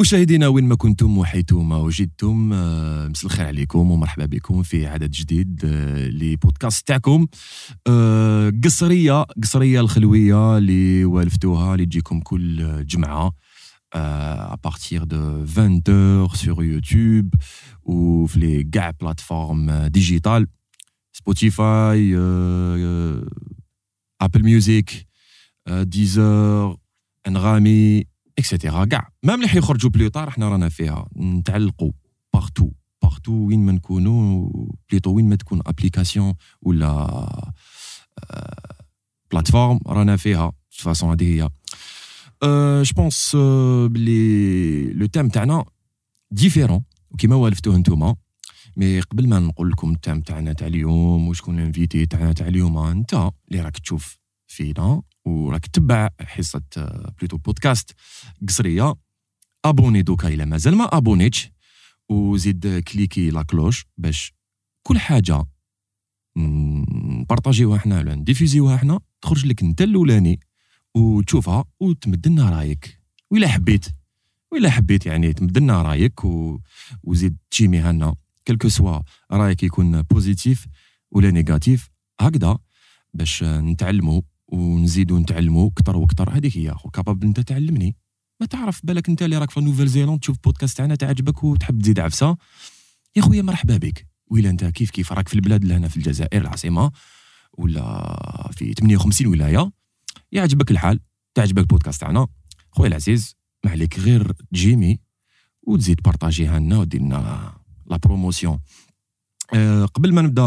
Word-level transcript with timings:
مشاهدينا 0.00 0.48
وين 0.48 0.64
ما 0.64 0.74
كنتم 0.74 1.18
وحيثما 1.18 1.76
وجدتم 1.76 2.52
آه، 2.52 3.08
مساء 3.08 3.26
الخير 3.26 3.46
عليكم 3.46 3.90
ومرحبا 3.90 4.26
بكم 4.26 4.62
في 4.62 4.86
عدد 4.86 5.10
جديد 5.10 5.60
آه، 5.64 6.08
لبودكاست 6.08 6.88
تاعكم. 6.88 7.26
آه، 7.86 8.52
قصرية 8.64 9.22
قصرية 9.22 9.80
الخلوية 9.80 10.58
اللي 10.58 11.04
والفتوها 11.04 11.74
اللي 11.74 11.86
تجيكم 11.86 12.20
كل 12.20 12.86
جمعة 12.86 13.32
à 14.52 14.56
partir 14.56 15.06
de 15.06 15.44
20h 15.46 16.34
sur 16.34 16.56
YouTube 16.64 17.30
ou 17.84 18.26
les 18.36 18.64
كاع 18.72 18.92
plateformes 18.92 19.88
digitales. 19.90 20.46
Spotify 21.20 21.96
Apple 24.24 24.42
Music 24.42 25.06
Deezer 25.68 26.76
Anghami 27.28 28.13
et 28.38 28.50
cetera 28.50 28.84
كاع 28.84 29.10
même 29.22 29.34
اللي 29.34 29.48
حيخرجوا 29.48 29.90
plus 29.90 30.09
tard 30.09 30.28
إحنا 30.28 30.48
رانا 30.48 30.68
فيها. 30.68 31.08
نتعلقوا 31.16 31.92
partout 32.34 32.70
partout 33.02 33.32
وين 33.32 33.66
ما 33.66 33.72
نكونوا 33.72 34.50
plutôt 34.90 35.10
وين 35.10 35.28
ما 35.28 35.36
تكون 35.36 35.60
application 35.66 36.34
ولا 36.62 37.52
plateforme 39.30 39.80
رانا 39.86 40.16
فيها. 40.16 40.52
façon 40.70 41.10
هذه 41.10 41.24
هي. 41.24 41.50
je 42.82 42.94
pense 42.96 43.36
بلي 43.90 44.92
le 44.92 45.06
thème 45.06 45.28
تاعنا 45.28 45.64
différent 46.30 46.84
وكيما 47.10 47.36
والفتوه 47.36 47.76
نتوما. 47.76 48.16
mais 48.76 49.00
قبل 49.00 49.28
ما 49.28 49.38
نقول 49.38 49.70
لكم 49.70 49.92
ال 49.92 49.97
thème 49.97 50.20
تاعنا 50.20 50.52
تاع 50.52 50.66
اليوم 50.66 51.28
وشكون 51.28 51.58
ال 51.58 51.65
invité 51.65 52.06
تاعنا 52.06 52.32
تاع 52.32 52.48
اليوم 52.48 52.78
انت 52.78 53.30
اللي 53.48 53.60
راك 53.60 53.78
تشوف 53.78 54.18
فينا 54.54 55.02
وراك 55.24 55.66
تبع 55.66 56.08
حصة 56.20 56.62
plutôt 57.18 57.36
بودكاست 57.36 57.94
قصرية 58.48 58.94
أبوني 59.64 60.02
دوكا 60.02 60.28
الا 60.28 60.44
مازال 60.44 60.76
ما 60.76 60.96
أبونيتش 60.96 61.50
وزيد 62.08 62.78
كليكي 62.78 63.30
la 63.30 63.42
cloche 63.42 63.86
باش 63.96 64.32
كل 64.82 64.98
حاجة 64.98 65.44
نبارطاجيوها 66.36 67.78
حنا 67.78 67.98
ولا 67.98 68.14
نديفيزيوها 68.14 68.76
حنا 68.76 69.00
تخرج 69.22 69.46
لك 69.46 69.62
أنت 69.62 69.82
الأولاني 69.82 70.40
وتشوفها 70.94 71.64
وتمد 71.80 72.28
لنا 72.28 72.50
رأيك. 72.50 73.00
ولا 73.30 73.48
حبيت 73.48 73.86
ولا 74.52 74.70
حبيت 74.70 75.06
يعني 75.06 75.32
تمد 75.32 75.58
لنا 75.58 75.82
رأيك 75.82 76.24
و... 76.24 76.60
وزيد 77.02 77.36
تشيميها 77.50 77.92
لنا 77.92 78.14
quel 78.46 78.59
que 78.59 78.68
soit 78.68 79.00
رأيك 79.32 79.62
يكون 79.62 80.02
positif 80.02 80.66
ولا 81.10 81.30
négatif 81.30 81.90
هكذا 82.20 82.58
باش 83.14 83.42
نتعلموا 83.44 84.22
ونزيدو 84.48 85.18
نتعلموا 85.18 85.70
أكثر 85.70 85.96
وأكثر 85.96 86.30
هذيك 86.30 86.56
هي 86.56 86.74
خو 86.74 86.90
capable 86.90 87.26
أنت 87.26 87.40
تعلمني. 87.40 87.96
ما 88.40 88.46
تعرف 88.46 88.80
بالك 88.86 89.08
أنت 89.08 89.22
اللي 89.22 89.38
راك 89.38 89.50
في 89.50 89.60
Nouvelle-Zélande 89.60 90.20
تشوف 90.20 90.36
بودكاست 90.44 90.76
تاعنا 90.76 90.94
تعجبك 90.94 91.44
وتحب 91.44 91.82
تزيد 91.82 92.00
عفسة. 92.00 92.36
يا 93.16 93.22
خويا 93.22 93.42
مرحبا 93.42 93.76
بك. 93.76 94.06
ويلا 94.30 94.50
أنت 94.50 94.64
كيف 94.64 94.90
كيف؟ 94.90 95.12
راك 95.12 95.28
في 95.28 95.34
البلاد 95.34 95.62
اللي 95.62 95.74
هنا 95.74 95.88
في 95.88 95.96
الجزائر 95.96 96.42
العاصمة 96.42 96.92
ولا 97.52 98.50
في 98.52 98.72
58 98.72 99.26
ولاية. 99.26 99.72
يعجبك 100.32 100.70
الحال 100.70 101.00
تعجبك 101.34 101.68
بودكاست 101.68 102.00
تاعنا. 102.00 102.26
خويا 102.70 102.88
العزيز 102.88 103.36
ما 103.64 103.70
عليك 103.70 104.00
غير 104.00 104.32
تجيمي 104.32 105.00
وتزيد 105.62 106.02
بارطاجيها 106.02 106.58
لنا 106.58 106.78
ودير 106.78 107.00
لنا 107.00 107.52
la 107.86 107.96
promotion 107.96 108.60
أه 109.54 109.84
قبل 109.84 110.14
ما 110.14 110.22
نبدا 110.22 110.42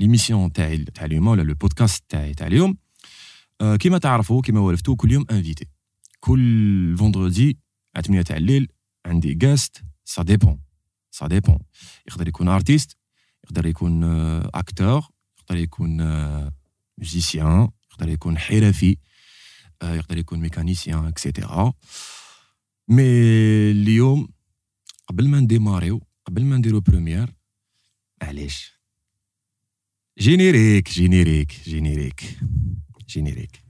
l'émission 0.00 0.52
تاعي 0.52 0.84
تاع 0.84 1.04
اليوم 1.04 1.26
ولا 1.26 1.42
le 1.42 1.54
podcast 1.54 2.04
تاعي 2.08 2.34
تاع 2.34 2.46
اليوم 2.46 2.76
كيما 3.78 3.98
تعرفوا 3.98 4.42
كيما 4.42 4.60
ولفتوا 4.60 4.96
كل 4.96 5.12
يوم 5.12 5.24
invité 5.30 5.66
كل 6.20 6.96
vendredi 6.98 7.58
على 7.96 8.04
8 8.04 8.22
تاع 8.22 8.36
الليل 8.36 8.68
عندي 9.06 9.34
guest 9.34 9.82
ça 10.04 10.22
dépend 10.22 10.60
ça 11.10 11.26
dépend 11.26 11.58
يقدر 12.08 12.28
يكون 12.28 12.48
artiste 12.48 12.96
يقدر 13.44 13.66
يكون 13.66 14.04
acteur 14.44 15.02
يقدر 15.38 15.56
يكون 15.56 15.96
musicien 16.98 17.68
يقدر 17.92 18.08
يكون 18.08 18.38
حرفي 18.38 18.96
يقدر 19.82 20.18
يكون 20.18 20.40
mécanicien 20.40 21.06
et 21.06 21.23
cetera 21.23 21.72
mais 22.88 23.02
اليوم 23.70 24.28
قبل 25.08 25.28
ما 25.28 25.40
نديماريو 25.40 26.02
قبل 26.26 26.44
ما 26.44 26.56
نديرو 26.56 26.80
première 26.80 27.34
معليش 28.22 28.79
générique 30.18 30.90
générique 30.90 31.52
générique 31.66 32.20
générique 33.08 33.62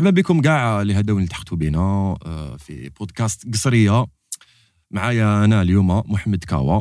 مرحبا 0.00 0.20
بكم 0.20 0.40
كاع 0.40 0.82
اللي 0.82 1.00
هداو 1.00 1.16
اللي 1.16 1.28
تحتوا 1.28 1.56
بينا 1.56 1.78
آه، 1.78 2.56
في 2.56 2.88
بودكاست 2.88 3.54
قصرية. 3.54 4.06
معايا 4.90 5.44
أنا 5.44 5.62
اليوم 5.62 5.90
محمد 5.90 6.44
كاوا 6.44 6.80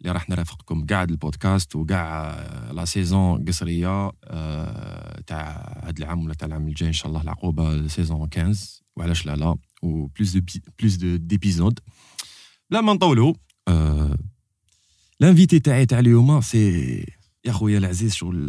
اللي 0.00 0.12
راح 0.12 0.30
نرافقكم 0.30 0.86
كاع 0.86 1.02
البودكاست 1.02 1.76
وكاع 1.76 2.34
la 2.72 2.84
saison 2.84 3.44
قصرية 3.44 4.12
آه، 4.24 5.20
تاع 5.26 5.80
هذا 5.84 5.94
العام 5.98 6.24
ولا 6.24 6.34
تاع 6.34 6.48
العام 6.48 6.68
الجاي 6.68 6.88
إن 6.88 6.92
شاء 6.92 7.08
الله 7.08 7.22
العقوبة 7.22 7.88
saison 7.88 8.28
15 8.34 8.82
وعلاش 8.96 9.26
لا 9.26 9.36
لا 9.36 9.56
و 9.82 10.06
plus 10.06 10.36
de 10.36 10.40
plus 10.78 10.94
de 10.94 11.16
d'épisodes 11.16 11.80
بلا 12.70 12.80
ما 12.80 12.92
نطولوا 12.92 13.34
آه، 13.68 14.16
l'invité 15.20 15.60
تاعي 15.60 15.86
تاع 15.86 15.98
اليوم 15.98 16.40
c'est 16.40 17.06
يا 17.44 17.52
خويا 17.52 17.78
العزيز 17.78 18.14
شغل 18.14 18.46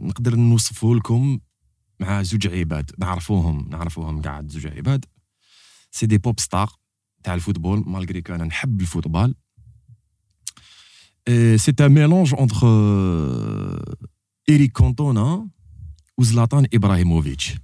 نقدر 0.00 0.36
نوصفه 0.36 0.94
لكم 0.94 1.38
مع 2.00 2.22
زوج 2.22 2.46
عباد. 2.46 2.90
نعرفوهم 2.98 3.68
نعرفوهم 3.68 4.22
قاعد 4.22 4.48
زوج 4.48 4.66
عباد. 4.66 5.04
c'est 5.90 6.06
des 6.06 6.18
pop 6.18 6.40
stars 6.40 6.72
تاع 7.22 7.34
ال 7.34 7.39
football. 7.39 7.84
malgré 7.86 8.22
que 8.22 8.34
أنا 8.34 8.44
نحب 8.44 8.80
ال 8.80 8.85
football. 8.85 9.34
c'est 11.56 11.72
un 11.80 11.88
mélange 11.88 12.34
entre 12.34 12.66
ايريك 14.48 14.72
كونتونا 14.72 15.48
وزلاتان 16.18 16.66
ابراهيموفيتش 16.74 17.54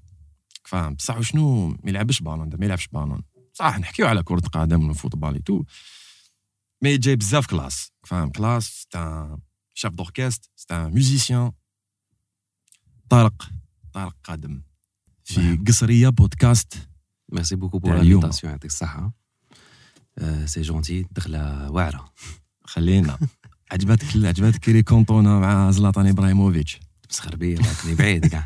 فاهم؟ 0.65 0.95
بصح 0.95 1.21
شنو؟ 1.21 1.69
ما 1.69 1.77
يلعبش 1.87 2.21
بالون 2.21 2.51
ما 2.59 2.65
يلعبش 2.65 2.89
بالون 2.89 3.23
صح 3.53 3.79
نحكيو 3.79 4.07
على 4.07 4.23
كرة 4.23 4.41
قدم 4.41 4.89
وال 4.89 5.00
football 5.00 5.45
tout 5.45 5.65
mais 6.83 6.99
جاي 6.99 7.17
بزاف 7.17 7.47
classe 7.47 7.93
فاهم؟ 8.05 8.31
classe 8.31 8.65
c'est 8.65 9.18
un 9.18 9.39
chef 9.75 9.93
d'orchestre 9.93 10.51
c'est 10.57 10.89
un 10.89 11.01
musicien 11.01 11.53
طارق. 13.09 13.51
طارق 13.93 14.17
قادم 14.25 14.63
في 15.25 15.57
قصرية 15.69 16.09
بودكاست 16.09 16.75
merci 17.33 17.57
beaucoup 17.57 17.79
pour 17.79 17.95
l'invitation 17.95 18.53
يعطيك 18.53 18.71
الصحة 18.71 19.13
c'est 20.45 20.63
gentil 20.63 21.07
دخلة 21.11 21.71
واعرة. 21.71 22.13
خلينا. 22.65 23.19
عجبتك 23.73 24.17
عجبتك 24.17 24.59
كيري 24.61 24.83
كونتونا 24.83 25.39
مع 25.39 25.71
زلاتان 25.71 26.07
إبراهيموفيتش؟ 26.07 26.81
تسخر 27.09 27.37
بيا 27.37 27.57
بعثني 27.57 27.95
بعيد 27.95 28.27
كاع 28.27 28.45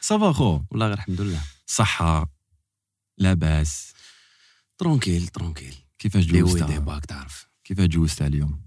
ça 0.00 0.16
va 0.16 0.32
خو؟ 0.38 0.60
والله 0.70 0.86
غير 0.86 0.94
الحمد 0.94 1.20
لله. 1.20 1.40
صحة 1.66 2.30
لاباس 3.18 3.92
tranquille 4.78 5.28
tranquille 5.28 5.74
كيفاش 5.98 6.24
جوزتها؟ 6.26 6.66
دي 6.66 6.78
باك 6.78 7.06
تعرف. 7.06 7.48
كيفاش 7.64 7.86
جوزتها 7.86 8.26
اليوم؟ 8.26 8.62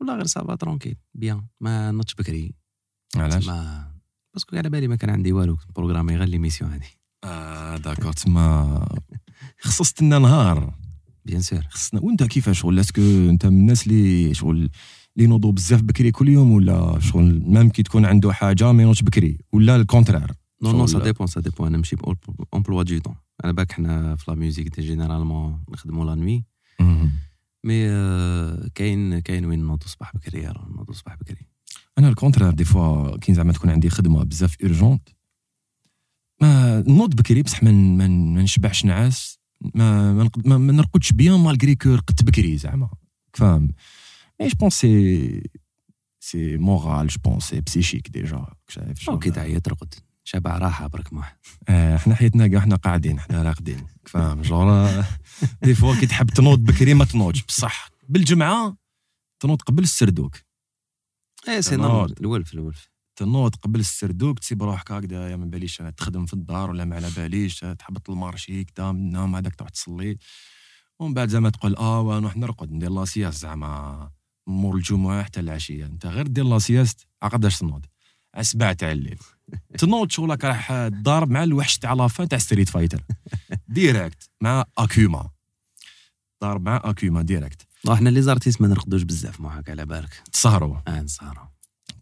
والله 0.00 0.14
غير 0.14 0.26
ça 0.26 0.40
va 0.40 0.54
tranquille 0.54 0.96
bien 1.14 1.46
ما 1.60 1.90
نضش 1.90 2.14
بكري. 2.14 2.54
علاش؟ 3.16 3.46
ما 3.46 3.87
parce 4.38 4.49
que 4.49 4.56
على 4.56 4.70
بالي 4.70 4.88
ما 4.88 4.96
كان 4.96 5.10
عندي 5.10 5.32
والو 5.32 5.56
programmé 5.76 6.16
غير 6.16 6.28
l'émission 6.28 6.70
هذه 6.70 6.86
آه 7.24 7.76
d'accord 7.76 8.12
تما 8.12 8.98
خصصت 9.60 10.02
لنا 10.02 10.18
نهار. 10.18 10.74
bien 11.24 11.40
sûr 11.40 11.62
خصنا 11.70 12.00
وانت 12.00 12.22
كيفاش 12.22 12.60
شغل؟ 12.60 12.78
est-ce 12.78 12.93
que 12.93 13.00
انت 13.00 13.46
من 13.46 13.58
الناس 13.58 13.86
اللي 13.86 14.34
شغل 14.34 14.56
اللي 14.56 14.70
ينوضوا 15.16 15.52
بزاف 15.52 15.82
بكري 15.82 16.10
كل 16.10 16.28
يوم 16.28 16.52
ولا 16.52 16.98
شغل 17.00 17.42
même 17.46 17.68
كي 17.68 17.82
تكون 17.82 18.04
عنده 18.04 18.32
حاجة 18.32 18.72
ما 18.72 18.82
ينوضش 18.82 19.02
بكري 19.02 19.38
ولا 19.52 19.76
ال 19.76 19.82
contraire 19.82 20.32
non 20.62 20.72
non 20.72 20.86
ça 20.86 20.98
dépend 20.98 21.26
ça 21.26 21.40
dépend 21.40 21.66
أنا 21.66 21.76
نمشي 21.76 21.96
emploi 22.54 22.82
du 22.82 22.98
temps 22.98 23.14
على 23.44 23.52
بالك 23.52 23.72
حنا 23.72 24.16
في 24.16 24.30
la 24.30 24.36
musique 24.36 24.68
déjà 24.76 24.86
généralement 24.86 25.64
نخدموا 25.70 26.04
la 26.04 26.14
nuit. 26.14 26.44
mais 27.64 27.88
كاين 28.74 29.18
كاين 29.18 29.44
وين 29.44 29.58
نوضوا 29.58 29.88
صباح 29.88 30.16
بكري 30.16 30.52
نوضوا 30.76 30.94
صباح 30.94 31.16
بكري. 31.16 31.46
أنا 31.98 32.08
ال 32.08 32.12
contraire 32.12 32.50
des 32.50 32.64
fois 32.64 33.16
كي 33.16 33.34
زعما 33.34 33.52
تكون 33.52 33.70
عندي 33.70 33.90
خدمة 33.90 34.22
بزاف 34.24 34.56
urgente 34.62 35.08
ما 36.42 36.84
نوض 36.88 37.14
بكري 37.16 37.42
بصح 37.42 37.62
ما 37.62 38.06
نشبعش 38.42 38.84
نعاس 38.84 39.38
ما 39.74 40.12
ما, 40.12 40.30
ما, 40.44 40.58
ما 40.58 40.72
نرقدش 40.72 41.12
bien 41.12 41.40
malgré 41.40 41.74
que 41.74 41.94
رقدت 41.94 42.22
بكري 42.22 42.56
زعما 42.58 42.90
فاهم. 43.34 43.68
mais 44.40 44.48
je 44.48 44.54
pense 44.60 44.74
c'est 44.80 45.42
c'est 46.20 46.56
moral 46.56 47.06
je 47.06 47.20
pense 47.24 47.44
c'est 47.44 47.60
psychique 47.60 48.08
déjà 48.10 48.46
شايف 48.68 49.10
OK 49.10 49.30
تعيا 49.30 49.58
ترقد 49.58 49.94
شبع 50.24 50.58
راحة 50.58 50.86
برك 50.86 51.12
موح 51.12 51.38
آه، 51.68 51.96
إحنا 51.96 52.14
حياتنا 52.14 52.46
كاع 52.46 52.58
إحنا 52.58 52.76
قاعدين 52.76 53.18
إحنا 53.18 53.42
راقدين 53.42 53.86
فاهم. 54.06 54.42
genre 54.42 54.90
des 55.62 55.74
fois 55.74 55.94
كي 56.00 56.06
تحب 56.06 56.26
تنوض 56.30 56.58
بكري 56.64 56.94
ما 56.94 57.04
تنوضش 57.04 57.42
بصح. 57.44 57.90
بالجمعة 58.08 58.76
تنوض 59.40 59.62
قبل 59.62 59.82
السردوك. 59.82 60.36
إيه 61.48 61.60
c'est. 61.60 61.76
normal. 61.76 62.20
الولف 62.20 62.54
الولف. 62.54 62.90
تنوض 63.16 63.54
قبل 63.54 63.80
السردوك 63.80 64.38
تسيب 64.38 64.62
روحك 64.62 64.92
هكذا 64.92 65.30
يا 65.30 65.36
ما 65.36 65.44
باليش 65.44 65.82
تخدم 65.96 66.26
في 66.26 66.34
الدار 66.34 66.70
ولا 66.70 66.84
ما 66.84 66.96
على 66.96 67.10
باليش 67.16 67.60
تحبط 67.78 68.10
ال 68.10 68.18
marché 68.18 68.64
كدا 68.64 68.92
من 68.92 69.00
النوم 69.00 69.36
هذاك 69.36 69.54
تروح 69.54 69.70
تصلي. 69.70 70.18
ومن 70.98 71.14
بعد 71.14 71.28
زعما 71.28 71.50
تقول 71.50 71.76
آه 71.76 72.00
ونروح 72.00 72.36
نرقد 72.36 72.72
ندير 72.72 72.90
la 72.90 73.02
sieste 73.02 73.40
زعما. 73.40 74.10
مور 74.46 74.76
الجمعة 74.76 75.22
حتى 75.22 75.40
العشية. 75.40 75.86
أنت 75.86 76.06
غير 76.06 76.26
دير 76.26 76.44
la 76.44 76.59
sieste 76.59 77.06
عقداش 77.22 77.58
تنوض 77.58 77.86
على 78.34 78.44
سبعة 78.44 78.72
تاع 78.72 78.92
الليل. 78.92 79.18
تنوض 79.78 80.10
شغلك 80.10 80.44
راح 80.44 80.72
تضارب 80.88 81.30
مع 81.30 81.42
الوحش 81.44 81.78
تاع 81.78 81.92
la 81.92 82.06
fin 82.06 82.28
تاع 82.28 82.38
ستريت 82.38 82.68
فايتر. 82.68 83.02
direct 83.68 84.30
مع 84.40 84.64
اكيوما 84.78 85.30
ضارب 86.44 86.62
مع 86.62 86.80
اكيوما 86.84 87.22
direct. 87.22 87.67
non 87.88 87.96
حنا 87.96 88.08
les 88.08 88.22
artistes 88.22 88.60
ما 88.60 88.68
نرقدوش 88.68 89.02
بزاف 89.02 89.40
موحك 89.40 89.70
على 89.70 89.86
بالك. 89.86 90.22
تسهروا. 90.32 90.76
آه 90.88 91.00
نسهروا. 91.00 91.46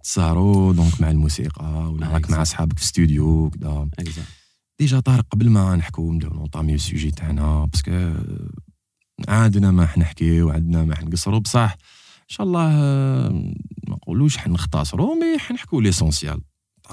تسهروا 0.02 0.72
donc 0.72 1.00
مع 1.00 1.10
الموسيقى 1.10 1.64
ولا 1.64 2.06
آه، 2.06 2.12
راك 2.12 2.30
مع 2.30 2.36
exact. 2.36 2.40
أصحابك 2.40 2.78
في 2.78 2.84
استوديو 2.84 3.50
كدا. 3.50 3.88
exact. 3.98 4.28
déjà 4.78 5.00
طارق 5.00 5.26
قبل 5.30 5.50
ما 5.50 5.76
نحكوا 5.76 6.12
نبداو 6.12 6.30
نوطاميو 6.30 6.74
ال 6.74 6.80
sujet 6.80 7.10
تاعنا 7.10 7.64
parce 7.64 7.95
que 7.96 8.14
عندنا 9.28 9.70
ما 9.70 9.86
حنحكي 9.86 10.42
وعندنا 10.42 10.84
ما 10.84 10.96
حنقصروا 10.96 11.38
بصح 11.38 11.76
إن 12.22 12.28
شاء 12.28 12.46
الله 12.46 12.70
آه، 12.72 13.28
ما 13.88 13.96
نقولوش 13.96 14.36
حنختصروا 14.36 15.14
mais 15.14 15.38
حنحكوا 15.38 15.82
l'essentiel. 15.82 16.40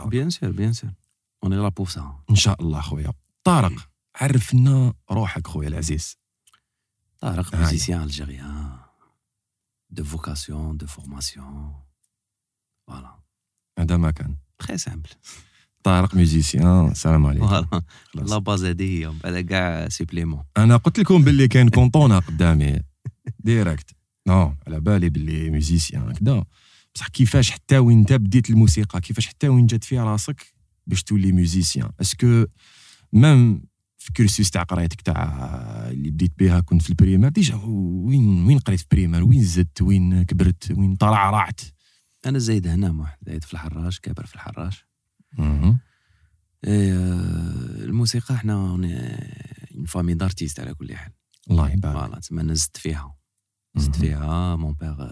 bien 0.06 0.30
sûr 0.30 0.52
bien 0.52 0.74
sûr 0.74 0.92
on 1.44 1.54
est 1.54 1.63
là 1.63 1.70
pour 1.70 1.88
ça 1.88 2.16
إن 2.30 2.36
شاء 2.36 2.62
الله 2.62 2.82
خويا. 2.82 3.14
طارق 3.44 3.90
عرفنا 4.16 4.94
روحك 5.12 5.48
خويا 5.48 5.68
العزيز. 5.68 6.18
طارق 7.20 7.56
هاي. 7.56 7.62
musicien 7.62 8.04
algérien. 8.04 8.83
de 9.94 10.04
vocation 10.04 10.78
de 10.78 10.88
formation 10.88 11.74
voilà 12.88 13.20
هذا 13.80 13.98
ما 13.98 14.12
كان 14.12 14.36
très 14.60 14.78
simple 14.78 15.10
طارق 15.84 16.16
musicien 16.16 16.88
السلام 16.88 17.26
عليكم 17.26 17.48
voilà 17.48 17.68
خلاص. 18.14 18.32
la 18.32 18.38
base 18.38 18.66
هذه 18.66 19.00
هي 19.00 19.08
ومن 19.08 19.20
بعد 19.20 19.40
كاع 19.40 19.90
supplément 19.90 20.44
أنا 20.58 20.78
قلت 20.78 21.00
لكم 21.00 21.24
باللي 21.24 21.48
كاين 21.48 21.70
كونطونا 21.70 22.20
قدامي 22.20 22.80
direct 23.40 23.96
نو 24.28 24.56
على 24.68 24.80
بالي 24.80 25.10
باللي 25.10 25.50
musicien 25.50 26.10
هكذا 26.10 26.46
بصح 26.96 27.08
كيفاش 27.08 27.52
حتى 27.52 27.78
وين 27.78 28.00
انت 28.00 28.14
بديت 28.14 28.50
الموسيقى 28.50 29.02
كيفاش 29.02 29.28
حتى 29.28 29.48
وين 29.48 29.66
جات 29.66 29.84
في 29.84 30.00
راسك 30.00 30.54
باش 30.88 31.04
تولي 31.04 31.32
ميوزيسيان 31.32 31.92
est-ce 32.02 32.31
que 32.31 32.46
même 33.14 33.64
في 34.04 34.14
cursus 34.14 34.50
تاع 34.50 34.64
قرايتك 34.64 35.02
تاع 35.02 35.50
اللي 35.90 36.10
بديت 36.10 36.40
بها 36.40 36.60
كنت 36.60 36.82
في 36.82 36.90
ال 36.90 36.94
primaire. 36.94 37.30
déjà 37.30 37.56
وين 37.56 38.46
وين 38.46 38.60
قريت 38.60 38.80
في 38.80 38.86
ال 38.92 38.95
primaire؟ 38.95 39.24
وين 39.24 39.44
زدت؟ 39.44 39.82
وين 39.82 40.24
كبرت؟ 40.24 40.72
وين 40.72 40.96
طلع 40.96 41.30
رعت 41.30 41.62
أنا 42.26 42.40
زايد 42.40 42.68
هنا 42.68 42.92
موح 42.92 43.18
زايد 43.26 43.44
في 43.44 43.54
الحراش 43.54 44.00
كابر 44.00 44.26
في. 44.26 44.36
إيه، 46.68 46.94
آه، 46.94 47.84
الموسيقى 47.84 48.38
حنا 48.38 48.54
une 48.54 49.08
famille 49.88 50.14
d'artistes 50.14 50.60
على 50.60 50.74
كل 50.74 50.96
حال. 50.96 51.12
الله 51.52 51.72
يبارك. 51.72 51.96
voilà 51.96 52.20
تسمى 52.20 52.42
أنا 52.42 52.54
زدت 52.54 52.78
فيها. 52.78 53.16
زدت. 53.78 53.96
فيها 53.96 54.56
mon 54.56 54.74
père 54.74 55.08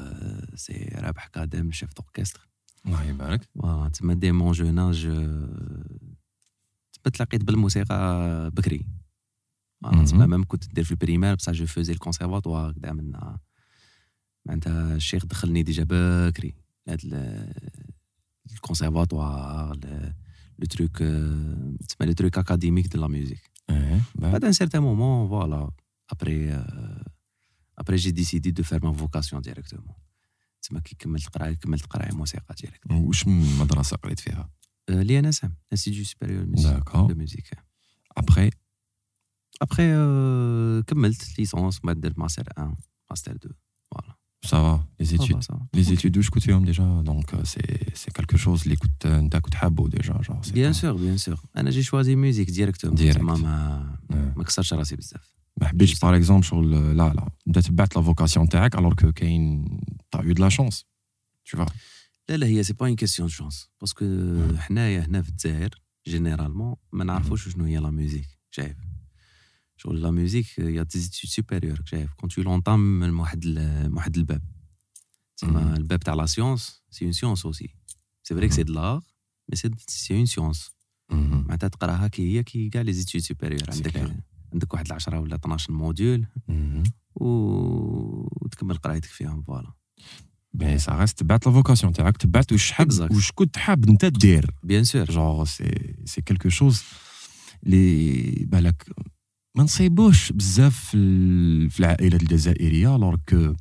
c'est 0.56 0.90
رابح 0.96 1.28
قادم 1.28 1.72
chef 1.72 1.90
d'orchestre 1.94 2.50
الله 2.86 3.04
يبارك. 3.04 3.50
Voilà 3.60 3.90
تسمى 3.90 4.16
dès 4.16 4.32
mon 4.32 4.52
jeune 4.52 4.80
âge 4.80 5.02
تسمى 5.02 6.11
تلاقيت 7.10 7.44
بالموسيقى 7.44 8.50
بكري. 8.54 8.86
مهم. 9.82 10.06
تسمى 10.06 10.28
même 10.28 10.44
كنت 10.44 10.70
ندير 10.70 10.84
في 10.84 10.92
ال 10.92 10.97
primaire 10.97 11.36
بصح 11.36 11.52
je 11.52 11.66
faisais 11.66 11.94
ال 11.94 12.00
conservatoire 12.00 12.72
كدا 12.72 12.94
من 12.94 13.12
معناتها 14.46 14.96
الشيخ 14.96 15.26
دخلني 15.26 15.64
déjà 15.64 15.86
بكري. 15.90 16.56
لهاد 16.88 17.00
ال- 17.04 17.54
ال 18.52 18.61
conservatoire 18.61 19.76
le 20.60 20.66
truc 20.70 21.02
آه، 21.02 21.76
تسمى 21.88 22.08
le 22.08 22.14
truc 22.14 22.38
académique 22.38 22.88
de 22.88 23.02
la 23.02 23.08
musique 23.08 23.52
بعد. 23.70 24.32
بعد 24.32 24.46
un 24.46 24.52
certain 24.54 24.82
moment 24.82 25.28
voilà 25.30 25.72
après 26.10 26.54
après 27.78 27.96
j'ai 27.96 28.12
décidé 28.12 28.52
de 28.52 28.64
faire 28.64 28.86
ma 28.86 28.94
vocation 28.94 29.42
directement 29.42 29.96
تسمى 30.62 30.82
كي 30.82 30.96
كملت 31.00 31.28
قرايه 31.28 31.54
كملت 31.54 31.86
قرايه 31.86 32.14
موسيقى 32.16 32.56
direct 32.62 32.92
واش 32.92 33.28
من 33.28 33.58
مدرسة 33.60 33.98
قريت 33.98 34.20
فيها؟ 34.20 34.50
l'INSM 35.00 35.54
institut 35.72 36.06
supérieur 36.06 36.44
d'accord 36.44 37.08
de 37.08 37.16
musique 37.16 37.50
après 38.18 38.50
après 39.62 39.84
كملت 40.88 41.40
licence 41.40 41.80
بعد 41.84 42.02
درت 42.02 42.20
ماستر 42.20 42.48
1 42.58 42.76
ماستر 43.10 43.36
2 43.36 43.54
Voilà 43.92 44.16
ça 44.46 44.66
va 44.66 44.86
les 45.00 45.06
Ça 45.06 45.10
va, 45.10 45.10
زيتود 45.10 45.44
ça 45.44 45.48
va. 45.48 45.60
les 45.74 45.84
études 45.84 46.18
واش 46.18 46.30
كنت 46.30 46.44
فيهم 46.44 46.66
déjà 46.66 47.02
donc 47.06 47.44
c'est 47.44 47.62
c'est 47.94 48.12
quelque 48.12 48.38
chose 48.38 48.64
اللي 48.64 48.76
كنت 48.76 49.06
انت 49.06 49.36
كنت 49.38 49.54
حابه 49.56 49.88
déjà 49.90 50.14
j'en 50.22 50.42
bien 50.54 50.74
sûr 50.74 50.94
bien 50.94 51.18
sûr 51.18 51.40
أنا 51.58 51.70
j'ai 51.70 51.84
choisi 51.84 52.16
musique 52.16 52.50
directement 52.50 52.98
Direct. 52.98 53.16
تسمى 53.16 53.38
ما 53.38 53.98
ما 54.36 54.44
كسرتش 54.44 54.74
راسي 54.74 54.96
بزاف 54.96 55.36
ما 55.62 55.68
حبيتش 55.68 56.00
par 56.00 56.16
exemple 56.16 56.44
شغل 56.46 56.72
لا 56.98 57.14
لا 57.14 57.30
بدا 57.48 57.62
تبعت 57.62 57.96
la 57.96 58.02
vocation 58.02 58.50
تاعك 58.50 58.76
alors 58.76 58.94
que 58.94 59.12
كاين 59.12 59.66
تا 60.12 60.22
eu 60.24 60.34
de 60.34 60.50
لا 62.30 62.38
لا 62.38 62.48
هي 62.48 62.64
c'est 62.64 62.74
pas 62.74 62.88
une 62.88 62.96
question 62.96 63.28
de 63.28 63.34
chance 63.34 63.70
parce 63.82 63.97
que 63.97 64.06
حنايا 64.58 65.06
هنا 65.06 65.22
في 65.22 65.30
الجزائر 65.30 65.82
généralement 66.08 66.76
ما 66.92 67.04
نعرفوش 67.04 67.50
شنو 67.50 67.66
هي 67.66 67.78
la 67.78 67.90
musique 67.90 68.28
شايف؟ 68.52 68.78
شغل 69.78 70.02
la 70.02 70.12
musique 70.12 70.58
y 70.60 70.72
a 70.72 70.84
des 70.84 71.30
études 71.30 71.48
supérieures 71.48 71.82
شايف؟ 71.86 72.14
quand 72.14 72.30
tu 72.30 72.42
l'entames 72.42 73.00
من 73.00 73.14
واحد 73.14 73.46
من 73.48 73.94
واحد 73.94 74.18
الباب. 74.18 74.42
تسمى. 75.38 75.74
الباب 75.78 76.00
تاع 76.00 76.14
la 76.14 76.26
science 76.26 76.82
c'est 76.90 77.06
une 77.06 77.14
science 77.14 77.46
aussi 77.46 77.76
c'est 78.24 78.36
vrai 78.36 78.50
c'est 78.50 78.64
de 78.64 78.74
l'art 78.74 79.02
mais 79.50 79.56
c'est 79.56 79.70
c'est 79.88 80.14
une 80.18 80.26
science 80.26 80.72
معناتها 81.48 81.68
تقراها 81.68 82.08
كي 82.08 82.38
هي 82.38 82.44
كي 82.44 82.70
كاع 82.70 82.82
les 82.82 82.94
études 82.94 83.22
supérieures 83.22 83.64
عندك. 83.72 83.98
عندك 84.54 84.74
واحد 84.74 84.92
10 84.92 85.20
ولا 85.20 85.36
12 85.36 85.74
modules 85.74 86.28
و- 87.16 88.46
وتكمل 88.46 88.78
قرايتك 88.78 89.10
فيهم 89.10 89.42
voilà. 89.42 89.74
mais 90.54 90.78
ça 90.80 90.92
reste 91.00 91.20
تبعت 91.20 91.46
la 91.48 91.52
vocation 91.54 91.94
تاعك 91.94 92.18
تبعت 92.18 92.52
واش 92.52 92.72
حاب 92.72 92.92
Exact. 92.92 93.12
واش 93.16 93.32
كنت 93.36 93.58
حاب 93.58 93.90
انت 93.90 94.06
دير 94.06 94.52
bien 94.64 94.84
sûr 94.84 95.04
genre 95.06 95.46
c'est 95.46 95.96
c'est 96.06 96.22
quelque 96.22 96.50
chose 96.50 96.84
اللي 97.66 98.46
بالك 98.48 98.90
ما 99.56 99.64
نصيبوش 99.64 100.32
بزاف 100.32 100.80
في 100.86 100.98
ال- 100.98 101.70
في 101.70 101.80
العائلات 101.80 102.22
الجزائريه 102.22 102.96
alors 102.96 103.16
que 103.30 103.54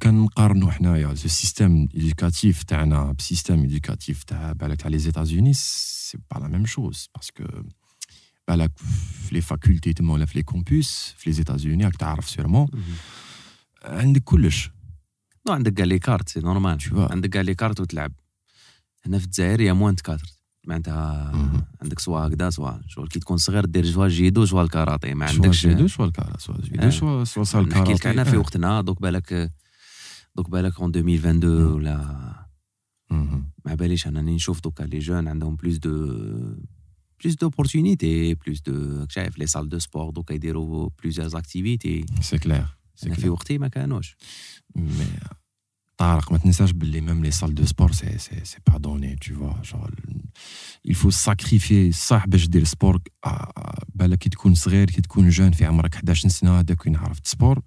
كان 0.00 0.14
نقارنوا 0.20 0.70
حنايا 0.70 1.14
ce 1.14 1.28
système 1.28 1.88
éducatif 1.94 2.62
تاعنا 2.62 3.12
ب 3.12 3.18
système 3.18 3.60
éducatif 3.60 4.22
تاع 4.24 4.52
بالك 4.52 4.76
تاع 4.80 4.88
les 4.90 4.98
États-Unis 4.98 5.52
c'est 5.54 6.18
pas 6.30 6.38
la 6.38 6.48
même 6.48 6.66
chose 6.66 7.08
parce 7.16 7.33
que 7.33 7.44
بالك 8.48 8.72
في 9.28 9.34
les 9.34 9.40
facultés 9.40 9.92
تما 9.92 10.12
ولا 10.14 10.24
في 10.26 10.38
les 10.38 10.42
campus 10.42 11.14
في 11.18 11.30
les 11.30 11.34
États-Unis 11.36 11.84
راك 11.84 11.96
تعرف 11.96 12.30
sûrement 12.30 12.66
عندك 13.84 14.22
كلش 14.24 14.70
نو 15.46 15.52
عندك 15.52 15.72
كاع 15.74 15.84
les 15.84 15.98
cartes 15.98 16.28
c'est 16.28 16.40
normal 16.40 16.80
Tu 16.80 16.84
vois. 16.84 17.10
عندك 17.10 17.30
كاع 17.30 17.42
les 17.42 17.54
cartes 17.54 17.80
وتلعب 17.80 18.12
هنا 19.06 19.18
في 19.18 19.24
الجزائر 19.24 19.60
يا 19.60 19.72
موان 19.72 19.94
كادر 19.94 20.22
معناتها 20.66 21.32
مهم. 21.34 21.64
عندك 21.82 21.98
سوا 21.98 22.18
هكذا 22.26 22.50
سوا 22.50 22.72
شغل 22.88 23.08
كي 23.08 23.18
تكون 23.20 23.36
صغير 23.36 23.64
دير 23.64 23.84
جوا 23.84 24.08
جيدو 24.08 24.44
جوا 24.44 24.62
الكاراتي 24.62 25.14
ما 25.14 25.26
سوا 25.26 25.34
عندكش 25.34 25.66
جيدو 25.66 25.88
سوا 25.88 26.04
الكارا 26.06 26.38
سوا 26.38 26.56
جيدو 26.60 26.82
آه. 26.86 26.90
سوا 26.90 27.24
سوا 27.24 27.44
سا 27.44 27.60
نحكي 27.60 27.92
لك 27.92 28.06
أنا 28.06 28.24
في 28.24 28.30
الكاراتي 28.30 28.36
وقتنا 28.36 28.80
دوك 28.80 29.02
بالك 29.02 29.52
دوك 30.36 30.50
بالك 30.50 30.80
اون 30.80 30.90
2022 30.96 31.62
مم. 31.68 31.74
ولا 31.74 32.46
مهم. 33.10 33.50
ما 33.64 33.74
باليش 33.74 34.06
أنا 34.06 34.22
نشوف 34.22 34.60
دوكا 34.60 34.82
لي 34.82 34.98
جون 34.98 35.28
عندهم 35.28 35.56
بلوس 35.56 35.76
دو 35.76 35.90
بلوس 37.22 37.34
دوبورتونيتي 37.34 38.34
بلوس 38.34 38.60
دو 38.60 39.06
شايف 39.08 39.38
لي 39.38 39.46
سال 39.46 39.68
دو 39.68 39.78
سبور 39.78 40.10
دوكا 40.10 40.34
يديروا 40.34 40.88
بلوزيوز 41.02 41.34
اكتيفيتي 41.34 42.06
سي 42.20 42.38
كلير 42.38 42.66
سي 42.96 43.06
أنا 43.06 43.14
في 43.14 43.20
كلير 43.20 43.32
وقتي 43.32 43.58
ما 43.58 43.68
كانوش 43.68 44.16
mais 44.74 45.06
طارق 45.96 46.32
ما 46.32 46.38
تنساش 46.38 46.70
باللي 46.70 47.00
même 47.00 47.24
les 47.24 47.30
salles 47.30 47.54
de 47.54 47.66
sport 47.66 47.92
c'est 47.92 48.18
c'est 48.18 48.44
c'est 48.44 48.58
pas 48.66 48.78
donné 48.78 49.16
toutefois 49.16 49.62
شغل 49.62 49.94
il 50.88 50.94
faut 50.94 51.10
sacrifier 51.10 51.90
صح 51.90 52.26
باش 52.26 52.46
دير 52.48 52.64
sport 52.64 53.02
آه، 53.26 53.82
بالك 53.94 54.18
كي 54.18 54.28
تكون 54.28 54.54
صغير 54.54 54.90
كي 54.90 55.00
تكون 55.02 55.28
jeune 55.28 55.52
في 55.52 55.64
عمرك 55.64 55.94
11 55.94 56.28
سنة 56.28 56.58
هذاك 56.60 56.86
وين 56.86 56.96
عرفت 56.96 57.26
sport 57.26 57.62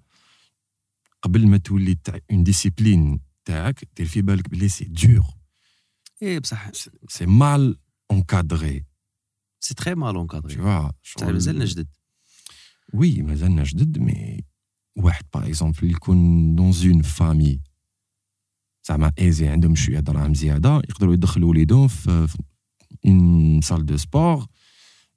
قبل 1.22 1.46
ما 1.46 1.56
تولي 1.56 1.94
تاع 1.94 2.18
une 2.30 2.44
discipline 2.44 3.20
تاعك 3.44 3.88
دير 3.96 4.06
في 4.06 4.22
بالك 4.22 4.48
بلي 4.48 4.68
c'est 4.68 4.84
dur 4.84 5.24
إيه 6.22 6.38
بصح. 6.38 6.70
c'est 7.08 7.26
mal 7.26 7.78
encadré 8.10 8.84
c'est 9.60 9.74
très 9.74 9.94
mal 9.94 10.12
tout 10.12 10.18
encadré 10.18 10.54
voilà 10.54 10.90
بصح 11.04 11.26
مازالنا 11.26 11.64
جدد 11.64 11.88
oui 12.94 13.22
مازالنا 13.22 13.62
جدد 13.62 13.98
mais 13.98 14.44
واحد 14.96 15.24
par 15.34 15.46
exemple 15.46 15.90
يكون 15.90 16.16
dans 16.56 16.72
une 16.84 17.02
famille 17.02 17.60
زعما 18.88 19.12
aisée 19.18 19.48
عندهم 19.48 19.74
شوية 19.74 20.00
دراهم 20.00 20.34
زيادة 20.34 20.76
يقدروا 20.76 21.14
يدخلوا 21.14 21.50
وليدهم 21.50 21.88
في 21.88 22.28
une 23.06 23.60
salle 23.60 23.86
de 23.86 23.96
sport 23.96 24.46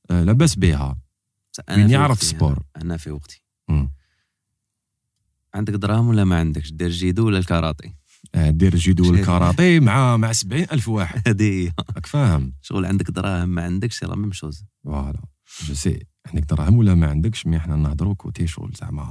لاباس 0.10 0.56
بها. 0.56 0.98
وين 1.70 1.90
يعرف 1.90 2.24
sport 2.24 2.64
أنا 2.82 2.98
في 2.98 3.12
وقتي. 3.12 3.44
عندك 5.56 5.74
دراهم 5.74 6.08
ولا 6.08 6.24
ما 6.24 6.40
عندكش؟ 6.40 6.72
دير 6.72 6.90
جيدو 6.90 7.26
ولا 7.28 7.38
الكاراتي؟ 7.38 7.94
آه، 8.36 8.50
دير 8.50 8.76
جيدو 8.76 9.10
الكاراتي 9.14 9.80
مع 9.80 10.18
مع 10.18 10.32
70 10.32 10.62
ألف 10.72 10.88
واحد. 10.88 11.22
هذه 11.28 11.44
هي. 11.44 11.72
راك 11.96 12.06
فاهم. 12.06 12.54
شغل 12.62 12.86
عندك 12.86 13.12
دراهم 13.12 13.50
ما 13.50 13.64
عندكش 13.64 14.00
c'est 14.00 14.06
la 14.06 14.16
même 14.16 14.32
chose. 14.32 14.66
Voilà. 14.84 15.22
je 15.64 15.74
sais 15.74 16.06
عندك 16.26 16.44
دراهم 16.50 16.76
ولا 16.78 16.96
ما 16.96 17.08
عندكش؟ 17.08 17.48
mais 17.48 17.60
حنا 17.60 17.76
نهضروا 17.76 18.14
côté 18.14 18.48
شغل 18.48 18.72
زعما 18.80 19.04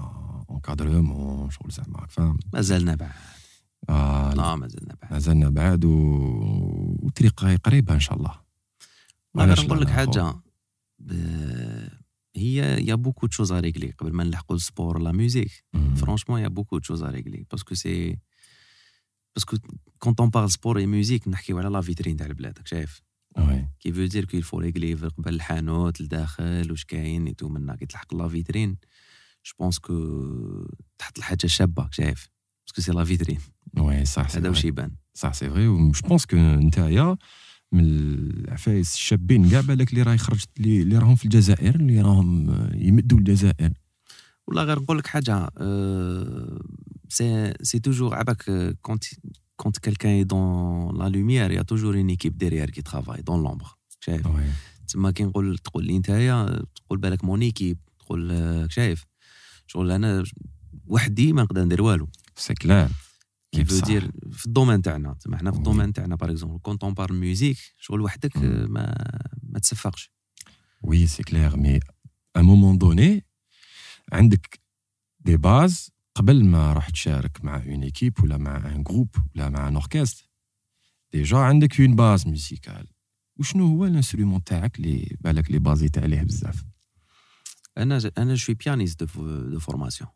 encadrement 0.52 1.50
شغل 1.50 1.71
زعما 1.71 2.06
فاهم 2.06 2.38
مازالنا 2.52 2.94
بعد. 2.94 3.11
آه 3.88 4.35
لا 4.35 4.56
مازالنا 4.56 4.97
بعد. 5.02 5.12
مازلنا 5.12 5.49
بعد 5.49 5.85
و... 5.85 5.92
وطريق 7.02 7.44
قريبة 7.64 7.94
إن 7.94 8.00
شاء 8.00 8.16
الله. 8.18 8.40
غير 9.37 9.61
نقول 9.64 9.80
لك 9.80 9.88
حاجة. 9.90 10.35
ب- 10.99 11.88
هي 12.37 12.56
y 12.87 12.95
a 12.95 12.98
beaucoup 12.98 13.26
de 13.26 13.33
choses 13.33 13.52
à 13.52 13.61
régler 13.61 13.91
قبل 13.90 14.12
ما 14.12 14.25
نلحقوا 14.25 14.56
ال 14.57 14.63
sport 14.63 14.99
la 14.99 15.12
musique 15.12 15.64
مم. 15.73 15.94
franchement 15.95 16.41
y 16.41 16.49
a 16.49 16.52
beaucoup 16.52 16.79
de 16.79 16.85
choses 16.85 17.02
à 17.02 17.11
régler 17.11 17.47
parce 17.50 17.66
que 17.66 17.75
c'est 17.75 18.19
parce 19.37 19.49
que 19.49 19.57
quand 19.99 20.21
on 20.21 20.31
parle 20.31 20.50
sport 20.50 20.71
et 20.71 20.79
musique 20.79 21.29
نحكيو 21.28 21.59
على 21.59 21.68
la 21.69 21.81
vitrine 21.81 22.17
تاع 22.16 22.26
بلادك 22.26 22.66
شايف؟ 22.66 23.02
وي 23.38 23.68
كي 23.80 23.92
فو 23.92 24.04
دير 24.04 24.25
كو 24.25 24.37
يفو 24.37 24.59
ريغلي 24.59 24.94
قبل 24.94 25.35
الحانوت 25.35 26.00
لداخل 26.00 26.66
واش 26.71 26.85
كاين 26.85 27.26
اي 27.26 27.35
تو 27.35 27.49
منا 27.49 27.76
كي 27.76 27.87
تلحق 27.87 28.14
لا 28.14 28.28
فيترين 28.28 28.76
جو 29.45 29.53
بونس 29.59 29.79
كو 29.79 29.95
تحط 30.99 31.19
الحاجة 31.19 31.47
شابة 31.47 31.89
شايف. 31.91 32.29
باسكو 32.67 32.83
سي 32.83 32.93
لا 32.93 33.05
فيترين 33.05 33.39
وي 33.79 34.05
صح 34.05 34.37
هذا. 34.37 34.49
واش 34.49 34.65
يبان. 34.65 34.91
صح 35.15 35.35
سي 35.35 35.51
فري 35.51 35.67
جو 35.67 35.93
بونس 36.09 36.27
كو 36.27 36.37
نتايا 36.37 37.17
من 37.73 37.85
العفايس 37.85 38.95
الشابين 38.95 39.51
كاع 39.51 39.61
بالك 39.61 39.91
اللي 39.91 40.03
راه 40.03 40.17
خرجت 40.17 40.49
اللي 40.61 40.99
راهم 40.99 41.15
في 41.15 41.25
الجزائر 41.25 41.75
اللي 41.75 42.01
راهم 42.01 42.51
يمدوا 42.75 43.19
الجزائر. 43.19 43.73
والله 44.47 44.63
غير 44.63 44.79
نقول 44.79 44.99
لك 44.99 45.07
حاجة 45.07 45.51
سي 47.09 47.55
سي 47.63 47.79
توجور 47.79 48.15
عباك 48.15 48.45
quand 48.83 49.05
quand 49.57 49.79
quelqu'un 49.79 50.25
est 50.25 50.56
dans 50.56 50.99
la 50.99 51.09
lumière 51.09 51.50
y 51.50 51.62
a 51.62 51.66
toujours 51.66 51.95
une 51.97 52.09
équipe 52.09 52.38
derrière 52.38 52.71
qui 52.71 52.83
travaille 52.83 53.23
dans 53.23 53.43
l'ombre 53.43 53.67
شايف 54.01 54.27
تما 54.89 55.11
كي 55.11 55.25
نقول 55.25 55.59
تقول 55.59 55.85
لي 55.85 55.99
نتايا 55.99 56.65
تقول 56.75 56.99
بالك 56.99 57.25
mon 57.25 57.43
équipe 57.43 57.79
تقول 57.99 58.67
شايف 58.71 59.05
شغل 59.73 59.91
أنا 59.91 60.25
وحدي 60.87 61.33
ما 61.33 61.43
نقدر 61.43 61.64
ندير 61.64 61.83
والو. 61.83 62.09
سي 62.37 62.55
كلار 62.55 62.91
كي 63.52 63.64
فو 63.64 63.75
بصح. 63.76 63.87
دير 63.87 64.11
في 64.33 64.47
ال 64.47 64.51
domaine 64.51 64.83
تاعنا. 64.83 65.14
تما 65.21 65.37
حنا 65.37 65.50
في. 65.52 65.59
ال 65.59 65.63
domaine 65.63 65.93
تاعنا 65.93 66.17
par 66.17 66.31
exemple 66.31 66.59
quand 66.59 66.85
on 66.85 66.95
parle 66.95 67.12
musique 67.12 67.57
شغل 67.81 68.00
وحدك. 68.00 68.37
آه، 68.37 68.67
ما 68.67 68.95
ما 69.43 69.59
تسفقش 69.59 70.12
oui 70.83 71.07
c'est 71.07 71.23
clair 71.23 71.57
mais 71.57 71.81
à 72.37 72.41
moment 72.41 72.79
donné 72.79 73.25
عندك 74.12 74.61
des 75.21 75.37
bases 75.37 75.91
قبل 76.14 76.45
ما 76.45 76.73
راح 76.73 76.91
تشارك 76.91 77.45
مع 77.45 77.57
une 77.57 77.83
équipe 77.83 78.23
ولا 78.23 78.37
مع 78.38 78.73
un 78.73 78.83
groupe 78.83 79.17
ولا 79.35 79.49
مع 79.49 79.69
un 79.69 79.75
orchestre 79.75 80.31
déjà 81.12 81.37
عندك 81.38 81.81
une 81.81 81.97
base 81.97 82.26
musicale 82.26 82.87
وشنو 83.37 83.67
هو 83.67 83.87
ال 83.87 83.92
instrument 83.92 84.45
تاعك 84.45 84.76
اللي 84.79 85.17
بالك 85.21 85.47
اللي 85.47 85.59
بازيت 85.59 85.99
عليه 85.99 86.23
بزاف؟ 86.23 86.64
أنا 87.79 88.00
أنا 88.19 88.35
je 88.35 88.55
pianiste 88.55 89.02
de 89.02 89.59
formation. 89.59 90.11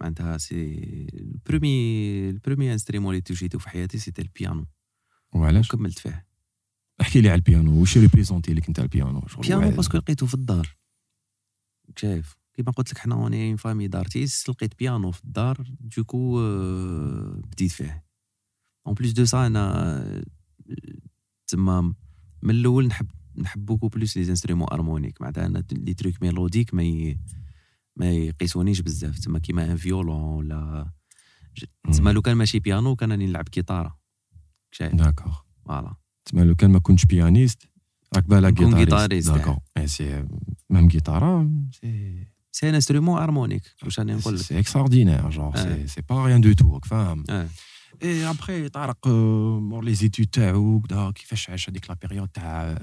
معناتها 0.00 0.38
c'est 0.38 0.74
ال 1.14 1.28
premier 1.28 2.30
ال 2.30 2.35
premier 2.35 2.72
instrument 2.72 3.10
اللي 3.10 3.20
توجيتو 3.20 3.58
في 3.58 3.68
حياتي 3.68 3.98
c'était 3.98 4.22
البيانو 4.22 4.66
وعلاش؟ 5.32 5.74
وكملت 5.74 5.98
فيه. 5.98 6.26
احكي 7.00 7.20
لي 7.20 7.28
على 7.28 7.36
البيانو 7.36 7.80
واش 7.80 7.98
représentait 7.98 8.54
لك 8.54 8.68
أنت 8.68 8.80
البيانو؟ 8.80 9.22
بيانو 9.42 9.70
parce 9.70 9.86
que 9.86 9.96
لقيته 9.96 10.26
في 10.26 10.34
الدار. 10.34 10.76
شايف 11.96 12.36
كيما 12.54 12.72
قلت 12.72 12.92
لك 12.92 12.98
حنا 12.98 13.14
on 13.14 13.48
est 13.48 13.52
une 13.52 13.56
famille 13.56 13.88
d'artistes 13.88 14.48
لقيت 14.48 14.78
بيانو 14.78 15.10
في 15.10 15.24
الدار 15.24 15.66
du 15.80 16.00
coup 16.00 16.40
آه، 16.40 17.40
بديت 17.44 17.72
فيه. 17.72 18.04
en 18.86 18.94
plus 18.94 19.12
de 19.12 19.24
ça 19.24 19.46
أنا 19.46 19.92
آه، 19.96 20.24
تما 21.46 21.94
من 22.42 22.54
الأول 22.54 22.86
نحب 22.86 23.06
نحب 23.38 23.66
beaucoup 23.66 23.88
plus 23.88 24.16
les 24.16 24.30
instruments 24.30 24.68
harmoniques 24.72 25.20
معناتها 25.20 25.46
أنا 25.46 25.64
les 25.72 25.94
trucs 25.94 26.22
mélodiques 26.22 26.74
ما 26.74 26.82
ي... 26.82 27.18
ما 27.96 28.10
يقيسونيش 28.10 28.80
بزاف. 28.80 29.18
تما 29.18 29.38
كيما 29.38 29.64
un 29.64 29.76
violon 29.76 30.20
ولا 30.20 30.90
تما 31.92 32.10
لو 32.10 32.22
كان 32.22 32.36
ماشي 32.36 32.58
بيانو 32.58 32.96
كان 32.96 33.10
راني 33.10 33.26
نلعب 33.26 33.48
كيتارا 33.48 33.96
شايف؟ 34.70 34.94
d'accord 34.94 35.34
voilà. 35.66 35.94
تسمى 36.24 36.44
لو 36.44 36.54
كان 36.54 36.70
ما 36.70 36.78
كنتش 36.78 37.04
pianiste 37.04 37.68
راك 38.16 38.28
بالك 38.28 38.52
guitariste، 38.52 39.30
d'accord 39.30 39.56
c'est 39.84 40.24
même 40.70 40.88
جيتارا 40.88 41.50
c'est 41.80 42.26
c'est 42.52 42.68
un 42.68 42.74
instrument 42.74 43.18
harmonique 43.18 43.62
واش 43.82 43.98
راني 43.98 44.14
نقول 44.14 44.34
لك 44.34 44.40
c'est 44.40 44.58
extraordinaire 44.58 45.30
genre. 45.30 45.86
c'est 45.86 46.02
pas 46.08 46.26
rien 46.26 46.40
du 46.40 46.52
tout 46.52 46.74
راك 46.74 46.84
فاهم 46.84 47.24
آه 47.30 47.48
اي 48.02 48.30
ابخي 48.30 48.68
طارق 48.68 49.08
مور 49.08 49.84
les 49.84 49.94
études 49.94 50.26
تاعو 50.26 50.80
كدا 50.80 51.10
كيفاش 51.10 51.50
عاش 51.50 51.68
هذيك 51.70 51.90
la 51.90 51.96
période 52.02 52.28
تاع 52.28 52.78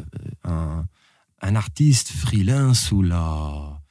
un 1.44 1.58
artiste 1.58 2.08
freelance 2.08 2.94
ولا 2.94 3.82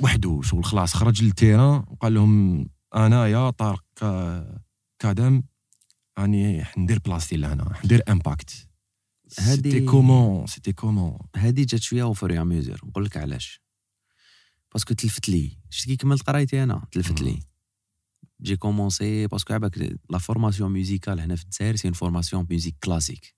وحده 0.00 0.40
شغل 0.42 0.64
خلاص 0.64 0.94
خرج 0.94 1.22
لل 1.24 1.37
terrain 1.37 1.84
وقال 1.88 2.14
لهم 2.14 2.66
أنا 2.94 3.26
يا 3.26 3.50
طارق 3.50 3.84
كادم 4.98 5.42
راني 6.18 6.64
حندير 6.64 6.98
بلاصتي 6.98 7.36
لهنا 7.36 7.74
حندير 7.74 8.02
impact 8.08 8.68
هادي- 9.38 9.70
c'était 9.70 9.84
comment 9.86 10.46
c'était 10.46 10.72
comment 10.72 11.18
هادي 11.36 11.64
جات 11.64 11.82
شوية 11.82 12.02
ouvre 12.02 12.44
mesure 12.44 12.80
نقول 12.84 13.04
لك 13.04 13.16
علاش. 13.16 13.62
parce 14.72 14.86
que 14.86 14.94
تلفت 14.94 15.28
لي 15.28 15.58
شتي 15.70 15.86
كي 15.90 15.96
كملت 15.96 16.22
قرايتي 16.22 16.62
أنا 16.62 16.84
تلفت 16.92 17.20
لي 17.22 17.38
j'ai 18.40 18.56
commencé 18.56 19.26
parce 19.26 19.44
que 19.44 19.54
عباك 19.54 19.78
la 20.10 20.18
formation 20.18 20.70
musicale 20.72 21.20
هنا 21.20 21.36
في 21.36 21.44
الجزائر 21.44 21.76
c'est 21.76 21.88
une 21.88 21.94
formation 21.94 22.46
musique 22.50 22.76
classique 22.84 23.34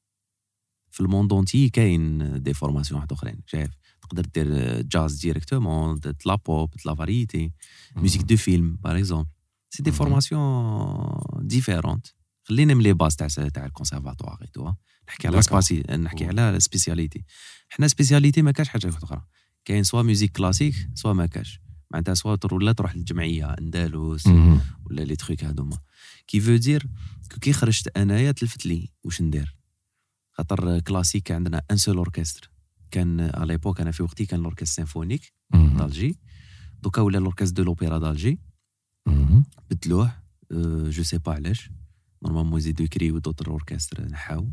في 0.91 1.01
ال 1.01 1.06
monde 1.06 1.33
entier 1.33 1.69
كاين 1.69 2.43
des 2.43 2.55
formations 2.55 2.97
واحد 3.01 3.13
اخرين 3.13 3.41
شايف 3.47 3.71
تقدر 4.03 4.25
دير 4.25 4.81
jazz 4.83 5.15
directement 5.21 5.99
de 6.01 6.17
la 6.27 6.35
pop 6.35 6.71
de 6.71 6.81
la 6.87 6.95
variété 6.95 7.53
musique 7.97 8.23
de 8.23 8.37
film 8.37 8.77
par 8.77 8.99
exemple 8.99 9.29
c'est 9.71 9.83
des 9.83 9.91
Mhm. 9.91 9.95
formations 9.95 11.47
différentes 11.49 12.07
خلينا 12.45 12.75
من 12.75 12.83
les 12.83 12.93
bases 12.93 13.17
تاع 13.17 13.27
تاع 13.29 13.67
ال 13.67 13.72
conservatoire 13.72 14.39
et 14.43 14.47
tout 14.47 14.73
نحكي 15.09 15.29
على 15.29 15.37
D'accord. 15.37 15.45
c'est 15.45 15.67
pas 15.67 15.81
نحكي 15.81 16.25
على 16.27 16.61
spécialité 16.61 17.25
حنا 17.69 17.89
spécialité 17.89 18.43
ما 18.43 18.51
كاش 18.51 18.69
حاجة 18.69 18.87
واحدة 18.87 19.05
أخرى 19.05 19.23
كاين 19.65 19.85
soit 19.85 20.03
musique 20.03 20.33
classique 20.33 20.75
soit 20.95 21.13
ما 21.13 21.27
كاش 21.27 21.61
معناتها 21.91 22.15
soit 22.15 22.37
ولا 22.53 22.73
تروح 22.73 22.97
للجمعية 22.97 23.53
أندلس. 23.53 24.27
ولا 24.87 25.03
les 25.03 25.17
trucs 25.17 25.45
هذوما 25.45 25.79
qu'il 26.27 26.41
faut 26.41 26.57
dire 26.57 26.87
كي 27.41 27.53
خرجت 27.53 27.89
أنايا 27.97 28.33
تلفت 28.33 28.67
لي 28.67 28.89
واش 29.05 29.23
ندير؟ 29.23 29.57
خاطر 30.33 30.81
كلاسيك 30.81 31.23
كان 31.23 31.37
عندنا 31.37 31.63
un 31.71 31.77
seul 31.77 31.97
orchestre 31.97 32.51
كان 32.91 33.21
على 33.21 33.47
l'époque 33.47 33.81
أنا 33.81 33.91
في 33.91 34.03
وقتي 34.03 34.27
كان 34.27 34.41
ال 34.41 34.44
orchestre 34.44 34.75
symphonique. 34.75 35.33
d'Alger. 35.53 36.19
donc 36.83 37.03
ولا 37.03 37.19
ال 37.19 37.22
orchestre 37.22 37.55
de 37.55 37.63
l'opéra 37.63 37.99
d'Alger. 37.99 38.39
بدلوه 39.71 40.13
je 40.91 41.03
sais 41.03 41.19
pas 41.19 41.33
علاش. 41.33 41.71
normalement 42.23 42.59
يزيدو 42.59 42.85
يكريو 42.85 43.19
d'autres 43.19 43.51
orchestres 43.51 44.05
نحاو. 44.05 44.51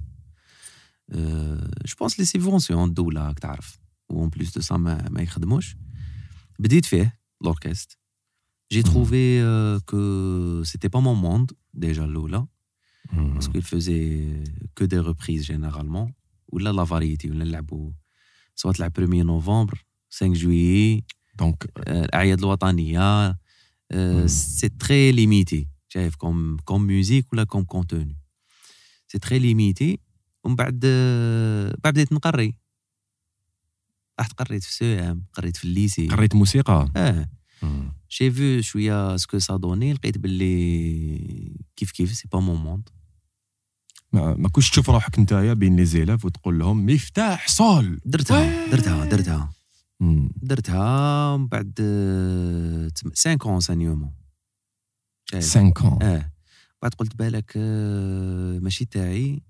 je 1.85 1.95
pense 1.99 2.19
les 2.19 2.25
subventions 2.25 2.89
الدولة 2.89 3.27
راك 3.27 3.39
تعرف. 3.39 3.79
و 4.09 4.16
en 4.16 4.29
plus 4.29 4.55
de 4.55 4.61
ça 4.61 4.77
ما, 4.77 5.09
ما 5.09 5.21
يخدموش. 5.21 5.75
بديت 6.59 6.85
فيه. 6.85 7.16
l'orchestre 7.41 7.97
j'ai 8.71 8.81
Mhm. 8.83 8.85
trouvé 8.85 9.41
euh, 9.41 9.79
que 9.91 10.01
c'était 10.65 10.89
pas 10.89 11.01
mon 11.01 11.15
monde 11.15 11.51
déjà 11.77 11.99
الاولى 12.03 12.45
مهم. 13.13 13.39
parce 13.39 13.47
qu'il 13.47 13.61
faisait 13.61 14.43
que 14.75 14.83
des 14.85 14.99
reprises 14.99 15.43
généralement. 15.45 16.11
ولا 16.47 16.69
la 16.71 16.85
variété 16.85 17.29
ولا 17.29 17.43
نلعبوا 17.45 17.91
سواء 18.55 18.73
تلعب 18.73 18.91
1 18.99 19.09
نوفمبر 19.25 19.85
5 20.09 20.33
juillet 20.33 21.03
donc 21.39 21.71
آه، 21.87 22.05
الاعياد 22.05 22.39
الوطنيه 22.39 23.37
مم. 23.93 24.27
c'est 24.27 24.69
très 24.69 25.11
limité 25.11 25.67
شايف 25.89 26.15
comme 26.15 26.57
comme 26.65 26.81
musique 26.81 27.33
ولا 27.33 27.43
comme 27.43 27.63
contenu 27.63 28.17
c'est 29.07 29.19
très 29.19 29.39
limité 29.39 29.99
ومن 30.43 30.55
بعد 30.55 30.81
آه، 30.85 31.75
بعد 31.83 31.93
بديت 31.93 32.13
نقري 32.13 32.55
رحت 34.19 34.33
قريت 34.41 34.63
في 34.63 34.73
CEM 34.73 35.25
قريت 35.33 35.57
في 35.57 35.63
ال 35.65 35.71
lycée. 35.71 36.07
قريت 36.07 36.35
موسيقى؟ 36.35 36.91
آه. 36.95 37.29
j'ai 38.11 38.31
vu 38.31 38.61
شوية 38.61 39.17
ce 39.17 39.26
que 39.26 39.39
ça 39.39 39.55
donnait 39.57 39.93
لقيت 39.93 40.17
باللي 40.17 41.55
كيف 41.75 41.91
كيف 41.91 42.11
c'est 42.13 42.27
pas 42.31 42.39
mon 42.39 42.59
monde 42.59 42.89
ما, 44.13 44.35
ما 44.35 44.49
كنتش 44.49 44.69
تشوف 44.69 44.89
روحك 44.89 45.19
نتايا 45.19 45.53
بين 45.53 45.75
les 45.75 45.85
élèves 45.85 46.25
وتقول 46.25 46.59
لهم 46.59 46.85
مفتاح 46.85 47.47
صول. 47.47 47.99
درتها. 48.05 48.69
درتها 48.71 49.05
درتها. 49.05 49.53
درتها 50.41 51.33
ومن 51.33 51.47
بعد 51.47 51.73
5 53.13 53.37
ans 53.45 53.53
enseignement 53.53 54.11
5 55.31 55.71
ans. 55.73 56.03
آه. 56.03 56.31
بعد 56.81 56.93
قلت 56.93 57.15
بالك 57.15 57.53
آه، 57.55 58.59
ماشي 58.59 58.85
تاعي. 58.85 59.41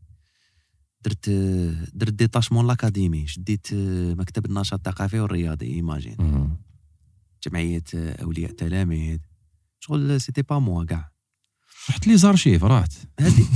درت 1.07 1.29
درت 1.93 2.13
détachement 2.13 2.67
ل 2.67 2.74
académie 2.74 3.27
شديت 3.27 3.67
آه، 3.73 4.13
مكتب 4.13 4.45
النشاط 4.45 4.87
الثقافي 4.87 5.19
والرياضي 5.19 5.65
imagine. 5.65 6.17
جمعية 7.43 7.83
آه، 7.95 8.23
أولياء 8.23 8.51
تلاميذ. 8.51 9.19
شغل 9.79 10.21
c'était 10.21 10.41
pas 10.41 10.59
moi 10.59 10.83
كاع 10.83 11.11
رحت 11.89 12.07
les 12.07 12.17
archives 12.17 12.63
رحت. 12.63 12.93
هذه. 13.19 13.47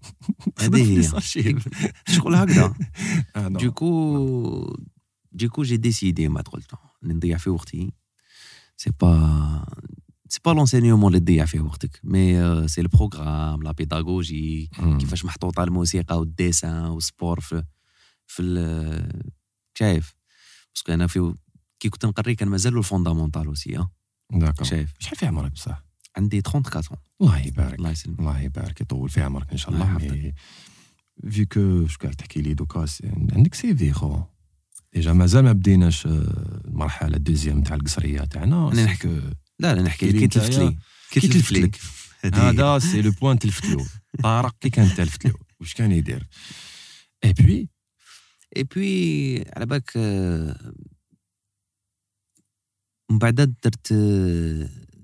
هذه 0.62 1.02
هي. 1.36 1.58
شغل 2.16 2.34
هكذا. 2.34 2.74
آه، 3.36 3.48
non. 3.48 3.60
du 3.60 3.99
coup 3.99 4.76
du 5.32 5.42
coup 5.42 5.62
j'ai 5.62 5.76
décidé 5.76 6.28
ما 6.28 6.40
قلت 6.40 6.70
نضيع 7.02 7.36
في 7.36 7.50
وقتي. 7.50 7.92
c'est 8.76 8.90
pas 9.00 9.64
c'est 10.32 10.40
pas 10.44 10.50
l'enseignement 10.50 11.08
اللي 11.08 11.20
تضيع 11.20 11.44
فيه 11.44 11.60
وقتك 11.60 12.00
mais 12.04 12.68
c'est 12.68 12.80
ال 12.80 12.88
programme 12.88 13.62
la 13.62 13.72
pédagogie. 13.72 14.70
كيفاش 15.00 15.24
محطوطه 15.24 15.64
الموسيقى 15.64 16.18
وال 16.20 16.36
dessin 16.36 16.84
وال 16.84 17.00
sport 17.00 17.40
في 17.40 17.62
في 18.26 18.42
ال- 18.42 19.30
شايف 19.78 20.14
parce 20.74 20.85
que 20.85 20.92
أنا 20.94 21.06
في 21.06 21.34
كي 21.80 21.88
كنت 21.88 22.06
نقري 22.06 22.34
كان 22.34 22.48
مازالوا 22.48 22.78
ال 22.78 22.84
fondamental 22.84 23.46
aussi 23.46 23.78
آه 23.78 23.90
d'accord 24.32 24.66
شايف؟ 24.66 24.92
شحال 24.98 25.16
في 25.18 25.26
عمرك 25.26 25.52
بصح؟ 25.52 25.84
عندي 26.16 26.42
34 26.46 26.98
الله 27.20 27.38
يبارك. 27.38 27.78
الله 27.78 27.90
يسلمك. 27.90 28.20
الله 28.20 28.40
يبارك 28.40 28.80
يطول 28.80 29.08
في 29.08 29.22
عمرك 29.22 29.50
إن 29.52 29.56
شاء 29.56 29.70
الله 29.74 30.32
في 31.30 31.44
quelque 31.44 31.86
chose 31.86 31.98
قاعد 31.98 32.14
تحكي 32.14 32.40
لي 32.40 32.54
donc 32.54 32.86
عندك 33.32 33.54
c'est 33.54 33.76
vrai. 33.76 34.20
déjà 34.94 35.12
مازال 35.12 35.44
ما 35.44 35.52
بديناش 35.52 36.06
المرحله 36.06 37.16
ال 37.16 37.21
deuxième 37.21 37.62
تاع 37.62 37.76
القصرية 37.76 38.20
تاعنا 38.20 38.70
c'est 38.74 38.84
نحكي. 38.84 39.20
لا 39.62 39.74
لا 39.74 39.82
نحكي 39.82 40.06
لك 40.10 40.18
كي 40.18 40.26
تلفت 40.28 40.58
لي 40.58 40.78
كي 41.10 41.20
تلفت 41.20 41.52
لك. 41.52 41.80
هذا 42.34 42.78
c'est 42.78 43.02
le 43.02 43.10
point 43.10 43.38
تلفت 43.38 43.64
له 43.64 43.86
طارق 44.22 44.54
كي 44.60 44.70
كان 44.70 44.94
تلفت 44.94 45.26
له 45.26 45.34
واش 45.60 45.74
كان 45.74 45.92
يدير؟ 45.92 46.26
اي 47.24 47.32
بوي 47.32 47.68
اي 48.56 48.62
بوي 48.64 49.38
على 49.56 49.66
بالك 49.66 49.96
من 53.10 53.18
بعد 53.18 53.34
درت 53.34 53.92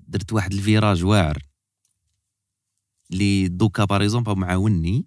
درت 0.07 0.33
واحد 0.33 0.53
ال 0.53 0.60
virage 0.60 1.03
واعر 1.03 1.43
اللي 3.11 3.47
donc 3.47 3.85
par 3.85 4.01
exemple 4.03 4.35
معاوني 4.35 5.05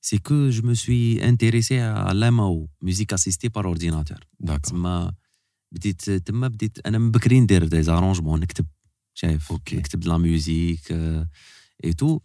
c'est 0.00 0.18
que 0.18 0.50
je 0.50 0.62
me 0.66 0.74
suis 0.74 1.24
intéressé 1.28 1.80
على 1.80 2.20
la 2.20 2.39
MAO 2.39 2.68
musique 2.82 3.12
assistée 3.12 3.48
par 3.48 3.66
ordinateur 3.66 4.18
تما 4.62 5.14
بديت 5.72 6.10
تما 6.10 6.48
بديت 6.48 6.78
أنا 6.86 6.98
من 6.98 7.10
بكري 7.10 7.40
ندير 7.40 7.64
des 7.64 7.82
arrangements 7.82 8.40
نكتب 8.40 8.66
شايف 9.14 9.52
OK. 9.52 9.76
نكتب 9.76 10.04
la 10.04 10.18
musique 10.18 10.92
et 11.84 11.92
tout 11.98 12.20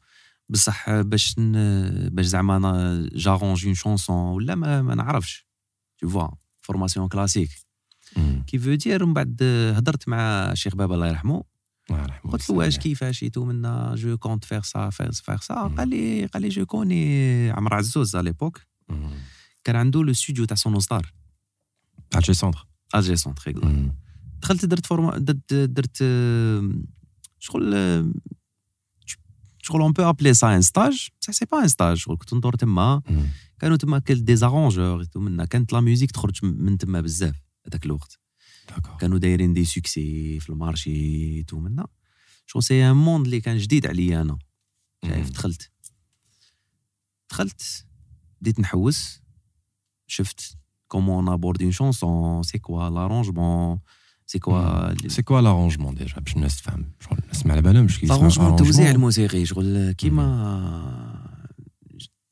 بصح 0.49 0.91
باش 0.91 1.39
ن- 1.39 2.09
باش 2.09 2.25
زعما 2.25 2.57
أنا 2.57 3.09
j'arrange 3.13 3.65
une 3.65 3.73
chanson 3.75 4.15
ولا 4.15 4.55
ما, 4.55 4.81
ما 4.81 4.95
نعرفش. 4.95 5.47
toutefois 5.99 6.27
formation 6.61 7.07
classique 7.07 7.49
qu'il 8.47 8.59
faut 8.59 8.73
dire 8.73 9.05
من 9.05 9.13
بعد 9.13 9.43
هضرت 9.75 10.07
مع 10.09 10.17
الشيخ 10.51 10.75
بابا 10.75 10.95
الله 10.95 11.07
يرحمه. 11.07 11.43
قلت 12.23 12.49
له 12.49 12.55
واش 12.55 12.77
كيفاش 12.77 13.23
et 13.23 13.31
tout 13.31 13.45
منا 13.45 13.95
je 13.95 14.17
compte 14.17 14.45
faire 14.45 14.61
ça 14.61 14.89
faire 14.89 15.11
faire 15.11 15.37
ça 15.41 15.53
مم. 15.55 15.75
قال 15.75 15.89
لي 15.89 16.25
قال 16.25 16.41
لي 16.41 16.49
je 16.49 16.65
connais 16.65 17.49
عمر 17.51 17.73
عزوز 17.73 18.15
على 18.15 18.23
l'époque 18.29 18.61
كان 19.63 19.75
عنده 19.75 20.03
le 20.03 20.13
studio 20.13 20.45
تاع 20.45 20.55
Sonostar 20.55 21.13
تاع 22.09 22.19
G 22.21 22.33
Center 22.33 22.67
ال 22.95 23.05
G 23.05 23.15
Center 23.15 23.53
دخلت 24.41 24.65
درت 24.65 24.85
فورما 24.85 25.17
درت 25.17 25.53
درت 25.53 25.97
آه، 26.01 26.71
شغل 27.39 27.73
آه، 27.75 28.11
شغل 29.61 29.81
on 29.81 29.91
peut 29.91 30.09
appeler 30.09 30.33
ça 30.33 30.55
un 30.55 30.61
stage 30.61 31.09
بصح 31.21 31.31
c'est 31.33 31.45
pas 31.45 31.63
un 31.63 31.67
stage 31.67 31.97
شغل 31.97 32.17
كنت 32.17 32.33
ندور 32.33 32.55
تما. 32.55 33.01
كانوا 33.59 33.77
تما 33.77 33.99
كل 33.99 34.25
des 34.25 34.35
arrangeurs 34.35 35.05
منا 35.15 35.45
كانت 35.45 35.73
la 35.73 35.79
musique 35.81 36.11
تخرج 36.11 36.45
من 36.45 36.77
تما 36.77 37.01
بزاف 37.01 37.35
هذاك 37.67 37.85
الوقت. 37.85 38.19
كانوا 38.99 39.17
دايرين 39.17 39.53
des 39.53 39.65
succès 39.65 40.39
في 40.39 40.49
ال 40.49 40.63
marché 40.63 41.43
tout 41.43 41.59
منا 41.59 41.87
شغل 42.45 42.63
c'est 42.63 42.91
un 42.91 42.95
monde 42.95 43.25
اللي 43.25 43.41
كان 43.41 43.57
جديد 43.57 43.87
عليا 43.87 44.21
أنا. 44.21 44.37
شايف 45.05 45.29
دخلت. 45.29 45.71
دخلت 47.29 47.85
بديت 48.41 48.59
نحوس. 48.59 49.21
شفت 50.07 50.57
comment 50.87 51.29
aborder 51.29 51.61
une 51.61 51.71
chanson 51.71 52.43
c'est 52.43 52.57
quoi 52.57 52.89
l'arrangement 52.89 53.79
c'est 54.25 54.39
quoi 54.39 55.07
c'est 55.07 55.21
quoi 55.21 55.41
l'arrangement 55.41 55.95
déjà 55.95 56.19
باش 56.19 56.35
الناس 56.35 56.57
تفهم 56.61 56.85
شغل 56.99 57.17
الناس 57.23 57.45
ما 57.45 57.51
على 57.51 57.61
بالهمش 57.61 57.99
كي 57.99 58.05
يسمعوا 58.05 58.19
l'arrangement 58.21 58.51
التوزيع 58.51 58.85
arrangement. 58.85 58.95
الموسيقي 58.95 59.45
شغل 59.45 59.91
كيما 59.91 61.27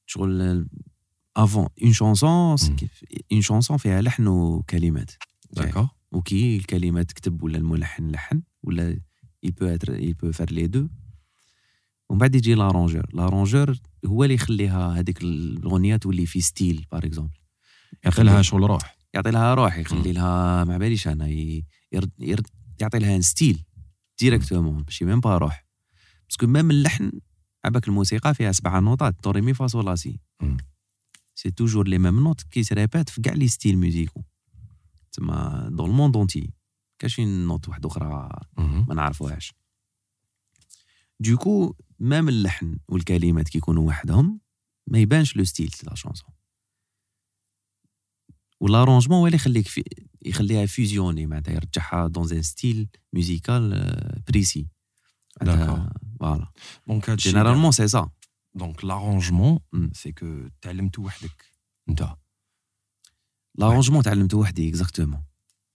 شغل 0.05 0.67
avant 1.38 1.67
une 1.84 1.93
chanson 1.93 2.55
مم. 2.69 2.75
une 3.31 3.41
chanson 3.41 3.77
فيها 3.77 4.01
لحن 4.01 4.27
وكلمات 4.27 5.11
d'accord 5.53 5.88
وكي 6.11 6.57
الكلمات 6.57 7.09
تكتب 7.09 7.43
ولا 7.43 7.57
الملحن 7.57 8.09
لحن 8.09 8.41
ولا 8.63 8.99
il 9.45 9.51
peut 9.51 9.69
être 9.75 9.91
il 9.99 10.15
peut 10.15 10.31
faire 10.31 10.51
les 10.51 10.67
deux. 10.67 10.87
ومن 12.09 12.19
بعد 12.19 12.35
يجي 12.35 12.55
l'arrangeur 12.55 13.05
l'arrangeur 13.13 13.79
هو 14.05 14.23
اللي 14.23 14.35
يخليها 14.35 14.99
هذيك 14.99 15.21
الاغنيه 15.23 15.95
تولي 15.95 16.25
في 16.25 16.41
style 16.41 16.86
par 16.91 17.05
exemple 17.05 17.34
يعطي 18.05 18.23
لها 18.23 18.41
شغل 18.41 18.63
روح 18.63 18.97
يعطي 19.13 19.31
لها 19.31 19.53
روح 19.53 19.77
يخلي 19.77 20.11
لها 20.11 20.63
ما 20.63 20.77
باليش 20.77 21.07
أنا 21.07 21.27
يرد 21.91 22.11
يرد 22.19 22.47
يعطي 22.81 22.99
لها 22.99 23.21
style 23.21 23.65
directement 24.19 24.84
ماشي 24.83 25.05
même 25.05 25.19
pas 25.19 25.38
روح 25.37 25.65
parce 26.29 26.41
que 26.41 26.47
même 26.47 26.71
اللحن 26.71 27.11
عباك 27.65 27.87
الموسيقى 27.87 28.33
فيها 28.33 28.51
سبعة 28.51 28.79
نوطات 28.79 29.15
do 29.23 29.31
ré 29.31 29.41
mi 29.41 29.53
fa 29.53 29.63
la 29.63 29.95
si. 29.95 30.19
c'est 31.36 31.51
toujours 31.51 31.88
les 31.88 31.97
mêmes 31.97 32.23
notes 32.23 32.41
qui 32.41 32.63
se 32.63 32.73
répètent 32.73 33.10
في 33.09 33.21
كاع 33.21 33.33
les 33.34 33.47
styles 33.47 33.77
musicaux. 33.77 34.23
تسمى 35.11 35.67
dans 35.71 35.89
le 35.89 35.97
monde 35.97 36.17
entier 36.17 36.53
كاش 36.99 37.23
une 37.23 37.47
note 37.47 37.69
واحدة 37.69 37.89
أخرى. 37.89 38.29
ما 38.57 38.93
نعرفوهاش. 38.95 39.53
donc 41.19 41.75
même 41.99 42.29
اللحن 42.29 42.77
والكلمات 42.89 43.49
كي 43.49 43.57
يكونوا 43.57 43.87
وحدهم 43.87 44.39
ما 44.87 44.99
يبانش 44.99 45.35
le 45.36 45.43
style 45.43 45.69
تاع 45.69 45.89
la 45.89 45.95
chanson 45.95 46.29
و 48.65 48.69
l'arrangement 48.69 49.19
هو 49.19 49.25
اللي 49.25 49.36
يخليك 49.36 49.67
في 49.67 49.84
يخليها 50.25 50.65
visionner 50.65 51.25
معناتها 51.28 51.54
يرجعها 51.54 52.08
dans 52.08 52.31
un 52.31 52.41
style 52.41 52.89
musical 53.13 54.23
précis 54.27 54.67
voilà 55.39 56.51
donc 56.88 57.10
هادشي 57.10 57.30
généralement 57.29 57.71
c'est 57.71 57.88
ça 57.88 58.10
donc 58.55 58.86
l'arrangement. 58.86 59.60
c'est 59.93 60.12
que 60.12 60.47
تعلمتو 60.62 61.01
وحدك 61.01 61.45
انت 61.89 62.15
l'arrangement 63.58 64.03
تعلمته 64.04 64.38
وحدي 64.38 64.69
exactement 64.69 65.23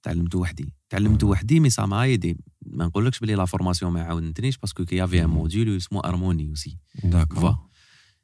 تعلمته 0.03 0.39
وحدي 0.39 0.75
تعلمته 0.89 1.27
وحدي 1.27 1.61
mais 1.61 1.71
ça 1.71 1.87
m'a 1.87 2.03
aidé 2.03 2.37
ما 2.67 2.87
نقولكش 2.87 3.19
بلي 3.19 3.35
la 3.35 3.45
formation 3.45 3.93
ما 3.93 4.03
عاونتنيش 4.03 4.59
parce 4.59 4.85
qu'il 4.85 4.97
y 4.97 5.02
avait 5.02 5.25
un. 5.25 5.31
module 5.31 5.77
اسمه 5.77 6.01
harmonie 6.05 6.49
aussi 6.49 6.79
d'accord 7.05 7.57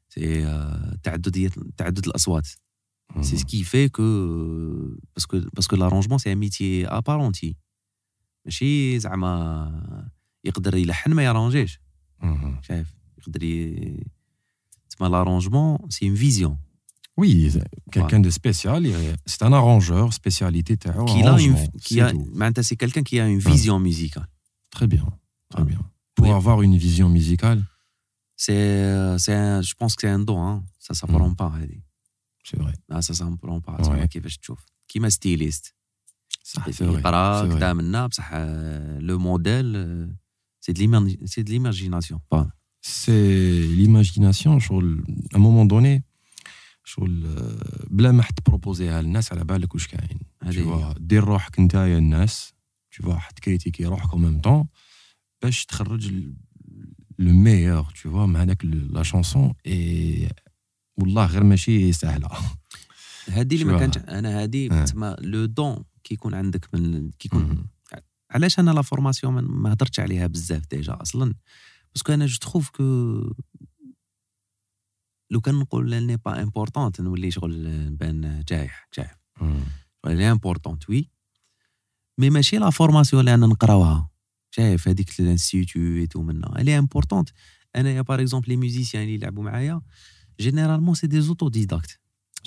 c'est 0.08 0.44
تعددية 1.02 1.50
تعدد 1.76 2.06
الاصوات 2.06 2.48
سي 3.20 3.36
سكي 3.36 3.64
في 3.64 3.88
كو 3.88 4.02
باسكو 5.14 5.40
باسكو 5.54 5.76
لارونجمون 5.76 6.18
سي 6.18 6.32
ان 6.32 6.38
ميتي 6.38 6.86
ابارونتي 6.88 7.56
ماشي 8.44 8.98
زعما 8.98 10.10
يقدر 10.44 10.74
يلحن 10.76 11.12
ما 11.12 11.24
يرونجيش 11.24 11.80
مهم. 12.22 12.62
شايف 12.62 12.94
يقدر 13.18 13.42
ي... 13.42 14.06
تسمى 14.90 15.08
l'arrangement 15.08 15.78
c'est 15.90 16.06
une 16.08 16.14
vision 16.14 16.58
Oui, 17.20 17.32
c'est 17.54 17.68
quelqu'un 17.94 18.20
de 18.26 18.30
spécial. 18.40 18.80
il- 18.86 19.16
C'est 19.32 19.42
un 19.48 19.52
arrangeur, 19.60 20.06
spécialité 20.12 20.76
تاعو 20.76 21.04
كي 21.04 21.22
l'arrangement, 21.22 21.70
كي 21.80 22.00
c'est 22.00 22.02
ا- 22.02 22.12
tout. 22.12 22.36
معناتها 22.36 22.62
c'est 22.62 22.76
quelqu'un 22.76 23.04
qui 23.04 23.22
a 23.22 23.26
une 23.26 23.38
vision 23.40 23.82
musicale 23.82 24.24
Très 24.76 24.86
bien, 24.86 25.06
très 25.54 25.62
Ah. 25.62 25.64
bien. 25.64 25.80
Pour 26.16 26.26
Oui. 26.26 26.30
avoir 26.40 26.62
une 26.62 26.76
vision 26.76 27.08
musicale, 27.08 27.62
c'est 28.36 29.18
c'est 29.18 29.60
je 29.60 29.74
pense 29.80 29.94
que 29.94 30.00
c'est 30.00 30.14
un 30.14 30.24
don 30.24 30.36
ها 30.38 30.64
ça 30.78 30.94
s' 30.94 31.06
Mm. 31.06 31.10
apprend 31.10 31.34
pas 31.34 31.46
هادي 31.46 31.84
c'est 32.46 32.58
vrai. 32.62 32.74
لا 32.88 33.00
ça 33.00 33.12
s'apprend 33.14 33.58
pas 33.60 33.76
Ouais. 33.76 33.80
تسمى 33.80 34.06
كيفاش 34.06 34.38
تشوف 34.38 34.64
كيما 34.88 35.08
styliste 35.08 35.74
Ça, 36.44 36.60
c'est 36.64 36.70
vrai. 36.70 36.82
يقرا 36.82 37.42
c'est 37.42 37.52
vrai. 37.52 37.56
كدا 37.56 37.72
منا 37.72 38.06
بصح 38.06 38.30
le 38.98 39.18
modèle 39.18 39.72
c'est 40.60 40.72
de 40.72 41.08
c'est 41.24 41.42
de 41.42 41.52
l'imagination 41.52 42.20
C'est 42.86 43.66
l'imagination. 43.78 44.58
شغل 44.58 45.04
à 45.34 45.36
un 45.36 45.40
moment 45.40 45.66
donné, 45.66 46.02
شغل 46.84 47.26
آه، 47.26 47.86
بلا 47.90 48.12
ما 48.12 48.22
حد 48.22 48.34
بروبوزيها 48.46 49.02
للناس 49.02 49.32
على 49.32 49.44
بالك 49.44 49.74
واش 49.74 49.86
كاين. 49.88 50.18
Tu 50.44 50.46
هذه 50.46 50.58
هي. 50.58 50.94
vois, 50.94 50.98
دير 51.00 51.24
روحك 51.24 51.60
نتايا 51.60 51.98
الناس. 51.98 52.52
Tu 52.94 53.02
vois, 53.06 53.08
حد 53.16 53.38
كريتيكي 53.38 53.84
روحك 53.84 54.10
en 54.10 54.18
même 54.18 54.46
temps 54.48 54.66
باش 55.42 55.64
تخرج 55.66 56.12
le 57.18 57.32
meilleur 57.32 57.84
tu 57.84 58.06
vois 58.08 58.26
مع 58.26 58.42
هذاك 58.42 58.64
la 58.64 59.02
chanson 59.02 59.54
اي 59.66 60.28
والله 60.98 61.26
غير 61.26 61.44
ماشي 61.44 61.92
سهلة. 61.92 62.28
هذه 63.28 63.54
اللي 63.54 63.64
ما 63.64 63.72
شو 63.72 63.78
كانش 63.78 63.96
أنا 63.98 64.42
هذه 64.42 64.68
آه. 64.72 64.84
تسمى 64.84 65.16
le 65.20 65.44
don 65.44 65.84
كي 66.04 66.14
يكون 66.14 66.34
عندك 66.34 66.74
من 66.74 67.10
كي 67.10 67.28
يكون 67.28 67.42
مم. 67.42 67.66
علاش 68.30 68.58
أنا 68.58 68.70
la 68.70 68.82
formation 68.82 69.34
ما- 69.44 69.72
هضرتش 69.72 70.00
عليها 70.00 70.26
بزاف 70.26 70.66
déjà 70.70 70.98
أصلا؟ 71.02 71.34
parce 71.94 72.06
que 72.06 72.12
أنا 72.14 72.26
je 72.26 72.38
trouve 72.38 72.70
que 72.70 72.82
لو 75.30 75.40
كان 75.40 75.54
نقول 75.54 76.02
n'est 76.06 76.16
pas 76.16 76.42
importante 76.42 77.00
نولي 77.00 77.30
شغل 77.30 77.86
نبان 77.92 78.44
جايح 78.48 78.88
جايح. 78.96 79.18
elle 80.06 80.30
est 80.32 80.46
importante 80.46 80.90
oui 80.90 81.10
mais 82.18 82.30
ماشي 82.30 82.56
la 82.58 82.70
formation 82.70 83.20
اللي 83.20 83.34
أنا 83.34 83.46
نقراوها. 83.46 84.10
شايف 84.50 84.88
هذيك 84.88 85.20
ال 85.20 85.31
institut 85.31 86.16
ومنا 86.16 86.60
elle 86.60 86.78
est 86.78 86.90
importante 86.90 87.28
انايا 87.76 88.00
par 88.02 88.20
exemple 88.20 88.48
les 88.48 88.56
musiciens 88.56 89.02
اللي 89.02 89.14
يلعبوا 89.14 89.42
معايا 89.44 89.80
généralement 90.40 91.20
c'est 91.20 91.38
des 91.38 91.48
autodidactes 91.48 92.00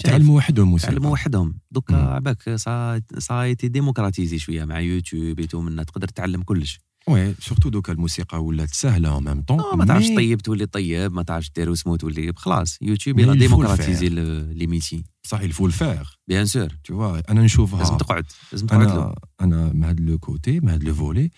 تعلموا 0.04 0.38
وحدهم 0.38 0.68
موسيقى. 0.68 0.92
تعلموا 0.92 1.12
وحدهم. 1.12 1.60
دوكا 1.72 1.96
عباك 1.96 2.56
ça 2.56 3.02
ça 3.18 3.42
a 3.42 3.48
été 3.48 3.68
démocratisé 3.68 4.40
شوية 4.40 4.66
مع 4.66 4.80
YouTube 4.80 5.40
et 5.40 5.47
tout 5.47 5.62
منا 5.62 5.84
تقدر 5.84 6.08
تعلم 6.08 6.42
كلش. 6.44 6.80
oui 7.08 7.36
surtout 7.40 7.70
دوكا 7.70 7.94
الموسيقى 7.94 8.44
ولات 8.44 8.70
سهلة 8.70 9.18
en 9.18 9.24
même 9.24 9.42
temps 9.42 9.78
ما 9.78 9.86
تعرفش 9.86 10.08
طيب 10.08 10.42
تولي 10.42 10.66
طيب 10.66 11.14
ما 11.14 11.24
تعرفش 11.24 11.52
دير 11.56 11.70
وسمو 11.70 11.96
تولي 11.96 12.34
خلاص 12.36 12.78
YouTube 12.82 13.20
il 13.20 13.34
a 13.34 13.40
démocratisé 13.40 14.10
les 14.10 14.68
métiers 14.68 15.04
صح 15.24 15.42
le 15.42 15.72
faire. 15.72 16.16
bien 16.28 16.46
sûr 16.46 16.70
tu 16.70 16.92
vois 16.92 17.30
أنا 17.30 17.42
نشوفها. 17.42 17.80
لازم 17.80 17.98
تقعد 17.98 18.26
لازم 18.52 18.68
تقعد 18.68 18.88
له. 18.88 18.94
أنا 18.94 19.16
أنا 19.42 19.74
من 19.74 19.84
هذا 19.84 20.00
le 20.00 20.18
côté 20.18 20.60
من 20.60 20.70
هذا 20.70 20.84
le 20.84 20.94
volet 20.94 21.32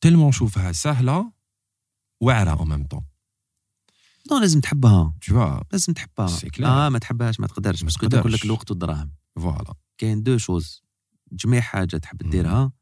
tellement 0.00 0.28
نشوفها 0.28 0.72
سهلة 0.72 1.32
واعره 2.22 2.62
en 2.62 2.68
même 2.68 2.86
temps 2.86 3.04
non 4.30 4.38
لازم 4.38 4.60
تحبها؟ 4.60 5.14
Vois 5.30 5.62
لازم 5.72 5.92
تحبها. 5.92 6.28
آه 6.60 6.88
ما 6.88 6.98
تحبهاش 6.98 7.40
ما 7.40 7.46
تقدرش. 7.46 7.82
mais 7.82 7.86
parce 7.86 7.99
que 7.99 8.06
تاكل. 8.06 8.32
لك 8.32 8.44
الوقت 8.44 8.70
والدراهم. 8.70 9.10
voilà 9.36 9.74
كاين 9.98 10.22
deux 10.22 10.38
choses. 10.38 10.82
جميع 11.32 11.60
حاجة 11.60 11.96
تحب 11.96 12.30
ديرها 12.30 12.72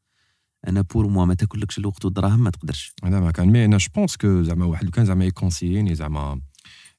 أنا 0.67 0.81
pour 0.81 1.07
moi 1.07 1.25
ما 1.25 1.33
تاكلكش 1.33 1.77
الوقت 1.77 2.05
والدراهم 2.05 2.39
ما 2.39 2.49
تقدرش. 2.49 2.93
هذا 3.03 3.19
ما 3.19 3.31
كان. 3.31 3.47
mais 3.47 3.65
أنا 3.65 3.77
je 3.77 3.87
pense 3.95 4.17
que 4.17 4.43
زعما 4.43 4.65
واحد 4.65 4.89
كان 4.89 5.05
زعما 5.05 5.25
يكونسييني 5.25 5.95
زعما 5.95 6.41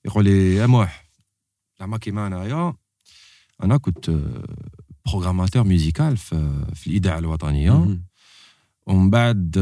يقول 0.05 0.25
لي 0.25 0.55
يا 0.55 0.67
موح 0.67 1.09
زعما 1.81 1.99
كيما 1.99 2.27
أنايا 2.27 2.75
أنا 3.63 3.77
كنت 3.77 4.11
programmateur 5.07 5.65
musical 5.65 6.17
في, 6.17 6.67
في 6.75 6.87
الإذاعة 6.87 7.19
الوطنية. 7.19 7.73
مهم. 7.73 8.05
ومن 8.87 9.11
بعد 9.11 9.59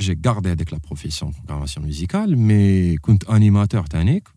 j'ai 0.00 0.20
gardé 0.26 0.52
هذيك 0.52 0.72
la 0.72 0.78
profession 0.78 1.32
programmation 1.32 1.86
musicale 1.86 2.38
mais 2.38 2.96
كنت 2.96 3.24
animateur 3.24 3.86
تانيك 3.86 4.28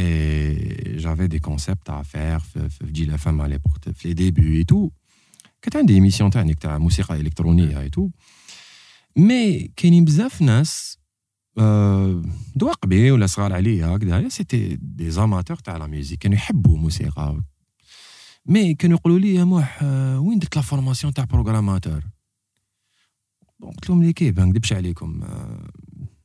et 0.00 0.98
j'avais 0.98 1.28
des 1.28 1.40
concepts 1.40 1.88
à 1.88 2.02
faire 2.02 2.38
في 2.38 2.68
في 2.68 2.92
Jil 2.92 3.10
FM 3.10 3.40
على 3.40 3.58
l'époque 3.58 3.92
في 3.92 4.14
les 4.14 4.16
débuts 4.16 4.62
et 4.62 4.74
tout 4.74 4.90
كانت 5.62 5.76
عندي 5.76 5.94
émission 5.94 6.30
تانيك 6.30 6.58
تاع 6.58 6.78
موسيقى 6.78 7.20
الكترونيه 7.20 7.80
et 7.80 7.90
tout 7.90 8.08
mais 9.16 9.70
كاينين 9.76 10.04
بزاف 10.04 10.42
ناس 10.42 10.98
آه، 11.58 12.22
دواقبي 12.56 13.10
ولا 13.10 13.26
صغار 13.26 13.52
عليا 13.52 13.86
هكذايا 13.86 14.28
c'était 14.28 14.78
des 14.80 15.10
amateurs 15.10 15.56
تاع 15.56 15.76
la 15.76 15.86
musique 15.86 16.18
كانوا 16.18 16.36
يحبوا 16.36 16.76
الموسيقى 16.76 17.42
mais 18.46 18.74
كانوا 18.74 18.98
يقولوا 18.98 19.18
لي 19.18 19.34
يا 19.34 19.44
موح 19.44 19.78
آه، 19.82 20.20
وين 20.20 20.38
درت 20.38 20.56
la 20.56 20.62
formation 20.62 21.14
تاع 21.14 21.24
programmateur 21.24 22.02
bon 23.62 23.70
قلت 23.70 23.90
لهم 23.90 24.02
لي 24.02 24.12
كيف؟ 24.12 24.38
ما 24.38 24.44
نكذبش 24.44 24.72
عليكم. 24.72 25.22
آه، 25.22 25.70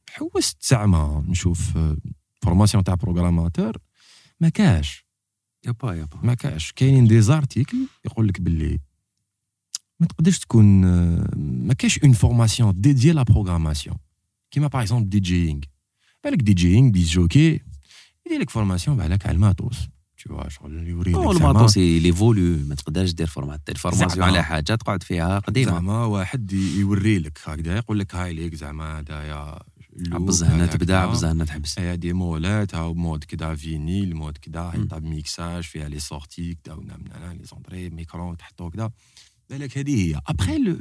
حوست 0.09 0.57
زعما 0.69 1.25
نشوف 1.27 1.77
آه، 1.77 1.97
formation 2.43 2.83
تاع 2.83 2.93
programmateur 2.93 3.77
ما 4.39 4.49
كاش. 4.49 5.07
يا 5.65 5.71
با 5.71 5.95
يا 5.95 6.05
با 6.05 6.19
ما 6.23 6.33
كاش. 6.33 6.71
كاينين 6.71 7.07
des 7.07 7.21
articles 7.21 7.77
يقول 8.05 8.27
لك 8.27 8.41
باللي 8.41 8.79
ما 9.99 10.07
تقدرش 10.07 10.39
تكون 10.39 10.85
آه، 10.85 11.29
ما 11.37 11.73
كاش 11.73 11.99
اون 11.99 12.13
فورماسيون 12.13 12.81
ديديي 12.81 13.11
لا 13.11 13.23
بروغراماسيون 13.23 13.97
كيما 14.51 14.67
باغ 14.67 14.81
اكزومبل 14.81 15.09
دي 15.09 15.19
جيينغ 15.19 15.61
بالك 16.23 16.41
دي 16.41 16.53
جيينغ 16.53 16.91
دي 16.91 17.03
جوكي 17.03 17.59
يدير 18.25 18.39
لك 18.39 18.49
فورماسيون 18.49 18.97
بالك 18.97 19.25
على 19.25 19.35
الماتوس. 19.35 19.87
تو 20.27 20.33
فوا 20.37 20.49
شغل 20.49 20.87
يوري 20.87 21.15
أو 21.15 21.31
لك 21.31 21.37
الماطوس 21.37 21.77
ليفولو 21.77 22.57
ما 22.65 22.75
تقدرش 22.75 23.11
دير 23.11 23.27
فورمات 23.27 23.61
دير 23.67 23.77
فورماسيون 23.77 24.09
زعما. 24.09 24.25
على 24.25 24.43
حاجة 24.43 24.75
تقعد 24.75 25.03
فيها 25.03 25.39
قديمه 25.39 25.71
زعما 25.71 26.05
واحد 26.05 26.53
ي- 26.53 26.79
يوري 26.79 27.19
لك 27.19 27.39
هكذا 27.45 27.77
يقول 27.77 27.99
لك 27.99 28.15
هاي 28.15 28.33
ليك 28.33 28.55
زعما 28.55 28.99
هدايا 28.99 29.59
اللوب، 29.95 30.21
عبز 30.21 30.43
هنا 30.43 30.63
هذا 30.63 30.65
تبدا 30.71 30.85
كذا. 30.85 30.97
عبز 30.97 31.25
هنا 31.25 31.45
تحبس 31.45 31.79
هي 31.79 31.97
دي 31.97 32.13
مولات 32.13 32.75
هاو 32.75 32.93
مود 32.93 33.23
كدا 33.23 33.55
فينيل 33.55 34.15
مود 34.15 34.37
كدا 34.37 34.63
مم. 34.63 34.71
حيطها 34.71 34.99
بميكساج 34.99 35.63
فيها 35.63 35.89
لي 35.89 35.99
سورتي 35.99 36.53
كدا 36.53 36.73
ونعمل 36.73 37.37
لي 37.37 37.43
زونطري 37.45 37.89
ميكرو 37.89 38.33
تحطو 38.33 38.69
كدا 38.69 38.89
بالك 39.49 39.77
هذه 39.77 39.95
هي 40.15 40.21
ابخي 40.27 40.77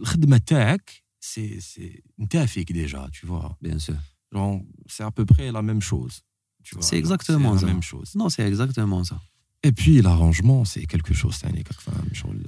الخدمه 0.00 0.38
تاعك 0.46 0.90
سي 1.20 1.60
سي 1.60 2.02
انت 2.20 2.36
فيك 2.36 2.72
déjà 2.72 3.10
tu 3.14 3.26
vois. 3.28 3.52
bien 3.60 3.78
sûr 3.78 3.96
genre 4.34 4.60
c'est 4.88 5.04
à 5.04 5.10
peu 5.10 5.24
près 5.34 5.52
la 5.52 5.62
même 5.62 5.80
chose. 5.90 6.14
tu 6.16 6.22
vois 6.22 6.33
C'est 6.64 6.80
genre, 6.80 6.94
exactement 7.02 7.58
c'est 7.58 7.66
la 7.66 7.72
ça. 7.72 7.74
même 7.74 7.82
chose. 7.82 8.16
non 8.16 8.28
c'est 8.28 8.48
exactement 8.48 9.04
ça 9.04 9.18
et 9.66 9.72
puis 9.72 10.02
l'arrangement 10.02 10.64
c'est 10.64 10.86
quelque 10.94 11.14
chose 11.14 11.30
ثاني 11.36 11.58
راك 11.58 11.72
فاهم 11.80 12.08
شغل 12.12 12.46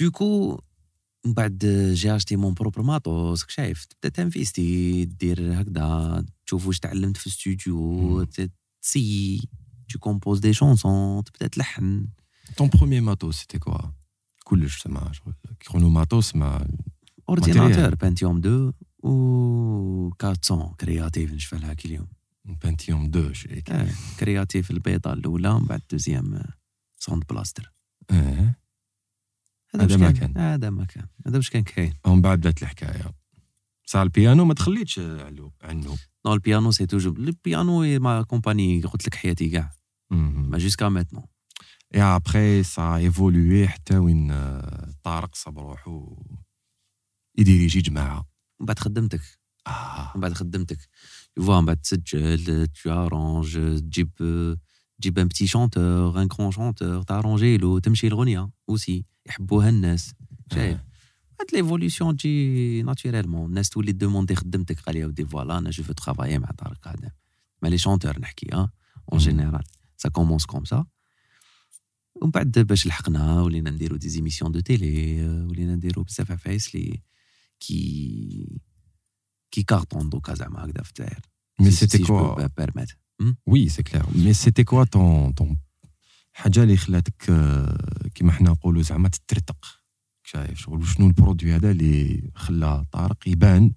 du 0.00 0.20
coup 0.20 0.60
من 1.26 1.32
بعد 1.34 1.64
j'ai 1.94 2.16
acheté 2.16 2.36
mon 2.36 2.54
propre 2.54 2.82
matos 2.82 3.40
راك 3.42 3.50
شايف 3.50 3.84
تبدا 3.84 4.08
ت 4.08 4.20
investi 4.20 5.04
دير 5.04 5.60
هكذا 5.60 6.24
تشوف 6.46 6.66
واش 6.66 6.78
تعلمت 6.78 7.16
في 7.16 7.26
الاستوديو 7.26 8.00
مم. 8.18 8.24
ت- 8.24 8.50
تسي 8.82 9.38
tu 9.92 9.96
composes 9.98 10.40
des 10.40 10.54
chansons 10.58 11.22
تبدا 11.24 11.46
تلحن 11.52 12.06
ton 12.60 12.68
premier 12.68 13.00
matos 13.00 13.32
c'était 13.42 13.58
quoi? 13.58 13.84
كلش 14.44 14.82
سما 14.82 15.12
شغل 15.12 15.34
كرونوماتوس 15.68 16.36
ما 16.36 16.68
اورديناتور 17.28 17.94
بانتيوم 17.94 18.38
2 18.38 18.72
و 19.02 20.10
400 20.24 20.74
كرياتيف 20.80 21.32
نشفى 21.32 21.56
لها 21.56 21.74
كل 21.74 21.90
يوم 21.90 22.06
بنتيوم 22.44 23.04
2 23.04 23.34
شريك 23.34 23.70
آه، 23.70 23.88
كرياتيف 24.20 24.70
البيضاء 24.70 25.14
الاولى 25.14 25.54
من 25.60 25.66
بعد 25.66 25.82
دوزيام 25.90 26.44
ساوند 26.98 27.24
بلاستر 27.30 27.72
آه 28.10 28.54
هذا 29.74 29.96
ما 29.96 30.10
كان. 30.10 30.38
هذا 30.38 30.70
ما 30.70 30.84
كان 30.84 31.06
هذا 31.26 31.36
واش 31.36 31.50
كان 31.50 31.62
كاين 31.62 31.94
ومن 32.06 32.20
بعد 32.22 32.38
بدات 32.38 32.62
الحكاية 32.62 33.14
صار 33.86 34.02
البيانو 34.02 34.44
ما 34.44 34.54
تخليتش 34.54 34.98
عنه 35.62 35.96
non 36.26 36.34
البيانو 36.34 36.70
c'est 36.70 36.86
toujours 36.86 37.16
البيانو 37.16 37.98
m'accompagne 37.98 38.80
قلت 38.82 39.06
لك 39.06 39.14
حياتي 39.14 39.48
كاع 39.48 39.72
mais 40.10 40.58
jusqu'à 40.58 40.88
maintenant 40.88 41.24
et 41.94 42.02
après 42.02 42.62
ça 42.62 42.96
évolue 42.96 43.68
حتى 43.68 43.98
وين 43.98 44.28
طارق 45.02 45.34
صاب 45.34 45.58
روحو 45.58 46.22
ي 47.38 47.43
diriger 47.43 47.80
جماعة 47.80 48.28
من 48.60 48.66
بعد 48.66 48.78
خدمتك 48.78 49.20
آه 49.66 50.12
من 50.14 50.20
بعد 50.20 50.32
خدمتك 50.32 50.88
voilà 51.36 51.60
من 51.60 51.66
بعد 51.66 51.76
تسجل 51.76 52.66
tu 52.66 52.90
arranges 52.90 53.58
تجيب 53.78 54.10
تجيب 55.00 55.18
un 55.18 55.28
petit 55.28 55.46
chanteur 55.46 56.22
un 56.22 56.28
grand 56.28 56.50
chanteur 56.50 57.02
ت 57.02 57.08
arranger 57.08 57.56
له 57.58 57.80
تمشي 57.80 58.06
الغنيه 58.06 58.50
aussi 58.68 59.04
يحبوها 59.26 59.68
الناس 59.68 60.14
شايف 60.52 60.78
هاد 61.40 61.46
ليفوليسيون 61.52 62.16
تجي 62.16 62.82
ناتوريلمون 62.82 63.48
الناس 63.48 63.70
تولي 63.70 63.92
دوموندي 63.92 64.34
خدمتك 64.34 64.80
قال 64.80 64.96
يا 64.96 65.06
ودي 65.06 65.24
فوالا 65.24 65.58
أنا 65.58 65.70
جو 65.70 65.82
فو 65.84 65.92
ترافايي 65.92 66.38
مع 66.38 66.50
طارق 66.58 66.88
هذا 66.88 67.10
ما 67.62 67.68
لي 67.68 67.78
شونتور 67.78 68.18
نحكي 68.18 68.46
ها 68.52 68.58
اون 68.58 68.70
مم. 69.12 69.18
جينيرال 69.18 69.64
سا 69.96 70.08
كومونس 70.08 70.46
كوم 70.46 70.64
سا 70.64 70.84
ومن 72.14 72.30
بعد 72.30 72.58
باش 72.58 72.86
لحقنا 72.86 73.42
ولينا 73.42 73.70
نديرو 73.70 73.96
دي 73.96 74.08
زيميسيون 74.08 74.52
دو 74.52 74.60
تيلي 74.60 75.24
ولينا 75.50 75.74
نديرو 75.76 76.02
بزاف 76.02 76.30
عفايس 76.32 76.74
لي 76.74 77.02
كي 77.60 78.60
كي 79.54 79.62
كارطون 79.62 80.08
دوكا 80.10 80.34
زعما 80.34 80.64
هكذا 80.64 80.82
في 80.82 80.90
الجزائر 80.90 81.20
مي 81.60 81.70
Si- 81.70 81.74
سيتي 81.74 81.98
si 81.98 82.00
je 82.00 82.06
كوا 82.06 82.34
peux 82.36 82.40
me 82.44 82.48
permettre. 82.48 82.94
وي 83.46 83.68
سي 83.68 83.82
كلير 83.82 84.04
مي 84.14 84.32
سيتي 84.34 84.64
كوا 84.64 84.84
طون 84.84 85.32
طون 85.32 85.56
حاجة 86.32 86.62
اللي 86.62 86.76
خلاتك 86.76 87.22
كيما 88.14 88.32
حنا 88.32 88.50
نقولوا 88.50 88.82
زعما 88.82 89.08
تترتق 89.08 89.66
شايف 90.26 90.58
شغل 90.58 90.86
شنو 90.86 91.06
ال 91.06 91.12
produit 91.12 91.52
هذا 91.56 91.70
اللي 91.70 92.30
خلى 92.34 92.84
طارق 92.92 93.28
يبان 93.28 93.72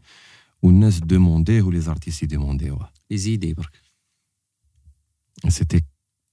والناس 0.62 1.00
demander 1.00 1.55
ه 1.55 1.62
و 1.62 1.80
les 1.82 1.92
artistes 1.92 2.20
ي 2.20 2.23
demander 2.23 3.17
وه 3.17 3.25
les 3.25 3.36
idées 3.36 3.54
برك 3.54 3.82
c'était 5.47 5.82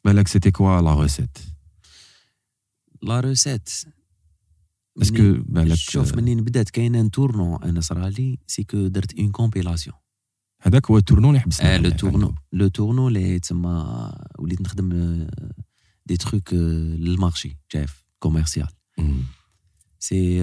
بالك 0.04 0.28
c'était 0.28 0.50
quoi 0.50 0.80
la 0.80 1.00
recette 1.00 1.38
la 3.02 3.20
recette 3.20 3.68
est-ce 5.02 5.23
que 5.23 5.34
بالك 5.48 5.74
شوف 5.74 6.14
منين 6.14 6.44
بدات 6.44 6.70
كاين 6.70 6.94
un 6.94 7.10
tournant 7.10 7.56
أنا 7.56 7.80
صرالي 7.80 8.38
c'est 8.46 8.64
que 8.64 8.86
درت 8.86 9.18
une 9.18 9.30
compilation 9.30 9.96
هذاك 10.62 10.90
هو 10.90 10.98
ال 10.98 11.01
tournant 11.01 11.28
اللي 11.28 11.40
حبسنا 11.40 11.74
آه 11.74 11.78
le 11.78 11.90
tournant. 11.90 12.34
le 12.52 12.68
tournant 12.68 13.08
اللي 13.08 13.38
تسمى 13.38 14.12
وليت 14.38 14.60
نخدم 14.60 14.88
des 16.06 16.16
trucs 16.16 16.52
لل 16.52 16.79
marché 16.79 17.58
شايف 17.68 18.04
commercial. 18.18 18.68
c'est 19.98 20.42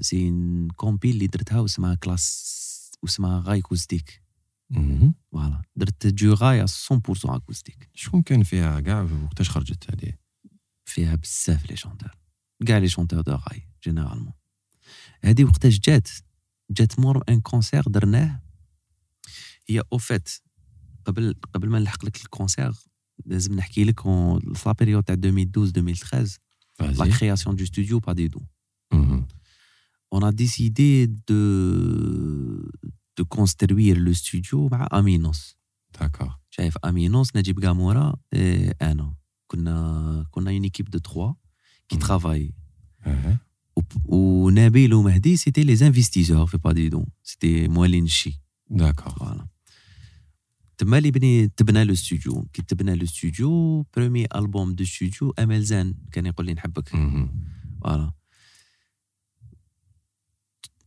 c'est 0.00 0.28
une 0.28 0.68
compile 0.76 1.14
اللي 1.14 1.26
درتها 1.26 1.60
واسمها 1.60 1.94
كلاس 1.94 2.56
واسمها 3.02 3.42
raï 3.46 3.58
acoustique 3.58 4.22
مم. 4.70 5.14
voilà 5.32 5.62
درت 5.76 6.06
du 6.06 6.34
raï 6.34 6.66
100% 6.66 6.68
acoustique 7.24 7.90
شكون 7.94 8.22
كان 8.22 8.42
فيها 8.42 8.80
كاع 8.80 9.08
وقتاش 9.24 9.50
خرجت 9.50 9.90
هذه 9.90 10.12
فيها 10.84 11.14
بزاف 11.14 11.70
les 11.70 11.76
chanteurs 11.76 12.10
كاع 12.66 12.78
les 12.78 12.88
chanteurs 12.88 13.20
de 13.20 13.32
raï 13.32 13.68
généralement 13.84 14.32
هادي 15.24 15.44
وقتاش 15.44 15.78
جات 15.80 16.08
جات 16.70 16.98
مور 17.00 17.22
un 17.28 17.40
concert 17.40 17.82
درناه 17.82 18.40
هي 19.68 19.82
أو 19.92 19.98
فيت 19.98 20.30
قبل 21.04 21.34
قبل 21.54 21.68
ما 21.68 21.78
نلحق 21.78 22.04
لك 22.04 22.16
الكونسير 22.16 22.72
لازم 23.26 23.54
نحكي 23.54 23.84
لك 23.84 24.00
في 24.00 24.62
لا 24.66 24.72
بيريود 24.72 25.04
تاع 25.04 25.14
2012 25.14 25.72
2013 25.76 26.38
la 26.80 27.08
création 27.08 27.52
du 27.54 27.66
studio 27.66 28.00
pas 28.00 28.14
du 28.14 28.28
tout. 28.30 28.46
Mhm. 28.92 29.24
On 30.10 30.20
a 30.22 30.32
décidé 30.32 31.06
de, 31.28 31.42
de 33.16 33.22
construire 33.22 33.96
le 33.96 34.12
studio 34.14 34.68
مع 34.72 34.88
Aminos. 34.92 35.56
D'accord. 35.98 36.38
شايف 36.50 36.78
Aminos, 36.86 37.36
نجيب 37.36 37.60
Gamora 37.60 38.14
et 38.34 38.72
Anna. 38.80 39.14
كنا 39.46 40.26
كنا 40.30 40.50
une 40.50 40.64
équipe 40.64 40.90
de 40.90 40.98
trois 40.98 41.36
qui 41.88 41.96
Mhm. 41.96 42.02
travaille. 42.06 42.50
Uh-huh. 43.06 43.36
Ou 44.16 44.50
Nabil 44.50 44.92
ou 44.94 45.02
Mahdi, 45.02 45.32
c'était 45.42 45.66
les 45.70 45.80
investisseurs, 45.88 46.44
fait 46.52 46.62
pas 46.66 46.74
du 46.80 46.86
tout. 46.94 47.06
C'était 47.22 47.68
Moualin 47.74 48.06
Chi. 48.06 48.30
D'accord. 48.70 49.16
Voilà. 49.20 49.46
تما 50.78 50.98
اللي 50.98 51.10
بني 51.10 51.48
تبنى 51.48 51.84
le 51.84 51.94
studio 51.94 52.46
كي 52.52 52.62
تبنى 52.62 52.94
le 52.94 53.06
studio 53.06 53.82
premier 53.96 54.26
album 54.34 54.74
de 54.74 54.84
studio 54.84 55.30
امل 55.38 55.62
زان 55.64 55.94
كان 56.12 56.26
يقول 56.26 56.46
لي 56.46 56.54
نحبك. 56.54 56.88
voilà 57.80 58.12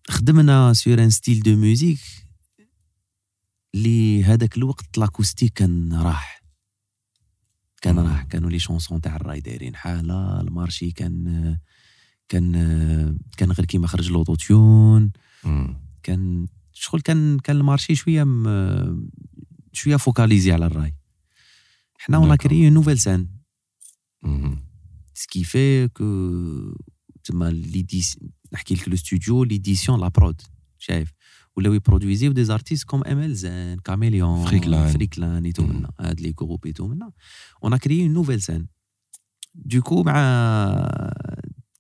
خدمنا 0.10 0.74
sur 0.74 1.04
un 1.04 1.10
style 1.10 1.40
de 1.40 1.56
musique 1.56 2.00
اللي 3.76 4.24
هذاك 4.24 4.58
الوقت 4.58 4.98
l'acoustique 4.98 5.54
كان 5.54 5.94
راح 5.94 6.39
كان. 7.80 8.00
راح 8.00 8.24
كانوا 8.24 8.50
les 8.50 8.60
chansons 8.60 9.02
تاع 9.02 9.16
الراي 9.16 9.40
دايرين 9.40 9.76
حالة 9.76 10.42
ال 10.42 10.49
marché 10.49 10.92
كان 10.92 11.58
كان 12.30 12.52
كان 13.38 13.52
غير 13.52 13.66
كيما 13.66 13.88
خرج 13.88 14.12
l'auto-tune. 14.12 15.12
كان 16.04 16.48
شغل 16.74 17.02
كان 17.02 17.40
كان 17.40 17.58
ال 17.58 17.63
marché 17.63 17.96
شوية 17.96 18.24
م... 18.24 19.10
شوية 19.74 19.96
focalisé 19.96 20.52
على 20.52 20.66
الراي 20.66 20.96
حنا 21.98 22.36
D'accord. 22.36 22.38
créer 22.38 22.70
nouvelle 22.70 23.00
scène 23.00 23.28
qui 25.32 25.44
fait 25.44 25.90
que 26.00 26.04
تما 27.24 27.50
ليديس 27.52 28.20
نحكي 28.54 28.76
لك 28.76 28.90
le 28.90 28.96
studio 28.96 29.44
l'édition 29.44 30.00
la 30.00 30.08
prod 30.08 30.42
شايف 30.78 31.14
ولاو 31.60 31.74
ي 31.74 31.80
produire 31.80 32.32
و 32.32 32.44
des 32.44 32.55
artistes 32.55 32.84
comme 32.84 33.04
امل 33.04 33.34
زان 33.36 33.80
كاميليون 33.80 34.46
فريكلان. 34.46 34.88
فريكلان 34.88 35.46
ايتو. 35.46 35.64
منا 35.64 35.92
هاد 36.00 36.22
les 36.22 36.32
groupes 36.32 36.66
ايتو 36.66 36.88
منا 36.88 37.12
on 37.64 37.78
créé 37.78 38.04
une 38.04 38.14
nouvelle 38.14 38.42
scène 38.42 38.66
du 39.56 39.72
coup 39.72 40.04
مع 40.04 40.14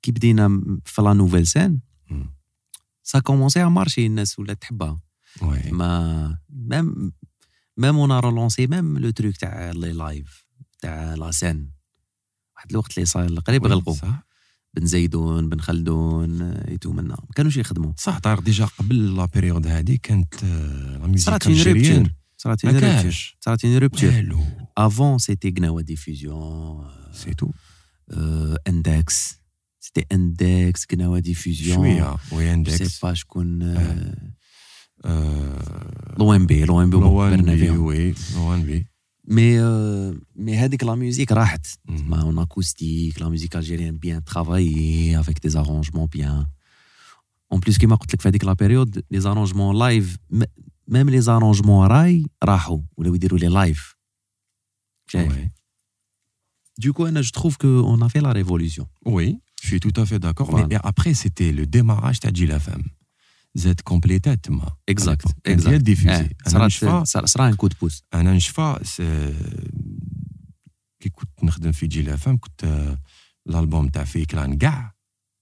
كي 0.01 0.11
بدينا 0.11 0.61
في 0.85 1.01
la 1.01 1.13
nouvelle 1.13 1.47
scène 1.47 1.79
Mhm. 2.11 2.13
ça 3.03 3.19
commençait 3.19 3.63
à 3.63 3.67
marcher 3.67 4.05
الناس 4.05 4.39
ولات 4.39 4.61
تحبها. 4.61 4.99
mais 5.71 6.37
même 6.49 7.11
même 7.77 7.95
on 7.95 8.11
a 8.11 8.19
relancé 8.19 8.67
même 8.67 8.97
le 8.97 9.09
truc 9.09 9.37
تاع 9.37 9.71
les 9.71 9.93
lives 9.93 10.45
تاع 10.79 11.13
la 11.13 11.31
scène 11.31 11.71
واحد 12.55 12.71
الوقت 12.71 12.97
اللي 12.97 13.05
صار 13.05 13.39
قريب 13.39 13.65
غلقوا. 13.67 13.95
بن 14.73 14.85
زيدون 14.85 15.49
بن 15.49 15.59
خلدون 15.59 16.41
ايتو 16.41 16.91
منا. 16.91 17.13
ما 17.13 17.33
كانوش 17.35 17.57
يخدموا. 17.57 17.93
صح 17.97 18.19
طارق 18.19 18.41
déjà 18.41 18.65
قبل 18.65 19.15
la 19.15 19.25
période 19.25 19.67
هذه 19.67 19.97
كانت 20.03 20.43
آه، 20.43 20.97
la 20.97 21.07
musique 21.07 21.25
صارت 21.25 21.47
اون 21.47 21.55
رupture 21.55 22.09
صارت 22.37 22.65
اون 22.65 22.79
كانش. 22.79 23.37
صارت 23.39 23.65
اون 23.65 23.89
والو. 24.03 24.39
افون 24.77 25.17
سيتي 25.17 25.53
غناوا 25.57 25.81
ديفوزيون 25.81 26.87
سي 27.11 27.33
تو 27.33 27.51
اندكس 28.67 29.39
سيتي 29.79 30.05
اندكس 30.11 30.85
غناوا 30.93 31.19
ديفوزيون 31.19 31.75
شوية 31.75 32.17
وي 32.31 32.45
سي 32.45 32.53
اندكس 32.53 32.99
با 32.99 33.13
شكون 33.13 33.61
آه. 35.05 36.15
لو 36.19 36.33
ام 36.33 36.45
بي 36.45 36.65
لو 36.65 36.81
ام 36.81 36.89
بي 36.89 36.97
لوان 36.97 37.37
برنا 37.37 37.55
بي 37.55 37.69
وي 37.69 38.15
لوان 38.35 38.63
بي 38.63 38.85
مي 39.29 39.61
آه، 39.61 40.15
مي 40.35 40.57
هذيك 40.57 40.83
لا 40.83 40.95
ميوزيك 40.95 41.31
راحت 41.31 41.67
Mhm. 41.67 41.91
Ma, 42.09 42.23
en 42.23 42.37
acoustique, 42.37 43.19
la 43.19 43.29
musique 43.29 43.55
algérienne 43.55 43.97
bien 43.97 44.19
travaillée, 44.21 45.15
avec 45.15 45.37
des 45.45 45.55
arrangements 45.55 46.07
bien. 46.17 46.45
En 47.53 47.59
plus, 47.59 47.77
كما 47.77 47.95
قلت 47.95 48.13
لك 48.13 48.21
في 48.21 48.29
هذيك 48.29 48.43
لا 48.45 48.53
بيريود 48.53 49.03
لي 49.11 49.19
زارونجمون 49.19 49.79
لايف 49.79 50.17
même 50.87 51.09
les 51.09 51.21
arrangements 51.21 51.87
raï 51.87 52.25
راحوا 52.43 52.79
ولاو 52.97 53.15
يديروا 53.15 53.39
les 53.39 53.47
lives 53.47 53.95
شايف 55.07 55.33
Ouais. 55.33 55.49
du 56.77 56.86
coup 56.86 57.05
أنا 57.07 57.21
je 57.21 57.29
trouve 57.33 57.57
qu'on 57.57 58.03
a 58.03 58.07
fait 58.07 58.19
la 58.19 58.31
révolution 58.31 58.87
Oui, 59.07 59.35
je 59.61 59.67
suis 59.67 59.79
tout 59.79 60.01
à 60.01 60.05
fait 60.05 60.19
d'accord. 60.19 60.49
Voilà. 60.51 60.67
Mais 60.67 60.79
après, 60.91 61.13
c'était 61.13 61.51
le 61.51 61.65
démarrage 61.65 62.19
تاع 62.19 62.29
جيل 62.31 62.51
اف 62.51 62.69
ام 62.69 62.83
زاد 63.55 63.81
complété 63.81 64.35
تما. 64.35 64.75
exact 64.89 65.25
كانت 65.43 65.67
هي 65.67 65.77
diffusée 65.77 66.29
صرات 66.47 66.65
نشفى 66.65 67.01
صرا 67.05 67.25
صرا 67.25 67.47
un 67.49 67.55
coup 67.55 67.67
de 67.67 67.73
pouce 67.81 68.03
أنا 68.13 68.33
نشفى 68.33 68.79
كي 70.99 71.09
كنت 71.09 71.43
نخدم 71.43 71.71
في 71.71 71.87
جيل 71.87 72.09
اف 72.09 72.27
ام 72.27 72.37
كنت 72.37 72.63
آه، 72.63 72.99
الالبوم 73.49 73.89
تاع 73.89 74.03
فيكلان 74.03 74.57
كاع 74.57 74.95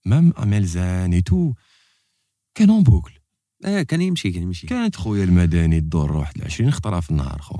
même 0.06 0.32
أمال 0.38 0.66
زان 0.66 1.12
اي 1.12 1.22
تو 1.22 1.54
كان 2.54 2.70
en 2.70 2.82
boucle 2.82 3.12
آه 3.64 3.82
كان 3.82 4.02
يمشي 4.02 4.30
كان 4.30 4.42
يمشي. 4.42 4.66
كانت 4.66 4.96
خويا 4.96 5.24
المدني 5.24 5.78
الدور 5.78 6.12
واحد 6.12 6.42
20 6.42 6.70
خطره 6.70 7.00
في 7.00 7.10
النهار 7.10 7.40
خو. 7.42 7.58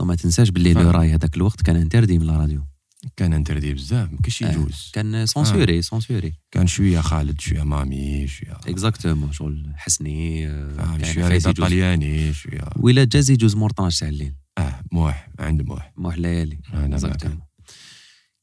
ما 0.00 0.14
تنساش 0.14 0.50
باللي. 0.50 0.72
le 0.72 0.90
raï 0.90 1.14
هذاك 1.14 1.36
الوقت 1.36 1.62
كان 1.62 1.76
interdit 1.76 2.18
من 2.18 2.26
la 2.26 2.36
radio 2.36 2.67
كان 3.16 3.32
interdit 3.32 3.74
بزاف 3.74 4.12
ما 4.12 4.18
كاينش 4.18 4.42
آه. 4.42 4.50
يجوز 4.50 4.90
كان 4.94 5.26
censuré 5.26 5.82
censuré 5.82 6.32
كان 6.50 6.66
شوية 6.66 7.00
خالد 7.00 7.40
شوية 7.40 7.62
مامي 7.62 8.26
شوية 8.28 8.52
exactement 8.66 9.32
شغل 9.32 9.72
حسني 9.76 10.48
آه، 10.48 10.72
فاهم 10.72 10.96
كان 11.00 11.12
شوية 11.14 11.28
رضا. 11.28 11.52
طلياني 11.52 12.32
شوية 12.32 12.68
ولا 12.76 13.04
جاز 13.04 13.30
يجوز 13.30 13.56
مور 13.56 13.70
12 13.70 14.00
تاع 14.00 14.08
الليل 14.08 14.34
آه 14.58 14.84
موح 14.92 15.28
عند 15.38 15.62
موح 15.62 15.92
موح 15.96 16.18
ليالي. 16.18 16.58
exactement 16.72 17.40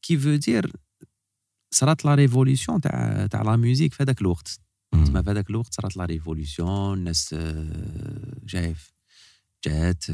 qui 0.02 0.18
veut 0.18 0.34
dire 0.36 0.72
صرات 1.74 2.04
la 2.04 2.14
révolution 2.14 2.80
تاع 2.80 3.26
تاع 3.26 3.42
la 3.42 3.56
musique 3.56 3.94
في 3.94 4.02
هذاك 4.02 4.20
الوقت. 4.20 4.60
تما 4.92 5.22
في 5.22 5.30
هذاك 5.30 5.50
الوقت 5.50 5.74
صرات 5.74 5.96
la 5.96 6.04
révolution 6.04 6.98
الناس 6.98 7.34
آه، 7.38 8.36
شايف 8.46 8.92
جات 9.64 10.04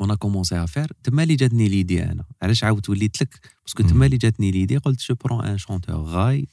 on 0.00 0.14
commençait 0.14 0.56
à 0.56 0.66
faire 0.66 0.92
تما 1.02 1.22
اللي 1.22 1.34
جاتني 1.36 1.68
l'idée 1.68 2.04
أنا. 2.04 2.24
علاش 2.42 2.64
عاودت 2.64 2.88
وليت 2.90 3.22
لك؟ 3.22 3.40
parce 3.66 3.76
que 3.76 3.82
تما. 3.82 4.06
اللي 4.06 4.16
جاتني 4.16 4.50
l'idée 4.50 4.76
قلت 4.76 5.00
je 5.00 5.14
prends 5.14 5.44
un 5.44 5.58
chanteur 5.58 5.96
راي 5.96 6.46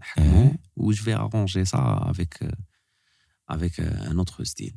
نحكمو. 0.00 0.56
و 0.76 0.92
je 0.92 1.02
vais 1.04 1.14
arranger 1.14 1.64
ça 1.64 1.98
avec 2.10 2.48
avec 3.48 3.80
un 3.80 4.18
autre 4.18 4.44
style 4.44 4.74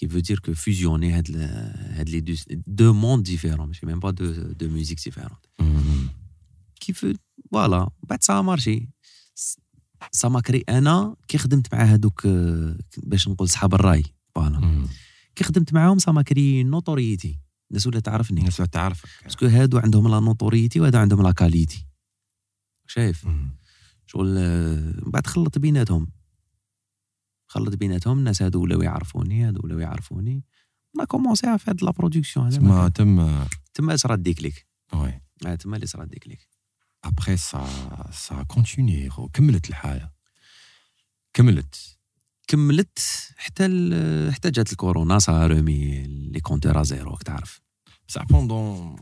qui 0.00 0.06
veut 0.06 0.22
dire 0.22 0.40
que 0.46 0.52
fusionner 0.54 1.12
هاد 1.12 1.28
ال- 1.28 1.96
هاد 1.98 2.08
les 2.08 2.22
deux, 2.22 2.56
deux 2.68 2.92
mondes 2.92 3.22
différents. 3.22 3.66
ماشي 3.66 3.86
même 3.86 4.00
pas 4.00 4.12
deux, 4.12 4.54
deux 4.54 4.68
musiques 4.68 5.00
différentes 5.08 5.48
مم. 5.60 6.08
qui 6.84 6.92
veut 6.92 7.16
voilà. 7.54 7.88
بعد 8.02 8.18
ça 8.24 8.38
a 8.38 8.42
marché. 8.42 8.86
Ça 10.16 10.28
m'a 10.28 10.40
créé 10.42 10.62
أنا 10.68 11.16
كي 11.28 11.38
خدمت 11.38 11.74
مع 11.74 11.84
هادوك 11.84 12.26
باش 12.96 13.28
نقول 13.28 13.48
صحاب 13.48 13.74
الراي. 13.74 14.02
voilà 14.34 14.58
مم. 14.58 14.86
كي 15.36 15.44
خدمت 15.44 15.72
معاهم 15.74 15.98
ça 15.98 16.12
m'a 16.12 16.22
créé 16.22 16.64
notoriété. 16.64 17.40
الناس 17.70 17.86
ولا 17.86 18.00
تعرفني 18.00 18.40
الناس 18.40 18.56
تعرفك. 18.56 19.08
parce 19.24 19.38
que 19.38 19.46
هادو 19.46 19.78
عندهم 19.78 20.08
la 20.08 20.20
notoriété 20.20 20.80
وهادو 20.80 20.98
عندهم 20.98 21.22
la 21.22 21.32
qualité. 21.32 21.86
شايف. 22.86 23.26
شغل 24.06 24.38
آه، 24.38 24.92
بعد 25.06 25.26
خلط 25.26 25.58
بيناتهم. 25.58 26.06
خلط 27.46 27.74
بيناتهم 27.74 28.18
الناس 28.18 28.42
هادو 28.42 28.62
ولاو 28.62 28.82
يعرفوني 28.82 29.44
هادو 29.44 29.60
ولاو 29.64 29.78
يعرفوني. 29.78 30.44
أنا 30.96 31.04
commencé 31.04 31.58
في 31.58 31.70
هاد 31.70 31.84
la 31.84 31.90
production 31.90 32.50
تما 32.50 32.68
ما 32.68 32.88
كان. 32.88 32.92
تم 32.92 33.44
تما 33.74 33.96
صرا 33.96 34.16
déclic 34.16 34.66
oui. 34.94 35.20
آه، 35.46 35.54
تما 35.54 35.76
اللي 35.76 35.86
صرا 35.86 36.04
déclic 36.04 36.48
après 37.04 37.36
ça 37.36 37.66
ça 38.12 38.42
continuait 38.42 39.10
كملت 39.32 39.68
الحاله 39.68 40.10
كملت. 41.34 41.98
كملت 42.46 42.98
حتى 43.36 43.66
ال- 43.66 44.34
حتى 44.34 44.50
جات 44.50 44.72
الكورونا 44.72 45.18
ça 45.18 45.46
remet 45.46 46.02
les 46.06 46.40
compteurs 46.40 46.82
à 46.82 46.88
zéro 46.88 47.10
راك 47.10 47.22
تعرف 47.22 47.60
بصح 48.08 48.22
pendant 48.22 48.96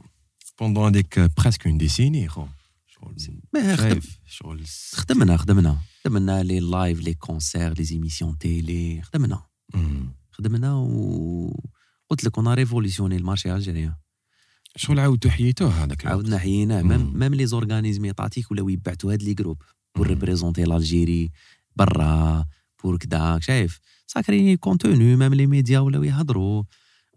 pendant 0.60 0.86
هذيك 0.86 1.20
presque 1.38 1.66
une 1.66 1.78
dizaine 1.78 2.28
خو 2.28 2.46
شغل 2.86 3.16
خدم 3.54 3.76
شايف 3.76 4.18
شغل 4.26 4.64
خدمنا 4.92 5.36
خدمنا 5.36 5.78
خدمنا 6.04 6.42
لي 6.42 6.60
لايف 6.60 7.00
لي 7.00 7.14
كونسير 7.14 7.72
لي 7.78 7.84
زيميسيون 7.84 8.38
تيلي 8.38 9.02
خدمنا. 9.02 9.42
خدمنا 10.30 10.74
و 10.74 11.62
قلت 12.10 12.24
لك 12.24 12.38
on 12.38 12.48
révolutionnait 12.48 13.16
le 13.16 13.26
marché 13.26 13.54
algérien 13.54 13.94
شغل 14.76 15.00
عاودتو 15.00 15.30
حييتوه 15.30 15.70
هذاك. 15.84 16.06
عاودنا 16.06 16.38
حييناه 16.38 16.82
même. 16.82 17.18
même 17.18 17.34
les 17.34 17.46
organismes 17.46 18.04
étatiques 18.04 18.50
ولاو 18.50 18.68
يبعثوا 18.68 19.12
هاد 19.12 19.22
les 19.22 19.34
groupes 19.34 19.62
pour. 19.96 20.06
représenter 20.06 20.64
l'Algérie 20.64 21.30
برا 21.76 22.44
pour 22.84 22.96
كدا 22.98 23.38
شايف 23.42 23.80
ça 24.06 24.56
a 24.56 24.63
continué 24.63 25.16
même 25.16 25.34
les 25.34 25.46
médias 25.46 25.78
ولاو 25.78 26.02
يهضروا 26.02 26.62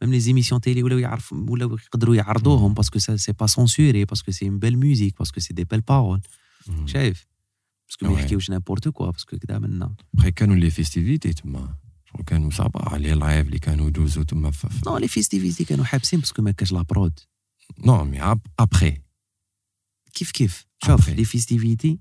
même 0.02 0.12
les 0.12 0.20
émissions 0.20 0.62
télé 0.62 0.84
ولاو 0.84 0.98
يعرف 0.98 1.34
ولاو 1.34 1.74
يقدروا 1.76 2.16
يعرضوهم 2.16 2.74
parce 2.74 2.90
que 2.90 3.00
c'est 3.00 3.32
pas 3.34 3.48
censuré 3.48 4.06
parce 4.06 4.22
que 4.22 4.32
c'est 4.32 4.46
une 4.50 4.60
belle 4.60 4.78
musique 4.78 5.18
parce 5.20 5.32
que 5.32 5.40
c'est 5.40 5.54
des 5.54 5.64
belles 5.64 5.82
paroles 5.82 6.22
شايف 6.86 7.26
parce 7.90 8.00
que 8.00 8.06
ما 8.06 8.16
Ouais. 8.16 8.20
يحكيوش 8.20 8.50
n'importe 8.50 8.92
quoi 8.92 9.12
parce 9.12 9.28
que 9.28 9.38
كدا 9.38 9.60
منا 9.60 9.96
après 10.16 10.32
كانوا 10.32 10.56
les 10.56 10.70
festivités 10.70 11.34
تما 11.34 11.76
شغل 12.06 12.24
كانوا 12.26 12.50
صباح 12.52 12.94
les 12.94 13.14
lives 13.14 13.46
اللي 13.48 13.60
كانوا 13.60 13.88
يدوزوا 13.88 14.24
تما 14.24 14.52
في 14.52 14.70
في- 14.70 14.82
non 14.86 14.98
les 14.98 15.08
festivités 15.08 15.64
كانوا 15.66 15.86
حابسين 15.86 16.20
parce 16.20 16.33
que 16.33 16.42
ما 16.42 16.52
كاش 16.52 16.72
la 16.72 16.82
prod 16.82 17.20
non 17.86 18.04
mais 18.04 18.22
ap- 18.22 18.46
après 18.60 18.98
كيف 20.14 20.32
كيف 20.32 20.66
شوف 20.86 21.06
Après. 21.06 21.10
les 21.10 21.26
festivités 21.26 22.00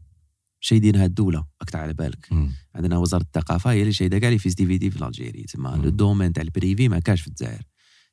شايدينها 0.65 1.05
الدولة 1.05 1.47
راك 1.63 1.75
على 1.75 1.95
بالك. 1.95 2.29
مم. 2.33 2.53
عندنا 2.75 2.99
وزارة 2.99 3.23
الثقافة 3.23 3.71
هي 3.71 3.81
اللي 3.81 3.93
شايدة 3.93 4.19
كاع 4.19 4.31
les 4.31 4.39
festivités 4.39 4.91
في 4.91 5.07
Algérie 5.07 5.43
تما. 5.43 5.69
le 5.69 5.91
domaine 5.91 6.33
تاع 6.33 6.43
ال 6.43 6.50
privé 6.50 6.89
ما 6.89 6.99
كاش 6.99 7.21
في 7.21 7.29
الجزائر. 7.29 7.63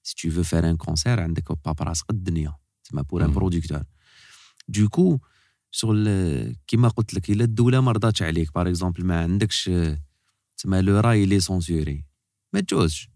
si 0.04 0.16
tu 0.30 0.36
veux 0.36 0.44
faire 0.44 0.70
un 0.70 0.78
concert 0.78 1.20
عندك 1.20 1.66
paperasse 1.66 2.02
قد 2.02 2.16
الدنيا. 2.16 2.56
تما 2.84 3.02
pour 3.02 3.26
un. 3.26 3.32
producteur 3.32 3.84
دوكو 4.68 5.20
شغل 5.72 6.08
كيما 6.68 6.88
قلت 6.88 7.14
لك 7.14 7.30
إلا 7.30 7.44
الدولة 7.44 7.82
ما 7.82 7.92
رضاتش 7.92 8.22
عليك. 8.22 8.54
باغ 8.56 8.70
اكزومبل 8.70 9.06
ما 9.06 9.22
عندكش 9.22 9.72
تما 10.58 10.82
لو 10.82 11.00
راي 11.00 11.26
لي 11.26 11.40
سونسوري 11.40 12.06
ما 12.54 12.60
تجوزش. 12.60 13.10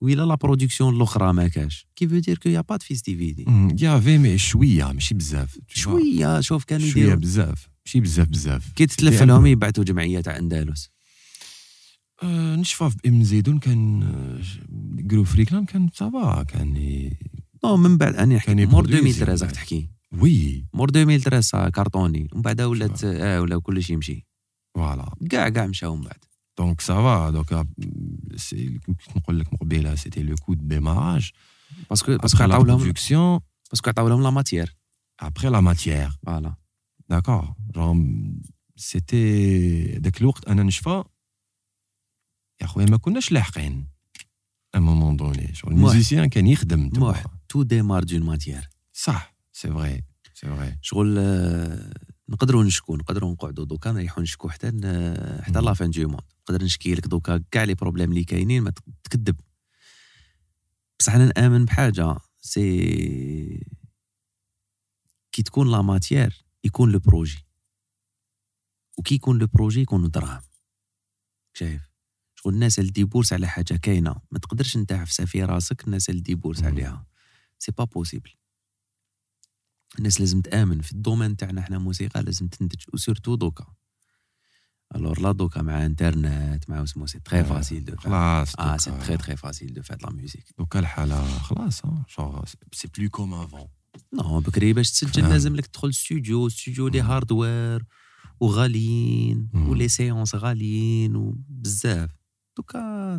وإلا 0.00 0.22
لا 0.22 0.34
برودكسيون 0.34 0.96
الأخرى 0.96 1.32
ما 1.32 1.48
كاش. 1.48 1.86
كي 1.96 2.08
فو 2.08 2.18
دير 2.18 2.38
كو 2.38 2.48
يا 2.48 2.60
با 2.60 2.76
دو 2.76 2.84
فيستيفيتي 2.84 3.44
مم. 3.46 3.76
يافي 3.80 4.18
مي 4.18 4.38
شوية 4.38 4.92
ماشي 4.92 5.14
بزاف. 5.14 5.58
شوية 5.68 6.40
شوف 6.40 6.64
كانوا 6.64 6.86
شوية 6.86 7.02
يديروا. 7.02 7.20
بزاف. 7.20 7.71
ماشي 7.86 8.00
بزاف 8.00 8.28
بزاف. 8.28 8.72
كي 8.72 8.86
تتلف 8.86 9.20
un 9.20 9.22
لهم 9.22 9.46
يبعثوا 9.46 9.84
جمعية 9.84 10.20
تاع 10.20 10.38
أندلس. 10.38 10.90
آه، 12.22 12.56
نشفى 12.56 12.90
في 12.90 12.96
ابن 13.04 13.24
زيدون 13.24 13.58
كان 13.58 14.02
قالوا 15.10 15.24
فريكلان 15.24 15.64
كان 15.64 15.88
صافا 15.94 16.42
كان 16.42 16.76
ي- 16.76 17.16
نو 17.64 17.76
من 17.76 17.96
بعد 17.98 18.16
اني 18.16 18.38
كان 18.40 18.56
مور 18.56 18.62
يبرودويزي 18.62 19.22
2013 19.22 19.42
من 19.44 19.48
راك. 19.48 19.54
تحكي. 19.54 19.88
وي. 20.12 20.66
مور 20.74 20.88
2013 20.88 21.68
كارطوني. 21.70 22.28
ومن 22.32 22.42
بعد 22.42 22.60
ولات 22.60 23.04
آه 23.04 23.40
ولا 23.40 23.58
كل 23.60 23.82
شيء 23.82 23.94
يمشي. 23.94 24.26
فوالا. 24.74 25.14
كاع 25.30 25.48
كاع 25.48 25.66
مشاو 25.66 25.96
من 25.96 26.02
بعد. 26.04 26.24
دونك 26.58 26.80
سافا 26.80 27.30
دوكا 27.30 27.66
سي- 28.36 28.78
كنت 28.86 29.00
نقول 29.16 29.40
لك 29.40 29.52
مقبلة 29.52 29.94
سيتي 29.94 30.22
لو 30.22 30.34
كود 30.36 30.68
ديماراج 30.68 31.30
باسكو 31.90 32.16
باسكو 32.16 32.42
عطاو 32.42 32.64
لهم 32.64 32.92
باسكو 33.70 33.90
عطاو 33.90 34.08
لهم 34.08 34.22
لا 34.22 34.30
ماتيير 34.30 34.76
après 35.24 35.48
la 35.50 35.60
matière. 35.60 36.12
فوالا. 36.26 36.54
Genre, 37.12 37.96
c'était 38.76 39.98
ذاك 40.02 40.20
الوقت 40.20 40.48
أنا 40.48 40.62
نشفى 40.62 41.04
يا 42.62 42.66
خويا 42.66 42.86
ما 42.86 42.96
كناش 42.96 43.32
لاحقين. 43.32 43.88
à 44.74 44.78
un 44.78 44.88
moment 44.88 45.16
donné 45.16 45.54
شغل. 45.54 45.72
ال 45.72 45.78
musicien 45.78 46.28
كان 46.28 46.46
يخدم. 46.46 46.90
موح 46.96 47.24
tout 47.48 47.62
démarre 47.62 48.04
d'une 48.04 48.22
matière 48.22 48.68
صح. 48.92 49.34
سي 49.52 49.68
فري 49.68 50.02
سي 50.34 50.46
فري 50.46 50.78
شغل 50.82 51.16
آه، 51.18 51.92
نقدروا 52.28 52.64
نشكو 52.64 52.96
نقدروا 52.96 53.32
نقعدوا 53.32 53.64
دوكا 53.64 53.92
نريحوا 53.92 54.22
نشكو 54.22 54.48
حتى 54.48 54.70
ن- 54.70 55.42
حتى. 55.42 55.60
la 55.60 55.74
fin 55.74 55.90
du 55.90 56.08
monde 56.08 56.22
نقدر 56.48 56.64
نشكي 56.64 56.94
لك 56.94 57.06
دوكا 57.06 57.44
كاع 57.50 57.64
les 57.64 57.74
problèmes 57.74 58.10
اللي 58.10 58.24
كاينين 58.24 58.62
ما 58.62 58.70
تك- 58.70 58.84
تكذب. 59.04 59.40
بصح 60.98 61.14
أنا 61.14 61.32
نآمن 61.36 61.64
بحاجة. 61.64 62.16
c'est 62.40 63.66
كي 65.32 65.42
تكون 65.42 65.70
la 65.70 65.82
matière 65.82 66.44
يكون 66.64 66.92
le 66.92 66.98
projet 66.98 67.46
وكي 68.98 69.14
يكون 69.14 69.38
le 69.38 69.46
projet 69.46 69.80
يكونوا 69.80 70.08
دراهم 70.08 70.42
شايف؟ 71.54 71.92
شغل 72.34 72.54
الناس 72.54 72.78
اللي 72.78 72.90
débourse 72.90 73.32
على 73.32 73.46
حاجة 73.48 73.74
كاينة 73.76 74.20
ما 74.30 74.38
تقدرش 74.38 74.76
انت 74.76 74.92
في 74.92 75.26
في 75.26 75.44
راسك 75.44 75.84
الناس 75.84 76.10
اللي 76.10 76.20
débourse. 76.20 76.62
عليها. 76.62 77.06
c'est 77.58 77.72
pas 77.72 77.84
possible 77.84 78.30
الناس 79.98 80.20
لازم 80.20 80.40
تآمن 80.40 80.80
في 80.80 80.92
ال 80.92 80.97
domaine 80.97 81.36
تاعنا 81.36 81.62
حنا 81.62 81.78
موسيقى 81.78 82.22
لازم 82.22 82.48
تنتج 82.48 82.84
و 82.94 82.99
surtout 82.99 83.34
دوكا. 83.34 83.66
الور 84.94 85.20
لا 85.20 85.32
دوكا 85.32 85.62
مع 85.62 85.86
انترنت 85.86 86.70
مع 86.70 86.82
اسمو 86.82 87.06
c'est 87.06 87.18
très 87.20 87.44
facile 87.44 87.84
de 87.84 87.96
خلاص 87.96 88.56
آه 88.56 88.76
c'est 88.76 88.90
très 88.90 89.16
très 89.16 89.36
facile 89.36 89.74
de 89.74 89.82
faire 89.82 89.98
la 90.02 90.10
musique 90.10 90.44
دوكا 90.58 90.78
الحالة 90.78 91.38
خلاص 91.38 91.82
شغل 92.06 92.48
c'est 92.72 92.88
plus 92.98 93.10
comme 93.10 93.34
avant 93.34 93.68
non 94.12 94.40
بكري 94.40 94.72
باش 94.72 94.90
تسجل. 94.90 95.28
لازم 95.28 95.56
لك 95.56 95.66
تدخل 95.66 95.94
studio 95.94 96.48
studio 96.48 96.88
les 96.88 97.00
hardware 97.00 97.84
وغاليين. 98.40 99.48
ولي 99.54 99.88
سيونس 99.88 100.34
غاليين 100.34 101.16
وبزاف 101.16 102.10
دوكا 102.56 103.18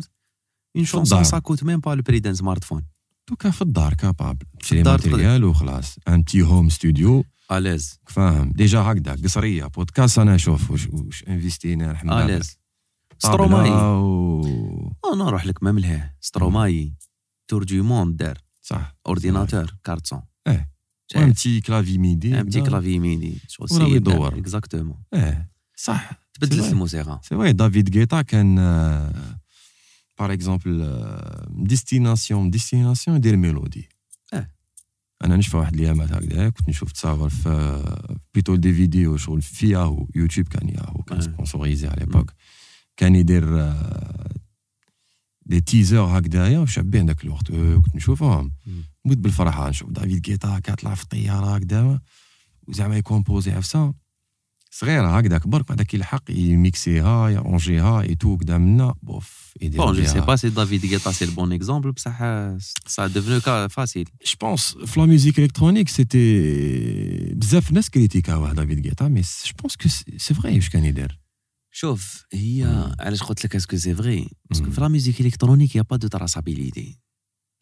اون. 0.76 0.84
شونسون 0.84 1.24
سا 1.24 1.38
كوت 1.38 1.64
ميم 1.64 1.80
با 1.80 1.94
لو 1.94 2.02
بري 2.02 2.18
دان 2.18 2.34
سمارت 2.34 2.64
فون 2.64 2.86
دوكا 3.28 3.50
في 3.50 3.62
الدار 3.62 3.94
كابابل 3.94 4.46
تشري 4.60 4.82
ماتيريال 4.82 5.44
وخلاص. 5.44 5.96
ان 6.08 6.22
بتي 6.22 6.42
هوم 6.42 6.68
ستوديو 6.68 7.24
اليز 7.52 8.00
فاهم. 8.06 8.52
ديجا 8.52 8.80
هكذا 8.80 9.12
قصرية 9.24 9.66
بودكاست 9.66 10.18
أنا 10.18 10.36
شوف 10.36 10.70
واش 10.70 10.86
واش 10.86 11.24
انفيستينا 11.28 11.90
الحمد 11.90 12.12
لله. 12.12 12.24
اليز 12.24 12.58
ستروماي 13.18 13.70
و... 13.70 14.40
آه 15.04 15.16
نروح 15.16 15.46
لك 15.46 15.62
ما 15.62 15.72
ملهيه 15.72 16.16
ستروماي 16.20 16.94
تور 17.48 17.64
دو 17.64 17.82
موند 17.82 18.16
دار. 18.16 18.38
صح. 18.62 18.96
اورديناتور 19.06 19.76
كارتسون 19.84 20.22
إيه. 20.46 20.68
شايف؟ 21.06 21.24
ان 21.24 21.30
petit 21.30 21.60
clavier 21.60 21.98
MIDI 21.98 22.40
un 22.40 22.42
petit 22.44 22.60
clavier 22.60 22.98
MIDI 22.98 23.38
شغل 23.48 23.68
ولا 23.70 23.84
السيد 23.84 23.96
يدور. 23.96 24.38
exactement 24.38 24.96
إيه 25.14 25.50
صح 25.76 26.10
تبدلت 26.34 26.62
سي 26.62 26.70
الموسيقى 26.70 27.20
سي 27.22 27.36
فري 27.36 27.52
دافيد 27.52 27.96
غيتا 27.96 28.22
كان 28.22 28.56
par 30.18 30.32
exemple 30.32 30.98
destination 31.48 32.50
destination 32.50 33.16
يدير 33.16 33.36
mélodie 33.36 33.88
آه. 34.32 34.50
أنا 35.24 35.36
نشوف 35.36 35.54
واحد 35.54 35.74
الايامات 35.74 36.12
هكذا 36.12 36.48
كنت 36.48 36.68
نشوف 36.68 36.92
تصاور 36.92 37.28
في 37.28 37.82
plutôt 38.34 38.56
des 38.56 38.72
vidéos 38.72 39.16
شغل 39.16 39.42
في 39.42 39.68
ياهو 39.68 40.06
يوتيوب 40.14 40.48
كان 40.48 40.68
ياهو 40.68 41.02
كان 41.02 41.18
آه. 41.18 41.20
sponsorisé 41.20 41.88
على 41.88 42.00
ليبوك 42.00 42.32
كان 42.96 43.16
يدير 43.16 43.60
آه، 43.60 44.30
des 45.46 45.60
teasers 45.60 46.00
هكذايا 46.00 46.58
وشابين 46.58 47.06
ذاك 47.06 47.24
الوقت 47.24 47.50
آه، 47.50 47.76
كنت 47.76 47.96
نشوفهم 47.96 48.52
مم. 48.66 48.82
نموت 49.06 49.18
بالفرحه 49.18 49.68
نشوف 49.68 49.90
دافيد 49.90 50.28
غيتا 50.28 50.58
كيطلع 50.58 50.94
في 50.94 51.02
الطياره 51.02 51.54
هكذا 51.56 52.00
وزعما 52.68 52.96
يcomposي 52.96 53.50
عفسه 53.52 53.94
صغيره 54.70 55.18
هكذاك 55.18 55.48
برك 55.48 55.68
بعد 55.68 55.82
كيلحق 55.82 56.22
يميكسيها 56.30 57.28
يرونجيها 57.28 58.00
اي 58.02 58.14
تو 58.14 58.36
كدا 58.36 58.58
منا 58.58 58.94
bof 59.02 59.52
يدير 59.62 59.80
bon 59.84 59.94
jeu 59.94 60.00
بيها. 60.00 60.12
سي 60.12 60.20
با 60.20 60.36
سي 60.36 60.48
دافيد 60.48 60.86
غيتا 60.86 61.12
c'est 61.12 61.24
le 61.24 61.35
bon 61.35 61.52
exemple 61.52 61.92
بصح 61.92 62.18
ça 62.86 63.06
devenait 63.06 63.68
facile 63.68 64.08
Je 64.24 64.30
pense 64.44 64.84
في 64.86 65.00
la 65.00 65.06
musique 65.06 65.38
électronique 65.38 65.88
c'était 65.88 67.34
بزاف 67.34 67.72
ناس 67.72 67.90
critiquاوه 67.90 68.52
دافيد 68.52 68.86
غيتا 68.86 69.08
mais 69.08 69.20
je 69.20 69.52
pense 69.62 69.76
que 69.76 69.88
c'est 70.18 70.34
vrai 70.34 70.54
واش 70.54 70.68
كان 70.68 70.84
يدير 70.84 71.18
شوف 71.76 72.26
هي. 72.32 72.64
علاش 73.00 73.22
قلت 73.22 73.44
لك 73.44 73.56
est-ce 73.56 73.69
que 73.69 73.76
c'est 73.76 73.94
vrai؟ 73.94 74.28
parce 74.50 74.61
que. 74.61 74.70
في 74.70 74.80
la 74.80 74.88
musique 74.88 75.20
électronique 75.20 75.76
y 75.76 75.82
a 75.82 75.86
pas 75.86 75.96
de 75.96 76.08
traçabilité 76.08 76.98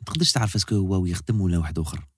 ما 0.00 0.04
تقدرش 0.06 0.32
تعرف 0.32 0.54
est-ce 0.54 0.68
que 0.68 0.74
هو 0.74 1.06
يخدم 1.06 1.40
ولا 1.40 1.58
واحد 1.58 1.78
آخر. 1.78 2.08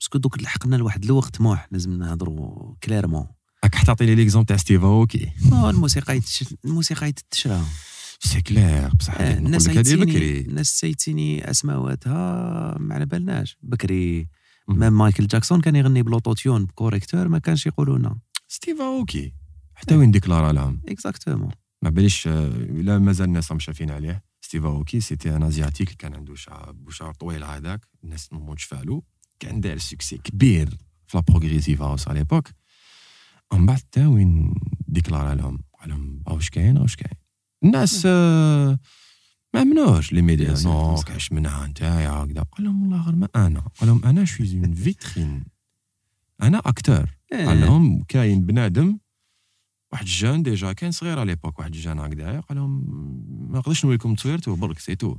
parce 0.00 0.11
que 0.11 0.18
دوك 0.18 0.42
لحقنا 0.42 0.76
لواحد 0.76 1.04
الوقت 1.04 1.40
موح 1.40 1.68
لازم 1.70 1.92
نهضروا 1.92 2.74
clairement 2.82 3.26
راك 3.64 3.74
حتعطي 3.74 4.06
لي 4.06 4.14
l'exemple 4.14 4.46
تاع 4.46 4.56
ستيف 4.56 4.84
أوكي 4.84 5.32
آه، 5.52 5.70
الموسيقى. 5.70 6.20
الموسيقى 6.64 7.08
يتشرى. 7.08 7.62
c'est 8.20 8.40
clair 8.40 8.88
بصح 8.94 9.14
آه، 9.20 9.38
الناس 9.38 9.62
سايتيني 9.62 10.04
بكري. 10.04 10.40
الناس 10.40 10.78
سايتيني 10.80 11.50
أسماواتها 11.50 12.78
ما 12.78 12.94
على 12.94 13.06
بالناش. 13.06 13.56
بكري. 13.62 14.28
même 14.68 14.98
مايكل 14.98 15.26
جاكسون 15.26 15.60
كان 15.60 15.76
يغني 15.76 16.02
ب 16.02 16.08
l'autotune 16.08 16.64
ب 16.64 16.70
correcteur 16.70 17.28
ما 17.28 17.38
كانش 17.38 17.66
يقولوا 17.66 17.98
لنا 17.98 18.18
ستيف 18.48 18.80
أوكي 18.80 19.34
حتى 19.76 19.96
وين 19.96 20.10
déclara 20.10 20.52
لهم 20.52 20.80
exactement 20.88 21.50
ما 21.82 21.90
باليش 21.90 22.26
آه، 22.28 22.48
لا 22.58 22.98
مازال 22.98 23.26
الناس 23.26 23.50
راهم 23.50 23.58
شافين 23.58 23.90
عليه. 23.90 24.24
ستيف 24.40 24.64
أوكي 24.64 25.00
c'était 25.00 25.36
un 25.36 25.42
asiatique 25.42 25.90
كان 25.90 26.14
عنده 26.14 26.34
شعر 26.34 26.72
بشعر 26.72 27.14
طويل 27.14 27.44
هذاك. 27.44 27.86
الناس 28.04 28.32
نموت 28.32 28.58
شفالو 28.58 29.04
كان 29.40 29.60
داير 29.60 29.78
succès 29.78 30.18
كبير 30.18 30.68
في 31.06 31.16
la 31.16 31.22
progressive 31.28 31.82
house 31.82 32.08
à 32.08 32.18
l'époque 32.18 32.48
ومن 33.52 33.66
بعد 33.66 33.80
تا 33.92 34.06
وين 34.06 34.54
déclara 34.88 35.34
لهم؟ 35.34 35.58
قال 35.80 35.88
لهم 35.88 36.22
واش 36.26 36.50
كاين؟ 36.50 36.78
واش 36.78 36.96
كاين؟ 36.96 37.18
الناس 37.64 38.02
آه، 38.06 38.78
ما 39.54 39.62
امنوش 39.62 40.12
les 40.12 40.22
médias 40.22 40.54
non. 40.64 40.96
كاش 41.06 41.32
منها 41.32 41.66
نتايا 41.66 42.10
هكذا. 42.10 42.42
قال 42.42 42.64
لهم 42.64 42.82
والله 42.82 43.02
غير 43.06 43.14
ما 43.16 43.28
أنا. 43.36 43.60
قال 43.60 43.88
لهم 43.88 44.04
أنا 44.04 44.24
je 44.24 44.35
suis 44.35 44.58
une 44.58 44.74
vitrine 44.74 45.44
أنا 46.42 46.58
acteur 46.58 47.10
قال 47.32 47.60
لهم 47.60 48.02
كاين 48.08 48.46
بنادم 48.46 48.98
واحد 49.96 50.06
ال 50.06 50.12
jeune 50.12 50.42
déjà 50.42 50.72
كان 50.72 50.90
صغير 50.90 51.18
à 51.18 51.26
l'époque 51.30 51.58
واحد 51.58 51.74
ال 51.74 51.78
jeune 51.78 51.98
هكذايا 51.98 52.40
قال 52.40 52.58
لهم 52.58 52.84
ما 53.50 53.58
نقدرش 53.58 53.84
نوريكم 53.84 54.14
تصويرته 54.14 54.56
برك 54.56 54.78
c'est 54.78 54.99
tout 54.99 55.16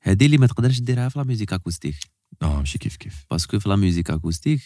هذه 0.00 0.26
اللي 0.26 0.38
ما 0.38 0.46
تقدرش 0.46 0.80
ديرها 0.80 1.08
في 1.08 1.18
la 1.18 1.24
musique 1.24 1.52
acoustique. 1.52 1.94
لا 2.42 2.58
ماشي 2.58 2.78
كيف 2.78 2.96
كيف. 2.96 3.26
parce 3.30 3.47
que 3.47 3.58
في 3.58 3.68
la 3.68 3.76
musique 3.76 4.10
acoustique 4.10 4.60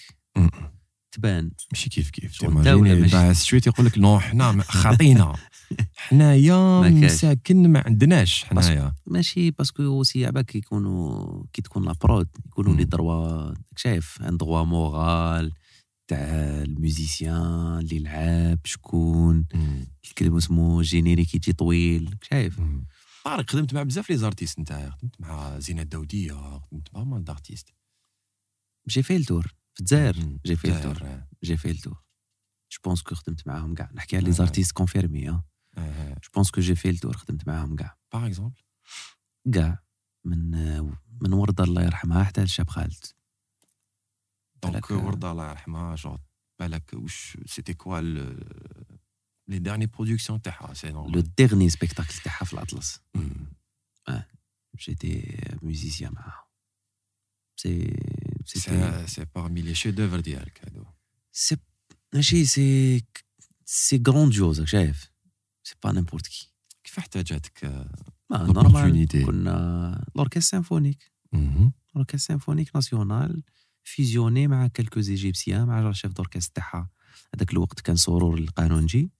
تبان. 1.12 1.50
ماشي 1.72 1.90
كيف 1.90 2.10
كيف. 2.10 2.44
باعث 2.44 3.44
شوية 3.44 3.60
تيقول 3.60 3.86
لك 3.86 3.98
non 3.98 4.18
حنا 4.18 4.62
خاطينا 4.62 5.32
حنايا. 5.96 6.80
مساكن 6.80 7.72
ما 7.72 7.82
عندناش 7.86 8.44
حنايا. 8.44 8.92
ماشي 9.06 9.50
parce 9.50 9.70
que 9.70 9.82
aussi 9.82 10.26
عباك 10.26 10.54
يكونوا 10.54 11.42
كي 11.52 11.62
تكون 11.62 11.92
prod 12.02 12.28
يكونوا. 12.46 12.76
les 12.76 12.84
droits 12.84 13.54
شايف؟ 13.76 14.22
un 14.22 14.36
droit 14.36 14.64
moral 14.64 15.52
تاع 16.08 16.18
ال 16.62 16.75
musicien 16.75 17.78
اللي 17.78 17.98
لعب 17.98 18.58
شكون. 18.64 19.46
الكلمة 20.04 20.38
اسمه 20.38 20.82
générique 20.82 21.34
يجي 21.34 21.52
طويل 21.52 22.18
شايف. 22.22 22.60
طارق 23.24 23.50
خدمت 23.50 23.74
مع 23.74 23.82
بزاف 23.82 24.10
les 24.10 24.16
artistes 24.16 24.58
نتايا 24.60 24.90
خدمت 24.90 25.20
مع 25.20 25.58
زينة 25.58 25.82
الداودية 25.82 26.58
خدمت 26.58 26.94
مع 26.94 27.04
mal 27.04 27.24
d'artistes 27.24 27.68
j'ai 28.88 29.02
fait 29.02 29.16
ال 29.16 29.24
tour 29.24 29.54
في 29.74 29.80
الجزائر. 29.80 30.38
جي 30.46 30.56
في 30.56 30.68
التور 30.68 31.20
جي 31.44 31.56
في 31.56 31.70
التور 31.70 32.02
جو 32.72 32.78
بونس 32.84 33.02
كو 33.02 33.14
خدمت 33.14 33.46
معاهم 33.46 33.74
كاع 33.74 33.90
نحكي 33.94 34.16
على 34.16 34.24
les 34.24 34.30
آه. 34.30 34.34
artistes 34.34 34.72
confirmés. 34.72 35.24
je 35.24 35.40
pense 36.34 36.50
que 36.50 36.60
j'ai 36.60 36.74
fait 36.74 36.90
ال 36.90 36.95
tour 36.95 37.16
خدمت 37.16 37.48
معاهم 37.48 37.76
كاع 37.76 37.96
par 38.12 38.26
exemple 38.26 38.60
كاع 39.54 39.82
من 40.24 40.50
من 41.20 41.32
ورده 41.32 41.64
الله 41.64 41.82
يرحمها 41.82 42.24
حتى 42.24 42.44
لشاب 42.44 42.68
خالد 42.68 42.94
دونك 42.94 43.04
بالك- 43.04 43.04
ورده 43.04 43.14
الله 43.14 44.54
يرحمها 44.54 44.54
جو 44.54 44.54
بالك 44.54 44.54
وش 44.54 44.54
سيتي 44.54 44.55
كوا 44.55 44.55
les 49.48 49.58
dernières 49.58 49.86
productions 49.86 50.42
تاعها 50.42 50.74
c'est 50.74 50.88
le 50.90 51.08
normal 51.08 51.34
dernier 51.34 51.70
spectacle 51.70 52.14
تاعها 52.24 52.44
في 52.44 52.52
الاطلس 52.52 53.00
مم. 53.14 53.46
j'étais 54.80 55.38
musicien 55.62 56.12
معاها 56.12 56.46
c'est 57.56 57.96
c'est 58.44 58.60
c'est 58.60 59.06
c'est 59.06 59.26
parmi 59.34 59.62
les 59.62 59.74
chefs-d'œuvre 59.74 60.20
ديالك 60.20 60.60
هادو 60.64 60.84
c'est 61.32 61.56
ماشي 62.14 62.44
c'est 62.44 63.04
c'est 63.64 64.02
grandiose 64.08 64.60
شايف 64.62 65.10
c'est 65.64 65.74
pas 65.84 65.92
n'importe 65.92 66.26
qui 66.26 66.52
كيف 66.84 66.98
احتاجتك 66.98 67.64
ما 68.30 68.42
normal 68.42 69.06
L'opportunité. 69.08 69.26
كنا 69.26 70.04
l'orchestre 70.16 70.40
symphonique 70.50 71.12
مهم. 71.32 71.72
l'orchestre 71.94 72.18
symphonique 72.26 72.76
national 72.76 73.42
fusionné 73.86 74.48
مع 74.48 74.66
quelques 74.66 75.00
Égyptiens 75.00 75.66
مع 75.66 75.88
ال 75.90 75.95
chef 75.95 76.12
d'orchestre 76.12 76.52
تاعها. 76.54 76.90
هذاك 77.34 77.52
الوقت 77.52 77.80
كان 77.80 77.96
سرور 77.96 78.38
القانونجي. 78.38 79.10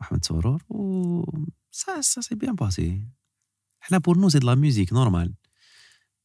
محمد 0.00 0.24
سرور 0.24 0.62
و 0.68 1.24
ça 1.70 2.00
ça 2.00 2.20
s'est 2.20 2.34
bien 2.34 2.54
passé. 2.54 3.08
حنا 3.80 3.98
pour 3.98 4.18
nous 4.18 4.28
c'est 4.28 4.38
de 4.38 4.46
la 4.46 4.54
musique 4.54 4.92
normale 4.92 5.34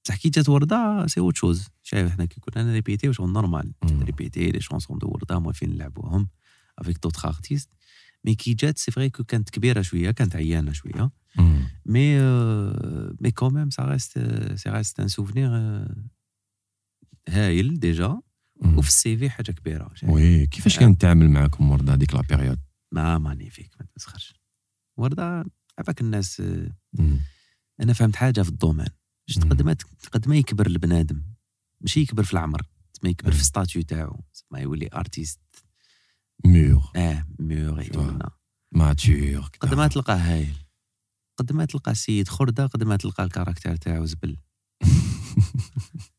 بصح 0.06 0.16
كي 0.16 0.30
جات 0.30 0.50
وردة 0.50 1.08
c'est 1.08 1.20
autre 1.20 1.36
chose 1.36 1.68
شايف 1.84 2.12
حنا 2.12 2.26
كي 2.26 2.40
كنا 2.40 2.64
ن 2.64 2.70
répéter 2.70 3.14
شغل 3.14 3.32
normal 3.34 3.74
مم. 3.84 4.04
répéter 4.04 4.52
les 4.52 4.62
chansons 4.62 4.98
de 4.98 5.08
وردة 5.08 5.40
موالفين 5.40 5.70
نلعبوهم 5.70 6.30
avec 6.80 6.98
d'autres 7.04 7.26
artistes 7.26 7.70
mais 8.26 8.36
كي 8.36 8.54
جات 8.54 8.78
c'est 8.78 8.92
vrai 8.92 9.10
que 9.10 9.24
كانت 9.24 9.50
كبيرة 9.50 9.82
شوية 9.82 10.12
كانت 10.12 10.36
عيانة 10.36 10.72
شوية. 10.72 11.12
mais 11.86 12.20
mais 13.22 13.32
quand 13.32 13.53
même 13.53 13.70
ça 13.70 13.84
reste 13.84 14.20
c'est 14.56 14.70
reste 14.70 15.00
un 15.00 15.08
souvenir 15.08 15.50
هايل 17.30 17.80
déjà. 17.80 18.22
وفي 18.62 18.88
ال 18.88 19.18
CV 19.18 19.30
حاجة 19.30 19.52
كبيرة؟ 19.52 19.92
oui 20.04 20.48
كيفاش 20.48 20.80
كان 20.80 20.98
تعامل 20.98 21.30
معاكم 21.30 21.72
وردة 21.72 21.94
هذيك 21.94 22.14
la 22.14 22.22
période؟ 22.22 22.60
ما 22.92 23.18
magnifique 23.18 23.72
ما 23.80 23.86
تمسخرش 23.86 24.34
وردة 24.98 25.46
عفاك 25.80 26.02
الناس 26.02 26.40
آه، 26.42 26.76
مم. 26.94 27.20
أنا 27.82 27.94
فهمت 27.94 28.16
حاجة 28.16 28.42
في 28.42 28.50
ال 28.50 28.54
domaine. 28.54 28.88
قد 29.50 29.62
ما 29.62 29.76
قد 30.12 30.28
ما 30.28 30.36
يكبر 30.36 30.68
البنادم. 30.68 31.24
ماشي 31.82 32.00
يكبر 32.00 32.24
في 32.24 32.34
العمر 32.34 32.62
ما 33.04 33.10
يكبر 33.10 33.32
في. 33.32 33.44
statut 33.44 33.82
تاعو. 33.82 34.24
ما 34.52 34.60
يولي 34.60 34.90
artiste 34.94 35.40
mûr 36.46 36.92
آه 36.96 37.26
mûr 37.40 37.88
mature 38.72 39.50
قد 39.60 39.74
ما 39.74 39.88
تلقاه 39.88 40.16
هايل. 40.16 40.56
قد 41.38 41.52
ما 41.54 41.66
تلقى 41.66 41.96
سيد 41.96 42.28
خردة 42.28 42.66
قد 42.66 42.84
ما 42.84 42.98
تلقى 42.98 43.24
ال 43.24 43.29
caractère 43.29 43.76
تاعو 43.76 44.06
زبل. 44.06 44.38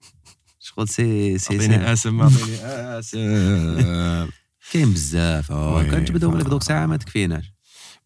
شغل 0.79 0.89
سي 0.89 1.39
سي, 1.39 1.39
سي. 1.39 1.55
اعطيني 1.55 1.93
أسم 1.93 2.21
أعطيني 2.21 2.57
أسم. 2.99 3.19
كاين 4.73 4.93
بزاف. 4.93 5.51
oui، 5.51 5.91
كنجبدهم 5.91 6.39
لك 6.39 6.47
دوك 6.47 6.63
ساعة 6.63 6.87
ما 6.87 6.97
تكفيناش. 6.97 7.53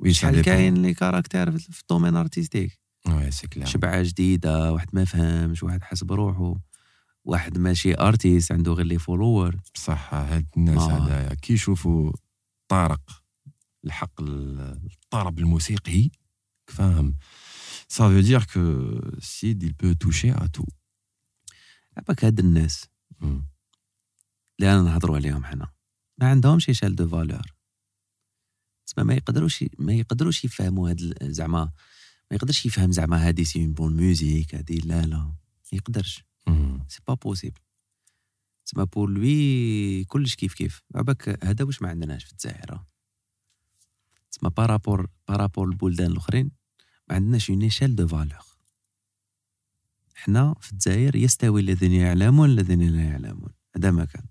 شحال 0.08 0.40
كاين 0.40 0.74
les 0.82 0.94
caractères 0.94 1.58
في 1.58 1.80
ال 1.80 1.85
domaine 1.85 2.16
artistique؟ 2.16 2.78
شبعة 3.64 4.02
جديدة 4.02 4.72
واحد 4.72 4.88
ما 4.92 5.04
فهمش 5.04 5.62
واحد 5.62 5.82
حسب 5.82 6.12
روحه 6.12 6.54
واحد 7.24 7.58
ماشي 7.58 7.94
artiste 7.94 8.52
عنده 8.52 8.72
غير 8.72 8.86
les 8.86 8.98
followers. 8.98 9.56
بصح 9.74 10.14
هاد 10.14 10.46
الناس 10.56 10.78
آه. 10.82 10.90
هذايا 11.06 11.34
كي 11.34 11.52
يشوفوا 11.52 12.12
طارق 12.68 13.00
الحق 13.84 14.20
ال- 14.20 14.78
الطرب 14.92 15.38
الموسيقي 15.38 16.10
فاهم 16.66 17.14
ça 17.92 18.04
veut 18.08 18.22
dire 18.30 18.46
que 18.46 18.62
السيد 19.20 19.62
il 19.62 19.74
peut 19.74 19.94
toucher 20.04 20.30
à 20.30 20.46
tout. 20.56 20.70
عباك 21.96 22.24
هاد 22.24 22.38
الناس. 22.38 22.86
اللي 24.60 24.72
أنا 24.72 24.82
نهضروا 24.82 25.16
عليهم 25.16 25.44
حنا. 25.44 25.72
ما 26.18 26.30
عندهمش 26.30 26.66
échelle 26.70 26.96
de 26.96 27.08
valeurs 27.08 27.54
تسمى 28.86 29.04
ما 29.04 29.14
يقدروش 29.14 29.64
ما 29.78 29.92
يقدروش 29.92 30.44
يفهموا 30.44 30.90
هاد 30.90 31.18
زعما 31.22 31.64
ما 32.30 32.36
يقدرش 32.36 32.66
يفهم 32.66 32.92
زعما 32.92 33.28
هادي 33.28 33.44
c'est 33.44 33.58
une 33.58 33.72
bonne 33.72 33.96
musique 33.96 34.54
هادي 34.54 34.78
لا 34.78 35.02
لا. 35.02 35.16
ما 35.16 35.34
يقدرش. 35.72 36.24
c'est 36.88 37.00
pas 37.08 37.14
possible 37.14 37.60
تسمى 38.64 38.86
pour 38.86 39.10
lui 39.10 40.04
كلش 40.04 40.34
كيف 40.34 40.54
كيف. 40.54 40.82
عباك 40.94 41.44
هذا 41.44 41.64
واش 41.64 41.82
ما 41.82 41.88
عندناش 41.88 42.24
في 42.24 42.32
الجزائر. 42.32 42.84
تسمى 44.30 44.50
par 44.56 44.72
rapport 44.72 45.08
par 45.28 45.40
rapport 45.40 45.68
البلدان 45.68 46.12
الأخرين 46.12 46.50
ما 47.08 47.14
عندناش 47.16 47.50
une 47.50 47.62
échelle 47.62 47.96
de 47.96 48.08
valeurs 48.08 48.51
حنا 50.24 50.54
في 50.60 50.72
الجزائر 50.72 51.16
يستوي 51.16 51.60
الذين 51.60 51.92
يعلمون 51.92 52.50
الذين 52.50 52.82
لا 52.82 53.02
يعلمون. 53.02 53.50
هذا 53.76 53.90
ما 53.90 54.04
كان. 54.04 54.22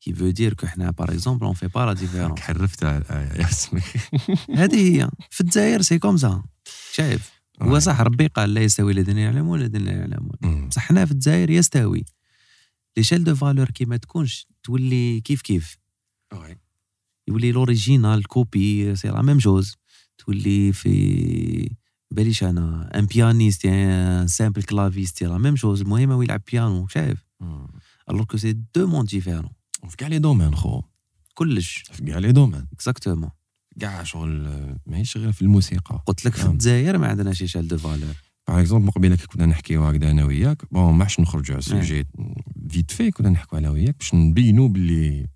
qu'il 0.00 0.14
faut 0.14 0.30
dire 0.30 0.54
que 0.54 0.66
حنا 0.66 0.90
par 0.90 1.10
exemple 1.10 1.46
on 1.46 1.54
fait 1.54 1.68
pas 1.68 1.80
la 1.80 1.92
différence 1.92 2.40
حرفت 2.40 2.84
على 2.84 2.98
الآية 2.98 3.40
يا 3.40 3.48
اسمك 3.48 3.82
هذه 4.60 4.96
هي. 4.96 5.10
في 5.30 5.40
الجزائر 5.40 5.82
c'est 5.82 5.98
comme 5.98 6.16
ça 6.16 6.42
شايف؟ 6.92 7.30
هو 7.62 7.78
صح 7.78 8.00
ربي 8.00 8.26
قال 8.26 8.54
لا 8.54 8.60
يستوي 8.60 8.92
الذين 8.92 9.18
يعلمون 9.18 9.60
الذين 9.60 9.84
لا 9.84 9.92
يعلمون. 9.92 10.68
بصح 10.68 10.82
حنا 10.82 11.04
في 11.04 11.12
الجزائر 11.12 11.50
يستوي. 11.50 12.04
l'échelle 12.96 13.24
de 13.24 13.34
valeurs 13.34 13.70
كي 13.70 13.84
ما 13.84 13.96
تكونش 13.96 14.46
تولي 14.62 15.20
كيف 15.20 15.42
كيف. 15.42 15.76
يولي 17.28 17.52
l'original 17.52 18.26
copie 18.26 18.96
c'est 18.96 19.08
la 19.08 19.22
même 19.22 19.38
chose 19.38 19.76
تولي 20.18 20.72
في 20.72 21.70
باليش 22.10 22.44
أنا 22.44 22.90
un 22.98 23.06
pianiste 23.06 23.66
un 23.66 24.26
simple 24.26 24.62
claviste 24.62 25.22
la 25.22 25.38
même 25.38 25.54
chose 25.54 25.80
المهم 25.80 26.12
هو 26.12 26.22
يلعب 26.22 26.42
بيانو 26.52 26.86
شايف. 26.86 27.26
alors 28.10 28.24
que 28.24 28.36
c'est 28.36 28.52
deux 28.74 28.86
mondes 28.86 29.08
différents 29.08 29.50
في 29.88 29.96
كاع 29.96 30.08
les 30.08 30.18
domaines 30.18 30.54
خو. 30.54 30.82
كلش. 31.34 31.84
في 31.92 32.04
كاع 32.04 32.18
les 32.18 32.32
domaines. 32.32 32.66
exactement 32.72 33.30
كاع 33.80 34.02
شغل 34.02 34.48
ماهيش 34.86 35.16
غير 35.16 35.32
في 35.32 35.42
الموسيقى. 35.42 36.02
قلت 36.06 36.24
لك 36.24 36.34
في 36.34 36.42
نعم. 36.42 36.52
الجزائر 36.52 36.98
ما 36.98 37.06
عندناش 37.08 37.42
échelle 37.42 37.68
de 37.68 37.78
valeurs 37.78 38.14
par 38.48 38.60
exemple 38.60 38.84
من 38.84 38.90
قبيلة 38.90 39.16
كي 39.16 39.26
كنا 39.26 39.46
نحكيو 39.46 39.84
هكذا 39.84 40.10
أنا 40.10 40.24
وياك 40.24 40.72
bon 40.72 40.94
ما 40.94 41.04
حش 41.04 41.20
نخرجوا 41.20 41.54
على. 41.54 41.58
ال 41.58 41.66
sujet 41.66 42.06
فيت 42.70 42.90
في 42.90 43.10
كنا 43.10 43.28
نحكوا 43.28 43.58
على 43.58 43.68
وياك 43.68 43.96
باش 43.98 44.14
نبينوا 44.14 44.68
باللي 44.68 45.26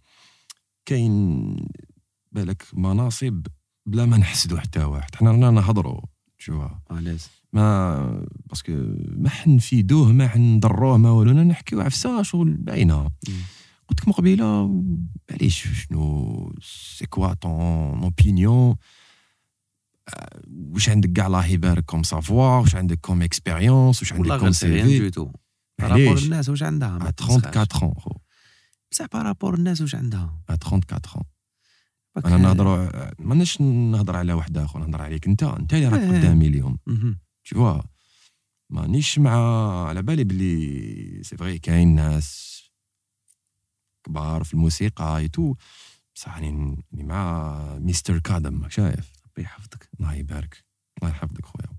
كاين 0.86 1.56
بالك 2.32 2.66
مناصب 2.72 3.46
بلا 3.86 4.06
ما 4.06 4.16
نحسدوا 4.16 4.58
حتى 4.58 4.84
واحد. 4.84 5.14
حنا 5.14 5.30
رانا 5.30 5.50
نهضروا. 5.50 6.00
تشوا 6.44 6.68
علاش 6.90 7.26
ما 7.52 8.26
باسكو 8.46 8.72
ما 9.16 9.28
حنفيدوه 9.28 10.12
ما 10.12 10.28
حنضروه 10.28 10.96
ما 10.96 11.10
والو 11.10 11.30
أنا 11.30 11.44
نحكيو 11.44 11.80
عفسه 11.80 12.22
شغل 12.22 12.50
باينه 12.54 13.10
قلت 13.88 14.00
لك 14.00 14.08
من 14.08 14.12
قبيله 14.14 14.66
معليش 15.30 15.68
شنو 15.68 16.54
سي 16.62 17.06
كوا 17.06 17.34
طون 17.34 18.02
اوبينيون 18.02 18.76
واش 20.72 20.88
عندك 20.88 21.12
كاع 21.12 21.26
الله 21.26 21.46
يبارك 21.46 21.84
كوم 21.84 22.02
سافوار 22.02 22.60
واش 22.60 22.74
عندك 22.74 23.00
كوم 23.00 23.22
اكسبيريونس 23.22 24.00
واش 24.02 24.12
عندك 24.12 24.20
والله 24.22 24.36
كوم 24.36 24.44
غير 24.44 24.52
سي 24.52 24.66
ريان 24.66 24.88
سي 24.88 24.98
دو 24.98 25.08
تو 25.08 25.30
بارابور 25.78 26.04
معليش 26.06 26.24
الناس 26.24 26.48
واش 26.48 26.62
عندها 26.62 26.98
ما 26.98 27.08
à 27.08 27.12
تمسخرش. 27.12 27.36
34 27.44 27.94
خو 27.94 28.10
بصح 28.92 29.06
بارابور 29.12 29.54
الناس 29.54 29.80
واش 29.80 29.94
عندها 29.94 30.38
à 30.52 30.54
34 30.54 31.16
باك- 31.16 31.26
أنا 32.16 32.36
نهضر 32.36 32.90
ماناش 33.18 33.60
نهضر 33.60 34.16
على 34.16 34.32
واحد 34.32 34.58
آخر 34.58 34.78
نهضر 34.78 35.02
عليك 35.02 35.26
أنت 35.26 35.42
أنت 35.42 35.74
اللي 35.74 35.88
راك 35.88 36.00
إيه. 36.00 36.08
قدامي 36.08 36.46
اليوم. 36.46 36.78
vois 37.54 37.86
مانيش 38.70 39.18
مع 39.18 39.36
على 39.88 40.02
بالي 40.02 40.24
بلي 40.24 41.22
سي 41.22 41.36
فري 41.36 41.58
كاين 41.58 41.94
ناس 41.94 42.54
كبار 44.06 44.44
في 44.44 44.54
الموسيقى 44.54 45.16
اي 45.16 45.28
تو 45.28 45.54
بصح 46.14 46.38
راني 46.38 46.84
مع 46.92 47.78
مستر 47.78 48.18
كادم 48.18 48.68
شايف؟ 48.68 49.12
ربي 49.26 49.42
يحفظك 49.42 49.88
الله 50.00 50.14
يبارك 50.14 50.64
الله 50.98 51.10
يحفظك 51.10 51.46
خويا. 51.46 51.78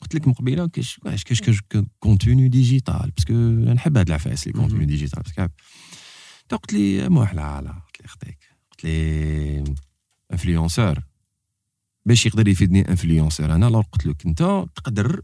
قلت 0.00 0.14
لك 0.14 0.28
من 0.28 0.34
قبيلة 0.34 0.68
كاش 0.68 1.00
كاش 1.04 1.40
كاش 1.40 1.60
contenu 2.00 2.48
digital 2.48 3.10
parce 3.10 3.25
que 3.25 3.34
نحب 3.72 3.96
هاد 3.96 4.08
العفايس 4.08 4.46
les 4.46 4.52
contenus. 4.52 4.86
digital 4.86 5.22
parce 5.22 5.33
que. 5.33 5.42
انت 5.42 6.54
قلت 6.54 6.72
لي 6.72 7.08
لا 7.08 7.62
لا 7.62 7.72
قلت 7.72 8.00
لي 8.02 8.08
قلت 8.08 8.43
لي 8.84 9.64
influenceur 10.32 10.98
باش 12.06 12.26
يقدر 12.26 12.48
يفيدني 12.48 12.88
influenceur 12.88 13.54
أنا 13.54 13.66
لو 13.66 13.80
قلت 13.80 14.06
لك 14.06 14.26
أنت 14.26 14.64
تقدر 14.74 15.22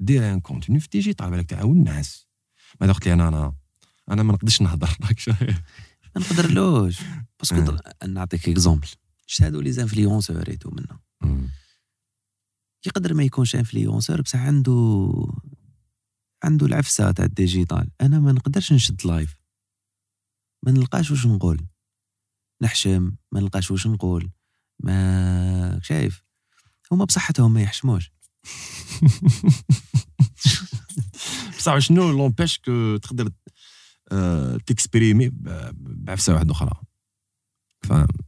دير 0.00 0.32
un 0.32 0.40
contenu 0.40 0.80
في 0.80 0.88
digital 0.92 1.30
بالك 1.30 1.50
تعاون 1.50 1.78
الناس. 1.78 2.26
ماذا 2.80 2.92
قلت 2.92 3.06
لي 3.06 3.12
أنا 3.12 3.28
أنا 3.28 3.54
أنا 4.10 4.22
ما 4.22 4.32
نقدرش 4.32 4.62
نهضر. 4.62 4.96
راك 5.04 5.28
ما 5.28 5.54
نقدرلوش. 6.16 6.98
parce 7.38 7.62
que 7.62 7.76
نعطيك 8.08 8.48
exemple 8.48 8.88
شت 9.26 9.42
هادو 9.42 9.60
les 9.60 9.72
influenceurs 9.72 10.48
et 10.48 10.55
tout 10.55 10.70
منا. 10.70 10.98
يقدر 12.86 13.14
ما 13.14 13.22
يكونش 13.22 13.56
influenceur 13.56 14.20
بصح 14.20 14.38
عنده 14.38 15.12
عنده 16.44 16.66
العفسة 16.66 17.12
تاع 17.12 17.24
ال 17.24 17.31
digital. 17.31 17.90
أنا 18.00 18.18
ما 18.18 18.32
نقدرش 18.32 18.72
نشد 18.72 19.06
live 19.06 19.40
ما 20.62 20.72
نلقاش 20.72 21.10
واش 21.10 21.26
نقول. 21.26 21.66
نحشم 22.62 23.12
ما 23.32 23.40
نلقاش 23.40 23.70
واش 23.70 23.86
نقول. 23.86 24.30
ما 24.82 25.80
شايف؟ 25.82 26.24
هما 26.92 27.04
بصحتهم 27.04 27.54
ما 27.54 27.62
يحشموش. 27.62 28.12
بصح 31.58 31.78
شنو 31.78 32.10
l'empêche 32.10 32.58
que 32.58 32.96
تقدر 32.96 33.30
آه، 34.12 34.56
تكسبريمي 34.66 35.30
بعفسة 35.74 36.34
واحدة 36.34 36.52
أخرى؟ 36.52 36.72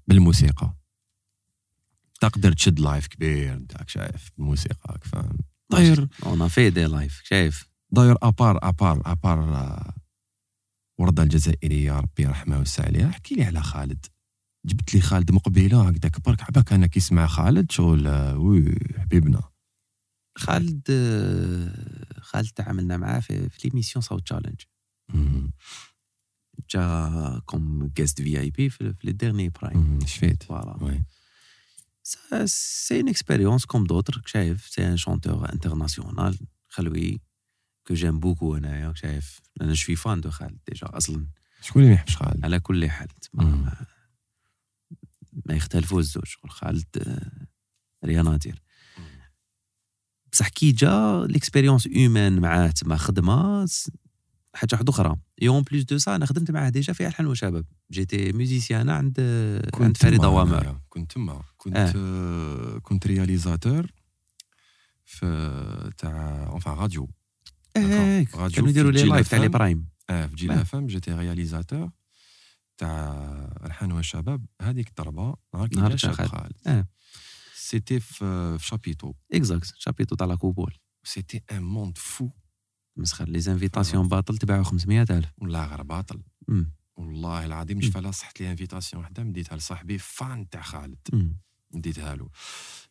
بالموسيقى. 0.07 0.75
تقدر 2.21 2.53
تشد 2.53 2.81
لايف 2.81 3.07
كبير 3.07 3.55
نتاعك 3.55 3.89
شايف؟ 3.89 4.31
الموسيقى 4.39 4.99
فاهم 5.03 5.39
داير 5.71 6.09
اون 6.27 6.49
في 6.49 6.71
دي 6.71 6.85
لايف 6.85 7.21
شايف؟ 7.25 7.69
داير 7.91 8.17
أبار 8.23 8.59
أبار 8.63 9.03
أبار 9.07 9.57
آه، 9.57 9.95
وردة 10.99 11.23
الجزائرية 11.23 11.99
ربي 11.99 12.23
يرحمها 12.23 12.57
ويوسع 12.57 12.85
عليها. 12.85 13.09
احكي 13.09 13.35
لي 13.35 13.45
على 13.45 13.63
خالد. 13.63 14.07
جبت 14.65 14.95
لي 14.95 15.01
خالد 15.01 15.33
مقبلة 15.33 15.89
هكذاك 15.89 16.21
برك 16.21 16.43
عباك 16.43 16.73
أنا 16.73 16.87
كيسمع 16.87 17.27
خالد 17.27 17.73
شغل 17.73 18.07
آه، 18.07 18.39
وي 18.39 18.75
حبيبنا. 18.99 19.43
خالد 20.39 20.83
آه، 20.91 22.21
خالد 22.21 22.49
تعاملنا 22.49 22.97
معاه 22.97 23.21
في, 23.21 23.49
في 23.49 23.69
l'émission 23.69 24.03
صوت 24.03 24.23
challenge. 24.23 24.61
جا 26.71 27.43
comme 27.47 27.87
guest 27.97 28.23
في 28.23 28.41
et 28.41 28.51
puis 28.51 28.71
في 28.71 28.95
les 29.05 29.13
derniers 29.13 29.49
primes 29.49 29.79
مم. 29.79 30.07
شفيت 30.07 30.43
voilà 30.43 31.03
c'est 32.47 33.01
une 33.01 33.09
expérience 33.09 33.65
comme 33.67 33.87
d'autres 33.87 34.21
شايف 34.27 34.71
c'est 34.71 34.83
un 34.83 34.97
chanteur 34.97 35.55
international 35.55 36.35
خلوي 36.69 37.21
que 37.91 37.95
j'aime 37.95 38.21
beaucoup 38.21 38.55
انايا 38.57 38.93
شايف 38.97 39.41
أنا 39.61 39.75
je 39.75 39.82
suis 39.82 39.97
fan 39.97 40.21
de 40.21 40.31
خالد 40.31 40.59
déjà 40.69 40.87
أصلا 40.97 41.27
شكون 41.63 41.83
اللي 41.83 41.95
ما 41.95 41.99
يحبش 42.01 42.17
خالد؟ 42.17 42.45
على 42.45 42.61
كل 42.61 42.91
حال. 42.91 43.09
ما, 45.47 45.55
يختلفوش 45.55 46.05
الزوج 46.05 46.25
شغل 46.25 46.51
خالد 46.51 46.87
آه، 46.97 47.47
ريان 48.07 48.25
نادير 48.25 48.63
بصح 50.33 50.49
كي 50.49 50.73
جا 50.73 51.27
ليكسبيريونس 51.31 51.89
هيومان 51.89 52.41
معاه 52.41 52.69
تما 52.71 52.97
خدمة 52.97 53.67
حاجة 54.55 54.69
واحدة 54.73 54.91
أخرى 54.91 55.17
اي 55.43 55.49
اون 55.49 55.63
بليس 55.63 55.85
دو 55.85 55.99
سا 55.99 56.17
أنا 56.17 56.27
خدمت 56.27 56.51
معاه 56.51 56.69
ديجا 56.69 56.93
في 56.93 57.07
ألحان 57.07 57.27
وشباب 57.27 57.65
جيتي 57.91 58.33
ميوزيسيان 58.33 58.91
عند 58.91 59.21
عند 59.81 59.97
فريد 59.97 60.25
أنايا، 60.25 60.81
كنت 60.89 61.13
تما 61.13 61.43
كنت 61.57 61.77
آه. 61.77 61.93
آه. 61.97 62.79
كنت 62.79 63.07
رياليزاتور 63.07 63.87
في 65.05 65.91
تاع 65.99 66.47
اونفان 66.53 66.75
راديو 66.75 67.09
إيه 67.77 68.25
D'accord. 68.25 68.29
Radio 68.29 68.55
كانوا 68.55 68.69
يديروا 68.69 68.91
لي 68.91 69.03
لايف 69.03 69.31
تاع 69.31 69.39
لي. 69.39 69.49
برايم 69.49 69.89
آه 70.11 70.27
في 70.27 70.35
جيل. 70.35 70.51
اف 70.51 70.75
ام 70.75 70.87
جيتي 70.87 71.13
رياليزاتور 71.13 71.91
تاع 72.79 73.13
الحان 73.65 73.93
والشباب 73.93 74.47
هذيك 74.63 74.89
الضربة 74.89 75.35
نهار 75.55 75.69
كي 75.69 75.77
نهار 75.81 75.97
شاب 75.97 76.13
خالد. 76.15 76.53
آه. 76.67 76.89
سيتي 77.55 78.01
في 78.01 78.57
شابيتو 78.61 79.13
اكزاكت 79.33 79.73
شابيتو 79.77 80.17
تاع 80.17 80.27
لا 80.27 80.35
كوبول 80.35 80.75
سيتي 81.05 81.43
ان 81.53 81.63
موند 81.63 81.99
فو 81.99 82.29
مسخر 82.97 83.29
لي 83.29 83.41
زانفيتاسيون 83.41 84.09
باطل 84.09 84.39
تباعوا 84.39 84.65
500000 84.65 85.33
والله 85.39 85.67
غير 85.67 85.83
باطل 85.83 86.23
والله 86.97 87.47
العظيم. 87.47 87.81
شفا 87.81 88.11
صحت 88.11 88.41
لي 88.41 88.51
انفيتاسيون 88.51 89.03
وحدة 89.03 89.23
مديتها 89.25 89.57
لصاحبي 89.57 89.99
فان 89.99 90.49
تاع 90.49 90.63
خالد. 90.63 90.99
أمم. 91.13 91.39
مديتها 91.71 92.17
له. 92.17 92.29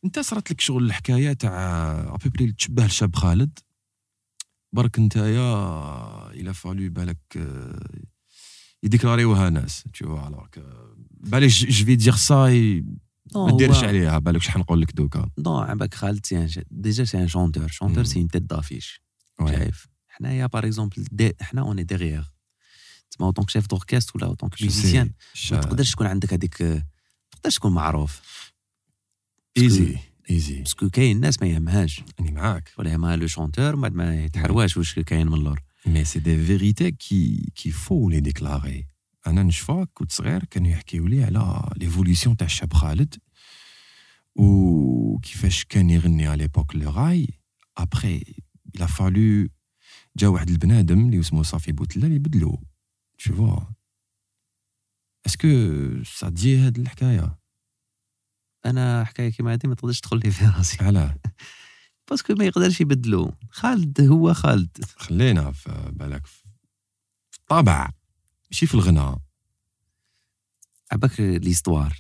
انت 0.06 0.20
صرات 0.20 0.52
لك 0.52 0.62
شغل 0.62 0.84
الحكاية 0.86 1.34
تاع 1.34 2.16
ابيبري 2.16 2.52
تشبه 2.52 2.86
لشاب 2.86 3.16
خالد؟ 3.16 3.60
برك 4.74 5.00
نتايا 5.00 6.32
إلى 6.32 6.54
فالو 6.54 6.90
بالك 6.90 7.20
آه، 7.38 8.04
يديكلاريوها 8.84 9.50
ناس 9.50 9.84
alors 10.04 10.48
que 10.58 10.62
بالك 11.10 11.50
جو 11.50 11.86
في 11.86 11.96
دير 11.96 12.16
سا 12.16 12.50
نو 13.36 13.46
ما 13.48 13.58
ديرش 13.58 13.84
عليها 13.84 14.20
بالك 14.20 14.42
شحال 14.42 14.62
نقول 14.62 14.82
لك 14.82 14.92
دوكا. 14.92 15.30
نو 15.38 15.58
عباك 15.58 15.94
خالد 15.94 16.26
سي 16.26 16.64
ديجا 16.72 17.04
سي 17.04 17.18
ان 17.18 17.28
شونتور 17.28 17.68
شونتور. 17.68 18.04
سي 18.04 18.22
ان 18.22 18.28
تيت 18.28 18.42
دافيش. 18.42 19.02
شايف؟ 19.40 19.88
حنايا 20.08 20.46
باغ 20.46 20.66
اكزومبل 20.66 21.34
حنا 21.42 21.62
اوني 21.62 21.84
ديغيغ 21.84 22.24
تسمى 23.12 23.28
اوتونك 23.28 23.50
شيف 23.50 23.68
دوركستر 23.68 24.12
ولا 24.16 24.36
Je 24.36 24.48
sais. 24.58 24.62
ميوزيسيان 24.62 25.12
ما 25.52 25.60
تقدرش 25.60 25.92
تكون 25.92 26.08
عندك 26.08 26.34
هذيك 26.34 26.58
تقدرش 27.32 27.56
تكون 27.56 27.74
معروف. 27.74 28.22
ايزي 29.58 29.98
ايزي 30.30 30.60
باسكو 30.60 30.90
كاين 30.90 31.20
ناس 31.20 31.42
ما 31.42 31.48
يهمهاش. 31.48 32.04
راني 32.20 32.32
معاك. 32.32 32.72
ولا 32.78 32.92
يهمها 32.92 33.16
لو 33.16 33.28
شونتور 33.28 33.76
بعد 33.76 33.94
ما 33.94 34.24
يتحرواش 34.24 34.78
واش 34.78 35.00
كاين 35.00 35.28
من 35.28 35.34
اللور. 35.34 35.62
mais 35.86 36.06
c'est 36.06 36.20
des 36.20 36.46
vérités 36.46 36.92
qui 36.92 37.52
qu'il 37.56 37.72
faut 37.72 38.10
les 38.10 38.20
déclarer 38.20 38.88
أنا 39.28 39.44
نشفى 39.44 39.86
كنت 39.94 40.12
صغير 40.12 40.44
كانوا 40.46 40.70
يحكيو 40.72 41.08
لي 41.08 41.24
على 41.24 41.70
l'évolution 41.78 42.38
تاع 42.38 42.48
الشاب 42.48 42.74
خالد 42.74 43.16
وكيفاش 44.36 45.64
كان 45.66 45.90
يغني 45.90 46.28
على 46.28 46.42
l'époque 46.42 46.76
le 46.76 46.92
راي 46.92 47.28
après 47.78 48.24
il 48.76 48.88
a 48.88 48.98
fallu 48.98 49.48
جا 50.18 50.28
واحد 50.28 50.50
البنادم 50.50 51.06
اللي 51.06 51.20
اسمه 51.20 51.44
صافي 51.44 51.72
بوتلا 51.72 52.08
اللي 52.08 52.20
بدلو 52.20 52.64
tu 53.22 53.34
vois? 53.34 53.74
est-ce 55.26 56.30
que 56.30 56.40
ça 56.40 56.47
dit 56.47 56.58
هاد 56.58 56.78
الحكاية 56.80 57.38
أنا 58.66 59.04
حكاية 59.04 59.30
كيما 59.30 59.54
هذه 59.54 59.68
ما 59.68 59.76
تقدرش 59.76 60.00
تدخل 60.00 60.20
لي 60.20 60.32
في 60.32 60.46
راسي. 60.46 60.84
علاه 60.84 61.16
parce 62.12 62.26
que 62.26 62.34
ما 62.34 62.46
يقدرش 62.46 62.82
يبدلو. 62.82 63.36
خالد 63.50 64.02
هو 64.02 64.34
خالد. 64.34 64.78
خلينا 64.96 65.52
في 65.52 65.92
بالك 65.94 66.26
في 66.26 66.44
الطبع 67.40 67.90
ماشي 68.52 68.66
في 68.68 68.74
الغناء. 68.74 69.18
عباك 70.92 71.20
l'histoire. 71.20 71.98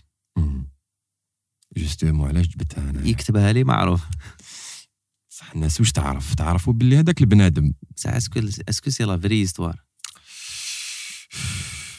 justement 1.78 2.28
علاش 2.28 2.48
جبتها 2.48 2.90
أنا 2.90 3.08
يكتبها 3.08 3.54
لي 3.54 3.64
معروف 3.64 4.04
صح 5.30 5.52
الناس 5.52 5.80
واش 5.80 5.92
تعرف؟ 5.92 6.36
تعرفوا 6.36 6.74
باللي 6.74 7.00
هذاك 7.00 7.22
البنادم. 7.22 7.74
بصح 7.96 8.10
est-ce 8.10 8.30
que 8.30 8.40
est-ce 8.70 8.83
que 8.83 8.90
c'est 8.90 9.04
la 9.04 9.18
vraie 9.18 9.44
histoire. 9.44 9.84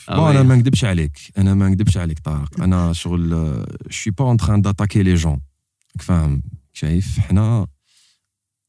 bon 0.08 0.30
أنا 0.30 0.42
ما 0.42 0.56
نكذبش 0.56 0.84
عليك. 0.84 1.18
أنا 1.38 1.54
ما 1.54 1.68
نكذبش 1.68 1.96
عليك 1.96 2.18
طارق. 2.18 2.60
أنا 2.60 2.92
شغل 2.92 3.64
شي 3.90 4.10
با 4.10 4.24
اون 4.24 4.36
تران 4.36 4.62
داتاكي 4.62 5.02
لي 5.02 5.14
جون 5.14 5.40
فاهم 6.00 6.42
شايف؟ 6.72 7.18
حنا 7.18 7.66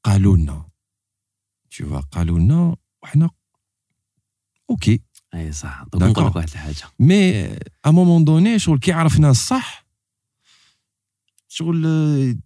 قالوا 0.03 0.37
لنا 0.37 0.69
تشوف 1.69 1.93
قالوا 1.93 2.39
لنا 2.39 2.75
وحنا 3.03 3.29
أوكي. 4.69 5.01
أي 5.33 5.51
صح. 5.51 5.83
دوك 5.93 6.03
نقول 6.03 6.25
لك. 6.25 6.35
واحد 6.35 6.49
الحاجة. 6.49 6.83
مي 6.99 7.45
ا 7.85 7.91
مومون 7.91 8.25
دوني 8.25 8.59
شغل 8.59 8.79
كي 8.79 8.91
عرفنا 8.91 9.29
الصح 9.29 9.85
شغل 11.47 11.83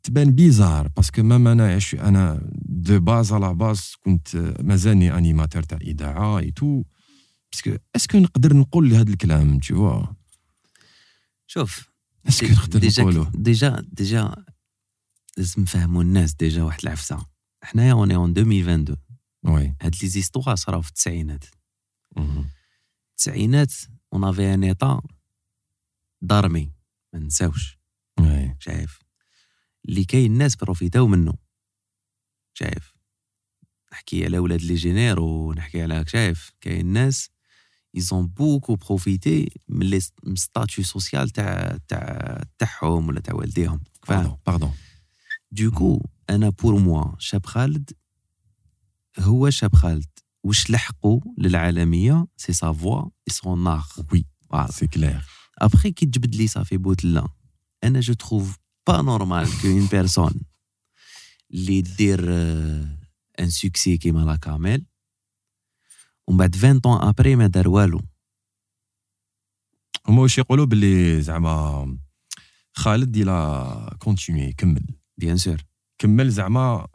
تبان 0.03 0.32
بيزار 0.32 0.88
باسكو 0.88 1.24
مام 1.24 1.47
أنا 1.47 1.80
أنا 1.93 2.51
دو 2.66 2.99
باز 2.99 3.34
على 3.34 3.53
باز 3.53 3.95
كنت 4.05 4.36
مازالني 4.60 5.18
انيماتور 5.18 5.64
تاع 5.64 5.78
اذاعه 5.78 6.39
اي 6.39 6.51
تو 6.51 6.84
باسكو 7.51 7.78
اسكو 7.95 8.18
نقدر 8.18 8.53
نقول 8.58 8.93
هذا 8.93 9.10
الكلام 9.10 9.60
تشوا 9.60 10.05
شوف. 11.47 11.89
est-ce 12.28 12.41
que 12.41 12.47
نقدر 12.47 12.89
نقولو؟ 12.99 13.24
déjà 13.23 13.86
déjà 13.91 14.45
لازم 15.38 15.62
نفهموا 15.62 16.03
الناس 16.03 16.34
déjà 16.34 16.63
واحد 16.64 16.80
العفسة. 16.84 17.36
حنايا 17.68 17.93
on 17.93 18.15
est 18.15 18.24
en 18.24 18.30
2022 18.38 18.97
oui 19.45 19.75
هاد 19.82 19.95
les 20.01 20.07
histoires 20.07 20.55
صراو 20.55 20.82
في 20.82 20.89
التسعينات. 20.89 21.45
التسعينات 23.11 23.74
on 24.13 24.23
avait 24.23 24.53
un 24.53 24.63
état 24.63 25.01
ضرمي 26.26 26.72
ما 27.13 27.20
نساوش 27.20 27.78
oui 28.19 28.55
شايف. 28.59 28.99
اللي 29.89 30.05
كاين 30.05 30.32
الناس 30.32 30.55
بروفيتاو 30.55 31.07
منه. 31.07 31.34
شايف. 32.53 32.93
نحكي 33.93 34.26
على 34.26 34.39
ولاد 34.39 34.61
les 34.61 34.75
généraux 34.75 35.53
نحكي 35.53 35.82
على 35.82 36.05
شايف. 36.07 36.51
كاين 36.61 36.86
ناس 36.86 37.30
ils 37.97 38.13
ont 38.13 38.28
beaucoup 38.39 38.78
profité 38.78 39.47
من 39.68 39.86
le 39.86 39.99
statut 40.36 40.84
social 40.84 41.30
تاع 41.30 41.78
تاع 41.88 42.43
تاعهم 42.57 43.07
ولا 43.07 43.20
تاع 43.20 43.34
والديهم. 43.34 43.84
pardon 44.09 44.38
pardon 44.45 44.73
donc 45.51 46.01
أنا 46.30 46.49
pour 46.49 46.75
moi 46.80 47.15
شاب 47.19 47.45
خالد 47.45 47.91
هو 49.19 49.49
شاب 49.49 49.75
خالد 49.75 50.09
واش 50.43 50.71
لحقوا 50.71 51.21
للعالميه 51.38 52.28
c'est 52.38 52.53
sa 52.53 52.71
voix 52.73 53.03
et 53.03 53.34
son 53.34 53.67
art 53.67 53.84
oui 54.13 54.25
voilà 54.49 54.71
c'est 54.71 54.88
clair 54.88 55.25
après 55.57 55.91
كي 55.91 56.05
تجبد 56.05 56.36
لي 56.36 56.47
صافي 56.47 56.78
بوتلا 56.78 57.28
أنا 57.84 57.99
je 57.99 58.13
trouve 58.13 58.57
pas 58.88 59.01
normal 59.01 59.47
qu'une 59.61 59.86
personne 59.86 60.41
اللي 61.51 61.82
دير 61.82 62.32
un 63.39 63.49
succès 63.49 63.97
كيما 63.97 64.19
La 64.19 64.36
Camel 64.36 64.86
ومن 66.28 66.38
بعد 66.38 66.55
20 66.55 66.80
ans 66.80 67.01
après 67.01 67.36
ما 67.36 67.47
دار 67.47 67.67
والو 67.69 68.01
هما 70.07 70.21
واش 70.21 70.38
يقولوا 70.38 70.65
باللي 70.65 71.21
زعما 71.21 71.97
خالد 72.73 73.15
يلا 73.15 73.97
continuer 73.99 74.53
كمل 74.53 74.86
bien 75.17 75.38
sûr 75.38 75.66
كمل 75.97 76.29
زعما 76.29 76.87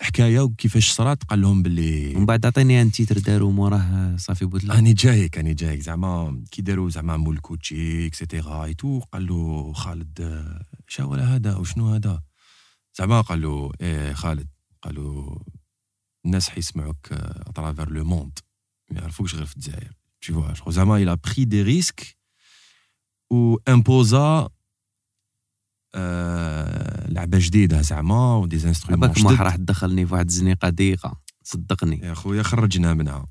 حكاية 0.00 0.40
وكيفاش 0.40 0.90
صرات؟ 0.90 1.24
قال 1.24 1.40
لهم 1.40 1.62
باللي 1.62 2.16
ومن 2.16 2.26
بعد 2.26 2.46
عطيني 2.46 2.82
un 2.82 2.90
titre 2.90 3.18
داروا 3.18 3.52
موراه 3.52 4.16
صافي 4.16 4.44
بوتلا. 4.44 4.74
راني 4.74 4.92
جايك 4.92 5.36
راني 5.36 5.54
جايك 5.54 5.80
زعما 5.80 6.44
كي 6.50 6.62
داروا 6.62 6.90
زعما 6.90 7.16
مول 7.16 7.38
كوتشي 7.38 8.06
et 8.06 8.21
cetera 8.21 8.64
et 8.64 8.74
tout 8.74 9.00
قال 9.00 9.26
له 9.26 9.72
خالد 9.72 10.44
شا 10.88 11.04
ولا 11.04 11.34
هذا؟ 11.36 11.56
وشنو 11.56 11.94
هذا؟ 11.94 12.22
زعما 12.98 13.20
قال 13.20 13.42
له 13.42 13.72
إيه 13.80 14.12
خالد 14.12 14.48
قال 14.82 14.94
له 14.94 15.40
الناس 16.24 16.48
حيسمعوك 16.48 17.12
à 17.12 17.22
travers 17.22 17.90
le 17.90 18.04
monde 18.04 18.38
ما 18.90 19.00
يعرفوكش 19.00 19.34
غير 19.34 19.46
في 19.46 19.56
الجزائر. 19.56 19.92
Crois 20.26 20.70
زعما 20.70 21.14
a 21.14 21.16
pris 21.16 21.46
des 21.46 21.64
risques 21.64 22.14
و 23.30 23.56
imposa 23.68 24.48
آه 25.94 27.10
لعبة 27.10 27.38
جديدة 27.38 27.82
زعما 27.82 28.36
و 28.36 28.58
des 28.58 28.68
instruments 28.68 29.04
عباك 29.04 29.24
ما 29.24 29.32
جدد. 29.32 29.42
راح 29.42 29.56
تدخلني 29.56 30.06
في 30.06 30.14
واحد 30.14 30.26
الزنيقة 30.26 30.68
ضيقة 30.68 31.20
صدقني. 31.42 31.98
يا 31.98 32.14
خويا 32.14 32.42
خرجنا 32.42 32.94
منها. 32.94 33.26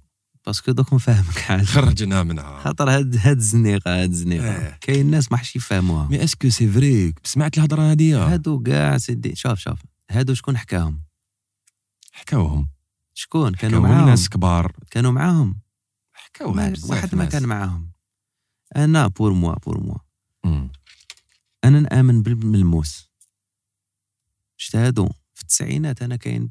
parce 0.46 0.62
que 0.62 0.72
دوك 0.72 0.94
نفهمك 0.94 1.52
عاد. 1.52 1.64
خرجنا 1.64 2.24
منها. 2.24 2.60
خاطر 2.60 2.90
هاد 2.90 3.18
هاد 3.18 3.38
الزنيقة 3.38 4.04
هاد 4.04 4.10
الزنيقة. 4.10 4.56
إيه. 4.56 4.78
كاين 4.82 5.12
ناس 5.12 5.32
ما 5.32 5.38
حش 5.38 5.56
يفهموها. 5.56 6.08
mais 6.08 6.24
est-ce 6.24 6.41
que 6.41 6.50
c'est 6.50 6.68
vrai؟ 6.68 7.14
سمعت 7.24 7.58
الهضرة 7.58 7.92
هذه 7.92 8.34
هادو 8.34 8.64
كاع 8.64 8.98
سيدي 8.98 9.36
شوف 9.36 9.60
شوف. 9.60 9.80
هادو 10.12 10.34
شكون 10.34 10.58
حكاهم؟ 10.58 11.02
حكاوهم. 12.12 12.68
شكون؟ 13.14 13.54
كانوا 13.54 13.80
حكاوهم 13.80 13.96
معاهم. 13.96 14.10
ناس 14.10 14.30
كبار. 14.30 14.72
كانوا 14.92 15.12
معاهم. 15.12 15.62
بزاف 16.42 16.90
واحد 16.90 17.16
ما. 17.16 17.26
كان 17.26 17.46
معاهم. 17.46 17.92
أنا 18.76 19.08
pour 19.08 19.34
moi 19.34 19.56
pour 19.66 19.80
moi. 19.84 20.68
أنا 21.70 21.80
نامن 21.80 22.22
بالملموس 22.24 23.10
هادو؟ 24.76 25.10
في 25.34 25.42
التسعينات 25.42 26.02
أنا 26.02 26.16
كاين 26.16 26.50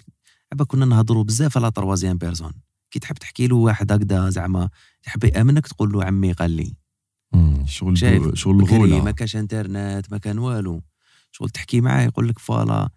عبا 0.52 0.64
كنا 0.64 0.84
نهضروا 0.84 1.24
بزاف 1.24 1.56
على 1.56 1.70
troisième 1.70 2.18
personne 2.18 2.52
كي 2.90 2.98
تحب 2.98 3.16
تحكي 3.16 3.46
له 3.46 3.56
واحد 3.56 3.92
هكذا 3.92 4.30
زعما 4.30 4.68
يحب 5.06 5.24
يأمنك 5.24 5.66
تقول 5.66 5.92
له 5.92 6.04
عمي 6.04 6.32
قال 6.32 6.50
لي. 6.50 6.76
شغل 7.66 8.38
شغل 8.38 8.64
بكري 8.64 8.78
ما 8.78 8.84
الغوله 8.86 9.10
كانش 9.10 9.36
إنترنت 9.36 10.06
ما 10.10 10.18
كان 10.18 10.38
والو. 10.38 10.82
شغل 11.32 11.50
تحكي 11.50 11.80
معاه 11.80 12.02
يقول 12.04 12.28
لك 12.28 12.38
voilà 12.38 12.88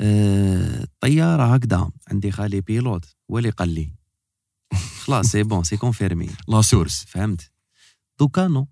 آه، 0.00 0.82
الطياره 0.82 1.54
هكذا 1.54 1.90
عندي 2.08 2.30
خالي 2.30 2.60
pilote 2.60 3.16
هو 3.30 3.38
اللي 3.38 3.50
قال 3.50 3.68
لي. 3.68 3.94
خلاص 5.04 5.26
c'est 5.26 5.42
bon 5.42 5.64
c'est 5.64 5.76
confirmé 5.76 6.28
la 6.48 6.62
source 6.62 7.04
فهمت؟ 7.04 7.50
donc 8.18 8.48
nous 8.48 8.68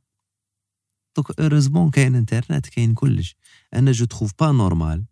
دوك 1.17 1.41
heureusement 1.41 1.91
كاين 1.91 2.15
انترنت 2.15 2.67
كاين 2.67 2.95
كلش 2.95 3.37
أنا 3.75 3.93
je 3.93 4.05
trouve 4.05 4.33
pas 4.39 4.53
normal 4.53 5.05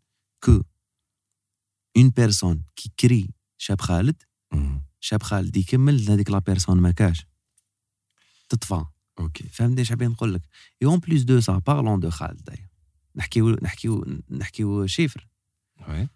qu'une 0.44 2.10
personne 2.10 2.62
qui 2.76 2.92
crée 3.00 3.30
شاب 3.58 3.80
خالد. 3.80 4.22
شاب 5.00 5.22
خالد 5.22 5.56
يكمل 5.56 6.10
هذيك 6.10 6.30
la 6.30 6.38
personne 6.38 6.80
ما 6.80 6.90
كاش 6.90 7.26
تطفى 8.48 8.84
OK 9.20 9.48
فهمتني 9.48 9.82
اش 9.82 9.88
حابين 9.88 10.10
نقول 10.10 10.34
لك 10.34 10.42
et 10.82 10.86
en 10.86 10.98
plus 10.98 11.22
de 11.22 11.40
ça 11.40 11.58
parlons 11.58 12.00
de 12.00 12.10
خالد 12.10 12.44
داير 12.44 12.68
نحكيو 13.16 13.50
نحكيو 13.62 14.04
نحكيو 14.30 14.86
chiffres 14.86 15.28
oui 15.88 16.08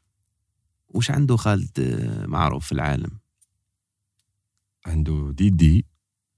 واش 0.88 1.10
عنده 1.10 1.36
خالد 1.36 1.80
آه، 1.80 2.26
معروف 2.26 2.66
في 2.66 2.72
العالم. 2.72 3.18
عنده 4.86 5.32
ديدي 5.36 5.86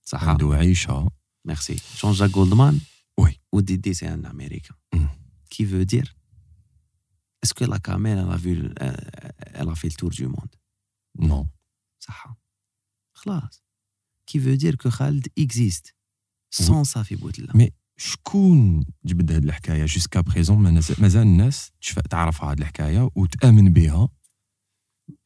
صح 0.04 0.24
عنده 0.24 0.54
عيشة. 0.54 1.10
ميرسي 1.44 1.76
جون 2.02 2.12
جاك 2.12 2.30
جولدمان. 2.30 2.80
وديدي 3.54 3.94
c'est 3.94 4.14
un 4.14 4.26
américain 4.26 4.76
مم. 4.94 5.08
qui 5.54 5.64
veut 5.64 5.84
dire 5.94 6.08
est-ce 7.42 7.54
que 7.54 7.64
la 7.64 7.78
caméra 7.78 8.22
elle 8.22 8.32
a 8.32 8.36
vu 8.36 8.54
euh, 8.82 8.96
elle 9.58 9.68
a 9.68 9.74
fait 9.74 9.88
le 9.88 9.96
tour 10.00 10.10
du 10.10 10.26
monde? 10.26 10.56
non 11.18 11.46
صح 12.00 12.36
خلاص 13.12 13.64
qui 14.30 14.38
veut 14.38 14.56
dire 14.56 14.76
que 14.76 14.88
خالد 14.88 15.26
existe 15.40 15.94
sans 16.50 16.82
صافي 16.82 17.16
بوتلا 17.16 17.56
mais 17.56 17.70
شكون 17.96 18.84
جبد 19.04 19.32
هاد 19.32 19.44
الحكاية 19.44 19.84
jusqu'à 19.84 20.20
présent 20.20 20.58
مازال 20.98 21.22
الناس 21.22 21.72
تعرف 22.10 22.44
هاد 22.44 22.58
الحكاية 22.58 23.10
وتامن 23.14 23.72
بها 23.72 24.08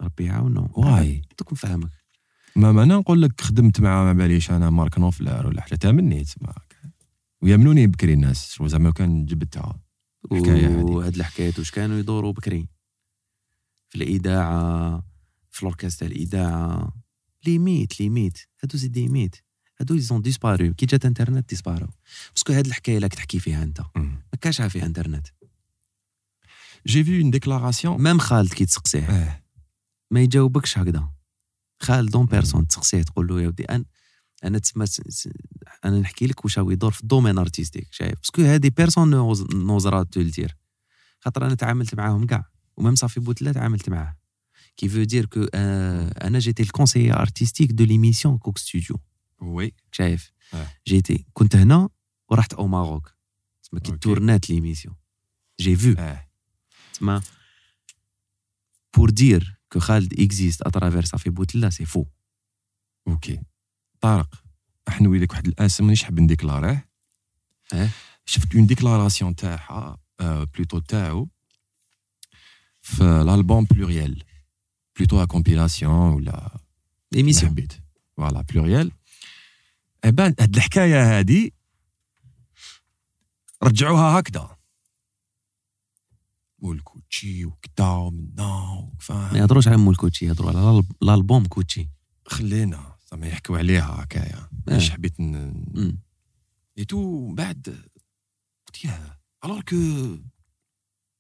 ربي 0.01 0.25
يعاونو 0.25 0.71
واي 0.77 1.23
دوك 1.39 1.53
نفهمك 1.53 1.91
ما 2.57 2.71
أنا 2.71 2.97
نقول 2.97 3.23
لك 3.23 3.41
خدمت 3.41 3.81
مع 3.81 4.05
ما 4.05 4.13
باليش 4.13 4.51
أنا 4.51 4.71
مارك 4.71 4.99
نوفلر 4.99 5.47
ولا 5.47 5.61
حاجة 5.61 5.75
تامنيت 5.75 6.43
ما 6.43 6.55
ويامنوني 7.43 7.87
بكري 7.87 8.13
الناس 8.13 8.53
شو 8.53 8.67
زعما 8.67 8.91
كان 8.91 9.27
جبتها 9.27 9.81
الحكاية 10.33 10.67
هذه. 10.67 10.83
وهاد 10.83 11.15
الحكايات 11.15 11.59
واش 11.59 11.71
كانوا 11.71 11.99
يدوروا 11.99 12.33
بكري؟ 12.33 12.69
في 13.89 13.97
الإذاعة 13.97 15.03
في 15.51 15.63
الاوركسترا 15.63 16.09
الإذاعة. 16.09 16.97
les 17.47 17.65
mythes 17.65 18.01
les 18.01 18.14
mythes 18.14 18.39
هادو 18.63 18.79
زيد 18.79 18.99
les 18.99 19.12
mythes 19.12 19.37
هادو 19.81 19.95
ils 19.95 20.09
ont 20.09 20.23
disparu. 20.23 20.75
كي 20.75 20.87
جات 20.87 21.07
انترنت 21.07 21.49
disparu. 21.49 21.87
parce 22.35 22.46
que 22.46 22.53
هاد 22.53 22.67
الحكاية 22.67 22.97
اللي 22.97 23.09
تحكي 23.09 23.39
فيها 23.39 23.63
أنت. 23.63 23.81
ما 23.97 24.39
كانش 24.41 24.63
فيها 24.63 24.87
انترنت. 24.87 25.27
j'ai 26.87 27.05
vu 27.05 27.23
une 27.23 27.31
déclaration 27.31 28.03
même 28.03 28.19
خالد 28.19 28.53
كي 28.53 28.65
تسقسيه. 28.65 29.11
آه. 29.11 29.43
ما 30.11 30.21
يجاوبكش 30.21 30.79
هكذا. 30.79 31.13
خالد 31.83 32.11
d'une 32.11 32.27
personne 32.27 32.67
تسقسيه 32.67 33.03
تقول 33.03 33.27
له 33.27 33.43
يا 33.43 33.49
ودي 33.49 33.65
أنا 33.65 33.85
أنا 34.45 34.59
تسمى 34.59 34.87
أنا 35.85 36.01
نحكي 36.01 36.27
لك 36.27 36.45
واش 36.45 36.59
هو 36.59 36.71
يدور 36.71 36.91
في 36.91 37.03
ال 37.03 37.07
domaine 37.07 37.39
artistique 37.39 37.89
شايف؟ 37.91 38.15
parce 38.15 38.32
que 38.32 38.43
هادي 38.43 38.71
personne 38.71 39.11
نوز- 39.11 39.55
نوزرا 39.55 40.03
تولتير 40.03 40.57
خاطر 41.21 41.47
أنا 41.47 41.55
تعاملت 41.55 41.95
معاهم 41.95 42.27
كاع 42.27 42.51
و 42.77 42.80
même 42.80 42.95
صافي 42.95 43.21
بوتلا 43.21 43.53
تعاملت 43.53 43.89
معاه. 43.89 44.19
qui 44.77 44.89
veut 44.89 45.03
dire 45.03 45.27
que 45.27 45.45
أنا 45.55 46.39
j'étais 46.39 46.63
ال 46.63 46.67
conseiller 46.67 47.13
artistique 47.13 47.73
de 47.73 47.85
l'émission 47.85 48.39
Coke 48.39 48.59
Studio. 48.59 49.01
oui 49.41 49.73
شايف. 49.93 50.33
j'étais 50.87 51.27
كنت 51.33 51.57
هنا 51.57 51.89
ورحت 52.29 52.53
au 52.53 52.67
Maroc. 52.67 53.15
تسمى 53.63 53.81
كي. 53.81 53.93
تورنات 53.93 54.51
l'émission. 54.51 54.97
j'ai 55.61 55.77
vu 55.77 55.95
تسمى. 56.93 57.21
pour 58.97 59.11
dire 59.11 59.61
que 59.73 59.81
خالد 59.81 60.21
existe 60.21 60.63
à 60.63 60.68
travers 60.68 61.05
صافي 61.05 61.31
بوتلا 61.31 61.71
c'est 61.71 61.85
faux 61.85 62.05
OK 63.09 63.41
طارق 64.01 64.43
احنوي 64.89 65.19
لك 65.19 65.31
واحد 65.33 65.47
الاسم 65.47 65.85
مانيش 65.85 66.03
حاب 66.05 66.21
نديكلاريه. 66.21 66.89
آه 67.73 67.89
شفت 68.25 68.55
une 68.55 68.67
déclaration 68.67 69.37
تاعها 69.37 69.99
آه، 70.21 70.45
plutôt 70.45 70.79
تاعو. 70.79 71.29
في 72.81 73.03
الالبوم 73.03 73.65
Pluriel 73.65 74.23
plutôt 74.97 75.23
une 75.23 75.25
compilation 75.25 76.13
ولا 76.15 76.61
émission 77.15 77.51
حبيت 77.51 77.73
voilà 78.17 78.41
Pluriel 78.43 78.93
eh 80.05 80.17
ben 80.17 80.35
هاد 80.41 80.57
الحكاية 80.57 81.19
هادي 81.19 81.55
رجعوها 83.63 84.19
هكذا. 84.21 84.57
والكوتشي 86.59 87.45
وكدا 87.45 87.85
ومنا 87.85 88.35
ما 88.37 88.91
وفاهم 88.97 89.37
يهضروش 89.37 89.69
على 89.69 89.77
مول 89.77 89.97
كوتشي 89.97 90.27
يهضروا 90.27 90.51
على 90.51 90.83
الالبوم 91.03 91.47
كوتشي. 91.47 91.89
خلينا. 92.27 92.98
زعما 93.11 93.27
يحكوا 93.27 93.59
عليها 93.59 94.03
هكايا. 94.03 94.49
مش 94.69 94.91
حبيت 94.91 95.21
ن... 95.21 95.97
et 96.79 96.85
tout 96.85 97.33
بعد 97.33 97.85
قلت 98.67 98.85
ياه 98.85 99.21
alors 99.45 99.61
que 99.61 99.77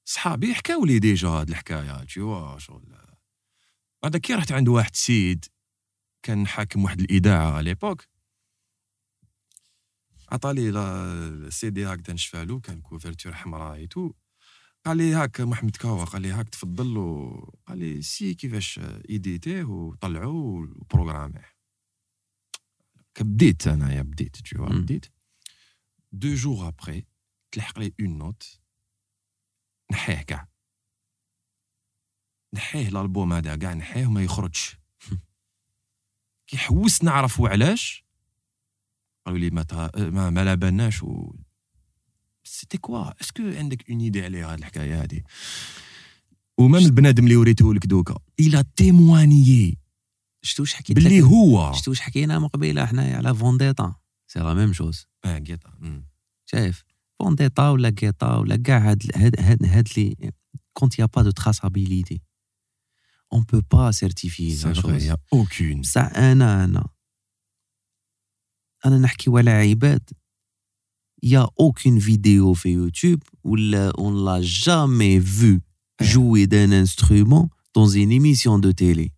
صحابي 0.04 0.54
حكاو 0.54 0.84
لي 0.84 0.98
déjà 0.98 1.28
هاد 1.28 1.48
الحكاية 1.48 2.04
تشوا 2.04 2.58
شغل. 2.58 2.98
بعد 4.02 4.16
كي 4.16 4.34
رحت 4.34 4.52
عند 4.52 4.68
واحد 4.68 4.96
سيد 4.96 5.44
كان 6.22 6.46
حاكم 6.46 6.84
واحد 6.84 7.00
الإذاعة 7.00 7.52
à 7.52 7.64
l'époque 7.64 8.04
عطالي 10.32 10.70
لا- 10.70 11.28
السي 11.28 11.70
دي 11.70 11.86
هكذا 11.86 12.14
نشفالو 12.14 12.60
كان 12.60 12.80
couverture 12.80 13.34
حمراء 13.34 13.74
et 13.74 13.86
tout 13.86 14.12
قال 14.86 14.96
لي 14.96 15.12
هاك 15.12 15.40
محمد 15.40 15.76
كاوا 15.76 16.04
قال 16.04 16.22
لي 16.22 16.30
هاك 16.30 16.48
تفضل 16.48 16.96
وقال 16.96 17.78
لي 17.78 18.02
سي 18.02 18.34
كيفاش 18.34 18.78
ايديتيه 19.10 19.64
وطلعوه 19.64 20.34
وبروغراميه 20.80 21.57
بديت 23.22 23.66
انايا 23.66 24.02
بديت 24.02 24.36
تشوا 24.36 24.68
مم. 24.68 24.82
بديت. 24.82 25.06
deux 26.12 26.34
jours 26.34 26.68
après 26.68 27.06
تلحق 27.52 27.78
لي 27.78 27.92
une 28.00 28.18
note 28.18 28.60
نحيه 29.92 30.22
كاع. 30.22 30.48
نحيه 32.54 32.88
الالبوم 32.88 33.32
هذا 33.32 33.56
كاع 33.56 33.74
نحيه 33.74 34.06
وما 34.06 34.22
يخرجش. 34.22 34.76
كي 36.46 36.56
حوست 36.56 37.04
نعرف 37.04 37.40
علاش 37.40 38.04
قالوا 39.26 39.38
لي 39.38 39.50
ما 39.50 39.66
ما, 39.96 40.30
ما 40.30 40.44
لا 40.44 40.54
بالناش 40.54 41.02
و 41.02 41.34
c'était 42.44 42.78
quoi 42.78 43.20
est-ce 43.20 43.35
que 43.35 43.42
عندك 43.42 43.90
une 43.90 44.00
idée 44.00 44.24
عليها 44.24 44.52
هاد 44.52 44.58
الحكاية 44.58 45.02
هادي؟ 45.02 45.24
و 46.58 46.64
même 46.64 46.84
البنادم 46.84 47.24
اللي 47.24 47.36
وريته 47.36 47.74
لك 47.74 47.86
دوكا 47.86 48.18
il 48.40 48.64
a 48.76 48.88
témoigné 48.88 49.78
شتو 50.48 50.62
واش 50.62 50.74
حكيت 50.74 50.96
باللي 50.96 51.18
لك؟ 51.20 51.24
هو. 51.24 51.72
شتو 51.72 51.90
واش 51.90 52.00
حكينا 52.00 52.38
من 52.38 52.48
قبيلة 52.48 52.86
حنايا 52.86 53.16
على 53.16 53.34
فونديتا 53.34 53.94
c'est 54.26 54.38
la 54.38 54.54
même 54.54 54.72
chose 54.72 55.06
آه 55.24 55.38
قيطا 55.38 55.70
مم. 55.78 56.08
شايف؟ 56.46 56.84
فونديتا 57.18 57.68
ولا 57.68 57.90
كيتا 57.90 58.34
ولا 58.36 58.56
كاع 58.56 58.90
هاد 58.90 59.02
هاد 59.14 59.40
هاد, 59.40 59.64
هاد 59.66 59.88
les 59.96 60.32
contes 60.72 60.98
y 60.98 61.04
a 61.04 61.09
pas 61.09 61.22
de 61.22 61.30
traçabilité 61.30 62.20
on 63.32 63.44
peut 63.52 63.60
pas 63.72 63.90
certifier 63.90 64.56
C'est 64.56 64.80
vrai, 64.80 64.98
il 64.98 65.04
n'y 65.04 65.10
a 65.10 65.18
aucune. 65.34 65.80
بصح 65.80 66.10
أنا 66.16 66.64
أنا 66.64 66.88
أنا 68.86 68.98
نحكي 68.98 69.30
على 69.30 69.50
عباد. 69.50 70.10
y 71.22 71.48
a 71.60 71.66
aucune 71.66 71.98
vidéo 71.98 72.52
في 72.54 72.68
يوتيوب 72.68 73.22
ولا 73.44 73.90
on 73.98 74.24
l'a 74.24 74.40
jamais 74.42 75.20
vu 75.20 75.58
jouer 76.02 76.46
d'un 76.46 76.70
instrument 76.84 77.48
dans 77.74 77.88
une 77.88 78.12
émission 78.12 78.58
de 78.58 78.70
télé. 78.72 79.12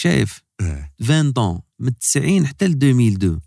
شايف 0.00 0.42
آه. 0.60 0.92
20 1.02 1.32
ans 1.32 1.62
من 1.78 1.98
90 1.98 2.46
حتى 2.46 2.68
ل 2.68 2.72
2002 2.72 3.40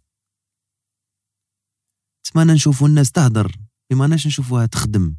تسمى 2.23 2.43
نشوفوا 2.43 2.87
الناس 2.87 3.11
تهدر 3.11 3.57
ما 3.91 3.97
ماناش 3.97 4.27
نشوفوها 4.27 4.65
تخدم 4.65 5.15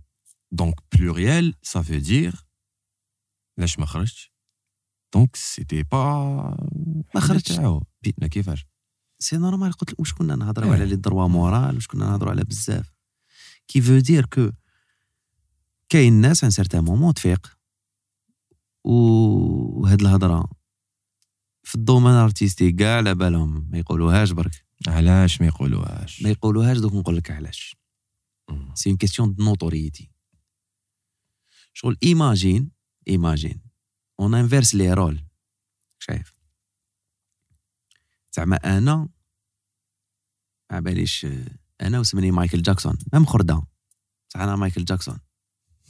Donc, 0.54 0.74
pluriel, 0.94 1.54
ça 1.62 1.80
veut 1.80 2.00
dire. 2.00 2.44
لاش 3.58 3.78
ما 3.78 3.86
خرجتش 3.86 4.32
donc 5.14 5.36
c'était 5.36 5.82
pas 5.82 5.98
ما 7.14 7.20
خرجتش. 7.20 7.58
لا 8.18 8.28
كيفاش 8.30 8.66
c'est 9.18 9.36
normal 9.36 9.72
قلت 9.72 9.90
لك 9.92 10.00
واش 10.00 10.12
كنا 10.12 10.36
نهضروا 10.36 10.68
إيه. 10.68 10.74
على 10.74 10.86
les 10.86 10.96
droits 10.96 11.28
moraux 11.28 11.74
واش 11.74 11.86
كنا 11.86 12.06
نهضروا 12.06 12.30
على 12.30 12.44
بزاف 12.44 12.92
qu'il 13.68 13.80
faut 13.80 13.98
dire 13.98 14.26
que 14.26 14.50
كاين 15.88 16.12
ناس 16.12 16.44
un 16.44 16.50
certain 16.50 16.84
moment 16.84 17.14
تفيق 17.14 17.58
وهاد 18.84 20.00
الهضرة 20.00 20.50
في 21.64 21.74
ال 21.74 21.79
domaine 21.79 22.12
artistique 22.12 22.72
كاع 22.72 22.96
على 22.96 23.14
بالهم 23.14 23.68
ما 23.70 23.78
يقولوهاش 23.78 24.30
برك. 24.30 24.64
علاش 24.88 25.40
ما 25.40 25.46
يقولوهاش؟ 25.46 26.22
ما 26.22 26.30
يقولوهاش 26.30 26.78
دوك 26.78 26.94
نقول 26.94 27.16
لك 27.16 27.30
علاش. 27.30 27.76
c'est 28.74 28.90
une 28.90 28.96
question 28.96 29.34
de 29.34 29.44
notoriété 29.44 30.10
شغل 31.72 31.98
imagine 32.02 32.70
imagine 33.08 33.60
on 34.20 34.34
inverse 34.34 34.74
les 34.74 34.92
rôles 34.92 35.24
شايف؟ 35.98 36.34
زعما 38.32 38.78
أنا 38.78 39.08
ما 40.70 40.80
باليش 40.80 41.26
أنا 41.80 42.00
وسمني 42.00 42.30
مايكل 42.30 42.62
جاكسون. 42.62 42.98
même 43.12 43.26
خردة. 43.26 43.62
بصح 44.30 44.40
أنا 44.40 44.56
مايكل 44.56 44.84
جاكسون. 44.84 45.18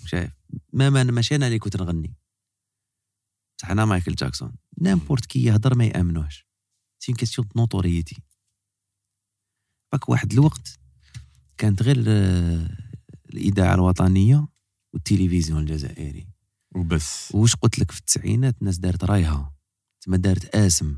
شايف؟ 0.07 0.33
ما 0.73 0.91
ما 0.91 1.03
ماشي 1.05 1.35
أنا 1.35 1.47
اللي 1.47 1.59
كنت 1.59 1.77
نغني. 1.77 2.15
بصح 3.59 3.71
أنا 3.71 3.85
مايكل 3.85 4.15
جاكسون. 4.15 4.53
n'importe 4.81 5.27
qui 5.27 5.45
يهضر 5.45 5.75
ما 5.75 5.85
يامنوش 5.85 6.47
c'est 6.99 7.13
une 7.13 7.17
question 7.17 7.49
notoriété. 7.57 8.23
باك 9.93 10.09
واحد 10.09 10.33
الوقت 10.33 10.79
كانت 11.59 11.83
غير 11.83 11.97
الإذاعة 13.31 13.75
الوطنية 13.75 14.49
والتلفزيون 14.93 15.61
الجزائري. 15.63 16.29
وبس. 16.75 17.35
واش 17.35 17.57
قلت 17.57 17.79
لك 17.79 17.91
في 17.91 18.01
التسعينات 18.01 18.57
الناس 18.61 18.79
دارت 18.79 19.05
رايها. 19.05 19.55
تما 20.01 20.17
دارت 20.17 20.55
آسم. 20.55 20.95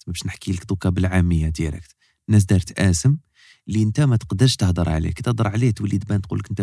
تما 0.00 0.12
باش 0.12 0.26
نحكي 0.26 0.52
لك 0.52 0.64
دوكا 0.64 0.88
بالعامية 0.88 1.48
directe. 1.48 1.96
الناس 2.28 2.44
دارت 2.44 2.78
آسم 2.78 3.18
اللي 3.68 3.82
انت 3.82 4.00
ما 4.00 4.16
تقدرش 4.16 4.56
تهضر 4.56 4.88
عليه. 4.88 5.10
كي 5.10 5.22
تهضر 5.22 5.48
عليه 5.48 5.70
تولي 5.70 5.98
تبان 5.98 6.22
تقول 6.22 6.38
لك 6.38 6.50
انت 6.50 6.60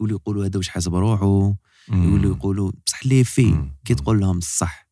يولوا 0.00 0.18
يقولوا 0.18 0.46
هذا 0.46 0.56
واش 0.56 0.68
حاسب 0.68 0.94
روحه 0.94 1.56
يولوا 1.88 2.36
يقولوا 2.36 2.72
بصح 2.86 3.06
les 3.06 3.24
faits. 3.24 3.70
كي 3.84 3.94
تقول 3.94 4.20
لهم 4.20 4.38
الصح. 4.38 4.87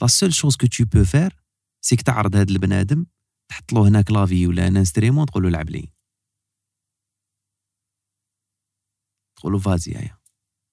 la 0.00 0.06
seule 0.06 0.34
chose 0.34 0.56
que 0.56 0.66
tu 0.66 0.84
peux 0.84 1.04
faire 1.04 1.36
c'est 1.80 1.94
que 1.94 2.02
تعرض 2.02 2.36
هذا 2.36 2.52
البنادم 2.52 3.06
تحط 3.48 3.72
له 3.72 3.88
هنا 3.88 4.02
clavier 4.02 4.46
ولا 4.46 4.68
un 4.68 4.76
instrument 4.76 5.26
تقول 5.26 5.42
له 5.42 5.48
لعب 5.48 5.70
لي 5.70 5.92
تقول 9.36 9.52
له 9.52 9.58
vas-y 9.58 9.96
هيا 9.96 10.18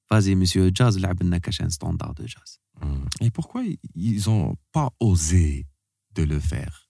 vas-y 0.10 0.36
monsieur 0.36 0.70
jazz 0.70 0.98
لعب 0.98 1.24
لنا 1.24 1.38
كاش 1.38 1.62
un 1.62 1.70
standard 1.70 2.12
de 2.12 2.26
jazz 2.26 2.64
Mm. 2.82 3.06
Et 3.26 3.30
pourquoi 3.30 3.62
ils 3.96 4.30
ont 4.30 4.56
pas 4.72 4.90
osé 5.00 5.68
de 6.16 6.24
le 6.24 6.40
faire? 6.40 6.90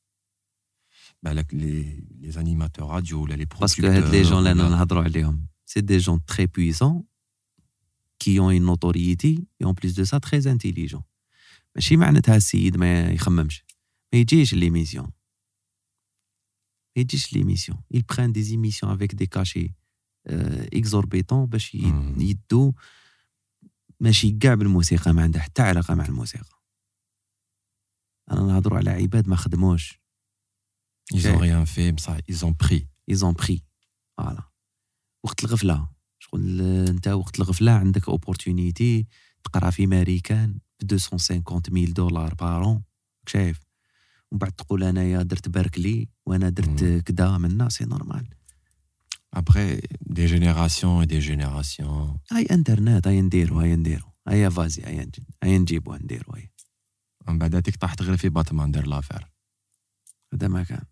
بالك 1.24 1.54
les, 1.54 2.04
les 2.22 2.38
animateurs 2.38 2.88
radio 2.88 3.14
ولا 3.14 3.36
les 3.36 3.60
parce 3.60 3.77
que 3.77 3.88
هاد 3.88 4.16
les 4.16 4.22
gens 4.22 4.38
اللي 4.38 4.52
أنا 4.52 4.64
producteurs 4.64 4.72
نهضروا 4.72 5.04
عليهم 5.04 5.48
c'est 5.66 5.82
des 5.82 5.98
gens 5.98 6.26
très 6.26 6.46
puissants 6.46 7.04
qui 8.20 8.40
ont 8.40 8.54
une 8.54 8.66
notoriété 8.66 9.48
et 9.62 9.66
en 9.66 9.74
plus 9.74 9.94
de 9.94 10.04
ça 10.04 10.18
très 10.18 10.52
intelligents 10.52 11.04
ماشي 11.76 11.98
معناتها 11.98 12.36
السيد 12.36 12.78
ما 12.78 13.12
يخممش. 13.12 13.64
ما 14.14 14.20
يجيش 14.20 14.54
l'émission 14.54 15.12
ما 16.96 17.02
يجيش 17.02 17.34
l'émission 17.34 17.82
il 17.94 18.04
prennent 18.04 18.34
des 18.34 18.54
émissions 18.54 18.90
avec 18.90 19.16
des 19.16 19.28
cachets 19.28 19.72
euh, 20.30 20.68
exorbitants 20.72 21.48
باش. 21.48 21.76
يدو 22.18 22.74
ماشي 24.00 24.32
كاع 24.32 24.54
بالموسيقى 24.54 25.14
ما 25.14 25.24
عنده 25.24 25.40
حتى 25.40 25.62
علاقة 25.62 25.96
مع 25.96 26.06
الموسيقى. 26.06 26.64
أنا 28.32 28.42
نهضروا 28.42 28.78
على 28.78 28.90
عباد 28.90 29.28
ما 29.28 29.36
خدموش. 29.36 30.00
Ils 31.14 31.26
ont 31.26 31.38
rien 31.38 31.66
fait 31.66 31.92
بصح 31.92 32.18
ils 32.32 32.46
ont 32.46 32.54
pris. 32.54 32.88
Ils 33.12 33.26
ont 33.26 33.34
pris. 33.34 33.62
voilà 34.18 34.50
وقت 35.24 35.44
الغفلة. 35.44 35.90
شغل 36.20 36.62
انت 36.62 37.08
وقت 37.08 37.40
الغفلة 37.40 37.72
عندك 37.72 38.10
opportunité 38.10 39.08
تقرا 39.44 39.70
في 39.70 39.88
ماريكان 39.88 40.60
ب 40.80 40.94
250 40.94 41.62
mille 41.70 41.94
dollars 41.94 42.34
par 42.34 42.64
an 42.64 42.84
شايف. 43.28 43.60
ومن 44.32 44.40
بعد 44.40 44.52
تقول 44.52 44.84
انايا 44.84 45.22
درت 45.24 45.50
باركلي 45.50 46.10
وأنا 46.26 46.50
درت. 46.50 46.84
كدا 47.06 47.38
منا 47.38 47.70
c'est 47.70 47.86
normal 47.86 48.28
des 50.20 50.28
générations 50.28 51.02
et 51.02 51.08
des 51.08 51.22
générations. 51.22 52.18
هاي 52.32 52.46
إنترنت 52.52 53.08
هاي 53.08 53.22
نديرو 53.22 53.60
هاي 53.60 53.76
نديرو. 53.76 54.08
هيا 54.28 54.50
vas-y 54.50 54.84
هيا 54.86 55.04
نج- 55.06 55.20
هيا 55.44 55.58
نجيبو 55.58 55.96
نديرو 55.96 56.34
هاي. 56.34 56.52
من 57.28 57.38
بعد 57.40 57.56
هذيك 57.56 57.76
طاحت 57.76 58.02
غير 58.02 58.18
في 58.18 58.30
باتمان 58.30 58.72
دار 58.72 58.88
l'affaire. 58.88 59.28
هذا 60.34 60.48
ما 60.48 60.64
كان. 60.64 60.86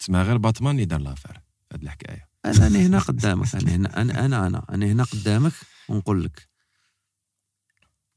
تسمع 0.00 0.22
غير 0.22 0.36
باتمان 0.36 0.74
اللي 0.74 0.84
دار 0.84 1.00
l'affaire 1.00 1.32
في 1.32 1.76
هذه 1.76 1.82
الحكاية 1.82 2.28
أنا 2.44 2.68
هنا 2.86 2.98
قدامك 2.98 3.54
أنا 3.54 3.74
هنا 3.74 4.00
أنا 4.02 4.24
أنا 4.26 4.46
أنا, 4.46 4.64
أنا 4.70 4.86
هنا 4.86 5.04
قدامك 5.04 5.52
ونقول 5.88 6.24
لك. 6.24 6.48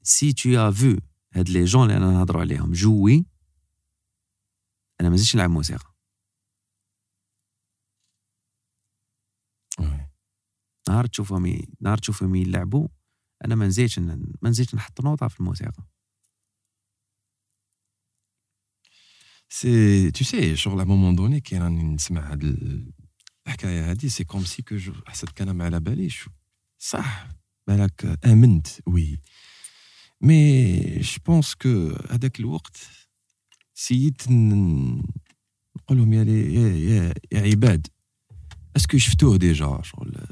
c'est 0.05 0.33
tout 0.33 0.49
est 0.49 0.71
faux 0.71 0.97
هاد 1.33 1.49
les 1.49 1.63
gens 1.65 1.91
اللي 1.91 1.97
أنا 1.97 2.11
نهضروا 2.11 2.41
عليهم 2.41 2.71
jouer. 2.71 3.25
أنا 5.01 5.09
ما 5.09 5.15
زلتش 5.15 5.35
نلعب 5.35 5.49
موسيقى. 5.49 5.95
نهار 10.89 11.05
تشوفهم 11.05 11.61
نهار 11.81 11.97
تشوفهم 11.97 12.35
يلعبوا 12.35 12.87
أنا 13.45 13.55
ما 13.55 13.67
نزيدش 13.67 13.99
ما 13.99 14.49
نزيدش 14.49 14.75
نحط 14.75 15.01
نوطة 15.01 15.27
في 15.27 15.39
الموسيقى. 15.39 15.83
c'est 19.49 20.11
tout 20.11 20.23
c'est 20.23 20.55
شغل 20.55 20.79
à 20.81 20.83
moment 20.83 21.15
donné 21.15 21.39
كي 21.41 21.57
راني 21.57 21.83
نسمع 21.83 22.31
هاد 22.31 22.43
ال- 22.43 22.91
الحكاية 23.47 23.89
هادي 23.89 24.09
c'est 24.09 24.23
comme 24.23 24.45
si 24.45 24.61
que 24.61 24.75
je 24.75 24.93
حسيت 25.07 25.29
كان 25.29 25.51
ما 25.51 25.65
على 25.65 25.79
باليش 25.79 26.29
صح 26.79 27.27
بالك 27.67 28.19
امنت 28.25 28.67
oui 28.87 29.21
mais 30.25 30.99
je 30.99 31.17
pense 31.25 31.55
que 31.55 31.95
هذاك 32.09 32.39
الوقت 32.39 32.77
سيت 33.73 34.21
نقول 34.31 35.97
لهم 35.97 36.13
يا 36.13 36.23
لي 36.23 36.53
يا, 36.53 36.67
يا, 36.69 37.13
يا 37.31 37.41
عباد 37.41 37.87
est-ce 38.75 38.90
que 38.90 38.97
شفتوه 38.97 39.37
déjà 39.37 39.81
شغل؟ 39.81 40.27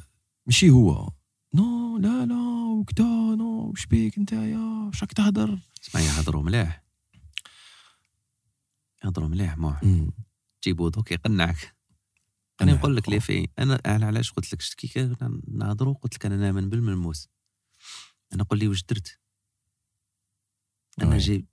ماشي 0.45 0.69
هو. 0.69 1.09
non 1.53 1.97
لا 1.97 2.25
لا 2.25 2.35
وكدا 2.79 3.03
نو 3.03 3.69
وش 3.69 3.85
بيك 3.85 4.19
نتايا 4.19 4.57
واش 4.57 5.01
راك 5.01 5.13
تهضر 5.13 5.59
اسمع 5.83 6.01
يهضروا 6.01 6.43
مليح. 6.43 6.83
يهضروا 9.03 9.27
مليح 9.27 9.57
موح 9.57 9.83
مم. 9.83 10.11
جيبو 10.63 10.89
دوك 10.89 11.11
يقنعك. 11.11 11.75
أنا. 12.61 12.73
نقول 12.73 12.95
لك 12.95 13.09
les 13.09 13.19
faits 13.19 13.47
أنا 13.59 13.79
علاش 13.85 14.31
قلت 14.31 14.53
لك 14.53 14.61
شت 14.61 14.73
كي 14.73 14.87
كنا 14.87 15.41
نهضروا 15.47 15.93
قلت 15.93 16.15
لك 16.15 16.25
أنا 16.25 16.37
نامن 16.37 16.69
بالملموس. 16.69 17.29
أنا 18.33 18.43
قول 18.43 18.59
لي 18.59 18.67
واش 18.67 18.83
درت؟ 18.83 19.22
أنا 21.01 21.09
oui. 21.11 21.17
j'ai 21.17 21.47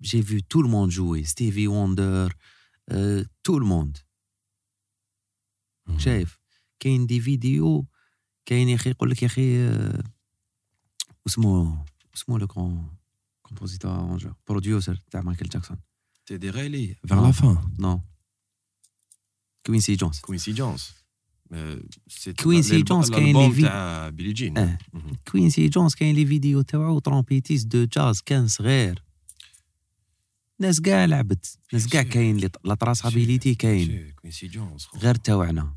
j'ai 0.00 0.22
vu 0.22 0.40
tout 0.40 0.60
le 0.60 0.69
monde 0.69 0.92
jouer 0.92 1.24
ستيفي 1.24 1.68
ووندر 1.68 2.36
tout 3.44 3.58
le 3.58 3.69
monde 3.69 3.98
مم. 5.86 5.98
شايف 5.98 6.38
كاين 6.80 7.06
des 7.06 7.20
vidéos 7.20 7.86
كاين 8.46 8.68
يا 8.68 8.74
أخي 8.74 8.90
يقول 8.90 9.10
لك 9.10 9.22
يا 9.22 9.26
أخي 9.26 9.68
آه، 9.68 10.02
واسمو 11.26 11.84
اسمه 12.14 12.38
le 12.38 12.46
grand 12.46 12.96
compositeur 13.42 13.90
arrangeur 13.98 14.34
producteur 14.48 15.02
تاع 15.10 15.20
مايكل 15.20 15.48
جاكسون 15.48 15.76
Teddy 16.30 16.38
Riley 16.38 16.96
vers 17.04 17.20
la 17.22 17.32
fin. 17.32 17.70
non 17.78 18.00
كوينسي 19.66 19.94
جونز 19.94 20.16
Coincidence. 20.16 20.20
كوينسي 20.20 20.52
جونز 20.52 20.90
كاين 23.10 23.36
les 23.36 23.54
faits 23.54 23.62
تاع 23.62 24.08
بيلي 24.08 24.32
جين 24.32 24.58
آه 24.58 24.78
كوينسي 25.30 25.68
جونز 25.68 25.94
كاين 25.94 26.14
les 26.14 26.26
vidéos 26.26 26.62
تاعو 26.62 26.98
trompettiste 26.98 27.64
de 27.64 27.84
jazz 27.84 28.20
كان 28.20 28.48
صغير 28.48 29.02
ناس 30.60 30.80
كاع 30.80 31.04
لعبت 31.04 31.58
ناس 31.72 31.86
كاع 31.88 32.02
كاين 32.02 32.36
la 32.64 32.74
traçabilité 32.74 33.54
كاين 33.54 34.14
غير 34.96 35.14
تاوعنا 35.14 35.74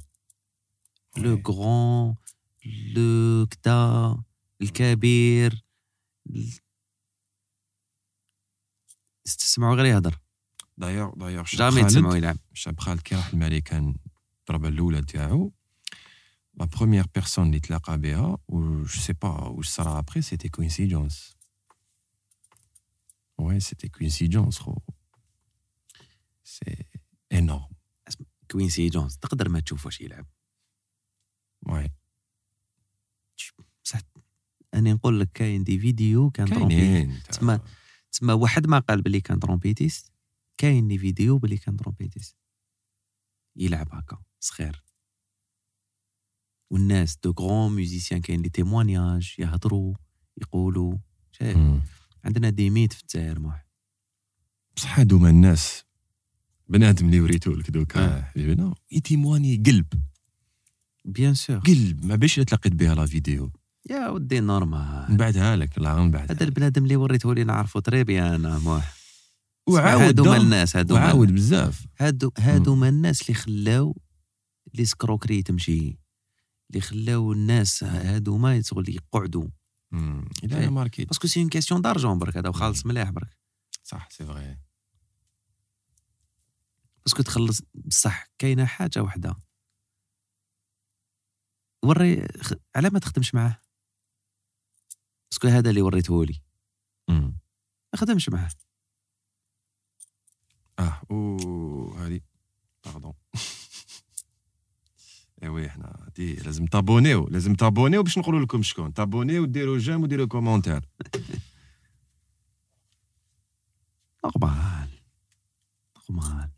le 1.17 1.41
grand 1.47 2.15
لو 2.95 3.45
كدا 3.51 4.17
الكبير 4.61 5.65
ال- 6.29 6.53
تسمعوا 9.25 9.75
غير 9.75 9.85
يهضر 9.85 10.19
دايوغ 10.77 11.13
دايوغ 11.15 11.43
جامي 11.43 11.81
تسمعوا 11.87 12.15
يلعب 12.15 12.37
شاب 12.53 12.79
خالد 12.79 13.01
كي 13.01 13.15
راح 13.15 13.27
المالي 13.33 13.61
كان 13.61 13.95
الضربه 14.39 14.67
الاولى 14.67 15.01
تاعو 15.01 15.53
لا 16.59 16.65
بروميير 16.65 17.05
بيرسون 17.15 17.47
اللي 17.47 17.59
تلاقى 17.59 17.97
بها 17.97 18.37
و 18.47 18.81
جو 18.83 18.87
سي 18.87 19.13
با 19.13 19.29
واش 19.47 19.67
صرا 19.67 19.99
ابري 19.99 20.21
سيتي 20.21 20.49
كوينسي 20.49 20.87
جونز 20.87 21.37
وي 23.37 23.59
سيتي 23.59 23.89
كوينسي 23.89 24.27
جونز 24.27 24.57
خو 24.57 24.75
سي 26.43 26.83
انورم 27.33 27.69
كوينسي 28.51 28.89
جونز 28.89 29.17
تقدر 29.17 29.49
ما 29.49 29.59
تشوف 29.59 29.85
واش 29.85 30.01
يلعب 30.01 30.25
وي 31.67 31.89
بصح 33.85 33.99
أنا 34.73 34.93
نقول 34.93 35.19
لك 35.19 35.31
كاين 35.33 35.63
des 35.63 35.79
vidéos 35.79 36.29
كان 36.29 36.45
trompettiste 36.47 36.75
كاينين 36.75 37.09
تاع- 37.23 37.31
تسمى 37.31 37.59
تسمى 38.11 38.33
واحد 38.33 38.67
ما 38.67 38.79
قال 38.79 39.01
بلي 39.01 39.21
كان 39.21 39.39
trompettiste 39.39 40.11
كاين 40.57 40.87
les 40.87 40.97
vidéos 40.97 41.37
بلي 41.37 41.57
كان 41.57 41.77
trompettiste 41.77 42.37
يلعب 43.55 43.95
هكا 43.95 44.21
صغير 44.39 44.83
والناس 46.69 47.17
de 47.23 47.33
grands 47.39 47.71
musiciens 47.71 48.21
كاين 48.21 48.41
les 48.41 48.49
témoignages 48.49 49.35
يهضروا 49.39 49.93
يقولوا. 50.41 50.97
شايف. 51.31 51.57
عندنا 52.25 52.49
des 52.49 52.69
mythes 52.69 52.93
في 52.93 53.01
الجزائر 53.01 53.39
موح 53.39 53.65
بصح 54.75 54.99
هادوما 54.99 55.29
الناس 55.29 55.83
بنادم 56.67 57.05
اللي 57.05 57.19
وريتو 57.19 57.51
لك 57.51 57.67
آه. 57.67 57.71
دوكا 57.71 58.21
حبيبنا 58.21 58.75
يتيمواني 58.91 59.63
قلب. 59.65 59.85
بيان 61.05 61.33
سور 61.33 61.57
قلب 61.57 62.05
ما 62.05 62.15
باش 62.15 62.35
تلاقيت 62.35 62.73
بها 62.73 62.95
لا 62.95 63.05
فيديو. 63.05 63.51
يا 63.89 64.09
ودي 64.09 64.39
نورمال. 64.39 65.13
نبعدها 65.13 65.55
لك 65.55 65.79
لا 65.79 66.03
نبعدها 66.03 66.35
هذا 66.35 66.43
البنادم 66.43 66.83
اللي 66.83 66.95
وريته 66.95 67.33
لي 67.33 67.43
نعرفو 67.43 67.79
تري 67.79 68.03
بيان 68.03 68.41
موح 68.41 68.95
وعاود 69.67 70.01
هادو 70.01 70.33
الناس 70.33 70.75
هادو 70.75 70.95
وعاود 70.95 71.35
بزاف. 71.35 71.85
هادو 71.97 72.31
هادو 72.37 72.85
الناس 72.85 73.21
اللي 73.21 73.33
خلاو 73.33 73.97
لي 74.73 74.85
سكروكري 74.85 75.43
تمشي. 75.43 75.98
اللي 76.69 76.81
خلاو 76.81 77.31
الناس 77.33 77.83
هادو 77.83 78.37
ما 78.37 78.55
يتغل 78.55 78.89
يقعدوا. 78.89 79.47
أنا 79.93 80.69
ماركيت 80.69 81.07
باسكو 81.07 81.27
سي 81.27 81.39
اون 81.39 81.49
كيسيون 81.49 81.81
دارجون 81.81 82.19
برك 82.19 82.37
هذا 82.37 82.49
وخالص 82.49 82.85
مليح 82.85 83.09
برك. 83.09 83.37
صح 83.83 84.09
سي 84.11 84.25
فغي 84.25 84.59
باسكو 87.05 87.23
تخلص 87.23 87.61
بصح 87.73 88.25
كاينة 88.37 88.65
حاجة 88.65 89.03
وحدة. 89.03 89.35
وري. 91.83 92.27
على 92.75 92.89
ما 92.89 92.99
تخدمش 92.99 93.35
معاه؟ 93.35 93.61
باسكو 95.31 95.47
هذا 95.47 95.69
اللي 95.69 95.81
وريته 95.81 96.25
لي. 96.25 96.41
ما 97.93 97.99
خدمش 97.99 98.29
معاه. 98.29 98.49
آه 100.79 101.01
أو 101.11 101.93
هادي 101.97 102.23
باردون 102.85 103.13
ايوي 105.43 105.67
إحنا 105.67 106.09
دي 106.15 106.35
لازم 106.35 106.65
تابونيو 106.65 107.27
لازم 107.27 107.55
تابونيو 107.55 108.03
باش 108.03 108.17
نقولوا 108.17 108.39
لكم 108.41 108.63
شكون 108.63 108.93
تابونيو 108.93 109.43
وديروا 109.43 109.77
جيم 109.77 110.03
وديروا 110.03 110.25
كومونتير 110.25 110.81
نورمال 114.25 114.89
نورمال 116.09 116.49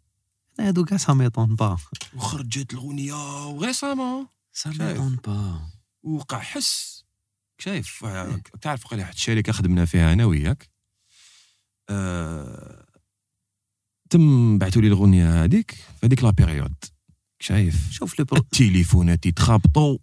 أنا 0.59 0.67
هادو 0.67 0.85
كاع 0.85 0.97
سا 0.97 1.13
ميطون 1.13 1.55
با 1.55 1.77
وخرجت 2.15 2.73
الاغنيه 2.73 3.47
وريسامون 3.47 4.27
سا. 4.53 4.69
ميطون 4.69 5.15
با 5.15 5.61
وقع 6.03 6.39
حس 6.39 7.05
شايف 7.57 8.05
تعرف 8.61 8.87
قال 8.87 8.99
واحد 8.99 9.13
الشركة 9.13 9.51
خدمنا 9.51 9.85
فيها 9.85 10.13
أنا 10.13 10.25
وياك 10.25 10.69
آه 11.89 12.85
تم 14.09 14.57
بعثوا 14.57 14.81
لي 14.81 14.87
الاغنيه 14.87 15.43
هذيك 15.43 15.71
في 15.71 16.05
هذيك 16.05 16.23
لا 16.23 16.29
بيريود 16.29 16.73
شايف؟ 17.41 17.91
شوف 17.91 18.19
لو 18.19 18.25
برو 18.25 18.41
التليفونات 18.41 19.25
يتخابطوا 19.25 19.97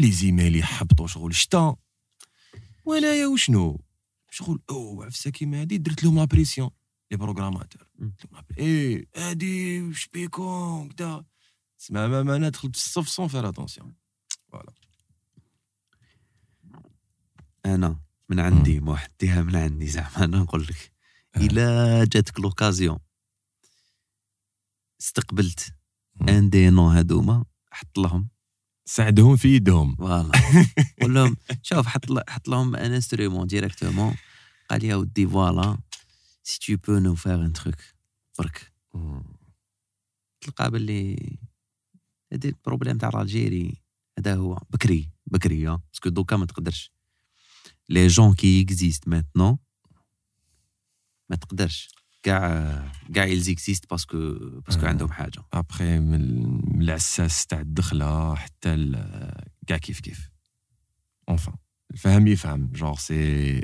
لي 0.00 0.10
زيميل 0.10 0.56
يحبطوا 0.56 1.06
شغل 1.06 1.34
شتا. 1.34 1.76
وانايا 2.84 3.26
وشنو؟ 3.26 3.84
شغل 4.30 4.62
أو 4.70 5.02
عفسه 5.02 5.30
كيما 5.30 5.60
هادي؟ 5.60 5.78
درت 5.78 6.04
لهم 6.04 6.16
لابريسيون 6.16 6.70
لي 7.10 7.16
بروغراماتور. 7.16 7.88
إيه 8.58 9.06
هادي 9.16 9.82
وش 9.82 10.08
بيكون 10.08 10.88
كدا. 10.88 11.24
سمع 11.78 12.06
ما 12.06 12.22
ما 12.22 12.36
أنا 12.36 12.48
دخلت 12.48 12.76
في 12.76 12.86
الصف 12.86 13.08
سون 13.08 13.28
فير 13.28 13.48
اتونسيون 13.48 13.94
أنا 17.66 18.00
من 18.28 18.40
عندي 18.40 18.80
موحديها 18.80 19.42
من 19.42 19.56
عندي 19.56 19.86
زعما 19.86 20.24
أنا 20.24 20.38
نقول 20.38 20.62
لك. 20.62 20.92
آه. 21.36 21.38
إلا 21.38 22.04
جاتك 22.04 22.40
لوكازيون 22.40 22.98
استقبلت. 25.00 25.74
ان 26.28 26.50
دي 26.50 26.70
نو 26.70 26.88
هادوما 26.88 27.44
حط 27.70 27.98
لهم. 27.98 28.28
ساعدهم 28.84 29.36
في 29.36 29.56
يدهم. 29.56 29.96
فوالا. 29.96 30.32
قول 31.02 31.14
لهم 31.14 31.36
شوف 31.62 31.86
حط 31.86 32.30
حط 32.30 32.48
لهم 32.48 32.76
ان 32.76 32.92
انسترومون 32.92 33.46
ديريكتومون 33.46 34.16
قال 34.70 34.84
يا 34.84 34.96
ودي 34.96 35.26
فوالا. 35.26 35.78
سي 36.42 36.76
تو 36.76 36.92
بو 36.92 36.98
نو 36.98 37.14
فير 37.14 37.44
ان 37.44 37.52
تروك 37.52 37.76
برك. 38.38 38.72
تلقى 40.40 40.70
باللي 40.70 41.38
هادي 42.32 42.48
البروبليم 42.48 42.98
تاع 42.98 43.20
الجيري 43.22 43.82
هذا 44.18 44.34
هو 44.34 44.58
بكري 44.70 45.10
بكري 45.26 45.64
باسكو 45.64 46.08
دوكا 46.08 46.36
ما 46.36 46.46
تقدرش. 46.46 46.92
لي 47.88 48.06
جون 48.06 48.34
كي 48.34 48.62
اكزيست 48.62 49.08
ماتنون 49.08 49.58
ما 51.30 51.36
تقدرش. 51.36 51.88
كاع 52.22 52.92
كاع 53.14 53.26
existent 53.36 53.80
باسكو 53.90 54.34
باسكو. 54.66 54.86
عندهم 54.86 55.12
حاجة. 55.12 55.42
ابخي 55.52 55.98
من 55.98 56.14
ال- 56.14 56.76
من 56.76 56.82
العساس 56.82 57.46
تاع 57.46 57.60
الدخلة 57.60 58.34
حتى 58.34 58.92
كاع 59.66 59.76
كيف 59.76 60.00
كيف. 60.00 60.30
اونفان 61.28 61.54
الفهم 61.90 62.26
يفهم. 62.26 62.70
جونغ 62.74 62.96
سي 62.98 63.62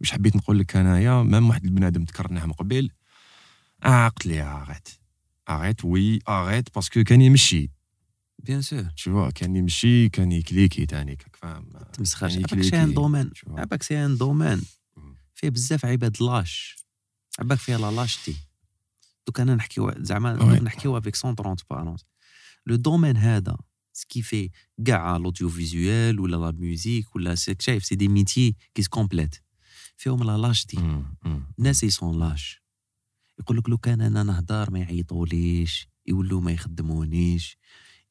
واش 0.00 0.12
حبيت 0.12 0.36
نقول 0.36 0.58
لك 0.58 0.76
أنايا؟ 0.76 1.22
مام 1.22 1.48
واحد 1.48 1.64
البنادم 1.64 2.04
تكرناه 2.04 2.46
من 2.46 2.52
قبل 2.52 2.90
آه 3.84 4.08
قلت 4.08 4.26
لي 4.26 4.42
اغيت 4.42 4.88
اغيت 5.50 5.84
وي 5.84 6.18
اغيت 6.28 6.74
باسكو 6.74 7.02
كان 7.04 7.20
يمشي. 7.20 7.70
بيان 8.38 8.62
سور 8.62 8.82
تشوا 8.82 9.30
كان 9.30 9.56
يمشي 9.56 10.08
كان 10.08 10.32
يكليكي 10.32 10.86
تاني 10.86 11.16
كاك 11.16 11.36
فاهم 11.36 11.68
تمسخاش 11.92 12.34
كان 12.36 12.44
عباك 12.44 12.62
سي 12.62 12.82
ان 12.82 13.30
vois. 13.48 13.58
عباك 13.58 13.82
سي 13.82 14.04
ان 14.04 14.16
دومين 14.16 14.62
مم. 14.96 15.14
فيه 15.34 15.48
بزاف 15.50 15.84
عباد 15.84 16.22
لاش. 16.22 16.76
عباك 17.38 17.58
فيها 17.58 17.78
لا 17.78 17.90
لاشتي 17.90 18.36
دوك 19.26 19.40
أنا 19.40 19.54
نحكيو 19.54 19.92
زعما. 19.96 20.32
نحكيو 20.60 20.98
افيك 20.98 21.14
130 21.24 21.54
بالونس 21.70 22.04
لو 22.66 22.76
دومين 22.76 23.16
هذا 23.16 23.56
سكي 23.92 24.22
في 24.22 24.50
كاع 24.86 25.16
لوديو 25.16 25.48
فيزوال 25.48 26.20
ولا 26.20 26.36
لا 26.36 26.50
ميوزيك 26.50 27.16
ولا 27.16 27.34
شايف 27.34 27.84
سي 27.84 27.94
دي 27.94 28.08
ميتي 28.08 28.56
كي 28.74 28.82
كومبليت 28.82 29.36
فيهم 29.96 30.22
لا 30.24 30.38
لاشتي. 30.38 30.76
الناس 31.58 31.82
يسون 31.84 32.18
لاش 32.20 32.62
يقول 33.38 33.56
لك 33.58 33.68
لو 33.68 33.78
كان 33.78 34.00
أنا 34.00 34.22
نهضر 34.22 34.70
ما 34.70 34.78
يعيطوليش 34.78 35.88
يولوا 36.06 36.40
ما 36.40 36.52
يخدمونيش 36.52 37.56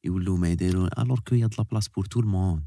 يولوا 0.04 0.38
ما 0.38 0.48
يديرون 0.48 0.90
الوغ 0.98 1.20
كو 1.20 1.34
يا 1.34 1.46
دلا 1.46 1.62
بلاس 1.62 1.88
بور 1.88 2.04
تو 2.04 2.20
الموند 2.20 2.64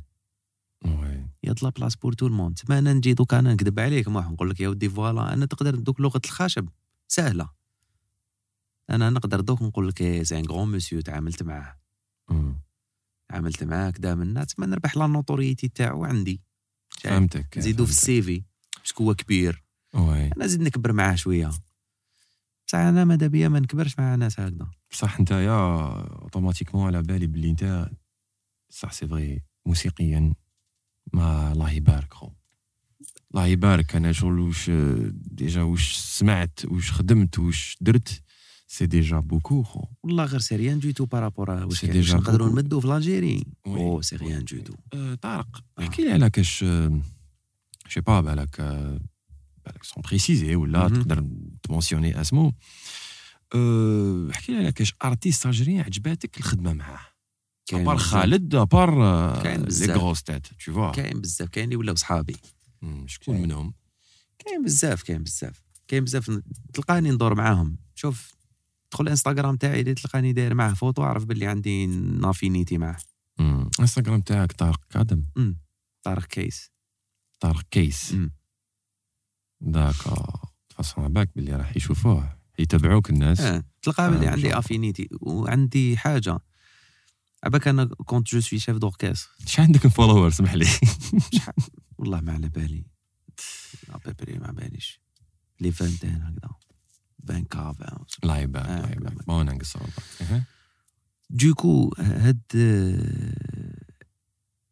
يا 1.43 1.53
دلا 1.53 1.69
بلاس 1.69 1.95
بور 1.95 2.13
تو 2.13 2.27
الموند. 2.27 2.57
تما 2.57 2.79
أنا 2.79 2.93
نجي 2.93 3.13
دوك 3.13 3.33
أنا 3.33 3.53
نكذب 3.53 3.79
عليك 3.79 4.07
ما 4.07 4.21
نقول 4.21 4.49
لك 4.49 4.59
يا 4.59 4.69
ودي 4.69 4.89
فوالا 4.89 5.33
أنا 5.33 5.45
تقدر 5.45 5.75
دوك 5.75 6.01
لغة 6.01 6.21
الخشب. 6.25 6.69
سهلة. 7.07 7.49
أنا 8.89 9.09
نقدر 9.09 9.41
دوك 9.41 9.61
نقول 9.61 9.87
لك 9.87 10.01
ان 10.01 10.45
غران 10.45 10.67
مسيو 10.67 11.01
تعاملت 11.01 11.43
معاه. 11.43 11.79
مم. 12.29 12.61
تعاملت 13.29 13.63
معاه 13.63 13.89
كدا 13.89 14.15
من 14.15 14.21
الناس 14.21 14.59
ما 14.59 14.65
نربح 14.65 14.97
لا 14.97 15.07
نوتوريتي 15.07 15.67
تاعو 15.67 16.05
عندي؟ 16.05 16.41
فهمتك 16.89 17.57
نزيدو 17.57 17.85
في 17.85 17.91
فهمتك. 17.91 18.03
السي 18.03 18.21
في 18.21 18.43
باسكو 18.79 19.03
هو 19.03 19.15
كبير. 19.15 19.63
وي. 19.93 20.27
أنا 20.27 20.47
زيد 20.47 20.61
نكبر 20.61 20.93
معاه 20.93 21.15
شوية. 21.15 21.51
بصح 22.67 22.77
أنا 22.77 23.05
ماذا 23.05 23.27
بيا 23.27 23.47
ما 23.47 23.59
نكبرش 23.59 23.99
مع 23.99 24.15
ناس 24.15 24.39
هكذا. 24.39 24.67
بصح 24.91 25.19
أنت 25.19 25.31
يا 25.31 25.79
اوتوماتيكمون 26.21 26.87
على 26.87 27.01
بالي 27.01 27.27
باللي 27.27 27.49
أنت 27.49 27.89
صح 28.69 28.91
سي 28.91 29.07
فغي 29.07 29.43
موسيقيا. 29.65 30.33
ما 31.13 31.51
الله 31.51 31.71
يبارك 31.71 32.13
خو 32.13 32.29
الله 33.31 33.47
يبارك 33.47 33.95
أنا 33.95 34.11
شغل 34.11 34.39
وش 34.39 34.71
ديجا 35.11 35.61
وش 35.61 35.95
سمعت 35.95 36.65
وش 36.65 36.91
خدمت 36.91 37.39
وش 37.39 37.77
درت 37.81 38.21
سي 38.67 38.85
ديجا 38.85 39.19
بوكو 39.19 39.63
خو 39.63 39.83
والله 40.03 40.25
غير 40.25 40.39
سي 40.39 40.55
ريان 40.55 40.79
دو 40.79 40.91
تو 40.91 41.05
بارابور 41.05 41.49
واش 41.49 41.85
ديجا 41.85 42.17
نقدروا. 42.17 42.49
نمدوا 42.49 42.81
في 42.81 42.87
الجيري. 42.87 43.43
أو 43.67 44.01
سي 44.01 44.15
ريان 44.15 44.45
دو 44.45 44.57
تو 44.61 45.15
طارق. 45.15 45.63
احكي 45.79 46.01
لي 46.01 46.11
على 46.11 46.29
كاش 46.29 46.63
جو 46.63 48.01
با 48.07 48.21
بالك 48.21 48.61
بالك 49.65 49.83
سون 49.83 50.03
بريسيزي 50.03 50.55
ولا. 50.55 50.87
تقدر 50.89 51.25
تمونسيوني 51.63 52.21
اسمو 52.21 52.53
احكي 54.31 54.51
لي 54.51 54.57
على 54.57 54.71
كاش 54.71 54.93
artiste 55.03 55.45
algérien 55.45 55.81
عجباتك 55.81 56.37
الخدمه 56.37 56.73
معاه 56.73 57.14
à 57.73 57.77
part. 57.77 57.97
خالد 57.97 58.55
à 58.55 58.62
part 58.62 58.89
كاين 59.43 59.61
les. 59.61 59.93
grosses 59.93 60.23
têtes 60.23 60.47
toutefois 60.47 60.91
كاين 60.91 61.21
بزاف. 61.21 61.49
كاين 61.49 61.65
اللي 61.65 61.75
ولاو 61.75 61.95
صحابي. 61.95 62.35
شكون. 63.05 63.41
منهم؟ 63.41 63.73
كاين 64.39 64.63
بزاف 64.63 65.03
كاين 65.03 65.23
بزاف. 65.23 65.61
كاين 65.87 66.03
بزاف. 66.03 66.41
تلقاني 66.73 67.11
ندور 67.11 67.35
معاهم. 67.35 67.77
شوف 67.95 68.35
دخل 68.91 69.03
الانستغرام 69.03 69.55
تاعي 69.55 69.79
اللي 69.81 69.93
تلقاني 69.93 70.33
داير 70.33 70.53
معاه 70.53 70.73
فوتو 70.73 71.03
عرف 71.03 71.25
باللي 71.25 71.47
عندي 71.47 71.85
une 71.87 72.12
affinité 72.12 72.77
معاه. 72.77 72.97
انستغرام 73.79 74.21
تاعك 74.21 74.51
طارق 74.51 74.81
قادم. 74.89 75.25
طارق 76.03 76.25
كيس. 76.25 76.71
طارق 77.39 77.63
كيس. 77.71 78.11
مم. 78.13 78.31
داكا 79.61 80.33
فاصون 80.69 81.13
باك 81.13 81.29
باللي 81.35 81.55
راح 81.55 81.77
يشوفوه 81.77 82.37
يتبعوك 82.59 83.09
الناس. 83.09 83.39
آه. 83.39 83.63
تلقى 83.81 84.05
آه، 84.05 84.09
باللي 84.09 84.27
عندي. 84.27 84.57
افينيتي 84.57 85.09
وعندي 85.21 85.97
حاجة. 85.97 86.39
عباك 87.45 87.67
أنا 87.67 87.85
كونت 87.85 88.27
جو 88.27 88.39
سوي 88.39 88.59
شيف 88.59 88.77
دوركاس 88.77 89.27
شحال 89.45 89.65
عندك 89.65 89.87
فولور 89.87 90.29
سمح 90.29 90.53
لي. 90.53 90.67
والله 91.97 92.21
ما 92.21 92.33
على 92.33 92.49
بالي. 92.49 92.85
ابيبري 93.89 94.39
ما 94.39 94.51
باليش. 94.51 94.99
لي 95.59 95.71
فانتين 95.71 96.21
هكذا. 96.21 96.49
20 97.29 97.43
كا 97.45 97.59
20 97.59 98.05
الله 98.23 98.37
يبارك 98.37 98.69
الله 98.69 98.91
يبارك. 98.91 99.29
ما 99.29 99.43
نقصر 99.43 99.79
والله. 99.81 100.43
دوكو 101.29 101.93
هاد 101.99 102.41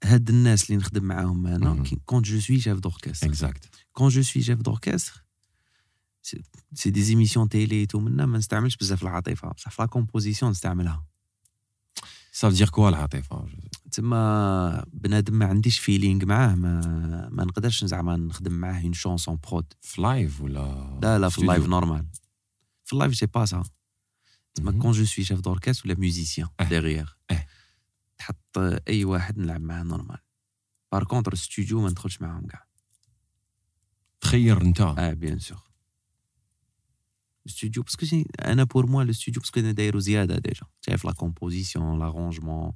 هاد 0.04 0.30
الناس 0.30 0.66
اللي 0.66 0.78
نخدم 0.78 1.04
معاهم 1.04 1.48
أنا. 1.48 1.84
quand 2.06 2.26
je 2.26 2.40
suis 2.40 2.60
chef 2.60 2.80
d'orchestre 2.80 3.28
exact 3.28 3.70
quand 3.94 4.10
je 4.10 4.22
suis 4.22 4.44
chef 4.44 4.62
d'orchestre 4.62 5.24
c'est 6.74 6.90
des 6.90 7.02
émissions 7.04 7.50
télé 7.50 7.86
tout 7.86 8.00
منا 8.00 8.26
ما 8.26 8.38
نستعملش 8.38 8.76
بزاف 8.76 9.04
العاطفه 9.04 9.52
بصح 9.52 9.72
في 9.72 9.82
la 9.82 9.88
composition 9.88 10.52
نستعملها 10.52 11.06
ça 12.36 12.42
veut 12.42 12.54
dire 12.54 12.70
quoi 12.70 12.90
العاطفه 12.90 13.48
تما 13.92 14.86
بنادم 14.94 15.34
ما 15.34 15.46
عنديش 15.46 15.80
feeling 15.80 16.26
معاه 16.26 16.56
ما 16.56 16.82
ما 17.32 17.44
نقدرش 17.44 17.86
زعما 17.86 18.16
نخدم 18.16 18.52
معاه 18.54 18.84
une 18.84 18.94
chanson 18.94 19.40
prod 19.52 19.74
في 19.82 20.02
live 20.02 20.42
ولا 20.42 21.00
لا 21.02 21.20
لا 21.20 21.30
في؟ 21.30 21.40
ال 21.40 21.45
live 21.45 21.68
normal 21.68 22.06
في 22.86 22.94
ال 22.94 22.98
live 22.98 23.16
c'est 23.16 23.26
pas 23.26 23.46
ça 23.46 23.64
تما. 24.56 24.72
quand 24.72 24.92
je 24.92 25.06
suis 25.06 25.26
chef 25.26 25.40
d'orchestre 25.40 25.86
ولا 25.86 25.96
musicien 25.96 26.48
آه. 26.60 26.64
différent 26.64 27.10
آه. 27.32 27.46
تحط 28.18 28.58
أي 28.88 29.06
واحد 29.06 29.38
نلعب 29.38 29.62
معاه 29.62 29.84
normal 29.84 30.18
par 30.92 31.04
contre 31.04 31.36
studio 31.36 31.82
ما 31.82 31.90
ندخلش 31.90 32.22
معاهم 32.22 32.48
كاع. 32.48 32.66
تخير 34.22 34.62
أنت. 34.62 34.82
آه 34.82 35.14
bien 35.14 35.40
sûr 35.40 35.73
studio 37.46 37.84
parce 37.84 37.97
que 37.97 38.06
c'est- 38.06 38.26
أنا 38.40 38.64
pour 38.64 38.86
moi 38.86 39.04
le 39.04 39.12
studio 39.14 39.42
parce 39.42 39.53
que 39.53 39.60
أنا 39.60 39.72
دايرو 39.72 40.00
زياده 40.00 40.38
déjà 40.38 40.66
شايف 40.82 41.06
la 41.06 41.12
composition 41.12 42.00
l'arrangement 42.00 42.74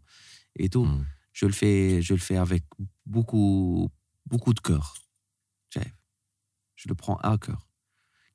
et 0.59 0.67
tout 0.67 0.83
مم. 0.83 1.05
je 1.39 1.45
le 1.47 1.53
fais, 1.61 2.01
je 2.07 2.13
le 2.19 2.23
fais 2.27 2.39
avec 2.47 2.63
beaucoup, 3.05 3.89
beaucoup 4.31 4.53
de 4.53 4.61
cœur. 4.69 4.85
شايف 5.69 5.93
Je 6.81 6.89
le 6.89 6.95
prends 6.95 7.19
à 7.31 7.37
cœur. 7.45 7.61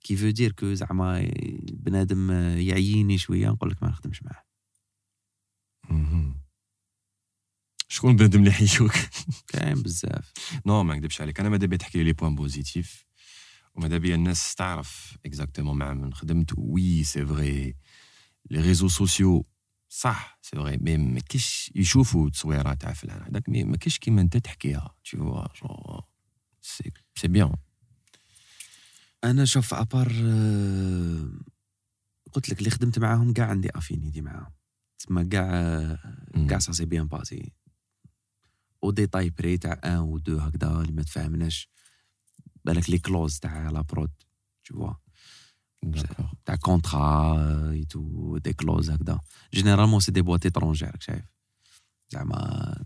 Qui 0.04 0.14
veut 0.16 0.32
dire 0.32 0.54
que 0.54 0.64
زعما 0.74 1.30
بنادم 1.72 2.30
يعييني 2.58 3.18
شوية 3.18 3.48
نقول 3.48 3.70
لك 3.70 3.82
ما 3.82 3.88
نخدمش 3.88 4.22
معاه. 4.22 4.44
مهم. 5.90 6.40
شكون 7.88 8.16
بنادم 8.16 8.38
اللي 8.38 8.50
يحيوك 8.50 8.92
كاين 9.46 9.82
بزاف. 9.82 10.32
non 10.66 10.82
ما 10.82 10.94
نكذبش 10.94 11.20
عليك 11.20 11.40
أنا 11.40 11.48
ماذا 11.48 11.66
بيا 11.66 11.76
تحكي 11.78 12.02
les 12.02 12.12
points 12.12 12.34
positifs 12.34 13.04
وماذا 13.74 13.98
بيا 13.98 14.14
الناس 14.14 14.54
تعرف 14.54 15.18
exactement 15.26 15.78
مع 15.78 15.94
من 15.94 16.14
خدمت 16.14 16.52
oui 16.58 17.04
c'est 17.04 17.26
vrai 17.26 17.76
les 18.50 18.60
réseaux 18.60 18.88
sociaux 18.88 19.46
صح 19.88 20.38
c'est 20.42 20.56
vrai 20.56 20.76
mais 20.76 20.96
ما 20.96 21.20
كاينش 21.20 21.72
يشوفوا 21.74 22.30
تصويرات 22.30 22.80
تاع 22.80 22.92
فلان 22.92 23.22
هذاك 23.22 23.48
mais 23.48 23.64
ما 23.64 23.76
كاينش 23.76 23.98
كيما 23.98 24.20
انت 24.20 24.36
تحكيها 24.36 24.94
tu 25.08 25.18
vois 25.18 25.58
genre 25.58 26.02
c'est 26.62 26.92
c'est 27.14 27.28
bien 27.28 27.56
أنا 29.24 29.44
شوف 29.44 29.74
à 29.74 29.81
part 29.81 30.08
قلت 32.32 32.48
لك 32.48 32.58
اللي 32.58 32.70
خدمت 32.70 32.98
معاهم 32.98 33.32
كاع 33.32 33.46
عندي 33.46 33.70
affinité 33.74 34.20
معاهم. 34.20 34.52
تما 34.98 35.22
كاع 35.22 35.50
كاع 36.48 36.58
ça 36.58 36.72
s'est 36.72 36.84
bien 36.84 37.06
passé. 37.06 37.52
au 38.84 38.90
détail 38.90 39.30
près 39.30 39.58
تاع 39.58 39.80
un 39.84 39.98
ou 39.98 40.18
deux 40.18 40.38
هكذا 40.38 40.80
اللي 40.80 40.92
ما 40.92 41.02
تفاهمناش 41.02 41.68
بالك 42.64 42.90
les 42.90 42.98
clauses 42.98 43.38
تاع 43.38 43.70
la 43.70 43.80
prod 43.80 44.10
tu 44.68 44.74
vois. 44.76 44.94
تاع 46.44 46.56
contrat 46.56 47.70
et 47.70 47.84
tout 47.84 48.38
des 48.38 48.52
clauses 48.52 48.90
هكذا 48.90 49.20
généralement 49.54 50.00
c'est 50.00 50.12
des 50.12 50.22
boîtes 50.22 50.44
étrangères 50.44 50.90
راك 50.90 51.02
شايف 51.02 51.24
زعما 52.10 52.84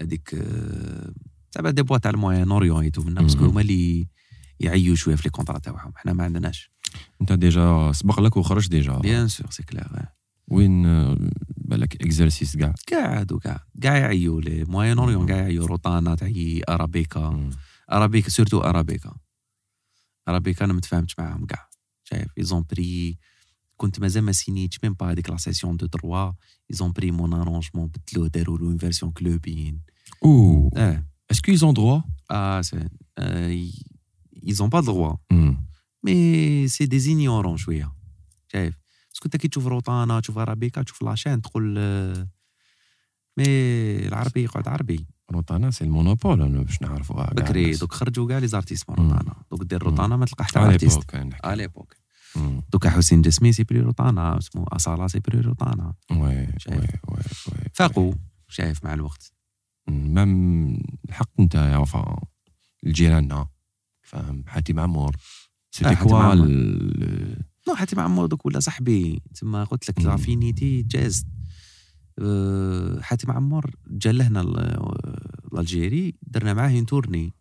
هذيك 0.00 0.34
زعما 1.54 1.70
des 1.70 1.82
boîtes 1.82 2.02
تاع 2.02 2.10
ال 2.10 2.50
Moyen-Orient 2.50 2.82
et 2.82 2.90
tout 2.90 3.02
منا 3.02 3.22
parce 3.22 3.34
que. 3.34 3.44
هما 3.44 3.60
اللي 3.60 4.08
يعيو 4.60 4.94
شوية 4.94 5.14
في 5.14 5.22
les 5.24 5.30
contrats 5.30 5.58
تاعهم 5.58 5.92
حنا 5.96 6.12
ما 6.12 6.24
عندناش 6.24 6.70
انت 7.20 7.32
déjà 7.32 7.92
سبق 7.92 8.20
لك 8.20 8.36
وخرج 8.36 8.68
déjà 8.68 8.98
bien 8.98 9.28
sûr 9.28 9.50
c'est 9.50 9.62
clair 9.62 9.86
وين 10.48 10.82
بالك 11.56 12.02
exercice 12.02 12.56
كاع 12.56 12.74
كاع 12.86 13.20
هادو 13.20 13.38
كاع 13.38 13.64
كاع 13.82 13.96
يعيو 13.96 14.40
les 14.40 14.64
Moyen-Orient 14.64 15.26
كاع 15.26 15.36
يعيو 15.36 15.66
روتانا 15.66 16.14
تعيي 16.14 16.62
ارابيكا. 16.68 17.50
ارابيكا 17.92 18.30
surtout 18.30 18.60
ارابيكا 18.60 19.16
ارابيكا 20.28 20.64
أنا 20.64 20.72
ما 20.72 20.80
تفاهمتش 20.80 21.18
معاهم 21.18 21.46
كاع. 21.46 21.68
شايف 22.04 22.28
ils 22.38 22.51
ont 22.51 22.64
pris 22.70 23.18
كنت 23.76 24.00
مازال 24.00 24.22
ما 24.22 24.32
سينيتش 24.32 24.78
même 24.82 24.94
pas 24.94 25.12
هذيك 25.12 25.30
la 25.30 25.36
cession 25.36 25.76
de 25.76 25.86
droits 25.86 26.32
ils 26.70 26.81
ont 26.81 26.92
pris 26.92 27.10
mon 27.10 27.32
arrangement 27.32 27.86
بدلوه 27.88 28.28
داروا 28.28 28.58
له 28.58 28.64
une 28.64 28.78
version 28.78 29.12
clubbing 29.12 29.82
euh 30.24 30.70
آه 30.76 31.06
est-ce 31.30 31.45
qu' 31.45 31.52
ils 31.52 31.60
ont 31.60 31.74
droit. 31.74 32.10
آه 32.30 32.62
si 32.62 32.88
ils 34.46 34.57
ont 34.57 34.68
pas 34.68 34.80
droit 34.80 35.16
مم. 35.30 35.66
mais 36.02 36.68
c'est 36.68 36.86
des 36.86 36.98
ignorants 36.98 37.56
شوية 37.56 37.94
شايف 38.52 38.74
parce 39.08 39.18
que 39.18 39.24
انت 39.26 39.36
كي 39.36 39.48
تشوف 39.48 39.66
روتانا 39.66 40.20
تشوف 40.20 40.38
ارابيكا 40.38 40.82
تشوف 40.82 41.02
la 41.02 41.12
chaîne 41.12 41.42
تقول 41.42 41.74
آه، 41.78 42.28
mais 43.36 43.44
العربي 44.06 44.42
يقعد 44.42 44.68
عربي 44.68 45.06
روتانا 45.30 45.70
c'est 45.70 45.84
ال 45.84 45.90
monopole 45.90 46.42
أنا 46.42 46.62
باش 46.62 46.82
نعرفوها 46.82 47.30
بكري. 47.34 47.72
donc 47.72 47.92
خرجوا 47.92 48.28
كاع 48.28 48.38
les 48.38 48.46
artistes 48.46 48.90
مم. 48.90 48.96
روتانا 48.96 49.34
donc 49.50 49.64
دير. 49.64 49.82
روتانا 49.82 50.16
ما 50.16 50.26
تلقى 50.26 50.44
حتى 50.44 50.58
على 50.58 50.72
artiste 50.72 51.16
l'époque. 51.46 51.94
دوكا 52.72 52.90
حسين 52.90 53.22
جسمي 53.22 53.52
سي 53.52 53.64
بري 53.64 53.80
روتانا 53.80 54.38
اسمه 54.38 54.64
أصالة 54.68 55.06
سي 55.06 55.20
بري 55.20 55.40
روتانا 55.40 55.94
وي. 56.10 56.18
وي 56.18 56.48
وي 56.68 57.22
فاقوا 57.72 58.14
شايف 58.48 58.84
مع 58.84 58.94
الوقت 58.94 59.32
مام 59.88 60.78
الحق 61.08 61.30
انت 61.40 61.54
يا 61.54 61.76
وفاء 61.76 62.22
الجيراننا 62.86 63.48
فاهم 64.02 64.44
حاتم 64.46 64.80
عمور 64.80 65.16
سيتي 65.70 65.96
حاتم 65.96 66.08
كوا 66.08 66.18
عمور. 66.18 66.48
نو 67.68 67.74
حتى 67.74 67.96
مع 67.96 68.02
عمر 68.02 68.26
دوك 68.26 68.46
ولا 68.46 68.60
صاحبي 68.60 69.22
تما 69.34 69.64
قلت 69.64 69.88
لك. 69.88 70.00
لافينيتي 70.00 70.82
جاز 70.82 71.26
حاتم 73.02 73.30
عمر 73.30 73.74
جا 73.86 74.12
لهنا 74.12 74.38
لالجيري 75.52 76.14
درنا 76.22 76.54
معاه 76.54 76.80
تورني 76.80 77.32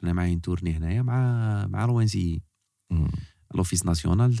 درنا 0.00 0.12
معاه 0.12 0.34
تورني 0.34 0.72
هنايا 0.76 1.02
مع 1.02 1.66
مع 1.66 1.84
الوانسي 1.84 2.42
مم. 2.90 3.08
لوفيس 3.54 3.86
ناسيونال 3.86 4.36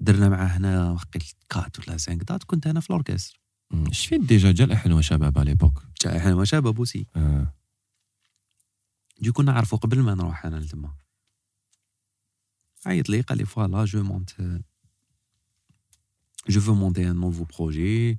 درنا 0.00 0.28
معاه 0.28 0.46
هنا 0.46 0.90
وقيل 0.90 1.22
كات 1.48 1.88
ولا 1.88 1.96
سانك 1.96 2.22
دات 2.22 2.44
كنت 2.44 2.66
أنا 2.66 2.80
في 2.80 2.90
الأوركستر 2.90 3.40
مم. 3.70 3.92
شفيت 3.92 4.20
ديجا 4.20 4.52
جا 4.52 4.64
الاحن 4.64 4.92
وشباب 4.92 5.38
على 5.38 5.50
ليبوك 5.50 5.82
جا 6.04 6.16
إحنا 6.16 6.44
شباب 6.44 6.74
بوسي 6.74 7.06
آه. 7.16 7.54
دي 9.20 9.32
كنا 9.32 9.52
نعرفو 9.52 9.76
قبل 9.76 10.00
ما 10.00 10.14
نروح 10.14 10.46
أنا 10.46 10.56
لتما 10.56 10.94
عيط 12.86 13.08
لي 13.08 13.20
قال 13.20 13.38
لي 13.38 13.44
فوالا 13.44 13.84
جو 13.84 14.02
مونت 14.02 14.30
جو 16.48 16.60
فو 16.60 16.74
مونتي 16.74 17.10
ان 17.10 17.16
نوفو 17.16 17.44
بروجي 17.44 18.18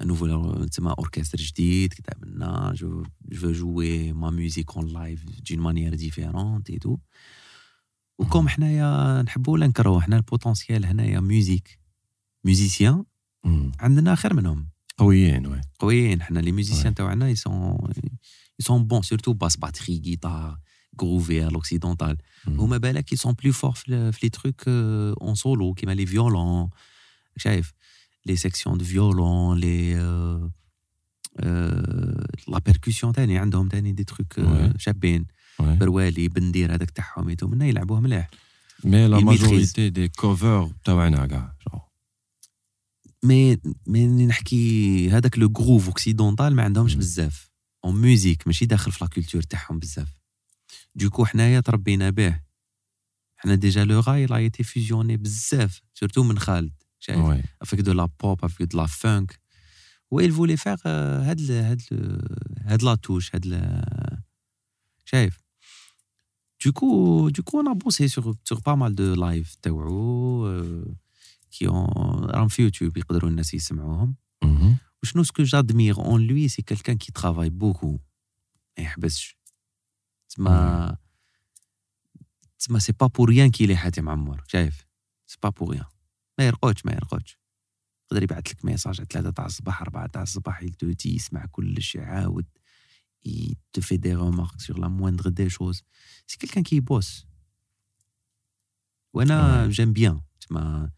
ان 0.00 0.06
نوفو 0.06 0.64
تسمى 0.64 0.94
اوركستر 0.98 1.38
جديد 1.38 1.92
كتاب 1.94 2.24
لنا 2.24 2.72
جو 2.74 3.02
جو 3.28 3.52
جوي 3.52 4.12
ما 4.12 4.30
ميوزيك 4.30 4.76
اون 4.76 4.86
لايف 4.86 5.24
دون 5.50 5.58
مانيير 5.60 5.94
ديفيرونت 5.94 6.70
اي 6.70 6.78
تو 6.78 6.96
وكم 8.18 8.48
حنايا 8.48 9.22
نحبو 9.22 9.52
ولا 9.52 9.66
نكرهو 9.66 10.00
حنا 10.00 10.16
البوتونسيال 10.16 10.86
هنايا 10.86 11.20
ميوزيك 11.20 11.78
ميوزيسيان 12.44 13.04
مم. 13.44 13.72
عندنا 13.80 14.14
خير 14.14 14.34
منهم 14.34 14.68
قويين 14.98 15.46
وي 15.46 15.60
قويين 15.78 16.22
حنا 16.22 16.38
لي 16.40 16.50
Ouais. 16.50 16.54
ميوزيسيان 16.54 16.94
تاعنا 16.94 17.28
يسون 17.28 17.78
يسون 18.60 18.84
بون 18.84 19.02
سورتو 19.02 19.32
باس 19.32 19.56
باتري 19.56 19.98
جيتار 19.98 20.58
غروفي 21.02 21.42
على 21.42 21.50
لوكسيدونتال 21.52 22.16
مم. 22.46 22.60
هما 22.60 22.76
بالك 22.76 23.04
كي 23.04 23.16
سون 23.16 23.32
بلو 23.32 23.52
فور 23.52 23.72
في 23.72 24.12
لي 24.22 24.28
تروك 24.28 24.68
اون 24.68 25.34
سولو 25.34 25.74
كيما 25.74 25.92
لي 25.92 26.06
فيولون 26.06 26.70
شايف 27.36 27.72
لي 28.26 28.36
سيكسيون 28.36 28.78
دو 28.78 28.84
فيولون 28.84 29.58
لي 29.58 29.94
لا 32.48 32.58
بيركوسيون 32.66 33.12
تاني 33.12 33.38
عندهم 33.38 33.68
تاني 33.68 33.92
دي 33.92 34.04
تروك 34.04 34.34
Ouais. 34.40 34.76
شابين. 34.78 35.26
بروالي 35.60 36.28
بندير 36.28 36.74
هذاك 36.74 36.90
تاعهم 36.90 37.28
ايتو 37.28 37.46
منا 37.48 37.66
يلعبوه 37.66 38.00
مليح 38.00 38.30
مي 38.84 39.08
لا 39.08 39.20
ماجوريتي 39.20 39.90
دي 39.90 40.08
كوفر 40.08 40.72
تاعنا 40.84 41.26
كاع. 41.26 41.56
مي 43.24 43.58
مي 43.86 44.06
نحكي 44.26 45.10
هذاك 45.10 45.38
لو 45.38 45.52
غروف 45.58 45.86
اوكسيدونتال 45.86 46.54
ما 46.56 46.62
عندهمش 46.62 46.92
مم. 46.92 46.98
بزاف 46.98 47.50
اون 47.84 47.96
ميوزيك 48.00 48.46
ماشي 48.46 48.66
داخل 48.66 48.92
في 48.92 48.98
لا 49.04 49.10
كولتور 49.10 49.42
تاعهم 49.42 49.78
بزاف 49.78 50.08
دوكو 50.94 51.24
حنايا 51.24 51.60
تربينا 51.60 52.10
به 52.10 52.40
حنا 53.36 53.54
ديجا 53.54 53.84
لو 53.84 54.00
غاي 54.00 54.26
لا 54.26 54.36
ايتي 54.36 54.62
فيزيوني 54.62 55.16
بزاف 55.16 55.80
سورتو 55.94 56.22
من 56.22 56.38
خالد 56.38 56.79
Ouais. 57.08 57.46
افيك 57.62 57.80
دو 57.80 57.92
لا 57.92 58.04
بوب 58.20 58.44
افيك 58.44 58.62
دو 58.68 58.78
لا 58.78 58.86
فانك 58.86 59.40
و 60.10 60.20
il 60.20 60.30
voulait 60.32 60.56
faire 60.56 60.78
euh, 60.86 61.22
هاد 61.28 61.40
ال- 61.40 61.50
هاد 61.50 61.82
ال- 61.92 62.62
هاد 62.66 62.82
لا 62.82 62.94
توش 62.94 63.34
هاد 63.34 63.46
ال- 63.46 64.22
شايف؟ 65.04 65.40
دوكو 66.64 67.28
دوكو 67.28 67.60
أنا 67.60 67.72
بوسي 67.72 68.08
سور 68.08 68.34
سور 68.44 68.58
با 68.60 68.74
مال 68.74 68.94
دو 68.94 69.14
لايف 69.14 69.54
تاوعو 69.54 70.48
كي 71.50 71.66
راهم 71.66 72.48
في 72.48 72.62
يوتيوب 72.62 72.96
يقدروا 72.96 73.30
الناس 73.30 73.54
يسمعوهم. 73.54 74.16
Mhm. 74.44 74.48
وشنو 75.02 75.22
سكو 75.22 75.42
جادمير 75.42 75.96
اون 75.98 76.26
لوي 76.26 76.48
سي 76.48 76.62
كالكان 76.62 76.96
كي 76.96 77.12
ترافاي 77.12 77.50
بوكو 77.50 77.90
ما 78.78 78.84
يحبسش 78.84 79.36
تسما 80.28 80.96
تسما 82.58 82.78
c'est 82.78 82.92
pas 82.92 83.06
pour 83.06 83.28
rien 83.28 83.50
qu'il 83.50 83.66
est 83.66 83.76
حاتم 83.76 84.08
عمور 84.08 84.42
شايف؟ 84.48 84.86
c'est 85.26 85.36
pas 85.42 85.48
pour 85.48 85.70
rien 85.70 85.84
ما 86.40 86.46
يرقوش 86.46 86.86
ما 86.86 86.92
يرقوش 86.92 87.38
يقدر 88.06 88.22
يبعث 88.22 88.50
لك 88.50 88.64
message 88.64 89.00
على 89.00 89.08
ثلاثة 89.10 89.30
تاع 89.30 89.46
الصباح 89.46 89.82
أربعة 89.82 90.06
تاع 90.06 90.22
الصباح 90.22 90.62
il 90.62 90.72
t'écoute 90.72 91.14
يسمع 91.14 91.46
كلش 91.46 91.94
يعاود 91.94 92.46
il 93.24 93.54
te 93.72 93.80
fait 93.80 93.98
des 93.98 94.14
remarques 94.14 94.60
sur 94.60 94.78
la 94.78 94.88
moindre 94.88 95.28
des 95.30 95.50
choses. 95.56 95.82
C'est 96.26 96.38
quelqu'un 96.40 96.62
qui 96.62 96.80
bosse. 96.80 97.26
وأنا 99.14 99.68
j'aime 99.68 99.92
bien 99.92 100.20
تما 100.40 100.90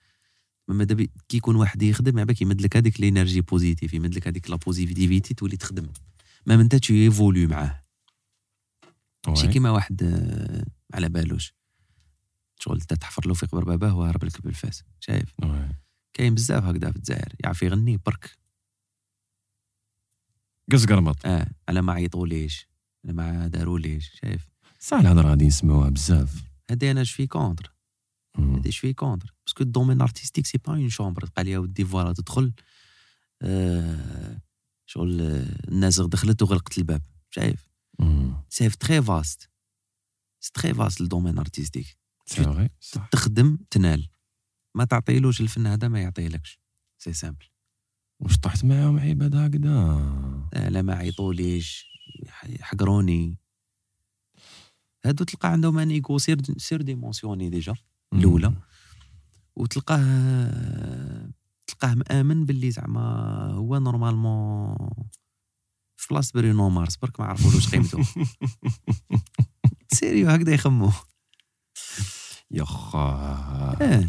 ماذا 0.69 0.95
بي 0.95 1.11
كي 1.29 1.37
يكون 1.37 1.57
واحد 1.57 1.83
يخدم 1.83 2.19
عباك 2.19 2.43
يمد 2.43 2.61
لك 2.61 2.77
هذيك 2.77 3.01
l'énergie 3.01 3.41
positive 3.41 3.95
يمد 3.95 4.15
لك 4.15 4.29
هذيك 4.29 4.51
la 4.51 4.57
positivité 4.57 5.35
تولي 5.35 5.57
تخدم. 5.57 5.89
ما 6.47 6.55
انت 6.55 6.77
تو 6.77 6.95
évoluer 6.95 7.47
معاه. 7.47 7.85
ماشي. 9.29 9.49
كيما 9.49 9.71
واحد 9.71 10.03
آه، 10.03 10.67
على 10.95 11.09
بالوش. 11.09 11.55
شغل 12.63 12.81
تحفر 12.81 13.27
له 13.27 13.35
في 13.35 13.47
قبر 13.47 13.65
باباه 13.65 13.97
وهرب 13.97 14.25
لك 14.25 14.43
بالفاس 14.43 14.85
شايف؟ 15.01 15.35
Ouais. 15.43 15.75
كاين 16.13 16.35
بزاف 16.35 16.65
هكذا 16.65 16.91
في 16.91 16.97
الجزائر 16.97 17.35
يعرف 17.45 17.63
يغني 17.63 17.97
برك. 17.97 18.39
قص 20.73 20.87
قرمط. 20.87 21.27
آه 21.27 21.51
على 21.69 21.83
ما 21.83 21.93
عيطوليش 21.93 22.69
على 23.05 23.13
ما 23.13 23.47
داروليش 23.47 24.11
شايف؟ 24.21 24.49
صح 24.81 24.97
الهضرة 24.97 25.29
غادي 25.29 25.47
نسمعوها 25.47 25.89
بزاف. 25.89 26.43
هادي 26.71 26.91
أنا 26.91 27.05
je 27.05 27.12
suis 27.12 27.27
contre. 27.27 27.75
هادي 28.39 28.73
je 28.73 28.80
suis 28.80 28.93
contre. 28.93 29.35
parce 29.47 29.57
que 29.57 29.63
ال 29.63 29.68
domaine 29.68 30.01
artistique 30.01 30.47
c'est 30.47 30.59
pas 30.59 30.73
une 30.73 30.89
chambre 30.89 31.27
تلقى 31.27 31.45
ليا 31.45 31.59
ودي 31.59 31.85
voilà 31.85 32.13
تدخل. 32.13 32.53
آه 33.43 34.41
شغل 34.87 35.21
آه، 35.21 35.69
الناس 35.69 36.01
دخلت 36.01 36.43
وغلقت 36.43 36.79
الباب 36.79 37.03
شايف؟ 37.31 37.69
مم. 37.99 38.45
c'est 38.49 38.69
très 38.69 39.03
vaste 39.03 39.51
c'est 40.41 40.51
très 40.55 40.75
vaste 40.75 41.01
ال 41.01 41.06
domaine 41.06 41.39
artistique 41.39 42.02
تخدم 43.11 43.59
تنال. 43.71 44.09
ما 44.75 44.85
تعطيلوش 44.85 45.41
الفن 45.41 45.67
هذا 45.67 45.89
ما 45.89 46.01
يعطيلكش. 46.01 46.61
c'est 46.99 47.13
simple 47.13 47.47
واش 48.21 48.39
طحت 48.39 48.65
معاهم 48.65 48.99
عباد 48.99 49.35
هكذا؟ 49.35 49.69
لا 50.69 50.83
ما 50.83 50.95
عيطوليش. 50.95 51.93
يحقروني. 52.49 53.37
هادو 55.05 55.25
تلقى 55.25 55.53
عندهم 55.53 55.79
un 55.79 55.91
ego 55.91 56.19
sur 56.19 56.39
sur 56.57 56.83
dimensionné 56.83 57.51
déjà 57.51 57.75
الأولى. 58.13 58.55
وتلقاه 59.57 61.33
تلقاه 61.67 61.95
مآمن 61.95 62.47
باللي 62.47 62.71
زعما 62.71 63.03
هو 63.53 63.79
normalement 63.79 64.77
في 65.97 66.07
بلاصه 66.11 66.33
Bruno 66.35 66.69
Mars 66.69 66.97
برك 66.97 67.21
ما 67.21 67.27
عرفولوش 67.27 67.69
قيمته. 67.69 67.99
sérieux 69.93 70.29
هكذا 70.29 70.55
يخمو 70.55 70.91
يا 72.53 72.65
خا. 72.65 73.79
آه 73.83 74.09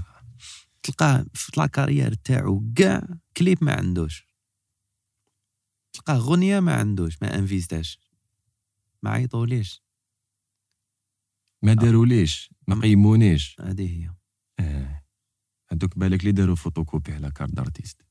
تلقاه 0.83 1.25
في 1.33 1.51
la 1.57 1.67
carrière 1.67 2.13
تاعو 2.13 2.73
كاع 2.75 3.07
كليب 3.37 3.63
ما 3.63 3.73
عندوش. 3.73 4.27
تلقاه 5.93 6.17
غنية 6.17 6.59
ما 6.59 6.75
عندوش 6.75 7.21
ما 7.21 7.35
investi 7.35 7.85
اش 7.85 7.99
ما 9.03 9.09
عيطوليش. 9.09 9.83
ما 11.61 11.73
داروليش 11.73 12.53
ما 12.67 12.81
قيمونيش. 12.81 13.55
هذه 13.61 13.89
هي. 13.89 14.13
آه 14.59 15.03
هذوك 15.71 15.97
بالك 15.97 16.19
اللي 16.19 16.31
داروا 16.31 16.55
فوتوكوبي 16.55 17.13
على 17.13 17.31
carte 17.31 17.51
d'artiste. 17.51 18.01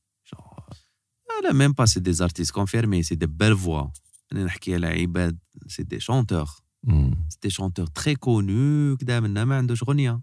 là 1.43 1.53
même 1.53 1.71
pas 1.71 1.85
c'est 1.85 1.99
des 1.99 2.13
artistes 2.13 2.51
confirmés 2.51 3.03
c'est 3.03 3.15
des 3.15 3.25
belles 3.25 3.57
voix 3.57 3.87
أنا 4.31 4.43
نحكي 4.43 4.73
على 4.73 4.87
عباد 4.87 5.39
c'est 5.67 5.83
des 5.83 5.99
chanteurs 5.99 6.49
مم. 6.83 7.27
c'est 7.29 7.37
des 7.41 7.49
chanteurs 7.49 7.87
très 7.87 8.15
connus 8.15 8.97
كدا 8.97 9.19
منا 9.19 9.45
ما 9.45 9.57
عندوش 9.57 9.83
غنية 9.83 10.21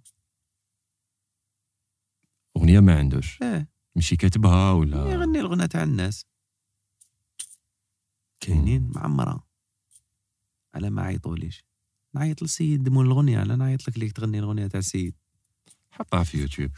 أغنية 2.57 2.81
ما 2.81 2.99
عندوش 2.99 3.43
آه 3.43 3.67
ماشي 3.97 4.17
كاتبها 4.17 4.73
ولا؟ 4.73 5.11
يغني 5.11 5.41
الغنى 5.41 5.69
تاع 5.69 5.83
الناس. 5.83 6.27
كاينين 8.41 8.91
معمرة. 8.95 9.47
على 10.75 10.91
ما 10.91 11.03
عيطوليش. 11.03 11.65
نعيط 12.15 12.43
للسيد 12.43 12.89
مول 12.89 13.07
الغنية 13.07 13.43
لا 13.43 13.57
نعيط 13.57 13.89
لك 13.89 13.99
ليك 13.99 14.13
تغني 14.13 14.39
الغنية 14.39 14.67
تاع 14.67 14.79
السيد. 14.81 15.15
حطها 15.91 16.25
في 16.25 16.39
يوتيوب. 16.39 16.71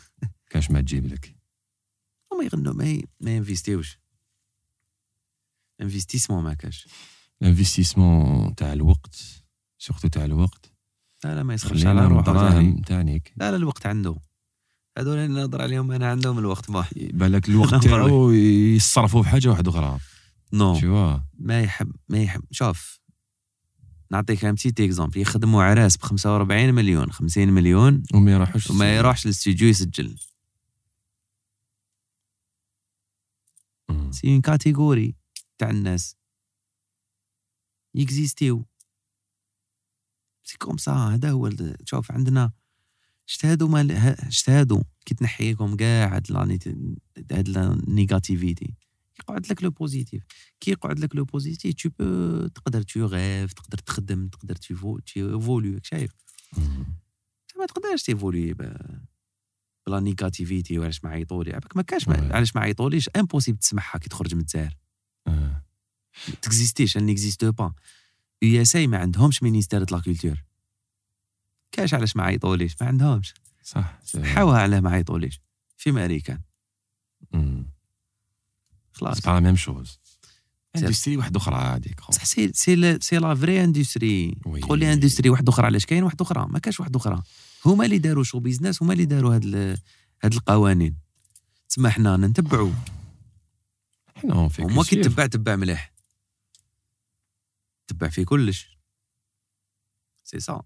كاش 0.51 0.71
ما 0.71 0.81
تجيب 0.81 1.07
لك. 1.07 1.37
هما 2.33 2.45
يغنوا 2.45 2.73
ما 2.73 3.03
ما 3.21 3.37
ي 3.37 3.42
investir 3.42 3.83
وش 3.83 3.99
investissement 5.81 6.45
ما 6.45 6.55
كاش. 6.55 6.89
ال 7.43 7.50
investissement 7.50 8.55
تاع 8.55 8.73
الوقت. 8.73 9.42
surtout 9.83 10.09
تاع 10.09 10.25
الوقت. 10.25 10.73
لا 11.25 11.35
لا 11.35 11.43
ما 11.43 11.57
خلينا 11.57 11.91
على 11.91 12.07
روحه 12.07 12.23
تاني. 12.23 12.39
الدراهم 12.39 12.83
تاعنيك 12.83 13.33
لا 13.37 13.51
لا 13.51 13.57
الوقت 13.57 13.87
عنده. 13.87 14.17
هذول 14.99 15.19
اللي 15.19 15.41
نهضر 15.41 15.63
عليهم 15.63 15.93
أنا 15.93 16.11
عندهم 16.11 16.39
الوقت 16.39 16.71
ما 16.71 16.85
بالك 16.95 17.49
الوقت 17.49 17.85
تاعو 17.85 18.31
يصرفوا 18.31 19.23
في 19.23 19.29
حاجة 19.29 19.49
واحدة 19.49 19.71
أخرى. 19.71 19.99
non. 20.53 20.77
تشوا 20.77 21.19
ما 21.39 21.61
يحب 21.61 21.93
ما 22.09 22.23
يحب. 22.23 22.43
شوف 22.51 23.01
نعطيك 24.11 24.45
un 24.45 24.55
petit 24.55 24.81
exemple 24.81 25.21
يخدموا 25.21 25.63
عراس 25.63 25.97
ب 25.97 26.03
45 26.03 26.75
مليون. 26.75 27.13
50 27.13 27.49
مليون 27.49 28.03
وما 28.15 28.33
يروحوش 28.33 28.71
وما 28.71 28.97
يروحش 28.97 29.27
للاستوديو 29.27 29.69
يسجل. 29.69 30.19
c'est 34.11 34.29
une 34.29 34.41
catégorie 34.41 35.15
تاع 35.59 35.71
الناس. 35.71 36.17
ي 37.95 38.03
exister 38.03 38.65
و. 40.45 40.49
c'est 40.49 40.59
comme 40.59 40.77
ça 40.77 40.93
هذا 40.93 41.31
هو 41.31 41.47
ال- 41.47 41.77
شوف 41.85 42.13
عندنا 42.13 42.53
اجتهدوا 43.29 43.69
ما 43.69 43.81
اجتهدوا 44.27 44.83
كي 45.07 45.15
تنحيكم 45.15 45.77
كاع 45.77 46.17
هاد 46.17 46.33
la 46.33 46.45
nég- 46.45 46.69
هاد 47.33 47.49
ال 47.57 47.67
négativité 47.67 48.75
يقعد 49.21 49.47
لك 49.51 49.63
le 49.63 49.71
positif 49.71 50.23
كي 50.61 50.71
يقعد 50.71 50.99
لك 50.99 51.17
le 51.17 51.25
positif 51.25 51.75
tu 51.75 51.89
peux 51.99 52.47
تقدر 52.47 52.83
تو 52.83 53.07
غيف 53.07 53.53
تقدر 53.53 53.79
تخدم 53.79 54.29
تقدر 54.29 54.57
tu 54.57 54.99
évolues 55.17 55.79
شايف. 55.83 56.11
ما 57.59 57.67
تقدرش 57.69 58.03
ت 58.03 58.09
évoluer 58.09 58.55
ب 59.87 59.91
la 59.91 60.01
négativité 60.01 60.79
وعلاش 60.79 61.05
ما 61.05 61.11
عيطولي؟ 61.11 61.53
عباك 61.53 61.77
ما 61.77 61.83
كاش 61.83 62.09
علاش 62.09 62.57
ما 62.57 62.61
عيطوليش؟ 62.63 63.09
impossible 63.17 63.59
تسمعها 63.59 63.99
كي 63.99 64.09
تخرج 64.09 64.35
من 64.35 64.41
الجزائر 64.41 64.77
آه. 65.27 65.63
ت 66.43 66.48
exister 66.48 66.88
ش 66.88 66.99
elle 66.99 67.01
n'existe 67.03 67.45
pas 67.45 67.73
USA 68.43 68.87
ما 68.87 68.99
عندهمش 68.99 69.43
ministère 69.43 69.81
la 69.93 70.01
culture 70.01 70.45
كاش 71.73 71.95
علاش 71.95 72.17
ما 72.17 72.23
عيطوليش؟ 72.23 72.77
ما 72.81 72.87
عندهمش. 72.87 73.35
صح 73.63 73.99
حاوها 74.25 74.59
علاه 74.59 74.81
ما 74.81 74.91
عيطوليش. 74.91 75.41
في 75.77 75.91
امريكان. 75.91 76.41
خلاص. 78.93 79.17
c'est 79.19 79.23
pas 79.27 79.31
la 79.31 79.41
même 79.41 79.57
chose 79.57 79.99
industrie 80.77 81.17
واحدة 81.17 81.39
أخرى 81.41 81.55
هذيك. 81.57 82.01
بصح 82.09 82.25
c'est 82.25 82.53
c'est 82.55 82.75
la- 82.75 82.99
c'est 83.01 83.17
la 83.19 83.35
vraie 83.35 83.65
industrie. 83.65 84.35
تقول 84.63 84.79
لي 84.79 84.93
industrie 84.93 85.31
واحدة 85.31 85.53
أخرى 85.53 85.67
علاش 85.67 85.87
كاين 85.87 86.03
واحدة 86.03 86.23
أخرى؟ 86.25 86.47
ما 86.51 86.59
كاش 86.59 86.81
واحدة 86.81 86.97
أخرى. 86.99 87.23
هما 87.67 87.85
اللي 87.85 87.99
داروا 87.99 88.25
show 88.25 88.39
business 88.39 88.83
هما 88.83 88.93
اللي 88.93 89.05
داروا 89.05 89.35
هاد 89.35 89.79
هاد 90.25 90.33
القوانين. 90.35 90.97
تسمى 91.69 91.91
حنا 91.91 92.17
نتبعوا 92.17 92.73
حنا 94.17 94.51
هما 94.59 94.83
كي 94.83 94.97
تبع 94.97 95.27
تبع 95.27 95.57
مليح. 95.57 95.92
تبع 97.93 98.09
في 98.09 98.25
كلش 98.25 98.79
سي 100.25 100.41
سا 100.41 100.63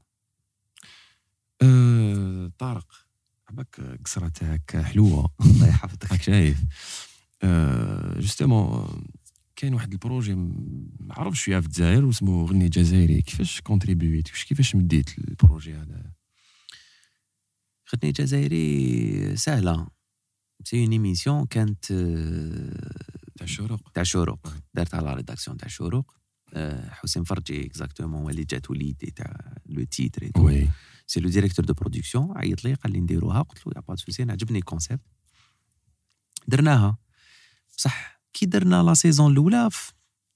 أه 1.62 2.52
طارق 2.58 3.06
عباك 3.48 3.80
قصرة 4.04 4.28
تاعك 4.28 4.76
حلوة. 4.76 5.32
الله 5.40 5.68
يحفظك. 5.68 6.12
راك 6.12 6.22
شايف. 6.22 6.64
أه 7.42 8.20
justement 8.20 9.04
كاين 9.56 9.74
واحد 9.74 9.92
ال 9.92 9.98
projet 9.98 10.34
ما 10.34 11.14
عرفتش 11.14 11.42
فيها 11.42 11.60
في 11.60 11.66
الجزائر 11.66 12.04
واسمه 12.04 12.46
غني 12.46 12.68
جزائري. 12.68 13.22
كيفاش 13.22 13.60
contribuite 13.60 14.28
كيفاش 14.28 14.74
مديت 14.74 15.18
ال 15.18 15.26
projet 15.26 15.74
هذا؟ 15.74 16.12
غني 17.94 18.12
جزائري 18.12 19.36
سهلة. 19.36 19.88
c'est 20.64 20.80
une 20.82 20.92
émission 20.92 21.46
كانت 21.46 21.84
تاع 23.36 23.44
الشروق 23.44 23.90
تاع 23.94 24.02
شروق 24.02 24.48
دارت 24.74 24.94
la 24.94 25.14
rédaction 25.14 25.56
تاع 25.56 25.68
شروق 25.68 26.15
حسين 26.90 27.24
فرجي 27.24 27.66
exactement 27.66 28.22
هو 28.23 28.31
اللي 28.31 28.44
جات 28.44 28.70
وليدي 28.70 29.10
تاع 29.10 29.55
le 29.66 29.84
titre 29.84 30.30
oui 30.38 30.68
c'est 31.06 31.20
le 31.20 31.28
directeur 31.28 31.64
de 31.64 31.74
production 31.74 32.32
عيط 32.36 32.64
لي 32.64 32.74
قال 32.74 32.93
لي 32.93 33.01
نديروها 33.01 33.43
قلت 33.43 33.66
له 33.66 33.73
يا 33.77 33.81
pas 33.80 33.96
de 33.96 34.04
souci 34.04 34.22
أنا 34.23 34.32
عجبني 34.32 34.59
ال 34.58 34.64
concept 34.64 35.00
درناها 36.48 36.98
بصح 37.77 38.20
كي 38.32 38.47
درنا 38.47 38.82
la 38.82 38.94
saison 38.94 39.32
الاولى 39.32 39.68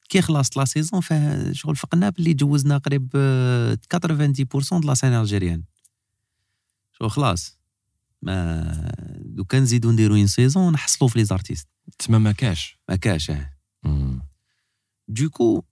كي 0.08 0.22
خلصت 0.22 0.56
la 0.56 0.64
saison 0.64 1.00
فيه 1.00 1.52
شغل 1.52 1.76
فقنا 1.76 2.08
باللي 2.08 2.34
جوزنا 2.34 2.78
قريب 2.78 3.10
آه، 3.14 3.78
90% 3.94 4.80
de 4.80 4.84
la 4.84 4.94
scène 4.94 5.12
algérienne 5.12 5.64
شغل 6.92 7.10
خلاص 7.10 7.58
ما 8.22 8.92
لو 9.36 9.44
كان 9.44 9.62
نزيدو 9.62 9.90
نديرو 9.92 10.14
une 10.14 10.26
saison 10.26 10.72
نحصلو 10.72 11.08
في 11.08 11.18
les 11.18 11.24
artistes 11.24 11.68
تسمى 11.98 12.18
ما 12.18 12.32
كاش 12.32 12.78
ما 12.88 12.96
كاش 12.96 13.30
آه. 13.30 14.28
donc 15.08 15.64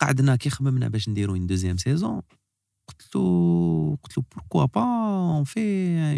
قعدنا 0.00 0.36
كي 0.36 0.50
خممنا 0.50 0.88
باش 0.88 1.08
نديرو 1.08 1.34
une 1.34 1.46
deuxième 1.46 1.76
saison 1.76 2.22
قلت 2.88 3.16
له 3.16 3.98
قلت 4.02 4.18
له 4.18 4.24
pourquoi 4.34 4.64
pas 4.64 4.80
on 5.36 5.44
fait 5.44 5.60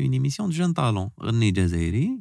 une 0.02 0.12
émission 0.12 0.48
de 0.48 0.56
jeunes 0.56 0.72
talents 0.72 1.10
غني 1.22 1.50
جزائري. 1.50 2.20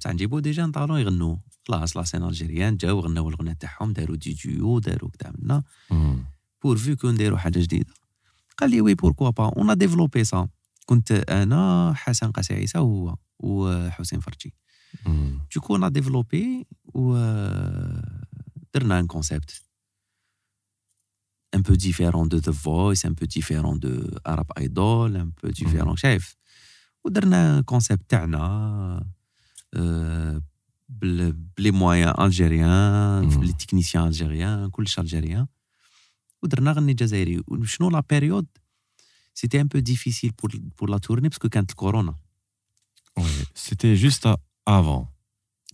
بصح 0.00 0.10
نجيبو 0.10 0.38
des 0.38 0.50
jeunes 0.50 0.70
talents 0.70 1.00
يغنوا 1.00 1.36
خلاص 1.68 1.96
la 1.96 2.02
scène 2.02 2.22
algérienne 2.22 2.76
جاو 2.76 3.00
غناو 3.00 3.28
الغنى 3.28 3.54
تاعهم 3.54 3.92
داروا 3.92 4.16
دي 4.16 4.32
ديو 4.32 4.78
داروا 4.78 5.10
منا 5.38 5.62
مم. 5.90 6.24
pourvu 6.62 6.96
que 6.96 7.10
نديرو 7.10 7.36
حاجة 7.36 7.58
جديدة. 7.58 7.94
قال 8.58 8.70
لي 8.70 8.80
oui 8.80 8.94
pourquoi 8.94 9.30
pas 9.30 9.44
on 9.44 9.78
développe 9.78 10.24
ça 10.24 10.48
كنت 10.86 11.12
أنا 11.12 11.92
حسن 11.96 12.30
قاسي 12.30 12.54
عيسى 12.54 12.78
وهو 12.78 13.16
وحسين 13.38 14.20
فرجي. 14.20 14.54
donc 15.54 15.76
on 15.76 15.92
développe 15.92 16.66
و 16.94 17.14
درنا 18.74 19.00
un 19.00 19.06
concept 19.06 19.62
un 21.56 21.62
peu 21.62 21.76
différent 21.76 22.26
de 22.26 22.38
The 22.46 22.52
Voice, 22.66 23.04
un 23.10 23.14
peu 23.20 23.26
différent 23.26 23.76
de 23.84 23.92
Arab 24.24 24.48
Idol, 24.60 25.16
un 25.16 25.30
peu 25.40 25.50
différent, 25.50 25.94
شايف 25.94 26.36
ودرنا 27.04 27.60
concept 27.60 28.02
تاعنا 28.10 29.06
آه، 29.74 30.42
بال- 30.88 31.32
ب 31.56 31.60
les 31.60 31.70
moyens 31.70 32.14
algériens 32.24 33.24
مم. 33.24 33.40
ب 33.40 33.43
les 33.43 33.52
techniciens 33.52 34.06
algériens 34.06 34.70
كلش 34.70 34.98
algérien 34.98 35.46
ودرنا 36.42 36.72
غني 36.72 36.94
جزائري 36.94 37.42
وشنو 37.46 37.90
la 37.90 38.02
période 38.10 38.46
c'était 39.34 39.60
un 39.60 39.66
peu 39.66 39.78
difficile 39.78 40.30
pour 40.42 40.52
pour 40.78 40.90
la 40.90 40.98
tournée 40.98 41.28
parce 41.28 41.40
que 41.40 41.48
كانت 41.48 41.70
الكورونا 41.70 42.14
oui 43.18 43.24
c'était 43.54 43.94
juste 43.94 44.34
avant 44.68 45.06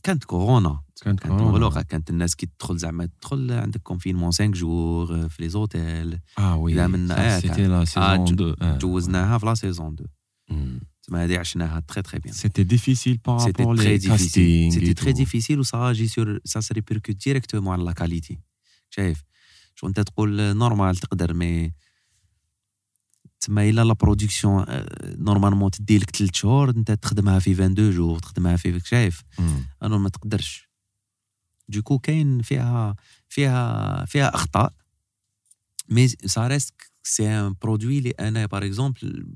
كانت 0.02 0.24
كورونا 0.24 0.82
كانت 1.02 1.20
كانت 1.20 1.40
مغلوقه 1.40 1.82
كانت 1.82 2.10
الناس 2.10 2.34
كي 2.36 2.46
تدخل 2.58 2.76
زعما 2.78 3.06
تدخل 3.06 3.52
عندك 3.52 3.80
confinement 3.82 4.30
5 4.32 4.46
jours 4.46 5.28
في 5.28 5.42
les 5.42 5.48
hôtels 5.48 6.18
آه 6.38 6.56
oui 6.56 6.72
إذا 6.72 6.86
من- 6.86 7.10
آه، 7.10 7.40
c'était 7.40 7.66
la 7.66 7.80
آه، 7.80 7.84
saison 7.84 8.36
جو- 8.36 8.50
2 8.52 8.78
جوزناها 8.78 9.38
في 9.38 9.46
la 9.46 9.54
saison 9.54 9.96
2 10.50 10.80
تما 11.02 11.24
هذه 11.24 11.38
عشناها 11.38 11.80
très 11.80 12.02
très 12.02 12.18
bien 12.20 12.34
C'était 12.34 12.64
difficile 12.74 13.18
par 13.28 13.40
C'était 13.40 13.62
rapport 13.62 13.76
très 13.76 13.94
les 13.94 13.98
difficile. 13.98 14.10
castings. 14.10 14.72
C'était 14.74 14.90
et 14.90 14.94
très 15.02 15.12
tout. 15.12 15.22
difficile 15.24 15.58
و 15.60 15.64
ça 15.64 15.78
agit 15.92 16.08
sur 16.08 16.26
ça 16.52 16.60
se 16.62 16.72
répercute 16.74 17.18
directement 17.26 17.68
على 17.72 17.84
la 17.84 17.94
qualité. 17.94 18.38
شايف 18.90 19.22
شو 19.74 19.86
أنت 19.86 20.00
تقول؟ 20.00 20.56
normal 20.56 20.96
تقدر 20.96 21.34
mais 21.34 21.72
تما 23.40 23.68
إلا 23.68 23.84
la 23.84 23.92
production 23.94 24.64
normalement 25.04 25.70
تدي 25.70 25.98
لك 25.98 26.10
3 26.10 26.30
شهور 26.34 26.70
أنت 26.70 26.90
تخدمها 26.92 27.38
في 27.38 27.50
22 27.52 27.90
jours 27.90 28.18
تخدمها 28.18 28.56
في 28.56 28.80
شايف؟ 28.84 29.22
مم. 29.38 29.64
أنا 29.82 29.98
ما 29.98 30.08
تقدرش. 30.08 30.68
donc 31.68 31.98
كاين 31.98 32.42
فيها 32.42 32.96
فيها 33.28 34.04
فيها 34.04 34.34
أخطاء. 34.34 34.72
mais 35.88 36.08
ça 36.08 36.46
reste 36.46 36.74
c'est 37.02 37.28
un 37.28 37.54
produit 37.62 37.98
اللي 37.98 38.10
أنا 38.10 38.46
par 38.46 38.64
exemple 38.66 39.26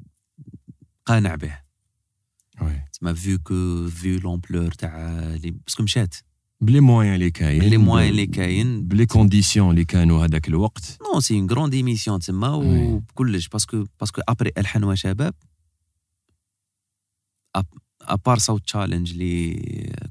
قانع 1.05 1.35
به. 1.35 1.59
oui 2.63 2.85
تسمى 2.93 3.15
vu 3.15 3.39
que 3.39 3.89
vu 3.89 4.19
l'ampleur 4.21 4.73
تاع 4.73 5.21
les 5.35 5.51
parce 5.51 5.71
que 5.71 5.83
مشات. 5.83 6.15
ب 6.61 6.66
les 6.66 6.81
moyens 6.81 7.15
اللي 7.15 7.31
كاين. 7.31 7.63
les 7.63 7.77
moyens 7.77 8.07
ب- 8.07 8.11
اللي 8.11 8.27
كاين. 8.27 8.89
ب 8.89 8.93
les 8.93 9.07
conditions 9.07 9.71
اللي 9.71 9.85
كانوا 9.85 10.25
هذاك 10.25 10.49
الوقت. 10.49 10.99
non 11.15 11.21
c'est 11.21 11.35
une 11.35 11.51
grande 11.51 11.75
émission 11.75 12.21
تسمى 12.21 12.49
oui. 12.49 12.87
وبكلش 12.93 13.49
parce 13.49 13.72
que 13.72 13.87
parce 14.01 14.13
que 14.13 14.21
après 14.29 14.53
الحنوا 14.59 14.95
شباب 14.95 15.35
à 18.09 18.15
part 18.15 18.39
ce 18.39 18.65
challenge 18.65 19.11
اللي 19.11 19.55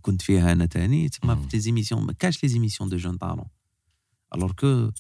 كنت 0.02 0.22
فيها 0.22 0.52
أنا 0.52 0.66
تاني. 0.66 1.10
تسمى 1.10 1.36
مم. 1.36 1.42
في 1.48 1.58
les 1.58 1.60
émissions 1.62 2.04
ما 2.06 2.14
كاش 2.14 2.44
les 2.44 2.50
émissions 2.50 2.90
de 2.90 2.98
jeunes 2.98 3.18
talents 3.18 3.46
alors 4.36 4.52
que 4.52 4.92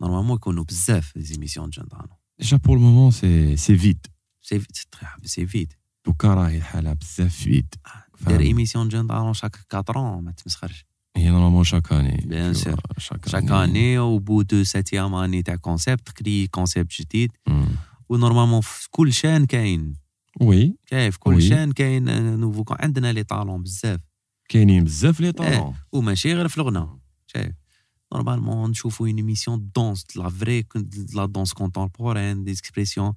normalement 0.00 0.36
يكونوا 0.36 0.64
بزاف 0.64 1.16
les 1.16 1.22
émissions 1.22 1.70
de 1.70 1.70
jeunes 1.70 1.86
talents 1.86 2.08
ديجا 2.38 2.56
بور 2.56 2.76
المومون 2.76 3.10
سي 3.10 3.56
سي 3.56 3.76
vide 3.78 4.06
سي 4.42 4.62
سي 5.24 5.46
فيت 5.46 5.72
دوكا 6.06 6.34
راهي 6.34 6.56
الحالة 6.58 6.92
بزاف 6.92 7.36
فيد 7.36 7.74
دير 8.20 8.26
فاهم. 8.26 8.40
émission 8.40 8.88
de 8.88 8.96
jeunes 8.98 9.06
talents 9.06 9.34
chaque 9.34 9.56
4 9.74 10.20
ما 10.20 10.32
تمسخرش. 10.32 10.84
هي 11.16 11.30
normalement 11.30 11.64
chaque 11.64 11.92
année 11.92 12.16
Bien 12.18 12.56
sûr. 12.58 12.76
chaque 12.98 13.28
chaque 13.28 13.50
année 13.50 13.98
au 13.98 14.18
bout 14.18 14.42
de 14.42 14.64
septième 14.64 15.14
année 15.14 15.42
تاع 15.42 15.56
concept 15.56 16.06
تكري 16.06 16.46
concept 16.46 16.92
جديد 17.00 17.30
مم. 17.46 17.66
و 18.08 18.12
normalement 18.12 18.60
في 18.60 18.88
كل 18.90 19.12
chaîne 19.12 19.46
كاين. 19.46 19.94
oui 20.40 20.76
كيف 20.86 21.16
كل 21.16 21.34
oui. 21.34 21.40
chaîne 21.48 21.72
كاين 21.72 22.08
آه، 22.08 22.36
نوفو 22.36 22.64
كون 22.64 22.76
عندنا 22.80 23.12
les 23.12 23.22
talents 23.24 23.62
بزاف 23.62 24.00
كاينين 24.48 24.84
بزاف 24.84 25.20
les 25.20 25.32
talents 25.32 25.74
وماشي 25.92 26.34
غير 26.34 26.48
في 26.48 26.58
الغنى 26.58 26.86
شايف 27.26 27.54
normalement 28.14 28.70
نشوفو 28.70 29.06
une 29.06 29.16
émission 29.16 29.70
danse 29.74 30.16
la 30.16 30.28
vraie 30.28 30.64
la 31.14 31.26
danse 31.26 31.52
contemporaine 31.52 32.44
d'expression 32.44 33.12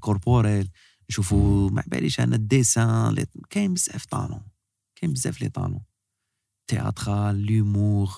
corporelle 0.00 0.70
نشوفو 1.10 1.68
ما 1.68 1.82
باليش 1.86 2.20
أنا 2.20 2.36
ال 2.36 2.47
dessin 2.47 3.14
les- 3.14 3.26
كاين 3.50 3.74
بزاف 3.74 4.04
talents 4.06 4.42
كاين 4.96 5.12
بزاف 5.12 5.40
les 5.42 5.48
talents 5.48 5.80
théâtral 6.66 7.46
l'humour 7.46 8.08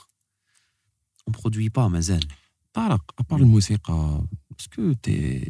on 1.28 1.34
produit 1.40 1.68
pas 1.68 1.88
مازال 1.88 2.26
طارق 2.72 3.14
à 3.18 3.23
part 3.23 3.40
الموسيقى 3.40 4.24
est-ce 4.60 4.81
que 4.81 4.92
t'es 4.92 5.48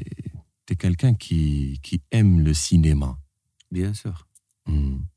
t'es 0.71 0.77
quelqu'un 0.77 1.15
qui 1.15 1.77
qui 1.77 2.01
aime 2.15 2.41
le 2.41 2.53
cinéma 2.53 3.19
bien 3.71 3.95
sûr 3.95 4.27
مم. 4.67 5.09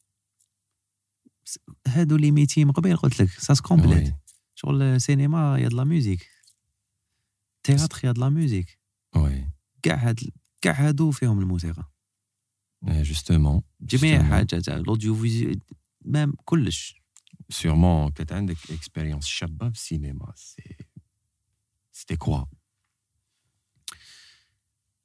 هادو 1.88 2.16
les 2.16 2.32
métiers 2.32 2.66
من 2.66 2.72
قبل 2.72 2.98
قلت 2.98 3.22
لك 3.22 3.30
ça 3.30 3.54
se 3.54 3.65
complète 3.65 4.08
oui 4.08 4.16
شغل 4.56 5.02
سينما 5.02 5.60
y 5.60 5.68
a 5.68 5.70
de 5.70 5.74
la 5.74 5.84
musique 5.84 6.30
théâtre 7.64 8.08
y 8.08 8.12
a 8.12 8.14
de 8.14 8.18
la 8.18 8.30
musique 8.30 8.80
oui 9.16 9.50
كاع 9.84 9.96
هاد 9.96 10.20
كاع 10.62 10.74
هادو 10.74 11.12
فيهم 11.12 11.40
الموسيقى 11.40 11.92
justement 12.84 13.62
جميع 13.82 14.22
Justement. 14.22 14.24
حاجات 14.24 14.70
ال 14.70 15.16
audiovisuel 15.16 15.60
même 16.06 16.34
كلش. 16.46 16.96
sûrement 17.50 18.12
كانت 18.12 18.32
عندك 18.32 18.58
expérience 18.72 19.26
شابه 19.26 19.70
في 19.70 19.76
السينما 19.76 20.34
c'est 20.36 20.76
c'était 21.92 22.16
quoi 22.16 22.46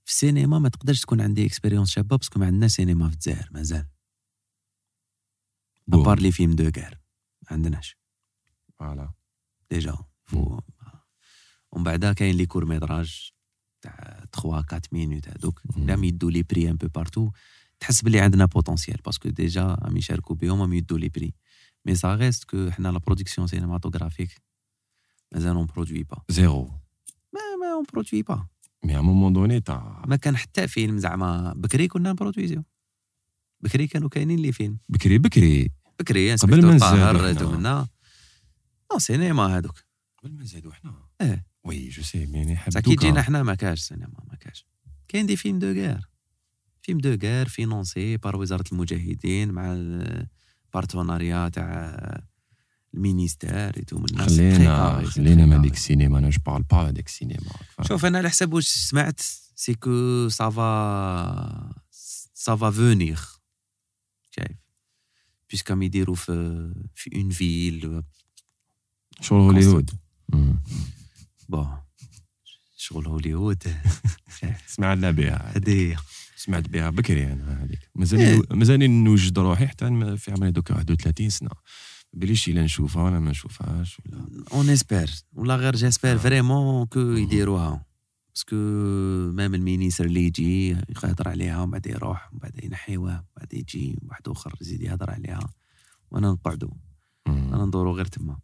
في 0.09 0.14
السينما 0.14 0.59
ما 0.59 0.68
تقدرش 0.68 1.01
تكون 1.01 1.20
عندي 1.20 1.47
expérience 1.47 1.90
شابة 1.90 2.16
parce 2.16 2.32
que 2.32 2.40
ما 2.40 2.47
عندنا 2.47 2.68
سينما 2.68 3.09
في 3.09 3.14
الجزائر 3.14 3.48
مازال. 3.51 3.86
à 5.93 5.98
part 5.98 6.19
les 6.19 6.32
films 6.32 6.57
de 6.57 6.70
guerre 6.70 6.99
ما 7.43 7.48
عندناش. 7.51 7.97
voilà 8.78 9.12
déjà 9.70 9.99
vous 10.24 10.61
ومن 11.72 11.85
بعد 11.85 12.06
كاين 12.06 12.36
les 12.36 12.47
courts 12.47 12.65
métrages 12.65 13.31
تاع 13.82 14.24
3 14.32 14.56
4 14.56 14.82
minutes 14.93 15.28
هذوك 15.28 15.62
مم. 15.76 15.90
راهم 15.90 16.05
يدوا 16.05 16.30
les 16.31 16.43
prix 16.43 16.70
un 16.70 16.77
peu 16.77 16.89
partout 16.89 17.31
تحس 17.80 18.02
بلي 18.02 18.20
عندنا 18.20 18.44
potentiel 18.45 19.01
parce 19.05 19.20
que 19.20 19.28
déjà 19.28 19.62
راهم 19.62 19.97
يشاركوا 19.97 20.36
بهم 20.36 20.60
راهم 20.60 20.72
يدوا 20.72 20.98
les 20.99 21.09
prix 21.09 21.35
mais 21.85 21.95
ça 21.95 22.15
reste 22.15 22.45
que 22.45 22.70
حنا 22.70 22.89
la 22.89 22.99
production 22.99 23.47
cinématographique 23.47 24.43
مازال 25.32 25.56
on 25.57 25.66
produit 25.66 26.03
pas 26.03 26.24
zéro 26.28 26.65
ما 27.35 27.40
ما 27.60 27.72
on 27.74 27.85
produit 27.93 28.23
pas 28.23 28.49
mais 28.85 28.99
à 28.99 29.01
moment 29.01 29.32
donné 29.32 29.61
تاع 29.61 30.05
ما 30.07 30.17
كان 30.17 30.37
حتى 30.37 30.69
فيلم 30.69 30.99
زعما. 30.99 31.53
بكري 31.57 31.89
كنا 31.89 32.11
نبرودويزيو 32.11 32.65
بكري 33.61 33.87
كانوا 33.87 34.09
كاينين 34.09 34.39
les 34.39 34.53
films. 34.53 34.78
بكري 34.89 35.19
بكري. 35.19 35.71
بكري 36.01 36.35
قبل 36.35 36.67
ما. 36.67 36.79
هادو 36.85 37.51
منا 37.51 37.87
nos 38.93 38.99
cinémas 38.99 39.57
هادوك. 39.57 39.85
قبل 40.19 40.33
ما 40.33 40.43
نزيدو 40.43 40.73
حنا. 40.73 40.95
إيه. 41.21 41.47
oui 41.65 41.89
je 41.89 42.03
sais 42.03 42.19
يعني 42.19 42.59
بصح 42.67 42.81
حب 42.81 42.85
كي 42.85 42.95
جينا 42.95 43.23
حنا 43.23 43.43
ما 43.43 43.55
كاش 43.55 43.81
سينما 43.81 44.21
ما 44.31 44.37
كاش. 44.41 44.67
كاين 45.09 45.27
des 45.27 45.36
films 45.36 45.59
de 45.59 45.66
guerre. 45.66 46.09
films 46.82 46.99
de 46.99 47.19
guerre 47.23 47.49
financés 47.49 48.16
par 48.16 48.36
وزارة 48.37 48.65
المجاهدين 48.73 49.53
مع 49.53 49.73
ال 49.73 49.87
partenariat 49.87 51.49
تاع 51.49 52.23
ال 52.99 53.06
ministère 53.06 53.77
et 53.77 53.84
tout 53.84 53.99
من 53.99 54.05
الناس 54.11 54.37
خلينا 54.37 55.03
خلينا 55.07 55.47
من 55.47 55.53
هذيك 55.53 55.75
السينما 55.75 56.19
أنا 56.19 56.31
je 56.31 56.39
parle 56.47 56.62
pas 56.62 56.77
هذيك 56.77 57.07
السينما 57.07 57.51
شوف 57.83 58.05
أنا 58.05 58.19
على 58.19 58.31
حسب 58.31 58.53
واش 58.53 58.66
سمعت 58.66 59.20
c'est 59.57 59.74
que 59.74 60.28
ça 60.28 61.01
va 61.01 61.73
ça 62.35 62.53
va 62.53 62.70
venir 62.70 63.23
شايف 64.31 64.57
parce 65.51 65.70
que 65.70 65.82
يديروا 65.83 66.15
في 66.15 66.73
في 66.95 67.11
une 67.16 67.31
ville 67.31 68.03
شغل 69.20 69.41
هوليوود. 69.41 69.91
bon 71.49 71.69
شغل 72.77 73.07
هوليوود. 73.07 73.62
سمعنا 74.66 75.11
بها. 75.11 75.57
هديه 75.57 75.97
سمعت 76.37 76.69
بها 76.69 76.91
بكري 76.91 77.33
أنا 77.33 77.65
هذيك. 77.65 77.91
مازال 77.95 78.59
مازال 78.59 79.05
نوجد 79.05 79.39
روحي 79.39 79.66
حتى 79.66 80.16
في 80.16 80.33
عمري 80.33 80.51
دوكا 80.51 80.75
31 80.75 81.31
سنة. 81.31 81.51
بليش 82.12 82.48
الا 82.48 82.64
نشوفها 82.64 83.02
ولا 83.02 83.20
ما 83.20 83.30
نشوفهاش 83.30 84.01
ولا 84.01 84.28
on 84.53 84.69
espère 84.69 85.11
ولا 85.32 85.56
غير 85.56 85.76
j'espère 85.77 86.19
vraiment 86.19 86.86
que 86.86 87.01
يديروها 87.01 87.85
parce 88.35 88.48
que 88.48 88.57
même 89.36 89.55
ال 89.55 89.60
ministre 89.60 90.05
اللي 90.05 90.24
يجي 90.24 90.68
يهضر 90.68 91.28
عليها 91.28 91.62
ومن 91.62 91.70
بعد 91.70 91.86
يروح 91.86 92.28
ومن 92.32 92.39
بعد 92.39 92.64
ينحيوه 92.64 93.12
ومن 93.12 93.24
بعد 93.36 93.55
يجي 93.55 93.98
واحد 94.02 94.28
آخر 94.28 94.55
يزيد 94.60 94.80
يهضر 94.80 95.10
عليها. 95.10 95.51
وأنا 96.10 96.30
نقعدو. 96.30 96.70
أنا 97.26 97.64
ندورو 97.64 97.97
غير 97.97 98.05
تما. 98.05 98.39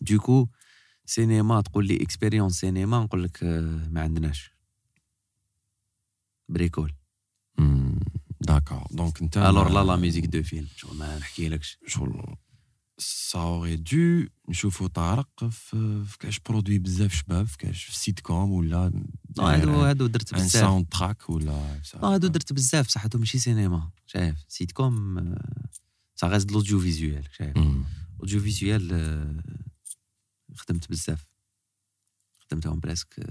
donc 0.00 0.48
سينما 1.06 1.60
تقول 1.60 1.86
لي 1.86 2.02
expérience 2.02 2.60
سينما 2.60 2.98
نقول 3.00 3.24
لك 3.24 3.42
ما 3.90 4.00
عندناش. 4.00 4.50
بريكول 6.48 6.92
d'accord 8.44 8.86
donc 8.90 9.22
انت 9.22 9.36
alors 9.36 9.68
la 9.68 9.84
la 9.84 9.96
musique 9.96 10.26
de 10.26 10.42
film 10.42 10.68
شغل 10.76 10.96
ما 10.96 11.18
نحكي 11.18 11.48
لكش 11.48 11.78
شغل 11.86 12.36
ça 12.98 13.38
aurait 13.38 13.76
dû 13.76 14.28
نشوفو 14.48 14.86
طارق 14.86 15.44
في 15.50 16.16
كاش 16.20 16.40
produit 16.40 16.78
بزاف 16.78 17.14
شباب 17.14 17.46
في 17.46 17.58
كاش 17.58 17.84
في 17.84 17.98
سيت 17.98 18.20
كوم 18.20 18.52
ولا 18.52 18.92
هادو 19.38 19.82
هادو 19.84 20.06
درت 20.06 20.34
بزاف 20.34 20.50
soundtrack 20.50 21.30
ولا 21.30 21.80
هادو 22.02 22.28
درت 22.28 22.52
بزاف 22.52 22.88
صح 22.88 23.02
هادو 23.02 23.18
ماشي 23.18 23.38
سينما 23.38 23.90
شايف 24.06 24.44
sitcom 24.48 25.34
ça 26.16 26.26
reste 26.26 26.46
l'audiovisuel 26.46 27.24
شايف 27.32 27.56
audiovisuel 28.20 29.42
خدمت 30.54 30.90
بزاف 30.90 31.26
خدمتهم 32.38 32.80
presque 32.80 33.26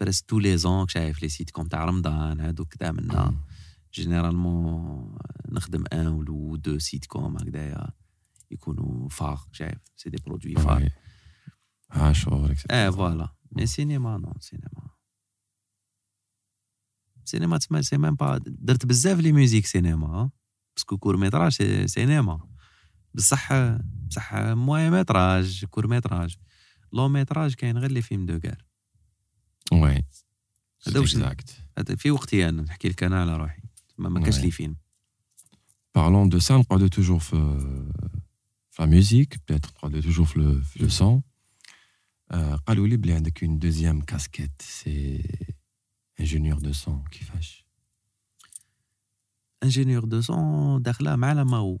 presque 0.00 0.26
tous 0.26 0.38
les 0.38 0.56
ans 0.56 0.88
شايف 0.88 1.22
les 1.22 1.28
sitcoms 1.28 1.66
تاع 1.66 1.84
رمضان 1.84 2.40
هادوك 2.40 2.74
كدا 2.74 2.92
منا 2.92 3.34
généralement 3.94 5.18
نخدم 5.48 5.84
un 5.92 6.06
ولا 6.06 6.56
deux 6.56 6.78
sitcoms 6.78 7.36
هكذايا 7.36 7.88
يكونوا 8.50 9.08
phares 9.08 9.40
شايف 9.52 9.78
c'est 9.96 10.10
des 10.10 10.16
produits 10.26 10.54
phares 10.54 10.88
ها 11.90 12.12
شعور 12.12 12.54
آه 12.70 12.90
voilà 12.90 13.28
mais 13.52 13.66
cinéma 13.66 14.18
non 14.18 14.34
cinéma 14.40 14.90
سينما 17.24 17.58
تسمى 17.58 17.82
c'est 17.82 17.98
même 17.98 18.14
pas 18.14 18.38
درت 18.46 18.86
بزاف 18.86 19.18
les 19.18 19.32
musiques 19.32 19.66
سينما 19.66 20.30
parce 20.76 20.90
que 20.90 20.98
court 20.98 21.16
métrage 21.16 21.52
c'est 21.52 21.86
cinéma 21.88 22.48
بصح 23.14 23.52
بصح 24.08 24.34
moyen 24.34 24.90
métrage 24.90 25.64
court 25.64 25.86
métrage 25.86 26.36
long 26.92 27.08
métrage 27.08 27.54
كاين 27.54 27.78
غير 27.78 27.90
les 27.90 28.02
films 28.02 28.26
de 28.26 28.32
guerre 28.32 28.66
oui 29.72 30.04
هذا 30.86 31.00
واش 31.00 31.16
هذا 31.78 31.96
في 31.96 32.10
وقتي 32.10 32.48
أنا 32.48 32.62
نحكي 32.62 32.88
لك 32.88 33.02
أنا 33.02 33.20
على 33.20 33.36
روحي 33.36 33.62
ما 33.98 34.08
ما 34.08 34.20
كاش 34.20 34.40
les 34.40 34.50
films 34.50 34.76
Parlons 35.98 36.26
de 36.26 36.40
ça, 36.40 36.50
نقعدو 36.50 36.86
toujours 36.86 37.18
في 37.18 37.36
في 38.70 38.82
la 38.82 38.88
musique 38.88 39.40
peut-être 39.48 39.68
نقعدو 39.68 40.00
toujours 40.00 40.26
في 40.26 40.62
le 40.80 40.88
son 40.88 41.22
قالوا 42.66 42.86
لي 42.86 42.96
بلي 42.96 43.12
عندك 43.12 43.44
une 43.44 43.58
deuxième 43.58 44.00
casquette 44.00 44.62
c'est 44.62 45.22
ingénieur 46.20 46.58
de 46.58 46.72
son 46.72 47.04
كيفاش 47.10 47.64
انجينيور 49.62 50.04
دو 50.04 50.20
سون 50.20 50.82
داخله 50.82 51.16
مع 51.16 51.32
la 51.32 51.44
MAO 51.44 51.80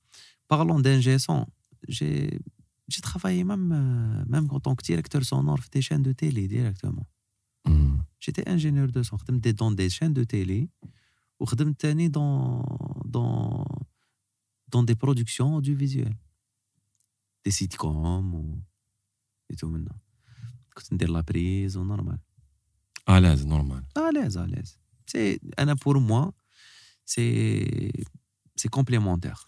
parlant 0.51 0.81
d'ingé 0.81 1.17
son, 1.17 1.47
j'ai 1.87 3.01
travaillé 3.01 3.45
même, 3.45 3.71
euh, 3.71 4.23
même 4.33 4.47
en 4.51 4.59
tant 4.59 4.75
que 4.75 4.83
directeur 4.83 5.23
sonore 5.23 5.63
des 5.71 5.81
chaînes 5.81 6.03
de 6.09 6.11
télé 6.11 6.43
directement. 6.55 7.07
Hmm. 7.63 7.95
J'étais 8.19 8.45
ingénieur 8.55 8.89
de 8.97 9.01
son, 9.01 9.17
j'étais 9.17 9.53
dans 9.53 9.71
des 9.71 9.89
chaînes 9.89 10.13
de 10.21 10.25
télé, 10.25 10.69
ou 11.39 11.45
j'étais 11.49 12.09
dans, 12.09 12.65
dans, 13.05 13.65
dans 14.67 14.83
des 14.83 14.97
productions 15.03 15.55
audiovisuelles, 15.55 16.19
des 17.45 17.51
sitcoms 17.51 18.33
ou, 18.39 18.61
et 19.49 19.55
tout 19.55 19.69
maintenant. 19.69 19.99
Quand 20.75 20.93
de 21.03 21.05
la 21.05 21.23
prise, 21.23 21.77
normal. 21.77 22.19
À 23.05 23.21
l'aise, 23.21 23.45
normal. 23.45 23.83
À 23.95 24.11
l'aise, 24.11 24.35
à 24.37 24.45
l'aise. 24.45 24.77
Pour 25.79 25.97
moi, 26.01 26.33
c'est 27.05 28.69
complémentaire. 28.69 29.47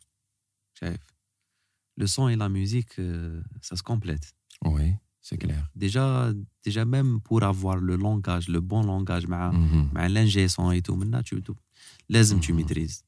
le 2.01 2.07
son 2.07 2.29
et 2.33 2.37
la 2.37 2.49
musique 2.49 2.95
euh, 2.99 3.43
ça 3.67 3.75
se 3.81 3.83
complète 3.91 4.27
oui 4.75 4.87
c'est 5.27 5.39
clair 5.45 5.63
déjà 5.85 6.05
déjà 6.67 6.83
même 6.97 7.11
pour 7.27 7.41
avoir 7.53 7.77
le 7.89 7.95
langage 8.07 8.47
le 8.57 8.61
bon 8.71 8.83
langage 8.93 9.27
مع 9.29 9.53
Mhm. 9.53 9.91
مع 9.95 10.09
l'ingé 10.09 10.49
son 10.49 10.73
et 10.73 10.83
tout 10.83 10.97
منا 10.97 11.23
tu 11.23 11.43
tu- 11.43 11.55
لازم 12.09 12.41
tu 12.41 12.53
Mhm. 12.53 12.57
maîtrises 12.61 13.03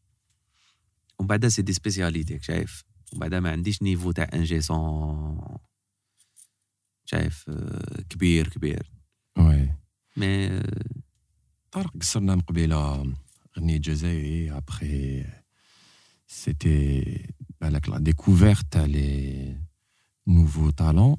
ومن 1.19 1.27
بعدها 1.29 1.49
سي 1.49 1.63
دي 1.63 1.73
سبيسياليتي 1.73 2.39
شايف 2.43 2.85
ومن 3.13 3.21
بعدها 3.21 3.41
ما 3.41 3.51
عنديش 3.51 3.83
نيفو 3.83 4.13
تاع 4.13 4.29
انجي 4.35 4.61
سون 4.61 5.59
شايف 7.05 7.45
آه، 7.49 8.03
كبير 8.11 8.49
كبير 8.49 8.91
oui 9.39 9.69
مي 10.17 10.61
طارق 11.73 11.97
قصرنا 12.01 12.35
من 12.35 12.41
قبيله 12.41 13.13
غني 13.59 13.79
جزائري 13.79 14.53
ابخي 14.57 15.25
سيتي 16.27 17.27
ديكوفيرت 17.98 18.66
تاع 18.72 18.86
لي 18.86 19.58
نوفو 20.28 20.70
تالون 20.70 21.16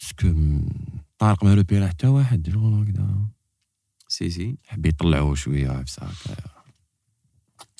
باسكو 0.00 0.58
طارق 1.18 1.44
ما 1.44 1.54
روبيرا 1.54 1.86
حتى 1.88 2.06
واحد 2.06 2.50
شغل 2.50 2.74
هكذا 2.74 3.26
سي 4.08 4.30
سي 4.30 4.58
حب 4.66 4.86
يطلعوا 4.86 5.34
شوية 5.34 5.70
عفسه 5.70 6.02
هكا 6.06 6.36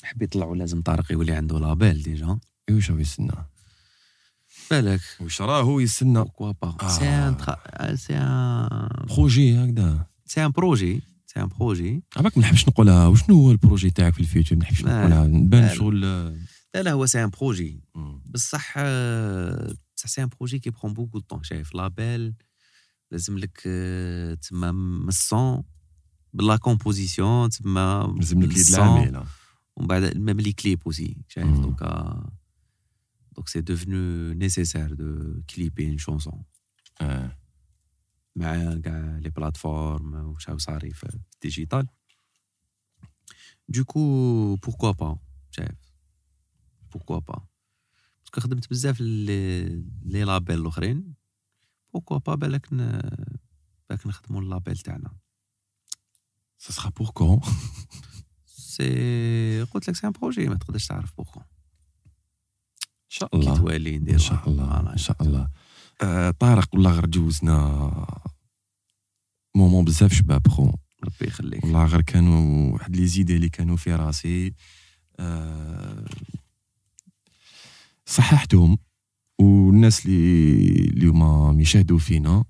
حب 0.03 0.23
يطلعوا 0.23 0.57
لازم 0.57 0.83
طارق 0.83 1.13
يولي 1.13 1.33
عنده 1.33 1.59
لابيل 1.59 2.03
ديجا 2.03 2.39
واش 2.71 2.91
هو 2.91 2.99
يستنى 2.99 3.33
بالك 4.71 5.01
واش 5.21 5.43
راهو 5.43 5.81
يستنى 5.81 6.25
Ah. 6.25 6.89
c'est 6.89 7.15
un 7.29 7.35
tra- 7.35 7.97
c'est 7.97 8.17
un 8.17 9.07
projet 9.15 9.65
هكذا 9.65 10.07
c'est 10.29 10.41
un 10.41 10.51
projet. 10.51 11.01
C'est 11.27 11.41
un 11.41 11.49
projet. 11.49 12.01
عباك 12.17 12.39
ما 12.39 12.43
نحبش 12.43 12.69
نقولها 12.69 13.07
وشنو 13.07 13.37
هو 13.37 13.51
ال 13.51 13.57
projet 13.57 13.91
تاعك 13.91 14.15
في 14.15 14.21
ال 14.21 14.27
futur 14.27 14.57
ما 14.57 14.63
نحبش 14.63 14.85
نقولها 14.85 15.27
نبان 15.27 15.75
شغل 15.75 16.05
لا 16.77 16.83
لا 16.83 16.93
هو 16.93 17.07
c'est 17.07 17.25
un 17.25 17.31
projet. 17.31 17.81
مم. 17.95 18.23
بصح 18.27 18.75
آه، 18.77 19.75
بصح 19.97 20.09
c'est 20.09 20.23
un 20.23 20.29
projet 20.29 20.59
qui 20.59 20.71
prend 20.71 20.95
beaucoup 20.95 21.19
de 21.19 21.25
temps. 21.25 21.43
شايف 21.43 21.75
label 21.75 22.35
لازم 23.11 23.39
لك 23.39 23.63
آه، 23.67 24.35
تما 24.35 24.73
من 24.73 25.09
ال 25.09 25.20
son. 25.20 25.63
بلا 26.33 26.57
composition 26.57 27.51
تما 27.51 28.15
لازم 28.17 28.43
لك 28.43 28.51
يد 28.51 28.57
ال 28.57 28.62
son، 28.62 28.85
العامله 28.85 29.27
ومن 29.77 29.87
بعد 29.87 30.17
même 30.17 30.41
les 30.41 30.53
clips 30.53 30.83
aussi. 30.87 31.17
شايف 31.29 31.47
مم. 31.47 31.63
donc 31.63 31.83
donc 33.33 33.49
c'est 33.49 33.63
devenu 33.63 34.35
nécessaire 34.35 34.97
de 34.97 35.43
clipper 35.53 35.85
une 35.95 35.99
chanson 35.99 36.37
آه. 37.01 37.39
مع 38.37 38.79
كاع 38.85 39.19
les 39.23 39.31
plateformes 39.31 40.15
وشاو 40.15 40.59
صاري 40.59 40.93
في 40.93 41.19
ال 41.35 41.41
digital. 41.41 41.87
donc 43.69 44.57
pourquoi 44.57 44.91
pas. 44.91 45.07
شايف 45.07 45.26
pourquoi 46.93 47.19
pas 47.19 47.47
parce 48.23 48.34
que 48.34 48.41
خدمت 48.41 48.71
بزاف 48.71 49.01
les 49.01 49.65
les 50.05 50.25
labels 50.25 50.61
الأخرين. 50.61 51.15
pourquoi 51.93 52.19
pas 52.19 52.35
بالك. 52.35 52.75
بالك 53.91 54.07
نخدمو 54.07 54.39
ال 54.39 54.46
label 54.46 54.79
تاعنا. 54.79 55.11
Ça 56.59 56.73
sera 56.73 56.91
pour 56.91 57.13
quand? 57.19 57.49
سي 58.47 59.63
قلت 59.63 59.89
لك 59.89 59.97
c'est 59.97 60.07
un 60.07 60.13
projet 60.13 60.49
ما 60.49 60.57
تقدرش 60.57 60.87
تعرف 60.87 61.17
بوكو 61.17 61.41
ان 61.41 61.47
شاء 63.09 63.29
كي 63.29 63.37
الله. 63.37 63.57
توالي 63.57 63.99
ندير 63.99 64.15
ان 64.15 64.19
شاء 64.19 64.49
الله 64.49 64.93
ان 64.93 64.99
شاء 64.99 65.23
الله. 65.23 65.51
آه، 66.03 66.31
طارق 66.31 66.69
والله 66.75 66.91
غير 66.91 67.07
جوزنا 67.07 68.23
moment 69.57 69.85
بزاف 69.85 70.13
شباب 70.13 70.49
خو. 70.49 70.73
ربي 71.05 71.27
يخليك. 71.27 71.65
والله 71.65 71.85
غير 71.87 72.01
كانوا 72.01 72.73
واحد 72.73 72.97
les 72.97 73.07
idées 73.07 73.37
اللي 73.37 73.49
كانوا 73.49 73.77
في 73.77 73.95
راسي. 73.95 74.55
آه، 75.19 76.05
صححتهم 78.07 78.79
والناس 79.39 80.07
اللي 80.07 80.69
اللي 80.69 81.07
هما 81.07 81.63
يشاهدوا 81.63 81.99
فينا 81.99 82.45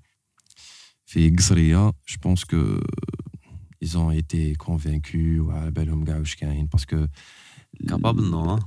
في 1.05 1.29
قصرية 1.29 1.93
je 2.07 2.17
pense 2.23 2.43
que 2.43 2.79
ils 3.85 3.95
ont 3.95 4.11
été 4.11 4.55
convaincus 4.65 5.39
وعلى 5.39 5.71
بالهم 5.71 6.05
كاع 6.05 6.17
واش 6.17 6.35
كاين 6.35 6.65
parce 6.65 6.91
que 6.91 7.07
capable 7.89 8.31
non 8.31 8.59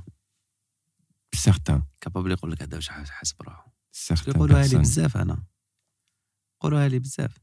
certains. 1.35 1.81
capable 2.01 2.31
يقول 2.31 2.51
لك 2.51 2.61
هذا 2.61 2.75
واش 2.75 2.89
حاسب 2.89 3.41
روحه. 3.41 3.73
Certains 3.95 4.27
يقولوها 4.27 4.67
لي 4.67 4.77
بزاف 4.77 5.17
أنا. 5.17 5.43
يقولوها 6.59 6.87
لي 6.87 6.99
بزاف. 6.99 7.37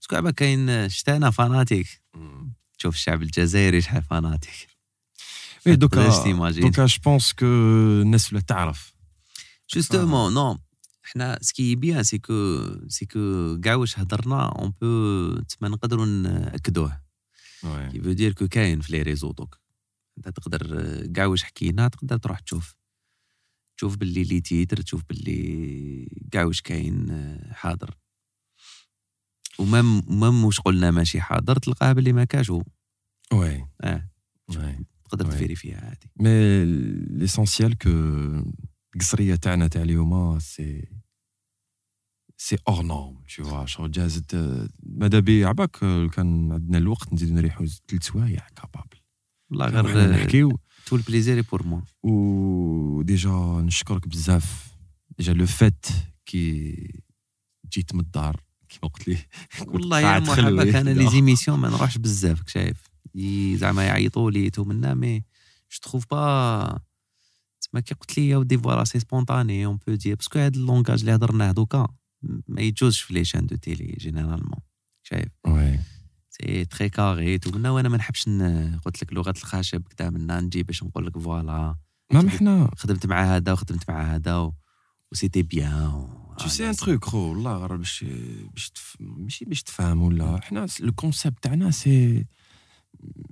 parce 0.00 0.10
que 0.10 0.16
عبا 0.16 0.30
كاين 0.30 0.88
شتانا 0.88 1.30
fanatique. 1.30 2.02
تشوف 2.78 2.94
الشعب 2.94 3.22
الجزائري 3.22 3.80
شحال 3.80 4.02
fanatique. 4.02 4.68
oui 5.66 5.76
دوكا 5.76 5.96
تقدرش 5.96 6.24
t'imagines. 6.24 6.62
دوكا 6.64 6.86
je 6.86 6.98
pense 7.04 7.32
que 7.32 7.46
الناس 7.46 8.32
ولا 8.32 8.40
تعرف 8.42 8.94
justement 9.74 10.34
non 10.34 10.58
حنا 11.02 11.38
ce 11.42 11.55
qui 11.55 11.74
est 11.74 11.86
bien 11.86 12.02
c'est 12.02 12.18
que 12.18 12.66
c'est 12.88 13.06
que 13.06 13.58
كاع 13.60 13.74
واش 13.74 13.98
هضرنا 13.98 14.46
un 14.48 14.72
peu 14.80 15.40
تما 15.40 15.68
نقدروا 15.68 16.06
ناكدوه 16.06 17.00
oui 17.64 17.90
qu'il 17.90 18.00
faut 18.00 18.12
dire 18.12 18.32
que 18.32 18.48
كاين 18.48 18.80
في 18.80 18.92
les 18.92 19.02
réseaux 19.02 19.32
دوك 19.32 19.60
انت 20.18 20.28
تقدر 20.28 21.06
كاع 21.06 21.26
واش 21.26 21.42
حكينا 21.42 21.88
تقدر 21.88 22.16
تروح 22.16 22.40
تشوف 22.40 22.74
تشوف 23.76 23.96
باللي 23.96 24.24
les 24.24 24.40
titres 24.40 24.80
تشوف 24.80 25.02
باللي 25.08 26.08
كاع 26.30 26.44
واش 26.44 26.60
كاين 26.60 27.08
حاضر 27.52 27.96
و 29.58 29.67
même 29.67 30.02
même 30.08 30.44
واش 30.44 30.60
قلنا 30.60 30.90
ماشي 30.90 31.20
حاضر 31.20 31.56
تلقاه 31.56 31.92
باللي 31.92 32.12
ما 32.12 32.24
كاش 32.24 32.50
هو 32.50 32.62
oui 33.32 33.66
آه 33.80 34.10
oui 34.48 34.86
تقدر 35.10 35.24
Ouais. 35.26 35.34
تفيريفيها 35.34 35.80
عادي. 35.86 36.10
mais 36.16 36.64
l'essentiel 37.18 37.78
que 37.78 37.90
القصريه 38.96 39.34
تاعنا 39.34 39.66
تاع 39.68 39.82
اليوم 39.82 40.38
c'est 40.38 40.88
c'est 42.36 42.56
hors 42.68 42.82
norme 42.82 43.16
tu 43.28 43.42
vois. 43.44 43.64
شغل 43.64 43.90
جازت 43.90 44.34
ماذا 44.82 45.18
بي 45.20 45.44
عباك 45.44 45.70
كان 46.12 46.52
عندنا 46.52 46.78
الوقت 46.78 47.12
نزيدو 47.12 47.34
نريحو 47.34 47.66
ثلاث 47.66 48.02
سوايع 48.02 48.46
capable 48.56 48.96
والله 49.50 49.66
غير 49.80 50.10
نحكيو. 50.10 50.58
tout 50.86 50.96
le 50.96 51.06
plaisir 51.06 51.42
pour 51.42 51.62
moi 51.66 51.82
و 52.02 52.28
déjà 52.28 53.30
نشكرك 53.64 54.08
بزاف. 54.08 54.66
déjà 55.18 55.32
le 55.32 55.46
fait 55.46 55.86
كي 56.26 56.74
جيت 57.72 57.94
من 57.94 58.00
الدار 58.00 58.40
كيما 58.68 58.92
قلت 58.92 59.08
لي. 59.08 59.16
والله 59.66 60.00
يا. 60.00 60.18
محبك 60.18 60.74
أنا 60.74 60.90
les. 60.90 61.10
émissions 61.10 61.58
ما 61.58 61.68
نروحش 61.68 61.98
بزاف 61.98 62.42
شايف. 62.46 62.89
زعما 63.56 63.84
يعيطوا 63.84 64.30
لي 64.30 64.50
tout 64.50 64.64
منا 64.64 64.94
mais 64.94 65.18
je 65.72 65.78
trouve 65.82 66.06
pas 66.10 66.78
تسمى 67.60 67.82
كي 67.82 67.94
قلت 67.94 68.18
لي 68.18 68.28
يا 68.28 68.36
ودي 68.36 68.58
voilà 68.58 68.84
c'est 68.84 69.00
spontané 69.00 69.66
on 69.66 69.78
peut 69.86 69.94
dire 69.94 70.16
parce 70.16 70.30
que 70.30 70.38
هاد 70.38 70.56
ال 70.56 70.61
langage 70.61 71.00
اللي 71.00 71.14
هضرناه 71.14 71.52
دوكا 71.52 71.88
ما 72.48 72.60
يجوزش 72.60 73.00
في 73.00 73.14
les 73.14 73.24
chaînes 73.24 73.46
de 73.46 73.56
télé 73.56 73.96
généralement 73.98 74.60
شايف؟ 75.02 75.28
oui 75.46 75.78
c'est 76.30 76.64
très 76.64 76.88
carré 76.88 77.38
tout 77.38 77.50
منا 77.50 77.70
وأنا 77.70 77.88
ما 77.88 77.96
نحبش 77.96 78.28
قلت 78.84 79.02
لك 79.02 79.12
لغة 79.12 79.34
الخشب 79.36 79.82
كدا 79.88 80.10
منا 80.10 80.40
نجي 80.40 80.62
باش 80.62 80.82
نقول 80.82 81.06
لك 81.06 81.18
voilà. 81.18 81.76
ما 82.12 82.30
حنا. 82.30 82.70
خدمت 82.76 83.06
مع 83.06 83.36
هذا 83.36 83.52
وخدمت 83.52 83.90
مع 83.90 84.14
هذا 84.14 84.36
و 84.36 84.54
و 85.12 85.16
c'était 85.16 85.42
bien 85.42 86.20
Tu 86.40 86.48
sais 86.48 86.66
un 86.72 86.76
truc 86.84 87.04
خو 87.04 87.18
والله 87.18 87.56
غير 87.56 87.76
باش 87.76 88.04
باش. 88.54 88.72
ماشي 89.00 89.44
باش 89.44 89.62
تفهم 89.62 90.02
ولا 90.02 90.40
حنا 90.42 90.66
le 90.80 90.92
concept 90.92 91.42
تاعنا 91.42 91.70
c'est 91.70 92.26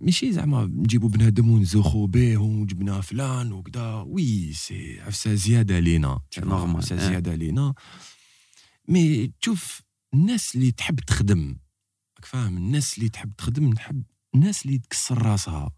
ماشي 0.00 0.32
زعما 0.32 0.64
نجيبو 0.64 1.08
بنادم 1.08 1.50
ونزوخو 1.50 2.06
به 2.06 2.36
وجبنا 2.36 3.00
فلان 3.00 3.52
وكذا 3.52 3.94
oui 3.94 4.52
c'est 4.52 5.00
عفسه 5.00 5.34
زيادة 5.34 5.78
لينا 5.78 6.20
normal, 6.40 6.52
عفسه 6.52 6.96
آه. 6.96 7.08
زيادة 7.08 7.34
لينا 7.34 7.74
mais 8.88 9.32
تشوف 9.40 9.82
الناس 10.14 10.54
اللي 10.54 10.70
تحب 10.70 11.00
تخدم. 11.00 11.58
راك 12.16 12.24
فاهم؟ 12.24 12.56
الناس 12.56 12.98
اللي 12.98 13.08
تحب 13.08 13.32
تخدم 13.38 13.68
نحب 13.68 14.02
الناس 14.34 14.66
اللي 14.66 14.78
تكسر 14.78 15.22
راسها. 15.22 15.70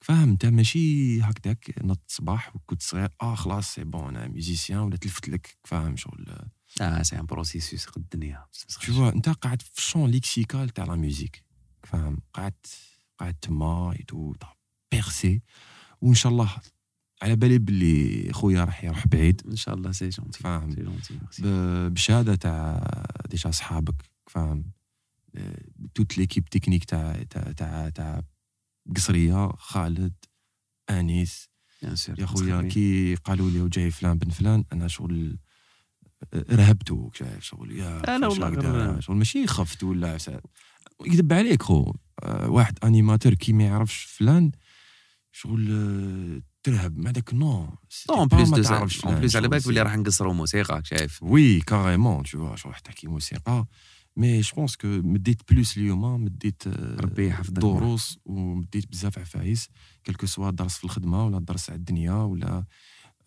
فاهم؟ 0.00 0.28
انت 0.28 0.46
ماشي 0.46 1.22
هكذاك 1.22 1.74
نط 1.84 2.02
صباح 2.08 2.56
وكنت 2.56 2.82
صغير. 2.82 3.08
آه 3.22 3.34
خلاص 3.34 3.74
c'est 3.74 3.84
bon 3.84 4.16
أنا 4.16 4.28
musicien 4.28 4.78
ولا 4.78 4.96
تلفت 4.96 5.28
لك. 5.28 5.58
فاهم 5.64 5.96
شغل؟ 5.96 6.38
آه 6.80 7.02
c'est 7.02 7.18
un 7.18 7.26
processus 7.26 7.86
قد 7.86 8.02
الدنيا. 8.02 8.46
Vois 8.86 8.98
انت 8.98 9.28
قاعد 9.28 9.62
في 9.62 9.78
ال 9.78 9.83
champ 9.83 10.10
lexical 10.10 10.68
تاع 10.68 10.84
la 10.84 10.96
musique 10.96 11.44
فاهم؟ 11.84 12.18
قاعد 12.34 12.54
قاعد 13.18 13.34
تما 13.34 13.92
et 13.92 14.13
tu 14.13 14.34
perces 14.92 15.42
وان 16.00 16.14
شاء 16.14 16.32
الله 16.32 16.50
على 17.22 17.36
بالي 17.36 17.58
باللي 17.58 18.32
خويا 18.32 18.64
راح 18.64 18.84
يروح 18.84 19.06
بعيد. 19.06 19.42
ان 19.46 19.56
شاء 19.56 19.74
الله 19.74 19.92
c'est 19.92 20.08
gentil 20.08 20.38
فاهم. 20.38 20.74
c'est 20.74 20.82
gentil 20.82 21.18
بشهادة 21.88 22.34
تاع 22.34 22.90
déjà 23.30 23.50
صحابك. 23.50 24.10
فاهم. 24.26 24.70
toute 25.94 26.18
l'équipe 26.18 26.44
technique 26.44 26.84
تاع 26.84 27.22
تاع 27.30 27.52
تاع 27.52 27.88
تاع 27.88 28.22
قصرية 28.96 29.48
خالد 29.48 30.14
أنيس. 30.90 31.48
يا 32.18 32.26
خويا 32.26 32.62
كي 32.62 33.14
قالوا 33.14 33.50
لي 33.50 33.60
وجاي 33.60 33.90
فلان 33.90 34.18
بن 34.18 34.30
فلان 34.30 34.64
أنا 34.72 34.88
شغل 34.88 35.38
رهبتو 36.34 37.10
شايف 37.14 37.44
شغل 37.44 37.72
يا 37.72 38.00
كيفاش 38.00 38.38
والله 38.38 39.00
شغل 39.00 39.16
ماشي 39.16 39.46
خفت 39.46 39.84
ولا 39.84 40.18
يكذب 41.06 41.32
عليك 41.32 41.62
خو. 41.62 41.92
آه، 42.22 42.50
واحد 42.50 42.78
animateur 42.84 43.34
كي 43.34 43.52
ما 43.52 43.64
يعرفش 43.64 44.04
فلان 44.04 44.52
شغل 45.32 45.68
آه، 45.70 46.42
ترهب 46.62 46.98
ما 46.98 47.10
داك 47.10 47.34
non 47.34 47.78
en 48.10 48.28
plus 48.28 48.48
de 48.48 48.74
en 49.06 49.14
plus 49.20 49.36
على 49.36 49.48
بالك 49.48 49.68
بلي 49.68 49.82
راح 49.82 49.96
نقصروا 49.96 50.32
موسيقى 50.34 50.80
شايف 50.84 51.22
oui 51.22 51.60
carrément 51.60 52.24
tu 52.26 52.28
vois 52.28 52.54
شغل 52.54 52.74
تحكي 52.84 53.06
موسيقى 53.08 53.66
mais 54.16 54.40
je 54.40 54.56
pense 54.56 54.76
que 54.76 54.86
مديت 54.86 55.52
plus 55.52 55.76
اليوم 55.76 56.24
مديت 56.24 56.68
ربي 57.00 57.26
يحفظك. 57.28 57.52
دروس 57.52 58.18
ومديت 58.24 58.86
بزاف 58.90 59.18
عفايس 59.18 59.68
quel 60.06 60.17
que 60.17 60.26
soit 60.26 60.50
درس 60.50 60.76
في 60.78 60.84
الخدمه 60.84 61.26
ولا 61.26 61.38
درس 61.38 61.70
على 61.70 61.76
الدنيا 61.78 62.12
ولا 62.12 62.64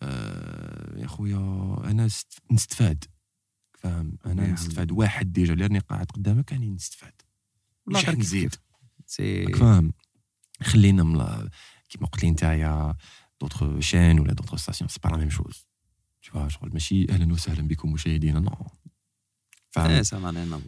آه 0.02 0.98
يا 0.98 1.06
خويا 1.06 1.36
أنا 1.84 2.08
نستفاد 2.52 3.04
فاهم 3.78 4.18
أنا 4.26 4.52
نستفاد 4.52 4.92
واحد 4.92 5.32
déjà 5.32 5.52
اللي 5.52 5.64
راني 5.66 5.78
قاعد 5.78 6.06
قدامك 6.06 6.52
راني 6.52 6.70
نستفاد 6.70 7.12
مش 7.86 8.08
نزيد. 8.08 8.50
كيف. 8.50 8.60
c'est 9.06 9.52
فاهم 9.52 9.92
خلينا 10.62 11.02
ملا 11.02 11.50
كيما 11.88 12.06
قلت 12.06 12.24
لي 12.24 12.30
نتايا 12.30 12.94
d'autres 13.40 13.78
chaînes 13.78 14.20
ولا 14.20 14.32
d'autres 14.32 14.56
stations 14.56 14.88
c'est 14.88 15.00
pas 15.04 15.08
la 15.08 15.16
même 15.16 15.30
chose 15.30 15.66
tu 16.26 16.30
vois 16.32 16.48
شغل 16.48 16.70
ماشي 16.72 17.06
أهلا 17.10 17.32
وسهلا 17.32 17.68
بكم 17.68 17.92
مشاهدينا 17.92 18.40
non 18.40 18.66
فاهم 19.70 20.02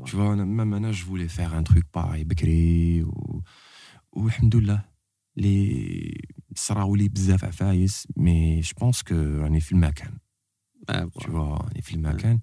Tu 0.07 0.17
vois, 0.17 0.37
même 0.37 0.69
maintenant, 0.73 0.93
je 0.93 1.05
voulais 1.05 1.29
faire 1.29 1.55
un 1.55 1.63
truc 1.63 1.85
pareil, 1.93 2.25
بكري 2.25 3.03
و... 3.03 3.43
والحمد 4.13 4.57
لله 4.57 4.85
اللي 5.39 6.21
صراو 6.57 6.97
لي 6.97 7.09
بزاف 7.09 7.45
عفايس 7.45 8.09
mais 8.16 8.61
je 8.61 8.73
pense 8.81 9.03
que 9.03 9.15
راني 9.15 9.61
في 9.61 9.73
المكان 9.73 10.19
tu 10.91 11.27
vois 11.27 11.29
راني 11.29 11.83
في 11.83 11.95
المكان 11.95 12.41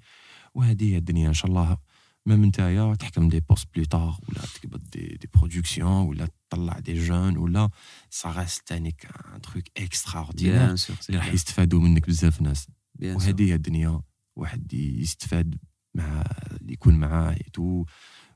وهذه 0.54 0.94
هي 0.94 0.98
الدنيا 0.98 1.28
ان 1.28 1.34
شاء 1.34 1.52
الله 1.52 1.78
même 2.26 2.46
نتايا 2.46 2.96
تحكم 2.96 3.30
des 3.30 3.40
postes 3.40 3.68
plus 3.76 3.84
tard 3.84 4.20
ولا 4.30 4.42
تقبض 4.42 4.90
des, 4.92 5.08
des 5.08 5.30
productions 5.34 6.08
ولا 6.08 6.28
تطلع 6.50 6.80
des 6.80 7.06
jeunes 7.06 7.38
ولا 7.38 7.70
ça 8.10 8.32
reste 8.32 8.68
تانيك 8.68 9.08
un 9.34 9.42
truc 9.42 9.64
extraordinaire 9.78 10.76
اللي 11.10 11.18
راح 11.18 11.34
يستفادوا 11.34 11.80
منك 11.80 12.08
بزاف 12.08 12.42
ناس 12.42 12.68
وهذه 13.02 13.44
هي 13.50 13.56
الدنيا 13.56 14.02
واحد 14.36 14.74
يستفاد 14.74 15.58
مع 15.96 16.26
اللي 16.62 16.74
يكون 16.74 16.96
معاه 16.96 17.38
tout 17.54 17.86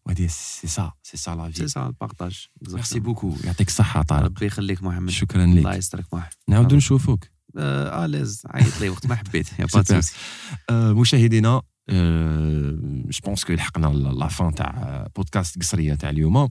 وهذه 0.05 0.27
c'est 0.27 0.67
ça 0.67 0.91
c'est 1.03 1.17
ça 1.17 1.35
la 1.35 1.51
c'est 1.51 1.61
vie 1.61 1.67
ça 1.67 1.87
ال 1.87 1.95
partage 1.95 2.47
merci 2.69 2.99
beaucoup 2.99 3.35
يعطيك 3.43 3.67
الصحة 3.67 4.01
طارق 4.01 4.25
ربي 4.25 4.45
يخليك 4.45 4.83
محمد 4.83 5.09
شكرا 5.09 5.43
الله 5.43 5.71
لك 5.71 5.77
يسترك 5.77 6.13
محمد 6.13 6.33
نعاودو 6.47 6.75
نشوفوك 6.75 7.32
à 7.57 8.05
l'aise 8.05 8.41
عيط 8.45 8.81
لي 8.81 8.89
وقت 8.89 9.07
ما 9.07 9.15
حبيت. 9.15 9.59
y 9.59 9.65
a 9.65 9.66
pas 9.66 9.67
super. 9.83 9.83
souci 10.01 10.13
آه، 10.69 10.93
مشاهدينا 10.93 11.61
je 11.89 13.19
pense 13.25 13.43
que 13.45 13.53
لحقنا 13.53 13.87
la 13.87 14.27
fin 14.27 14.55
تاع 14.55 15.07
بودكاست 15.15 15.59
قصرية 15.59 15.93
تاع 15.93 16.09
اليوم. 16.09 16.49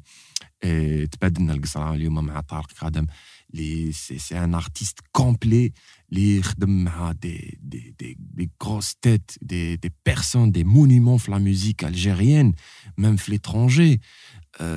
آه، 0.64 1.04
تبادلنا 1.04 1.52
القصرة 1.54 1.94
اليوم 1.94 2.14
مع 2.24 2.40
طارق 2.40 2.72
قادم 2.72 3.06
اللي 3.54 3.92
c'est 3.92 4.18
c'est 4.18 4.44
un 4.44 4.54
artiste 4.54 4.98
complet 5.12 5.72
اللي 6.12 6.42
خدم 6.42 6.84
مع 6.84 7.12
des 7.12 7.58
des 7.62 7.94
des 7.98 8.16
des 8.18 8.50
grosses 8.64 8.94
têtes 9.02 9.30
des 9.42 9.76
des 9.76 9.92
personnes 10.06 10.52
des 10.52 10.64
monuments 10.64 11.18
في 11.18 11.30
la 11.30 11.38
musique 11.38 11.84
algérienne 11.84 12.52
même 12.98 13.16
في 13.16 13.30
l'étranger 13.32 14.00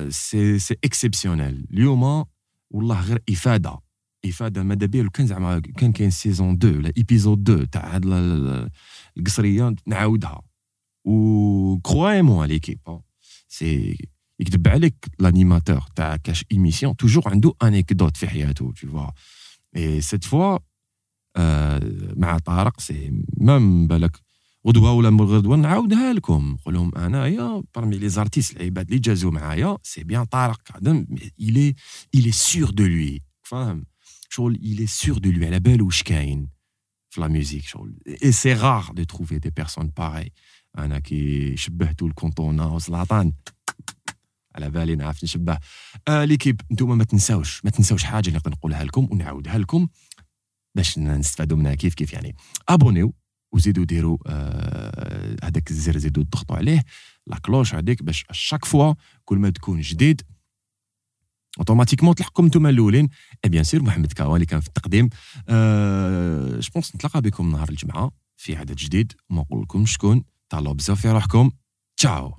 c'est 0.08 0.58
c'est 0.58 0.76
exceptionnel 0.84 1.66
اليوم 1.72 2.24
والله 2.70 3.00
غير 3.00 3.22
إفادة. 3.30 3.78
افاده 4.28 4.62
ماذا 4.62 4.86
بيا 4.86 5.02
لو 5.02 5.10
كان 5.10 5.26
زعما 5.26 5.60
كان 5.60 5.92
كاين 5.92 6.10
saison 6.10 6.54
2 6.54 6.76
ولا 6.76 6.92
épisode 6.96 7.50
2 7.50 7.70
تاع 7.70 7.94
هاد 7.94 8.04
القصرية 9.16 9.74
نعاودها. 9.86 10.42
و 11.04 11.78
crois-moi 11.78 12.46
l'équipe 12.46 12.80
c'est 13.48 13.98
يكذب 14.40 14.68
عليك 14.68 15.06
l'animateur 15.18 15.80
تاع 15.96 16.16
كاش 16.16 16.44
émission 16.52 16.96
toujours 16.96 17.28
عنده 17.28 17.54
anecdote 17.62 18.16
في 18.16 18.28
حياته 18.28 18.72
toutefois 18.72 19.10
et 19.76 20.00
cette 20.00 20.24
fois 20.24 20.58
مع 22.16 22.38
طارق 22.38 22.80
c'est 22.80 23.22
même 23.36 23.86
بالك 23.86 24.20
غدوة 24.66 24.92
ولا 24.92 25.10
من 25.10 25.20
غدوة 25.20 25.56
نعاودها 25.56 26.12
لكم. 26.12 26.56
نقول 26.60 26.74
لهم 26.74 26.94
انايا 26.94 27.62
parmi 27.74 27.98
les 27.98 28.08
artistes 28.08 28.56
العباد 28.56 28.86
اللي 28.86 28.98
جازوا 28.98 29.30
معايا 29.30 29.78
c'est 29.82 30.04
bien 30.04 30.24
طارق. 30.24 30.60
il 31.40 31.74
est 32.14 32.25
il 32.25 32.32
est 32.32 32.51
sûr 32.51 32.70
de 32.70 32.86
lui 32.86 33.22
فاهم؟ 33.42 33.84
شغل 34.28 34.54
il 34.54 34.86
est 34.86 35.02
sûr 35.02 35.18
de 35.18 35.30
lui 35.30 35.46
على 35.46 35.60
بالو 35.60 35.86
واش 35.86 36.02
كاين 36.02 36.48
في 37.10 37.20
la 37.20 37.28
musique 37.28 37.64
شغل 37.64 37.98
et 38.24 38.32
c'est 38.32 38.52
rare 38.52 38.92
de 38.92 39.04
trouver 39.04 39.38
des 39.38 39.50
personnes 39.50 39.86
باغي 39.86 40.32
أنا 40.78 40.98
كي 40.98 41.56
شبهتو 41.56 42.06
لكانتونا 42.06 42.66
وزلاتان 42.66 43.32
على 44.54 44.70
بالي 44.70 44.96
نعرف 44.96 45.24
نشبه 45.24 45.58
آه 46.08 46.24
l'équipe 46.24 46.60
نتوما 46.72 46.94
ما 46.94 47.04
تنساوش 47.04 47.64
ما 47.64 47.70
تنساوش 47.70 48.04
حاجة 48.04 48.28
اللي 48.28 48.40
نقولها 48.46 48.84
لكم 48.84 49.08
ونعاودها 49.10 49.58
لكم 49.58 49.88
باش 50.74 50.98
نستفادوا 50.98 51.56
منها 51.56 51.74
كيف 51.74 51.94
كيف 51.94 52.12
يعني 52.12 52.36
abonnez 52.68 53.14
وزيدوا 53.52 53.84
ديروا 53.84 54.18
هذاك 55.44 55.68
آه 55.68 55.70
الزر 55.70 55.98
زيدوا 55.98 56.24
تضغطوا 56.24 56.56
عليه 56.56 56.84
la 57.26 57.38
cloche 57.38 57.74
هذيك 57.74 58.02
باش 58.02 58.24
chaque 58.32 58.64
fois 58.64 58.94
كل 59.24 59.38
ما 59.38 59.50
تكون 59.50 59.80
جديد 59.80 60.22
automatiquement 61.58 62.14
تلحقكم 62.14 62.46
نتوما 62.46 62.70
الأولين. 62.70 63.08
et 63.44 63.50
bien 63.50 63.64
sûr 63.64 63.82
محمد 63.82 64.12
كاوا 64.12 64.34
اللي 64.34 64.46
كان 64.46 64.60
في 64.60 64.68
التقديم. 64.68 65.08
أه 65.48 66.60
je 66.60 66.70
pense 66.70 66.94
نتلاقى 66.96 67.20
بكم 67.20 67.52
نهار 67.52 67.68
الجمعة 67.68 68.10
في 68.36 68.56
عدد 68.56 68.76
جديد. 68.76 69.12
وما 69.30 69.40
نقول 69.40 69.62
لكم 69.62 69.86
شكون. 69.86 70.24
تهلاو 70.50 70.74
بزاف 70.74 71.00
في 71.00 71.10
روحكم. 71.10 71.50
تشاو 71.96 72.34